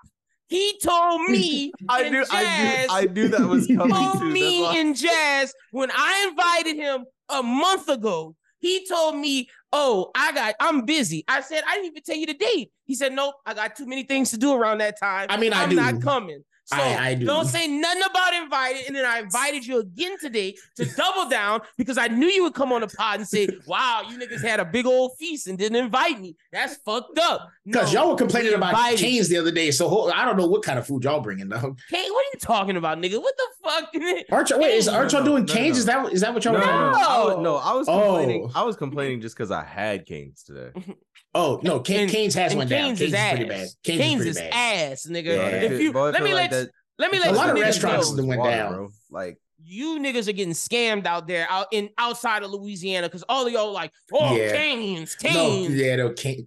He 0.48 0.78
told 0.82 1.22
me 1.30 1.72
I 1.88 2.08
knew- 2.10 2.24
I 2.30 2.42
knew- 2.42 2.84
Jaz. 2.84 2.86
I 2.90 3.04
knew 3.10 3.28
that 3.28 3.48
was 3.48 3.66
coming 3.66 3.94
told 3.96 4.18
too, 4.18 4.24
me 4.30 4.78
in 4.78 4.94
Jaz 4.94 5.50
when 5.70 5.90
I 5.90 6.26
invited 6.28 6.76
him 6.76 7.04
a 7.30 7.42
month 7.42 7.88
ago. 7.88 8.36
He 8.58 8.86
told 8.86 9.16
me, 9.16 9.48
"Oh, 9.72 10.10
I 10.14 10.32
got. 10.32 10.54
I'm 10.60 10.84
busy." 10.86 11.24
I 11.28 11.40
said, 11.42 11.62
"I 11.66 11.74
didn't 11.74 11.86
even 11.86 12.02
tell 12.02 12.16
you 12.16 12.26
the 12.26 12.34
date." 12.34 12.70
He 12.86 12.94
said, 12.94 13.12
"Nope, 13.12 13.34
I 13.44 13.52
got 13.54 13.76
too 13.76 13.86
many 13.86 14.04
things 14.04 14.30
to 14.30 14.38
do 14.38 14.54
around 14.54 14.78
that 14.78 14.98
time. 14.98 15.26
I 15.30 15.36
mean, 15.36 15.52
I 15.52 15.64
I'm 15.64 15.70
do. 15.70 15.76
not 15.76 16.00
coming." 16.02 16.42
So 16.66 16.76
I- 16.76 17.08
I 17.08 17.14
do. 17.14 17.26
not 17.26 17.46
say 17.46 17.68
nothing 17.68 18.02
about 18.08 18.32
invited. 18.34 18.86
And 18.86 18.96
then 18.96 19.04
I 19.04 19.18
invited 19.18 19.66
you 19.66 19.80
again 19.80 20.16
today 20.18 20.54
to 20.76 20.84
double 20.96 21.28
down 21.28 21.60
because 21.76 21.98
I 21.98 22.08
knew 22.08 22.26
you 22.26 22.42
would 22.44 22.54
come 22.54 22.72
on 22.72 22.80
the 22.80 22.86
pod 22.86 23.18
and 23.20 23.28
say, 23.28 23.46
"Wow, 23.66 24.02
you 24.08 24.16
niggas 24.18 24.40
had 24.42 24.60
a 24.60 24.64
big 24.64 24.86
old 24.86 25.12
feast 25.18 25.46
and 25.46 25.58
didn't 25.58 25.76
invite 25.76 26.20
me. 26.20 26.36
That's 26.52 26.76
fucked 26.76 27.18
up." 27.18 27.50
Because 27.66 27.92
No, 27.92 28.00
y'all 28.00 28.10
were 28.12 28.16
complaining 28.16 28.50
we 28.52 28.54
about 28.56 28.70
invited 28.70 29.00
you. 29.00 29.06
canes 29.08 29.28
the 29.28 29.36
other 29.36 29.50
day. 29.50 29.70
So 29.72 30.10
I 30.10 30.24
don't 30.24 30.38
know 30.38 30.46
what 30.46 30.62
kind 30.62 30.78
of 30.78 30.86
food 30.86 31.04
y'all 31.04 31.20
bringing 31.20 31.48
though. 31.50 31.76
Kane, 31.90 32.12
what 32.12 32.24
are 32.24 32.30
you 32.32 32.38
talking 32.40 32.76
about, 32.78 32.98
nigga? 32.98 33.20
What 33.20 33.34
the 33.36 33.46
fuck? 33.62 33.90
Aren't 34.32 34.50
y'all, 34.50 34.58
wait, 34.60 34.74
is, 34.74 34.86
Canes. 34.86 34.88
aren't 34.96 35.12
y'all 35.12 35.20
No, 35.22 35.26
doing 35.32 35.44
no, 35.44 35.52
canes? 35.54 35.76
no. 35.76 35.80
Is 35.80 35.84
that 35.86 36.12
is 36.14 36.20
that 36.22 36.32
what 36.34 36.44
y'all 36.44 36.54
no, 36.54 36.60
were 36.60 36.66
no, 36.66 36.72
doing? 36.72 36.92
no, 36.92 36.98
I 37.08 37.24
was, 37.24 37.36
No. 37.36 37.42
no, 37.42 37.56
I 37.56 37.72
was 37.74 37.88
Oh. 37.88 37.92
complaining. 38.16 38.50
I 38.54 38.62
was 38.62 38.76
complaining 38.76 39.20
just 39.20 39.36
because 39.36 39.50
I 39.50 39.64
had 39.64 40.06
canes 40.06 40.42
today. 40.42 40.70
Oh 41.34 41.60
no, 41.62 41.80
Cane, 41.80 42.00
And- 42.02 42.10
Canes 42.10 42.34
has 42.34 42.52
and 42.52 42.58
one 42.58 42.68
down. 42.68 42.96
Canes 42.96 42.98
Canes 42.98 43.12
is 43.12 43.14
is 43.20 43.28
pretty 43.30 43.44
bad. 43.48 43.68
Canes, 43.82 44.00
Canes 44.00 44.20
is 44.22 44.26
is 44.28 44.36
bad. 44.38 44.92
ass, 44.92 45.06
nigga. 45.08 45.24
Yeah. 45.24 45.46
If 45.48 45.80
you 45.80 45.92
let 45.92 46.22
me 46.22 46.32
like 46.34 46.50
let 46.50 46.50
that- 46.52 46.70
let 46.98 47.10
me 47.10 47.18
I 47.18 47.22
let 47.22 47.30
A 47.32 47.36
lot 47.36 47.50
of 47.50 47.56
restaurants 47.60 48.10
know. 48.10 48.16
that 48.16 48.26
went 48.26 48.40
water, 48.40 48.50
down. 48.56 48.72
bro. 48.74 48.88
Like 49.10 49.38
You 49.64 49.98
niggas 49.98 50.28
are 50.28 50.32
getting 50.32 50.54
scammed 50.54 51.06
out 51.06 51.26
there 51.26 51.46
out 51.50 51.66
in 51.72 51.90
outside 51.98 52.42
of 52.44 52.50
Louisiana 52.52 53.08
because 53.08 53.24
all 53.28 53.46
of 53.46 53.52
y'all 53.52 53.72
like, 53.72 53.90
oh, 54.12 54.36
Yeah. 54.36 54.52
Canes, 54.52 55.16
No, 55.24 55.66
yeah, 55.68 55.96
no, 55.96 56.10
Cane. 56.12 56.44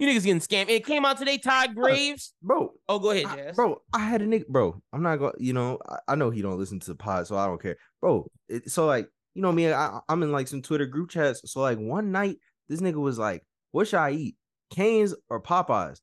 You 0.00 0.06
niggas 0.08 0.24
getting 0.24 0.40
scammed. 0.40 0.68
It 0.68 0.84
came 0.86 1.04
out 1.04 1.18
today, 1.18 1.38
Todd 1.38 1.74
Graves. 1.74 2.32
bro, 2.42 2.72
Oh, 2.88 2.98
go 2.98 3.10
ahead, 3.10 3.26
I- 3.26 3.52
bro, 3.52 3.82
I 3.92 4.00
had 4.00 4.22
a 4.22 4.26
nigga, 4.26 4.46
bro. 4.48 4.80
I'm 4.92 5.02
not 5.02 5.16
going. 5.16 5.32
to 5.38 5.44
You 5.44 5.52
know, 5.52 5.78
I, 5.88 5.98
I 6.08 6.14
know 6.16 6.30
he 6.30 6.40
don't 6.42 6.58
listen 6.58 6.80
to 6.80 6.86
the 6.86 6.94
pod, 6.96 7.26
so 7.28 7.36
I 7.36 7.46
don't 7.46 7.60
care, 7.62 7.76
bro. 8.00 8.28
It, 8.48 8.70
so 8.70 8.86
like, 8.86 9.08
you 9.34 9.42
know 9.42 9.52
me, 9.52 9.72
I, 9.72 10.00
I'm 10.08 10.22
in 10.24 10.32
like 10.32 10.48
some 10.48 10.62
Twitter 10.62 10.86
group 10.86 11.10
chats. 11.10 11.40
So 11.44 11.60
like 11.60 11.78
one 11.78 12.10
night, 12.12 12.38
this 12.68 12.80
nigga 12.80 12.94
was 13.00 13.18
like, 13.18 13.44
"What 13.72 13.88
should 13.88 13.98
I 14.00 14.10
eat, 14.12 14.36
Canes 14.70 15.14
or 15.28 15.40
Popeyes?" 15.42 16.00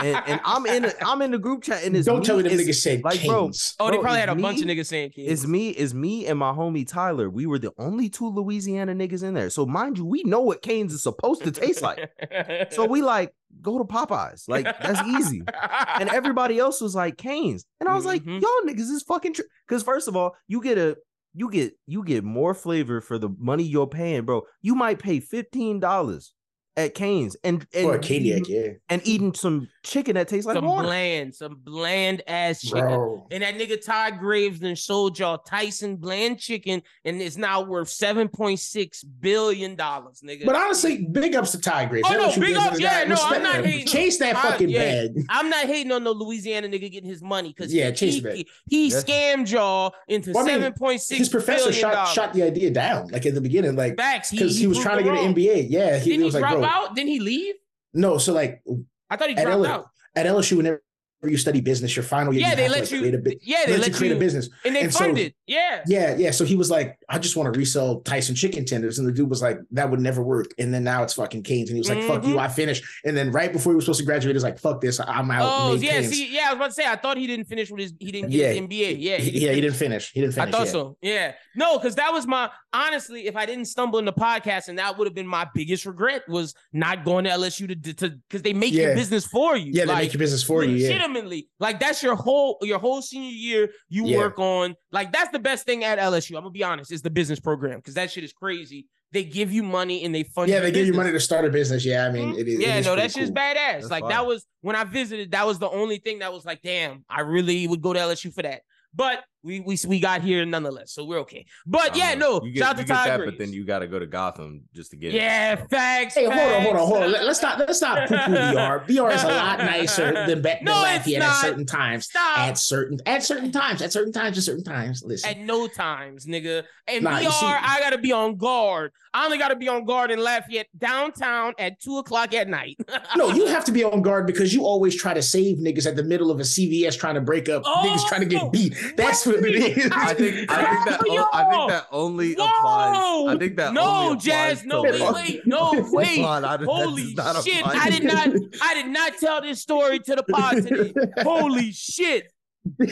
And 0.00 0.16
and 0.26 0.40
I'm 0.44 0.66
in 0.66 0.84
a, 0.86 0.92
I'm 1.06 1.22
in 1.22 1.30
the 1.30 1.38
group 1.38 1.62
chat, 1.62 1.84
and 1.84 1.96
it's 1.96 2.06
Don't 2.06 2.24
tell 2.24 2.36
me 2.36 2.42
me, 2.42 2.48
them 2.50 2.58
it's- 2.60 2.66
nigks 2.66 2.82
said 2.82 3.04
like, 3.04 3.24
bro, 3.24 3.42
Canes. 3.44 3.76
oh, 3.78 3.90
they 3.90 3.98
probably 3.98 4.18
had 4.20 4.28
a 4.28 4.34
bunch 4.34 4.60
of 4.60 4.66
niggas 4.66 4.86
saying 4.86 5.10
Canes. 5.10 5.30
It's 5.30 5.46
me, 5.46 5.70
it's 5.70 5.94
me 5.94 6.26
and 6.26 6.36
my 6.38 6.50
homie 6.52 6.86
Tyler. 6.86 7.30
We 7.30 7.46
were 7.46 7.60
the 7.60 7.72
only 7.78 8.08
two 8.08 8.28
Louisiana 8.28 8.92
niggas 8.94 9.22
in 9.22 9.34
there. 9.34 9.50
So 9.50 9.66
mind 9.66 9.96
you, 9.98 10.04
we 10.04 10.24
know 10.24 10.40
what 10.40 10.62
Canes 10.62 10.92
is 10.92 11.02
supposed 11.04 11.44
to 11.44 11.52
taste 11.52 11.80
like. 11.82 12.10
So 12.72 12.86
we 12.86 13.02
like 13.02 13.32
go 13.62 13.78
to 13.78 13.84
Popeyes. 13.84 14.48
Like 14.48 14.64
that's 14.64 15.00
easy. 15.08 15.42
And 16.00 16.08
everybody 16.10 16.58
else 16.58 16.80
was 16.80 16.94
like 16.96 17.16
Canes. 17.16 17.64
And 17.80 17.88
I 17.88 17.94
was 17.94 18.04
like, 18.04 18.22
Mhm. 18.24 18.40
y'all 18.42 18.50
niggas 18.66 18.90
is 18.90 19.02
fucking 19.04 19.34
true. 19.34 19.44
Because 19.66 19.82
first 19.84 20.08
of 20.08 20.16
all, 20.16 20.34
you 20.48 20.60
get 20.60 20.76
a 20.78 20.96
you 21.34 21.50
get 21.50 21.74
you 21.86 22.02
get 22.04 22.24
more 22.24 22.52
flavor 22.52 23.00
for 23.00 23.16
the 23.16 23.28
money 23.38 23.62
you're 23.62 23.86
paying, 23.86 24.24
bro. 24.24 24.42
You 24.60 24.74
might 24.74 24.98
pay 24.98 25.20
$15 25.20 26.30
at 26.78 26.94
Canes 26.94 27.36
and 27.44 27.66
and, 27.74 27.86
Or 27.86 27.96
a 27.96 27.98
Cadillac, 27.98 28.48
yeah. 28.48 28.68
and 28.88 29.02
eating 29.04 29.34
some 29.34 29.68
chicken 29.82 30.14
that 30.14 30.28
tastes 30.28 30.46
like 30.46 30.54
some 30.56 30.64
water. 30.64 30.84
bland, 30.86 31.34
some 31.34 31.56
bland 31.62 32.22
ass 32.26 32.60
chicken. 32.62 32.78
Bro. 32.86 33.26
And 33.30 33.42
that 33.42 33.56
nigga 33.56 33.84
Todd 33.84 34.18
Graves 34.20 34.60
then 34.60 34.76
sold 34.76 35.18
y'all 35.18 35.38
Tyson 35.38 35.96
bland 35.96 36.38
chicken 36.38 36.82
and 37.04 37.20
it's 37.20 37.36
now 37.36 37.60
worth 37.62 37.88
$7.6 37.88 39.04
billion, 39.20 39.76
nigga. 39.76 40.44
But 40.46 40.54
honestly, 40.54 41.04
big 41.06 41.34
ups 41.34 41.50
to 41.52 41.60
Ty 41.60 41.86
Graves. 41.86 42.06
Oh, 42.08 42.12
That 42.12 42.36
no, 42.38 42.46
big 42.46 42.56
ups. 42.56 42.78
Yeah, 42.80 43.04
no, 43.04 43.16
I'm 43.18 43.42
not 43.42 43.56
him. 43.56 43.64
hating. 43.64 43.86
Chase 43.86 44.18
that 44.18 44.36
I- 44.36 44.42
fucking 44.42 44.68
yeah. 44.68 44.78
bag. 45.08 45.24
I'm 45.28 45.50
not 45.50 45.66
hating 45.66 45.90
on 45.92 46.04
no 46.04 46.12
Louisiana 46.12 46.68
nigga 46.68 46.90
getting 46.90 47.08
his 47.10 47.22
money 47.22 47.48
because 47.56 47.72
Yeah, 47.74 47.90
he, 47.90 47.96
chase 47.96 48.14
he, 48.14 48.20
the 48.20 48.46
he 48.68 48.88
Yes. 48.88 49.04
scammed 49.04 49.50
y'all 49.50 49.94
into 50.06 50.32
Well, 50.32 50.44
I 50.44 50.48
seven 50.50 50.72
point 50.74 51.00
six 51.00 51.18
His 51.18 51.28
professor 51.28 51.72
shot 51.72 51.92
dollars. 51.92 52.12
shot 52.12 52.32
the 52.34 52.42
idea 52.44 52.70
down, 52.70 53.08
like 53.08 53.26
at 53.26 53.34
the 53.34 53.40
beginning, 53.40 53.74
like 53.76 53.96
Facts. 53.96 54.30
He, 54.30 54.38
because 54.38 54.56
he, 54.56 54.66
was 54.66 54.78
trying 54.78 54.98
to 54.98 55.04
them 55.04 55.14
get 55.14 55.20
an 55.22 55.26
wrong. 55.26 55.34
MBA. 55.34 55.66
Yeah, 55.70 55.98
he, 55.98 56.10
he 56.12 56.16
he 56.18 56.22
was 56.22 56.34
like, 56.34 56.42
bro, 56.42 56.60
out? 56.68 56.94
Didn't 56.94 57.10
he 57.10 57.20
leave? 57.20 57.54
no. 57.94 58.18
So 58.18 58.32
like 58.32 58.62
I 59.10 59.16
thought 59.16 59.28
he 59.30 59.36
at, 59.36 59.44
dropped 59.44 59.58
L- 59.58 59.66
out. 59.66 59.86
at 60.14 60.26
LSU, 60.26 60.56
whenever 60.56 60.82
you 61.24 61.36
study 61.36 61.60
business, 61.60 61.96
your 61.96 62.04
final 62.04 62.32
year, 62.32 62.42
Yeah, 62.42 62.50
you 62.50 62.56
they 62.56 62.68
let 62.68 62.80
like, 62.82 62.90
you- 62.90 62.98
create 63.00 63.14
a 63.14 63.18
bit. 63.18 63.38
yeah, 63.42 63.64
they 63.66 63.72
let 63.72 63.80
let 63.80 63.88
you 63.88 63.94
create 63.94 64.10
you- 64.10 64.16
a 64.16 64.20
business, 64.20 64.48
And 64.64 64.76
they 64.76 64.82
And 64.82 64.92
so- 64.92 65.00
funded. 65.00 65.34
yeah. 65.46 65.82
Yeah, 65.86 66.16
yeah. 66.16 66.30
So 66.30 66.44
he 66.44 66.54
was 66.54 66.70
like, 66.70 66.96
I 67.08 67.18
just 67.18 67.36
want 67.36 67.52
to 67.52 67.58
resell 67.58 68.00
Tyson 68.00 68.34
chicken 68.36 68.64
tenders. 68.64 68.98
And 68.98 69.08
the 69.08 69.12
dude 69.12 69.28
was 69.28 69.42
like, 69.42 69.58
that 69.72 69.90
would 69.90 70.00
never 70.00 70.22
work. 70.22 70.52
And 70.58 70.72
then 70.72 70.84
now 70.84 71.02
it's 71.02 71.14
fucking 71.14 71.42
Canes. 71.42 71.70
And 71.70 71.76
he 71.76 71.80
was 71.80 71.88
like, 71.88 72.02
fuck 72.04 72.22
Mhm. 72.22 72.28
you, 72.28 72.38
I 72.38 72.48
finished. 72.48 72.84
And 73.04 73.16
then 73.16 73.32
right 73.32 73.52
before 73.52 73.72
he 73.72 73.76
was 73.76 73.84
supposed 73.84 74.00
to 74.00 74.06
graduate, 74.06 74.36
he's 74.36 74.42
like, 74.44 74.58
fuck 74.58 74.80
this, 74.80 75.00
I'm 75.00 75.30
out. 75.30 75.42
Oh, 75.50 75.74
yeah. 75.74 75.92
Canes. 75.92 76.10
See, 76.10 76.32
yeah, 76.34 76.46
I 76.48 76.52
was 76.52 76.56
about 76.56 76.66
to 76.68 76.74
say, 76.74 76.86
I 76.86 76.96
thought 76.96 77.16
he 77.16 77.26
didn't 77.26 77.46
finish 77.46 77.70
with 77.70 77.80
his, 77.80 77.94
he 77.98 78.12
didn't 78.12 78.30
get 78.30 78.54
Yeah, 78.54 78.60
MBA. 78.62 78.96
Yeah, 79.00 79.16
He- 79.16 79.44
yeah, 79.46 79.52
he 79.52 79.60
didn't 79.60 79.76
finish. 79.76 80.12
He 80.12 80.20
didn't 80.20 80.34
finish. 80.34 80.48
I 80.48 80.50
thought 80.58 80.66
yeah. 80.66 80.72
so. 80.72 80.96
Yeah. 81.02 81.32
No, 81.56 81.78
because 81.78 81.96
that 81.96 82.12
was 82.12 82.26
my 82.26 82.48
honestly, 82.72 83.26
if 83.26 83.34
I 83.34 83.46
didn't 83.46 83.64
stumble 83.64 83.98
in 83.98 84.04
the 84.04 84.12
podcast, 84.12 84.68
and 84.68 84.78
that 84.78 84.96
would 84.98 85.06
have 85.06 85.14
been 85.14 85.26
my 85.26 85.48
biggest 85.54 85.86
regret 85.86 86.22
was 86.28 86.54
not 86.72 87.04
going 87.04 87.24
to 87.24 87.30
LSU 87.30 87.66
to 87.82 87.94
to 87.94 88.10
because 88.28 88.42
they 88.42 88.52
make 88.52 88.72
your 88.74 88.94
business 88.94 89.26
for 89.26 89.56
you. 89.56 89.72
Yeah, 89.74 89.86
they 89.86 89.94
make 89.94 90.12
your 90.12 90.18
business 90.18 90.42
for 90.42 90.62
you. 90.62 90.76
Yeah. 90.76 90.88
Legitimately. 91.08 91.48
Like 91.58 91.80
that's 91.80 92.02
your 92.02 92.14
whole 92.14 92.58
your 92.62 92.78
whole 92.78 93.02
senior 93.02 93.30
year. 93.30 93.70
You 93.88 94.06
Yeah. 94.06 94.18
work 94.18 94.38
on 94.38 94.74
like 94.92 95.12
that's 95.12 95.30
the 95.30 95.38
best 95.38 95.66
thing 95.66 95.84
at 95.84 95.98
LSU. 95.98 96.36
I'm 96.36 96.42
gonna 96.42 96.50
be 96.50 96.64
honest, 96.64 96.92
is 96.92 97.02
the 97.02 97.10
business 97.10 97.40
program 97.40 97.78
because 97.78 97.94
that 97.94 98.10
shit 98.10 98.24
is 98.24 98.32
crazy. 98.32 98.86
They 99.10 99.24
give 99.24 99.50
you 99.50 99.62
money 99.62 100.04
and 100.04 100.14
they 100.14 100.22
fund. 100.22 100.50
Yeah, 100.50 100.56
your 100.56 100.64
they 100.64 100.72
give 100.72 100.86
you 100.86 100.92
money 100.92 101.12
to 101.12 101.20
start 101.20 101.44
a 101.46 101.50
business. 101.50 101.84
Yeah, 101.84 102.06
I 102.06 102.10
mean, 102.10 102.34
hmm? 102.34 102.38
it 102.38 102.46
is. 102.46 102.60
Yeah, 102.60 102.76
it 102.76 102.80
is 102.80 102.86
no, 102.86 102.92
pretty 102.92 103.02
that's 103.02 103.14
just 103.14 103.32
badass. 103.34 103.54
That's 103.54 103.90
like 103.90 104.02
fire. 104.02 104.10
that 104.10 104.26
was 104.26 104.46
when 104.60 104.76
I 104.76 104.84
visited. 104.84 105.30
That 105.30 105.46
was 105.46 105.58
the 105.58 105.70
only 105.70 105.98
thing 105.98 106.18
that 106.18 106.32
was 106.32 106.44
like, 106.44 106.60
damn, 106.62 107.04
I 107.08 107.22
really 107.22 107.66
would 107.66 107.80
go 107.80 107.92
to 107.92 107.98
LSU 107.98 108.32
for 108.32 108.42
that. 108.42 108.62
But 108.94 109.22
we 109.48 109.60
we 109.60 109.78
we 109.86 109.98
got 109.98 110.20
here 110.20 110.44
nonetheless, 110.44 110.92
so 110.92 111.04
we're 111.04 111.20
okay. 111.20 111.46
But 111.66 111.96
yeah, 111.96 112.14
know. 112.14 112.38
no, 112.38 112.44
you 112.44 112.52
get, 112.52 112.60
shout 112.60 112.70
out 112.72 112.76
to 112.76 112.84
get 112.84 112.94
Todd 112.94 113.08
that, 113.08 113.24
but 113.24 113.38
then 113.38 113.50
you 113.50 113.64
got 113.64 113.78
to 113.78 113.86
go 113.86 113.98
to 113.98 114.06
Gotham 114.06 114.64
just 114.74 114.90
to 114.90 114.96
get 114.98 115.12
yeah, 115.14 115.54
it. 115.54 115.70
facts. 115.70 116.14
Hey, 116.14 116.24
hold 116.26 116.36
on, 116.36 116.62
hold 116.62 116.76
on, 116.76 116.86
hold 116.86 117.02
on. 117.04 117.12
Let- 117.12 117.24
Let's 117.24 117.40
not 117.40 117.58
let's 117.58 117.80
not 117.80 118.08
poo 118.08 118.16
poo 118.16 118.52
BR. 118.52 118.84
BR 118.86 119.10
is 119.10 119.22
a 119.24 119.28
lot 119.28 119.58
nicer 119.60 120.12
than, 120.12 120.42
Ba- 120.42 120.56
than 120.58 120.64
No, 120.64 120.72
Lafayette 120.82 121.20
not. 121.20 121.30
at 121.30 121.40
certain 121.40 121.66
times. 121.66 122.04
Stop. 122.06 122.38
At 122.38 122.58
certain 122.58 122.98
at 123.06 123.22
certain 123.24 123.50
times. 123.50 123.80
At 123.80 123.90
certain 123.92 124.12
times. 124.12 124.36
At 124.36 124.44
certain 124.44 124.64
times. 124.64 125.02
Listen. 125.04 125.30
At 125.30 125.38
no 125.38 125.66
times, 125.66 126.26
nigga. 126.26 126.64
And 126.86 127.04
Nah, 127.04 127.18
BR, 127.18 127.30
see- 127.30 127.46
I 127.46 127.78
gotta 127.80 127.98
be 127.98 128.12
on 128.12 128.36
guard. 128.36 128.92
I 129.14 129.24
only 129.24 129.38
gotta 129.38 129.56
be 129.56 129.68
on 129.68 129.84
guard 129.86 130.10
in 130.10 130.18
Lafayette 130.18 130.68
downtown 130.76 131.54
at 131.58 131.80
two 131.80 131.96
o'clock 131.98 132.34
at 132.34 132.48
night. 132.48 132.76
no, 133.16 133.30
you 133.32 133.46
have 133.46 133.64
to 133.64 133.72
be 133.72 133.82
on 133.82 134.02
guard 134.02 134.26
because 134.26 134.52
you 134.52 134.64
always 134.64 134.94
try 134.94 135.14
to 135.14 135.22
save 135.22 135.56
niggas 135.58 135.86
at 135.86 135.96
the 135.96 136.02
middle 136.02 136.30
of 136.30 136.38
a 136.40 136.42
CVS 136.42 136.98
trying 136.98 137.14
to 137.14 137.20
break 137.20 137.48
up. 137.48 137.62
niggas 137.64 137.98
oh, 138.00 138.06
trying 138.08 138.28
to 138.28 138.36
Oh, 138.36 138.50
get 138.50 138.52
beat. 138.52 138.96
That's 138.96 139.24
what 139.26 139.37
it 139.44 139.78
is. 139.78 139.90
I 139.92 140.14
think 140.14 140.50
I 140.50 140.64
think 140.64 140.84
that 140.86 141.00
o- 141.08 141.28
I 141.32 141.50
think 141.50 141.70
that 141.70 141.86
only 141.90 142.32
applies. 142.34 143.28
I 143.28 143.36
think 143.38 143.56
that 143.56 143.72
no, 143.72 143.82
only 143.82 144.16
applies 144.18 144.62
Jaz, 144.62 144.64
no, 144.64 144.82
wait, 144.82 145.00
wait, 145.14 145.46
no, 145.46 145.88
wait. 145.92 146.16
Come 146.16 146.24
on, 146.24 146.44
I- 146.44 146.64
Holy 146.64 147.14
shit! 147.14 147.66
I 147.66 147.90
did 147.90 148.04
not, 148.04 148.28
I 148.62 148.74
did 148.74 148.86
not 148.86 149.12
tell 149.18 149.40
this 149.40 149.60
story 149.60 149.98
to 150.00 150.16
the 150.16 150.22
pod 150.22 150.56
today. 150.56 150.92
Holy 151.22 151.72
shit! 151.72 152.32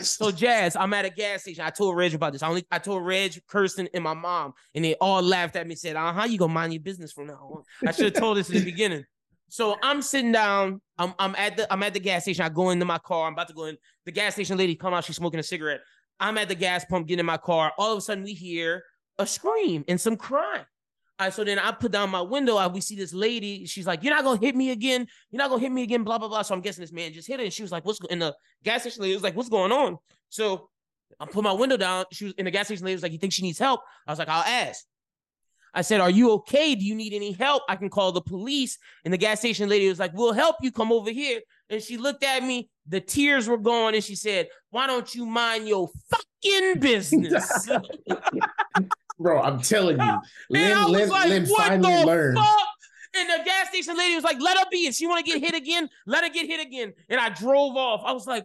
So 0.03 0.30
Jaz, 0.30 0.76
I'm 0.78 0.92
at 0.94 1.05
a 1.05 1.11
gas 1.11 1.42
station. 1.42 1.64
I 1.64 1.70
told 1.70 1.97
Reg 1.97 2.14
about 2.14 2.32
this. 2.32 2.42
I 2.42 2.49
only 2.49 2.64
I 2.70 2.78
told 2.78 3.05
Reg, 3.05 3.40
Kirsten, 3.47 3.88
and 3.92 4.03
my 4.03 4.14
mom, 4.14 4.55
and 4.74 4.84
they 4.84 4.94
all 4.94 5.22
laughed 5.22 5.57
at 5.57 5.66
me. 5.66 5.74
Said, 5.74 5.97
"Uh, 5.97 6.12
how 6.12 6.24
you 6.24 6.38
gonna 6.38 6.53
mind 6.53 6.72
your 6.72 6.82
business 6.82 7.12
from 7.12 7.26
now 7.26 7.34
on?" 7.34 7.62
I 7.86 7.92
should 7.92 8.07
have 8.07 8.14
told 8.14 8.38
this 8.38 8.49
in 8.49 8.57
the 8.57 8.64
beginning. 8.64 9.05
So 9.49 9.76
I'm 9.82 10.03
sitting 10.03 10.32
down. 10.32 10.80
I'm 10.99 11.14
I'm 11.18 11.34
at 11.36 11.57
the 11.57 11.72
I'm 11.72 11.82
at 11.82 11.94
the 11.94 12.01
gas 12.01 12.22
station. 12.22 12.44
I 12.44 12.49
go 12.49 12.70
into 12.70 12.84
my 12.84 12.99
car. 12.99 13.26
I'm 13.26 13.34
about 13.34 13.49
to 13.49 13.55
go 13.55 13.64
in. 13.66 13.76
The 14.05 14.12
gas 14.12 14.34
station 14.34 14.57
lady 14.57 14.74
come 14.74 14.94
out. 14.94 15.05
She's 15.05 15.16
smoking 15.16 15.40
a 15.40 15.42
cigarette. 15.42 15.80
I'm 16.18 16.38
at 16.38 16.48
the 16.48 16.54
gas 16.54 16.84
pump, 16.84 17.06
getting 17.06 17.20
in 17.20 17.26
my 17.26 17.36
car. 17.36 17.72
All 17.78 17.92
of 17.92 17.98
a 17.98 18.00
sudden, 18.00 18.24
we 18.24 18.32
hear 18.32 18.84
a 19.18 19.26
scream 19.26 19.84
and 19.88 20.00
some 20.00 20.16
crying. 20.16 20.64
All 21.18 21.26
right, 21.26 21.32
so 21.32 21.44
then 21.44 21.58
I 21.58 21.72
put 21.72 21.92
down 21.92 22.10
my 22.10 22.20
window. 22.20 22.56
I, 22.56 22.66
we 22.66 22.82
see 22.82 22.94
this 22.94 23.14
lady. 23.14 23.64
She's 23.64 23.86
like, 23.86 24.02
"You're 24.02 24.14
not 24.14 24.22
gonna 24.22 24.38
hit 24.38 24.54
me 24.54 24.70
again. 24.70 25.06
You're 25.30 25.38
not 25.38 25.48
gonna 25.48 25.62
hit 25.62 25.72
me 25.72 25.82
again." 25.82 26.04
Blah 26.04 26.18
blah 26.18 26.28
blah. 26.28 26.42
So 26.42 26.54
I'm 26.54 26.60
guessing 26.60 26.82
this 26.82 26.92
man 26.92 27.12
just 27.12 27.26
hit 27.26 27.38
her. 27.38 27.44
And 27.44 27.52
she 27.52 27.62
was 27.62 27.72
like, 27.72 27.86
"What's?" 27.86 27.98
go-" 27.98 28.08
And 28.10 28.20
the 28.20 28.34
gas 28.62 28.82
station 28.82 29.00
lady 29.00 29.14
was 29.14 29.22
like, 29.22 29.34
"What's 29.34 29.48
going 29.48 29.72
on?" 29.72 29.96
So 30.28 30.68
I 31.18 31.24
put 31.24 31.42
my 31.42 31.52
window 31.52 31.78
down. 31.78 32.04
She 32.12 32.26
was 32.26 32.34
in 32.34 32.44
the 32.44 32.50
gas 32.50 32.66
station. 32.66 32.84
Lady 32.84 32.96
was 32.96 33.02
like, 33.02 33.12
"You 33.12 33.18
think 33.18 33.32
she 33.32 33.42
needs 33.42 33.58
help?" 33.58 33.80
I 34.06 34.12
was 34.12 34.18
like, 34.18 34.28
"I'll 34.28 34.44
ask." 34.44 34.84
I 35.72 35.80
said, 35.80 36.02
"Are 36.02 36.10
you 36.10 36.32
okay? 36.32 36.74
Do 36.74 36.84
you 36.84 36.94
need 36.94 37.14
any 37.14 37.32
help? 37.32 37.62
I 37.66 37.76
can 37.76 37.88
call 37.88 38.12
the 38.12 38.20
police." 38.20 38.76
And 39.06 39.14
the 39.14 39.18
gas 39.18 39.38
station 39.38 39.70
lady 39.70 39.88
was 39.88 39.98
like, 39.98 40.12
"We'll 40.12 40.34
help 40.34 40.56
you. 40.60 40.70
Come 40.70 40.92
over 40.92 41.10
here." 41.10 41.40
And 41.70 41.82
she 41.82 41.96
looked 41.96 42.24
at 42.24 42.42
me. 42.42 42.68
The 42.89 43.01
tears 43.01 43.49
were 43.49 43.59
gone, 43.59 43.95
and 43.95 44.03
she 44.05 44.14
said, 44.14 44.49
"Why 44.70 44.87
don't 44.87 45.12
you 45.14 45.26
mind 45.26 45.68
your 45.68 45.89
fucking 46.11 46.80
business?" 46.80 47.68
Bro, 49.18 49.43
I'm 49.43 49.61
telling 49.61 49.97
you. 49.99 50.18
And 50.55 50.74
I 50.74 50.84
Lyn, 50.87 50.93
was 50.93 51.01
Lyn, 51.01 51.09
like, 51.11 51.28
Lyn 51.30 51.47
what 51.47 51.62
finally 51.68 51.95
the 52.01 52.07
learned. 52.07 52.39
fuck? 52.39 52.68
And 53.18 53.30
the 53.30 53.45
gas 53.47 53.68
station 53.70 53.97
lady 53.97 54.14
was 54.14 54.24
like, 54.24 54.37
let 54.41 54.59
her 54.59 54.64
be. 54.70 54.87
If 54.87 54.95
she 54.95 55.07
want 55.07 55.24
to 55.24 55.32
get 55.32 55.41
hit 55.41 55.55
again, 55.55 55.89
let 56.07 56.22
her 56.22 56.28
get 56.28 56.47
hit 56.47 56.61
again. 56.61 56.93
And 57.09 57.18
I 57.18 57.30
drove 57.30 57.74
off. 57.74 58.03
I 58.05 58.12
was 58.12 58.26
like, 58.26 58.45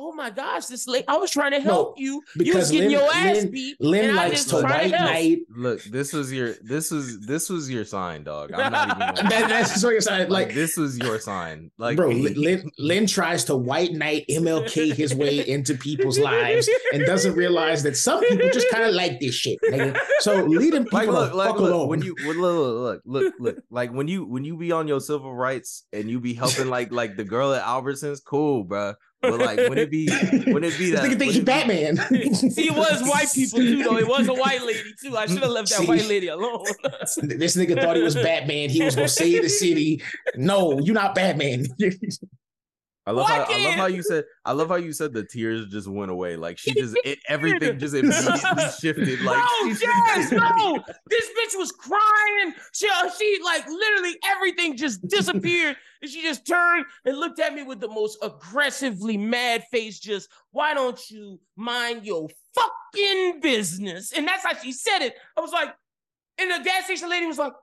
oh 0.00 0.12
my 0.12 0.30
gosh, 0.30 0.66
this 0.66 0.88
lady, 0.88 1.04
I 1.08 1.16
was 1.18 1.30
trying 1.30 1.50
to 1.52 1.60
help 1.60 1.94
you. 1.98 2.22
You 2.36 2.56
was 2.56 2.70
getting 2.70 2.90
Lyn- 2.90 2.98
your 3.00 3.12
ass 3.12 3.36
Lyn- 3.36 3.50
beat. 3.50 3.76
Lyn 3.80 4.10
and 4.10 4.18
I 4.18 4.24
likes 4.28 4.36
just 4.38 4.50
to 4.50 4.60
tried 4.60 4.90
white 4.90 4.94
help. 4.94 5.10
knight. 5.12 5.38
Look, 5.54 5.82
this 5.84 6.12
was 6.12 6.32
your 6.32 6.54
this 6.62 6.90
was 6.90 7.20
this 7.20 7.50
was 7.50 7.70
your 7.70 7.84
sign, 7.84 8.24
dog. 8.24 8.52
I'm 8.52 8.72
not 8.72 8.88
even. 8.88 8.98
Gonna, 9.14 9.28
That- 9.30 9.48
that's 9.50 9.82
what 9.84 9.90
you're 9.90 10.00
saying. 10.00 10.30
Like, 10.30 10.54
this 10.54 10.76
was 10.76 10.98
your 10.98 11.18
sign. 11.18 11.70
Like, 11.78 11.96
bro, 11.96 12.08
Lyn, 12.08 12.34
Lyn, 12.34 12.70
Lyn 12.78 13.06
tries 13.06 13.44
to 13.44 13.56
white 13.56 13.92
knight 13.92 14.24
MLK 14.30 14.94
his 14.94 15.14
way 15.14 15.46
into 15.46 15.74
people's 15.74 16.18
lives 16.30 16.68
and 16.92 17.04
doesn't 17.04 17.34
realize 17.34 17.82
that 17.82 17.96
some 17.96 18.20
people 18.26 18.48
just 18.50 18.70
kind 18.70 18.84
of 18.84 18.94
like 18.94 19.20
this 19.20 19.34
shit. 19.34 19.58
nigga. 19.68 19.96
So 20.20 20.44
leading 20.44 20.84
people 20.84 20.98
like 20.98 21.08
look, 21.08 21.34
like 21.34 21.48
fuck 21.50 21.60
look, 21.60 21.72
alone. 21.72 21.88
when 21.88 22.02
you 22.02 22.14
when, 22.26 22.40
look, 22.40 22.80
look, 22.80 23.02
look, 23.04 23.34
look, 23.38 23.56
like 23.70 23.92
when 23.92 24.08
you 24.08 24.24
when 24.24 24.44
you 24.44 24.56
be 24.56 24.72
on 24.72 24.88
your 24.88 25.00
civil 25.00 25.34
rights 25.34 25.84
and 25.92 26.10
you 26.10 26.20
be 26.20 26.34
helping 26.34 26.68
like 26.68 26.92
like 26.92 27.16
the 27.16 27.24
girl 27.24 27.52
at 27.52 27.62
Albertsons, 27.64 28.18
cool, 28.24 28.64
bruh. 28.64 28.94
But 29.22 29.38
like 29.38 29.58
when 29.68 29.76
it 29.76 29.90
be 29.90 30.08
when 30.50 30.64
it 30.64 30.78
be 30.78 30.90
this 30.90 31.00
that 31.00 31.10
nigga 31.10 31.18
think 31.18 31.20
when 31.20 31.32
he 31.32 31.40
Batman. 31.42 31.96
See, 32.34 32.68
it 32.68 32.74
was 32.74 33.02
white 33.02 33.28
people 33.34 33.58
too, 33.58 33.82
though. 33.82 33.98
It 33.98 34.08
was 34.08 34.28
a 34.28 34.34
white 34.34 34.62
lady 34.62 34.94
too. 35.02 35.16
I 35.16 35.26
should 35.26 35.42
have 35.42 35.50
left 35.50 35.68
that 35.70 35.80
See? 35.80 35.86
white 35.86 36.06
lady 36.06 36.28
alone. 36.28 36.64
this 37.22 37.56
nigga 37.56 37.80
thought 37.80 37.96
he 37.96 38.02
was 38.02 38.14
Batman. 38.14 38.70
He 38.70 38.82
was 38.82 38.96
gonna 38.96 39.08
save 39.08 39.42
the 39.42 39.48
city. 39.48 40.02
No, 40.36 40.78
you're 40.80 40.94
not 40.94 41.14
Batman. 41.14 41.66
I 43.10 43.12
love 43.12 43.28
how 43.28 43.42
I 43.42 43.64
love 43.64 43.74
how 43.74 43.86
you 43.86 44.02
said 44.04 44.24
I 44.44 44.52
love 44.52 44.68
how 44.68 44.76
you 44.76 44.92
said 44.92 45.12
the 45.12 45.24
tears 45.24 45.66
just 45.66 45.88
went 45.88 46.12
away. 46.12 46.36
Like 46.36 46.58
she 46.58 46.72
just 46.72 46.96
it, 47.02 47.18
everything 47.28 47.76
just 47.76 47.94
immediately 47.94 48.64
shifted. 48.80 49.20
Like 49.22 49.36
no, 49.36 49.74
Jaz, 49.74 50.32
no. 50.32 50.84
This 51.08 51.26
bitch 51.26 51.58
was 51.58 51.72
crying. 51.72 52.54
She, 52.72 52.88
uh, 52.88 53.10
she 53.10 53.40
like 53.44 53.66
literally 53.66 54.16
everything 54.28 54.76
just 54.76 55.06
disappeared. 55.08 55.76
and 56.00 56.10
she 56.10 56.22
just 56.22 56.46
turned 56.46 56.86
and 57.04 57.18
looked 57.18 57.40
at 57.40 57.52
me 57.52 57.64
with 57.64 57.80
the 57.80 57.88
most 57.88 58.16
aggressively 58.22 59.16
mad 59.16 59.64
face. 59.72 59.98
Just, 59.98 60.28
why 60.52 60.72
don't 60.72 61.10
you 61.10 61.40
mind 61.56 62.06
your 62.06 62.28
fucking 62.54 63.40
business? 63.40 64.12
And 64.12 64.26
that's 64.26 64.44
how 64.44 64.54
she 64.54 64.70
said 64.70 65.00
it. 65.00 65.16
I 65.36 65.40
was 65.40 65.50
like, 65.50 65.74
and 66.38 66.48
the 66.48 66.64
gas 66.64 66.84
station 66.84 67.10
lady 67.10 67.26
was 67.26 67.38
like, 67.38 67.54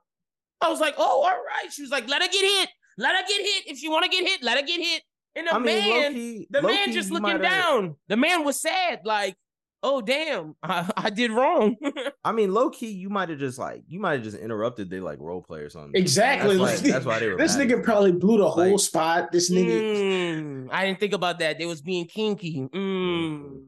I 0.60 0.68
was 0.68 0.80
like, 0.80 0.94
oh, 0.98 1.22
all 1.22 1.30
right. 1.30 1.72
She 1.72 1.80
was 1.80 1.90
like, 1.90 2.06
let 2.06 2.20
her 2.20 2.28
get 2.28 2.44
hit. 2.44 2.68
Let 2.98 3.14
her 3.16 3.22
get 3.26 3.40
hit. 3.40 3.72
If 3.72 3.78
she 3.78 3.88
want 3.88 4.04
to 4.04 4.10
get 4.10 4.28
hit, 4.28 4.42
let 4.42 4.58
her 4.60 4.66
get 4.66 4.78
hit. 4.78 5.02
And 5.36 5.46
the 5.46 5.54
I 5.54 5.58
mean, 5.58 5.66
man, 5.66 6.12
low-key- 6.12 6.46
the 6.50 6.62
man 6.62 6.70
low-key, 6.72 6.92
just 6.92 7.10
looking 7.10 7.22
might 7.22 7.32
have- 7.32 7.42
down. 7.42 7.96
The 8.08 8.16
man 8.16 8.44
was 8.44 8.60
sad, 8.60 9.00
like, 9.04 9.36
oh 9.84 10.00
damn, 10.00 10.56
I, 10.62 10.90
I 10.96 11.10
did 11.10 11.30
wrong. 11.30 11.76
I 12.24 12.32
mean, 12.32 12.52
low 12.52 12.70
key, 12.70 12.90
you 12.90 13.08
might 13.10 13.28
have 13.28 13.38
just 13.38 13.58
like 13.58 13.82
you 13.86 14.00
might 14.00 14.14
have 14.14 14.22
just 14.24 14.36
interrupted 14.36 14.90
they 14.90 14.98
like 14.98 15.20
role 15.20 15.40
play 15.42 15.60
or 15.60 15.70
something. 15.70 15.92
Exactly. 15.94 16.56
That's 16.58 16.82
why, 16.82 16.90
that's 16.90 17.06
why 17.06 17.18
they 17.20 17.28
were. 17.30 17.36
This 17.36 17.56
mad. 17.56 17.68
nigga 17.68 17.84
probably 17.84 18.10
blew 18.12 18.38
the 18.38 18.50
whole 18.50 18.70
Like- 18.72 18.80
spot. 18.80 19.30
This 19.32 19.50
nigga. 19.52 19.68
Mm, 19.70 20.68
I 20.72 20.86
didn't 20.86 20.98
think 20.98 21.12
about 21.12 21.38
that. 21.38 21.58
They 21.58 21.66
was 21.66 21.80
being 21.82 22.06
kinky. 22.06 22.68
Mm. 22.74 23.66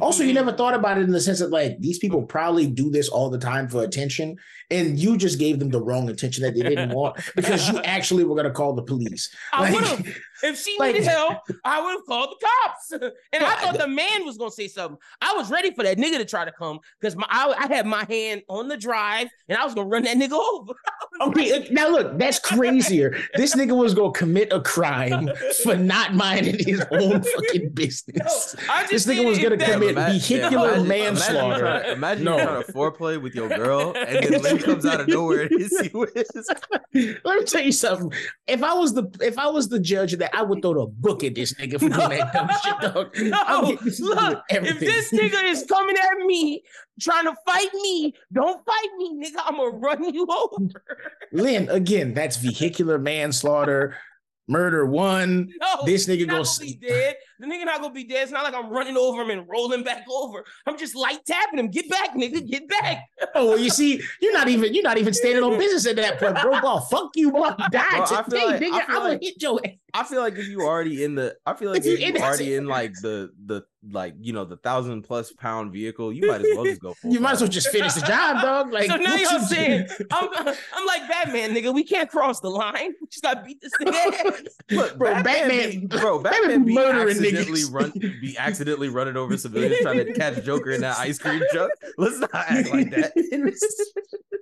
Also, 0.00 0.24
you 0.24 0.32
never 0.32 0.50
thought 0.50 0.74
about 0.74 0.98
it 0.98 1.02
in 1.02 1.12
the 1.12 1.20
sense 1.20 1.38
that 1.38 1.50
like 1.50 1.78
these 1.78 2.00
people 2.00 2.22
probably 2.22 2.66
do 2.66 2.90
this 2.90 3.08
all 3.08 3.30
the 3.30 3.38
time 3.38 3.68
for 3.68 3.84
attention, 3.84 4.34
and 4.68 4.98
you 4.98 5.16
just 5.16 5.38
gave 5.38 5.60
them 5.60 5.68
the 5.70 5.80
wrong 5.80 6.08
attention 6.10 6.42
that 6.42 6.54
they 6.56 6.62
didn't 6.62 6.90
want 6.94 7.16
because 7.36 7.68
you 7.70 7.78
actually 7.82 8.24
were 8.24 8.34
gonna 8.34 8.50
call 8.50 8.72
the 8.74 8.82
police. 8.82 9.32
I 9.52 9.60
Like- 9.70 9.74
would 9.74 9.84
have. 9.84 10.16
If 10.44 10.60
she 10.62 10.76
like- 10.78 10.94
needed 10.94 11.08
help, 11.08 11.38
I 11.64 11.80
would 11.82 11.92
have 11.92 12.06
called 12.06 12.36
the 12.38 12.46
cops. 12.46 12.92
And 13.32 13.44
I 13.44 13.54
thought 13.56 13.78
the 13.78 13.88
man 13.88 14.24
was 14.24 14.36
gonna 14.38 14.50
say 14.50 14.68
something. 14.68 14.98
I 15.20 15.34
was 15.34 15.50
ready 15.50 15.72
for 15.72 15.82
that 15.82 15.98
nigga 15.98 16.18
to 16.18 16.24
try 16.24 16.44
to 16.44 16.52
come 16.52 16.78
because 17.00 17.16
my 17.16 17.26
I, 17.28 17.52
I 17.58 17.66
had 17.66 17.86
my 17.86 18.04
hand 18.08 18.42
on 18.48 18.68
the 18.68 18.76
drive 18.76 19.28
and 19.48 19.58
I 19.58 19.64
was 19.64 19.74
gonna 19.74 19.88
run 19.88 20.04
that 20.04 20.16
nigga 20.16 20.32
over. 20.54 20.72
Oh, 21.20 21.28
okay, 21.28 21.52
uh, 21.52 21.64
now 21.70 21.88
look, 21.88 22.18
that's 22.18 22.38
crazier. 22.38 23.16
This 23.34 23.54
nigga 23.56 23.76
was 23.76 23.94
gonna 23.94 24.12
commit 24.12 24.52
a 24.52 24.60
crime 24.60 25.30
for 25.64 25.76
not 25.76 26.14
minding 26.14 26.58
his 26.64 26.84
own 26.90 27.22
fucking 27.22 27.70
business. 27.70 28.54
I 28.68 28.86
This 28.86 29.06
nigga 29.06 29.24
was 29.24 29.38
gonna 29.38 29.56
commit 29.56 29.90
Ima- 29.92 30.06
vehicular 30.10 30.74
imagine- 30.74 30.88
manslaughter. 30.88 31.66
Imagine, 31.66 31.84
you 31.84 31.84
trying, 31.84 31.92
imagine 31.96 32.24
No. 32.24 32.36
you 32.38 32.42
trying 32.44 32.64
to 32.64 32.72
foreplay 32.72 33.22
with 33.22 33.34
your 33.34 33.48
girl, 33.48 33.94
and 33.96 34.24
then 34.34 34.42
Lyn 34.42 34.58
comes 34.58 34.84
out 34.86 35.00
of 35.00 35.08
nowhere 35.08 35.42
and 35.42 35.50
hits 35.60 35.92
you 35.92 35.98
with. 36.00 36.14
Let 37.24 37.38
me 37.38 37.44
tell 37.44 37.62
you 37.62 37.72
something. 37.72 38.12
If 38.46 38.62
I 38.62 38.74
was 38.74 38.94
the 38.94 39.04
if 39.20 39.38
I 39.38 39.46
was 39.48 39.68
the 39.68 39.80
judge 39.80 40.12
of 40.12 40.18
that, 40.20 40.33
I 40.34 40.42
would 40.42 40.62
throw 40.62 40.74
the 40.74 40.86
book 40.86 41.22
at 41.24 41.34
this 41.34 41.52
nigga 41.54 41.74
for 41.74 41.88
doing 41.88 42.18
that 42.18 42.32
dumb 42.32 42.48
shit, 42.62 42.80
dog. 42.94 43.16
No, 43.18 43.76
this 43.82 44.00
look, 44.00 44.42
if 44.48 44.80
this 44.80 45.12
nigga 45.12 45.44
is 45.44 45.64
coming 45.68 45.96
at 45.96 46.18
me 46.26 46.62
trying 47.00 47.24
to 47.24 47.34
fight 47.46 47.72
me, 47.74 48.14
don't 48.32 48.64
fight 48.64 48.88
me, 48.98 49.14
nigga. 49.22 49.42
I'm 49.44 49.56
gonna 49.56 49.70
run 49.76 50.12
you 50.14 50.26
over. 50.30 50.68
Lyn, 51.32 51.68
again, 51.70 52.14
that's 52.14 52.36
vehicular 52.36 52.98
manslaughter, 52.98 53.96
murder 54.48 54.86
one. 54.86 55.52
No, 55.60 55.84
this 55.84 56.06
nigga 56.06 56.28
goes. 56.28 56.58
dead. 56.58 57.16
The 57.40 57.46
nigga 57.46 57.64
not 57.64 57.80
gonna 57.80 57.92
be 57.94 58.04
dead. 58.04 58.22
It's 58.24 58.32
not 58.32 58.44
like 58.44 58.54
I'm 58.54 58.70
running 58.70 58.96
over 58.96 59.22
him 59.22 59.30
and 59.30 59.48
rolling 59.48 59.82
back 59.82 60.04
over. 60.10 60.44
I'm 60.66 60.78
just 60.78 60.94
light 60.94 61.24
tapping 61.26 61.58
him. 61.58 61.68
Get 61.68 61.88
back, 61.90 62.14
nigga. 62.14 62.46
Get 62.48 62.68
back. 62.68 63.04
Oh, 63.34 63.48
well, 63.50 63.58
you 63.58 63.70
see, 63.70 64.00
you're 64.20 64.32
not 64.32 64.48
even 64.48 64.72
you're 64.74 64.82
not 64.84 64.98
even 64.98 65.12
standing 65.14 65.42
on 65.42 65.58
business 65.58 65.86
at 65.86 65.96
that 65.96 66.18
point, 66.20 66.40
bro. 66.40 66.60
Ball, 66.60 66.80
fuck 66.80 67.10
you, 67.16 67.32
boy. 67.32 67.50
Die 67.70 67.84
Bro, 67.96 68.22
today, 68.24 68.46
like, 68.46 68.60
nigga. 68.60 68.80
I'm 68.82 68.86
gonna 68.88 69.08
like- 69.10 69.22
hit 69.22 69.42
your 69.42 69.60
ass. 69.64 69.72
I 69.96 70.02
feel 70.02 70.20
like 70.22 70.34
if 70.36 70.48
you 70.48 70.60
already 70.62 71.04
in 71.04 71.14
the, 71.14 71.36
I 71.46 71.54
feel 71.54 71.70
like 71.70 71.78
If 71.78 71.86
you 71.86 71.92
if 71.92 72.00
you 72.00 72.06
in 72.08 72.14
that- 72.14 72.22
already 72.24 72.54
in 72.56 72.66
like 72.78 72.92
the 73.00 73.30
the 73.46 73.62
like 73.90 74.14
you 74.20 74.32
know 74.32 74.44
the 74.44 74.56
thousand 74.56 75.02
plus 75.02 75.30
pound 75.32 75.72
vehicle, 75.72 76.12
you 76.12 76.26
might 76.26 76.40
as 76.40 76.46
well 76.56 76.64
just 76.64 76.80
go. 76.80 76.94
Full 76.94 77.12
You 77.12 77.20
might 77.20 77.32
as 77.32 77.40
well 77.42 77.50
just 77.50 77.68
finish 77.68 77.92
the 77.94 78.00
job, 78.00 78.40
dog. 78.42 78.72
Like, 78.72 78.86
so 78.90 78.96
now 78.96 79.12
what 79.12 79.20
y'all 79.20 79.40
you- 79.40 79.46
saying 79.46 79.86
I'm, 80.10 80.28
I'm 80.36 80.86
like 80.86 81.08
Batman, 81.08 81.54
nigga. 81.54 81.72
We 81.72 81.84
can't 81.84 82.08
cross 82.10 82.40
the 82.40 82.48
line. 82.50 82.94
We 83.00 83.06
just 83.08 83.22
gotta 83.22 83.42
beat 83.42 83.60
this 83.60 83.72
nigga. 83.80 84.46
Look, 84.72 84.98
Bro, 84.98 85.22
Batman, 85.22 85.48
Batman- 85.48 85.70
be, 85.70 85.86
bro, 85.86 86.18
Batman 86.20 86.40
Batman 86.42 86.64
be 86.64 86.74
murdering 86.74 87.18
accidentally 87.24 87.60
niggas. 87.60 87.72
run, 87.72 88.18
be 88.20 88.36
accidentally 88.38 88.88
running 88.88 89.16
over 89.16 89.36
civilians 89.36 89.78
trying 89.80 90.04
to 90.04 90.12
catch 90.12 90.44
Joker 90.44 90.70
in 90.70 90.80
that 90.82 90.98
ice 90.98 91.18
cream 91.18 91.42
truck. 91.52 91.70
Let's 91.98 92.18
not 92.18 92.30
act 92.34 92.70
like 92.70 92.90
that. 92.90 93.12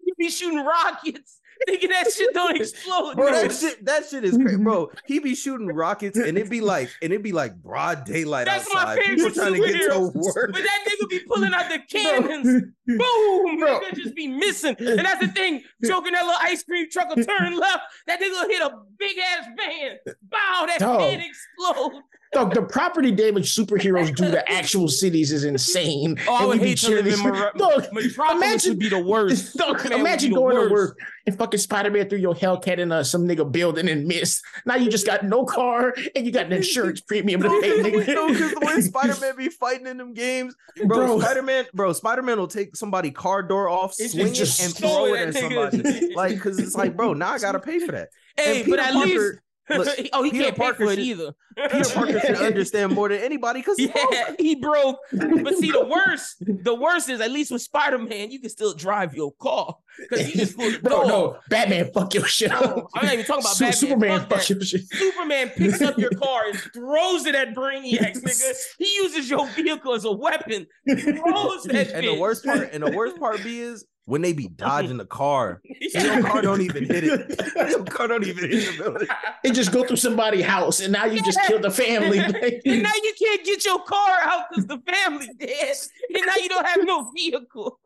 You 0.00 0.14
be 0.16 0.30
shooting 0.30 0.64
rockets 0.64 1.40
thinking 1.66 1.90
that 1.90 2.10
shit 2.12 2.32
don't 2.34 2.56
explode. 2.56 3.14
Bro, 3.16 3.32
that 3.32 3.52
shit, 3.52 3.84
that 3.84 4.06
shit 4.06 4.24
is 4.24 4.36
crazy, 4.36 4.56
bro. 4.56 4.90
He 5.06 5.18
be 5.18 5.34
shooting 5.34 5.68
rockets, 5.68 6.18
and 6.18 6.36
it 6.36 6.50
be 6.50 6.60
like, 6.60 6.90
and 7.02 7.12
it 7.12 7.22
be 7.22 7.32
like 7.32 7.54
broad 7.56 8.04
daylight 8.04 8.46
That's 8.46 8.66
outside. 8.74 8.96
my 8.96 9.02
People 9.02 9.30
trying 9.30 9.54
to 9.54 9.58
get 9.60 9.90
to 9.92 10.00
work. 10.14 10.52
But 10.52 10.62
that 10.62 10.84
nigga 10.88 11.08
be 11.08 11.20
pulling 11.20 11.54
out 11.54 11.68
the 11.68 11.78
cannons. 11.88 12.62
Boom! 12.86 13.60
Nigga 13.60 13.94
just 13.94 14.14
be 14.14 14.26
missing. 14.28 14.76
And 14.78 15.00
that's 15.00 15.20
the 15.20 15.28
thing. 15.28 15.62
Joking 15.84 16.12
that 16.12 16.24
little 16.24 16.40
ice 16.42 16.62
cream 16.62 16.86
truck 16.90 17.14
will 17.14 17.24
turn 17.24 17.58
left. 17.58 17.82
That 18.06 18.20
nigga 18.20 18.30
will 18.30 18.48
hit 18.48 18.62
a 18.62 18.78
big 18.98 19.16
ass 19.18 19.46
van. 19.56 19.98
Bow, 20.22 20.64
that 20.66 20.78
Dog. 20.80 21.00
van 21.00 21.20
explode. 21.20 22.02
Dog, 22.32 22.54
the 22.54 22.62
property 22.62 23.12
damage 23.12 23.54
superheroes 23.54 24.14
do 24.14 24.30
to 24.30 24.50
actual 24.52 24.88
cities 24.88 25.32
is 25.32 25.44
insane. 25.44 26.18
Oh, 26.28 26.34
I 26.34 26.44
would 26.46 26.60
be 26.60 26.68
hate 26.70 26.78
to 26.78 26.88
live 26.90 27.04
cheering 27.04 27.06
in 27.06 27.10
this- 27.12 27.22
Mer- 27.22 27.52
Dog, 27.56 27.86
Metropolis 27.92 28.42
imagine- 28.42 28.70
would 28.72 28.78
be 28.78 28.88
the 28.88 28.98
worst. 28.98 29.56
Dog, 29.56 29.78
Superman 29.78 29.98
would 29.98 30.00
imagine 30.00 30.32
going 30.34 30.56
worst. 30.56 30.68
to 30.68 30.74
work 30.74 30.98
and 31.26 31.38
fucking 31.38 31.60
Spider-Man 31.60 32.08
through 32.08 32.18
your 32.18 32.34
Hellcat 32.34 32.78
in 32.78 32.92
uh, 32.92 33.02
some 33.04 33.26
nigga 33.26 33.50
building 33.50 33.88
and 33.88 34.06
miss. 34.06 34.42
Now 34.66 34.74
you 34.74 34.90
just 34.90 35.06
got 35.06 35.24
no 35.24 35.44
car 35.44 35.94
and 36.14 36.26
you 36.26 36.32
got 36.32 36.46
an 36.46 36.52
insurance 36.52 37.00
premium 37.08 37.42
to 37.42 37.48
pay, 37.48 37.78
nigga. 37.82 38.06
No, 38.14 38.28
because 38.28 38.52
the 38.52 38.60
way 38.66 38.80
Spider-Man 38.80 39.36
be 39.36 39.48
fighting 39.48 39.86
in 39.86 39.96
them 39.96 40.12
games, 40.12 40.54
bro, 40.84 41.06
Bro. 41.06 41.20
Spider-Man, 41.20 41.64
bro, 41.74 41.92
Spider-Man 41.92 42.38
will 42.38 42.48
take 42.48 42.76
somebody 42.76 43.10
car 43.12 43.42
door 43.42 43.68
off, 43.68 43.94
It's 43.98 44.12
swing 44.12 44.34
just 44.34 44.60
it, 44.60 44.64
and 44.66 44.74
throw 44.74 44.88
throw 44.90 45.04
it 45.14 45.20
it 45.20 45.20
at 45.20 45.28
at 45.28 45.72
somebody. 45.72 46.14
like, 46.14 46.34
because 46.34 46.58
it's 46.58 46.74
like, 46.74 46.96
bro, 46.96 47.14
now 47.14 47.32
I 47.32 47.38
gotta 47.38 47.60
pay 47.60 47.78
for 47.78 47.92
that. 47.92 48.08
Hey, 48.36 48.64
but 48.68 48.78
at 48.78 48.92
Parker- 48.92 49.06
least. 49.08 49.38
Look, 49.70 49.88
oh, 50.12 50.22
he 50.22 50.30
Peter 50.30 50.44
can't 50.44 50.56
Parker 50.56 50.78
pay 50.78 50.84
for 50.86 50.92
it 50.92 50.98
either. 50.98 51.32
Peter 51.70 51.88
Parker 51.90 52.20
should 52.20 52.36
understand 52.36 52.92
more 52.92 53.08
than 53.08 53.20
anybody 53.20 53.60
because 53.60 53.78
Yeah, 53.78 54.32
he 54.38 54.54
broke. 54.56 54.98
But 55.12 55.54
see, 55.56 55.70
the 55.70 55.86
worst, 55.86 56.36
the 56.40 56.74
worst 56.74 57.08
is 57.08 57.20
at 57.20 57.30
least 57.30 57.50
with 57.50 57.62
Spider 57.62 57.98
Man, 57.98 58.30
you 58.30 58.40
can 58.40 58.50
still 58.50 58.74
drive 58.74 59.14
your 59.14 59.32
car 59.40 59.74
because 59.98 60.26
he 60.26 60.38
just 60.38 60.56
pulled 60.56 60.74
the 60.74 60.78
Bro, 60.80 60.90
door. 61.02 61.06
no, 61.08 61.38
Batman, 61.48 61.90
fuck 61.94 62.12
your 62.12 62.26
shit 62.26 62.50
No, 62.50 62.58
up. 62.58 62.86
I'm 62.94 63.06
not 63.06 63.14
even 63.14 63.24
talking 63.24 63.42
about 63.42 63.54
Su- 63.56 63.64
Batman. 63.64 63.72
Superman, 63.72 64.20
Fuck 64.20 64.28
fuck 64.40 64.48
your 64.50 64.60
shit. 64.60 64.82
Superman 64.88 65.48
picks 65.50 65.80
up 65.82 65.98
your 65.98 66.10
car 66.10 66.42
and 66.50 66.58
throws 66.74 67.24
it 67.26 67.34
at 67.34 67.54
Brainiac, 67.54 68.16
nigga. 68.22 68.52
He 68.78 68.94
uses 68.96 69.30
your 69.30 69.46
vehicle 69.48 69.94
as 69.94 70.04
a 70.04 70.12
weapon. 70.12 70.66
Throws 70.86 71.64
that 71.64 71.90
and 71.94 72.06
the 72.06 72.14
worst 72.20 72.44
part, 72.44 72.68
and 72.72 72.82
the 72.82 72.90
worst 72.92 73.18
part 73.18 73.42
B 73.42 73.60
is 73.60 73.86
when 74.06 74.22
they 74.22 74.32
be 74.32 74.48
dodging 74.56 74.96
the 74.96 75.04
car, 75.04 75.60
your 75.80 76.22
car 76.22 76.40
don't 76.40 76.62
even 76.62 76.84
hit 76.84 77.04
it. 77.04 77.40
Your 77.70 77.84
car 77.84 78.08
don't 78.08 78.24
even 78.24 78.50
hit 78.50 78.76
the 78.76 78.82
building. 78.82 79.08
It 79.44 79.52
just 79.52 79.72
go 79.72 79.84
through 79.84 79.96
somebody's 79.96 80.44
house 80.44 80.80
and 80.80 80.92
now 80.92 81.04
you 81.04 81.22
just 81.22 81.38
killed 81.46 81.62
the 81.62 81.70
family. 81.70 82.18
and 82.18 82.82
now 82.82 82.92
you 83.02 83.14
can't 83.18 83.44
get 83.44 83.64
your 83.64 83.82
car 83.82 84.18
out 84.22 84.44
because 84.48 84.66
the 84.66 84.78
family 84.90 85.28
dead. 85.38 85.76
And 86.14 86.26
now 86.26 86.34
you 86.36 86.48
don't 86.48 86.66
have 86.66 86.84
no 86.84 87.10
vehicle. 87.14 87.78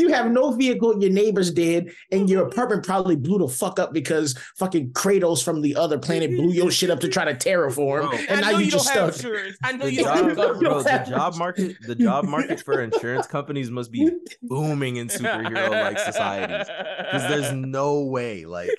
You 0.00 0.08
have 0.08 0.30
no 0.30 0.52
vehicle, 0.52 1.00
your 1.00 1.10
neighbor's 1.10 1.50
dead, 1.50 1.92
and 2.10 2.28
your 2.28 2.46
apartment 2.48 2.84
probably 2.84 3.16
blew 3.16 3.38
the 3.38 3.48
fuck 3.48 3.78
up 3.78 3.92
because 3.92 4.34
fucking 4.56 4.92
Kratos 4.92 5.44
from 5.44 5.60
the 5.60 5.76
other 5.76 5.98
planet 5.98 6.30
blew 6.30 6.50
your 6.50 6.70
shit 6.70 6.90
up 6.90 7.00
to 7.00 7.08
try 7.08 7.24
to 7.30 7.34
terraform. 7.34 8.08
Bro. 8.08 8.12
and 8.28 8.30
I 8.30 8.40
now 8.40 8.50
know 8.52 8.58
you, 8.58 8.64
you, 8.66 8.70
just 8.70 8.92
don't 8.92 9.04
have 9.06 9.14
stuck. 9.14 9.30
insurance. 9.30 9.56
I 9.62 9.72
know 9.72 9.84
The 9.84 9.92
you 9.92 10.04
don't 10.04 10.16
have 10.28 10.36
job, 10.36 10.60
bro, 10.60 10.82
the 10.82 11.04
job 11.08 11.36
market, 11.36 11.76
the 11.86 11.94
job 11.94 12.24
market 12.24 12.60
for 12.62 12.80
insurance 12.82 13.26
companies 13.26 13.70
must 13.70 13.92
be 13.92 14.10
booming 14.42 14.96
in 14.96 15.08
superhero 15.08 15.70
like 15.70 15.98
societies 15.98 16.66
because 16.98 17.28
there's 17.28 17.52
no 17.54 18.00
way, 18.04 18.44
like, 18.46 18.70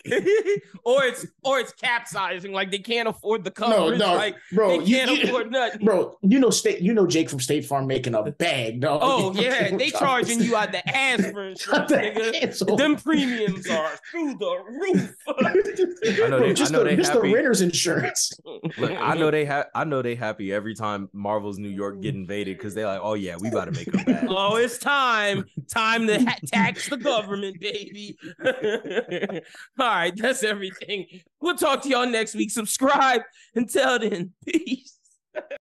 or 0.84 1.04
it's 1.04 1.26
or 1.44 1.60
it's 1.60 1.74
capsizing, 1.74 2.52
like 2.52 2.72
they 2.72 2.80
can't 2.80 3.08
afford 3.08 3.44
the 3.44 3.52
No, 3.60 3.68
coverage. 3.68 4.00
no, 4.00 4.16
like 4.16 4.36
bro, 4.52 4.80
they 4.80 4.86
you- 4.86 4.96
can't 4.98 5.12
you- 5.12 5.24
afford 5.26 5.52
nothing. 5.52 5.86
Bro, 5.86 6.18
you 6.22 6.40
know 6.40 6.50
state 6.50 6.82
you 6.82 6.94
know 6.94 7.06
Jake 7.08 7.30
from 7.30 7.40
State 7.40 7.66
Farm 7.66 7.88
making 7.88 8.16
a 8.16 8.24
bag, 8.32 8.80
dog. 8.82 9.00
Oh 9.04 9.34
yeah, 9.34 9.76
they 9.76 9.90
charging 9.92 10.40
you 10.42 10.56
out 10.56 10.72
the 10.72 10.88
ass 10.96 11.11
for 11.20 11.44
insurance, 11.48 11.92
nigga. 11.92 12.44
asshole. 12.48 12.78
Them 12.78 12.96
premiums 12.96 13.70
are 13.70 13.92
through 14.12 14.36
the 14.36 14.64
roof. 14.68 15.16
I 15.28 16.28
know 16.30 16.38
Bro, 16.38 16.40
they, 16.40 16.54
just 16.54 16.72
I 16.72 16.78
know 16.78 16.84
the, 16.84 16.90
they 16.92 16.96
just 16.96 17.12
happy. 17.14 17.28
the 17.30 17.34
renter's 17.36 17.62
insurance. 17.62 18.32
Look, 18.46 18.92
I 18.92 19.16
know 19.16 19.32
they 19.32 19.46
have. 19.46 19.68
I 19.76 19.84
know 19.84 20.02
they 20.02 20.16
happy 20.16 20.54
every 20.54 20.76
time 20.76 21.10
Marvel's 21.14 21.58
New 21.58 21.70
York 21.70 22.02
get 22.02 22.16
invaded 22.16 22.58
because 22.58 22.74
they're 22.74 22.86
like, 22.88 23.02
oh 23.04 23.14
yeah, 23.16 23.36
we 23.40 23.50
about 23.50 23.66
to 23.66 23.72
make 23.72 23.92
them 23.92 24.04
bad. 24.06 24.28
Oh, 24.30 24.56
it's 24.56 24.78
time. 24.78 25.46
Time 25.70 26.08
to 26.08 26.24
ha- 26.24 26.38
tax 26.48 26.88
the 26.90 26.98
government, 26.98 27.60
baby. 27.60 28.18
All 28.46 29.88
right, 29.88 30.14
that's 30.16 30.44
everything. 30.44 31.06
We'll 31.42 31.56
talk 31.58 31.82
to 31.84 31.90
y'all 31.90 32.08
next 32.08 32.36
week. 32.36 32.52
Subscribe. 32.52 33.22
Until 33.56 34.00
then, 34.00 34.32
peace. 34.46 34.98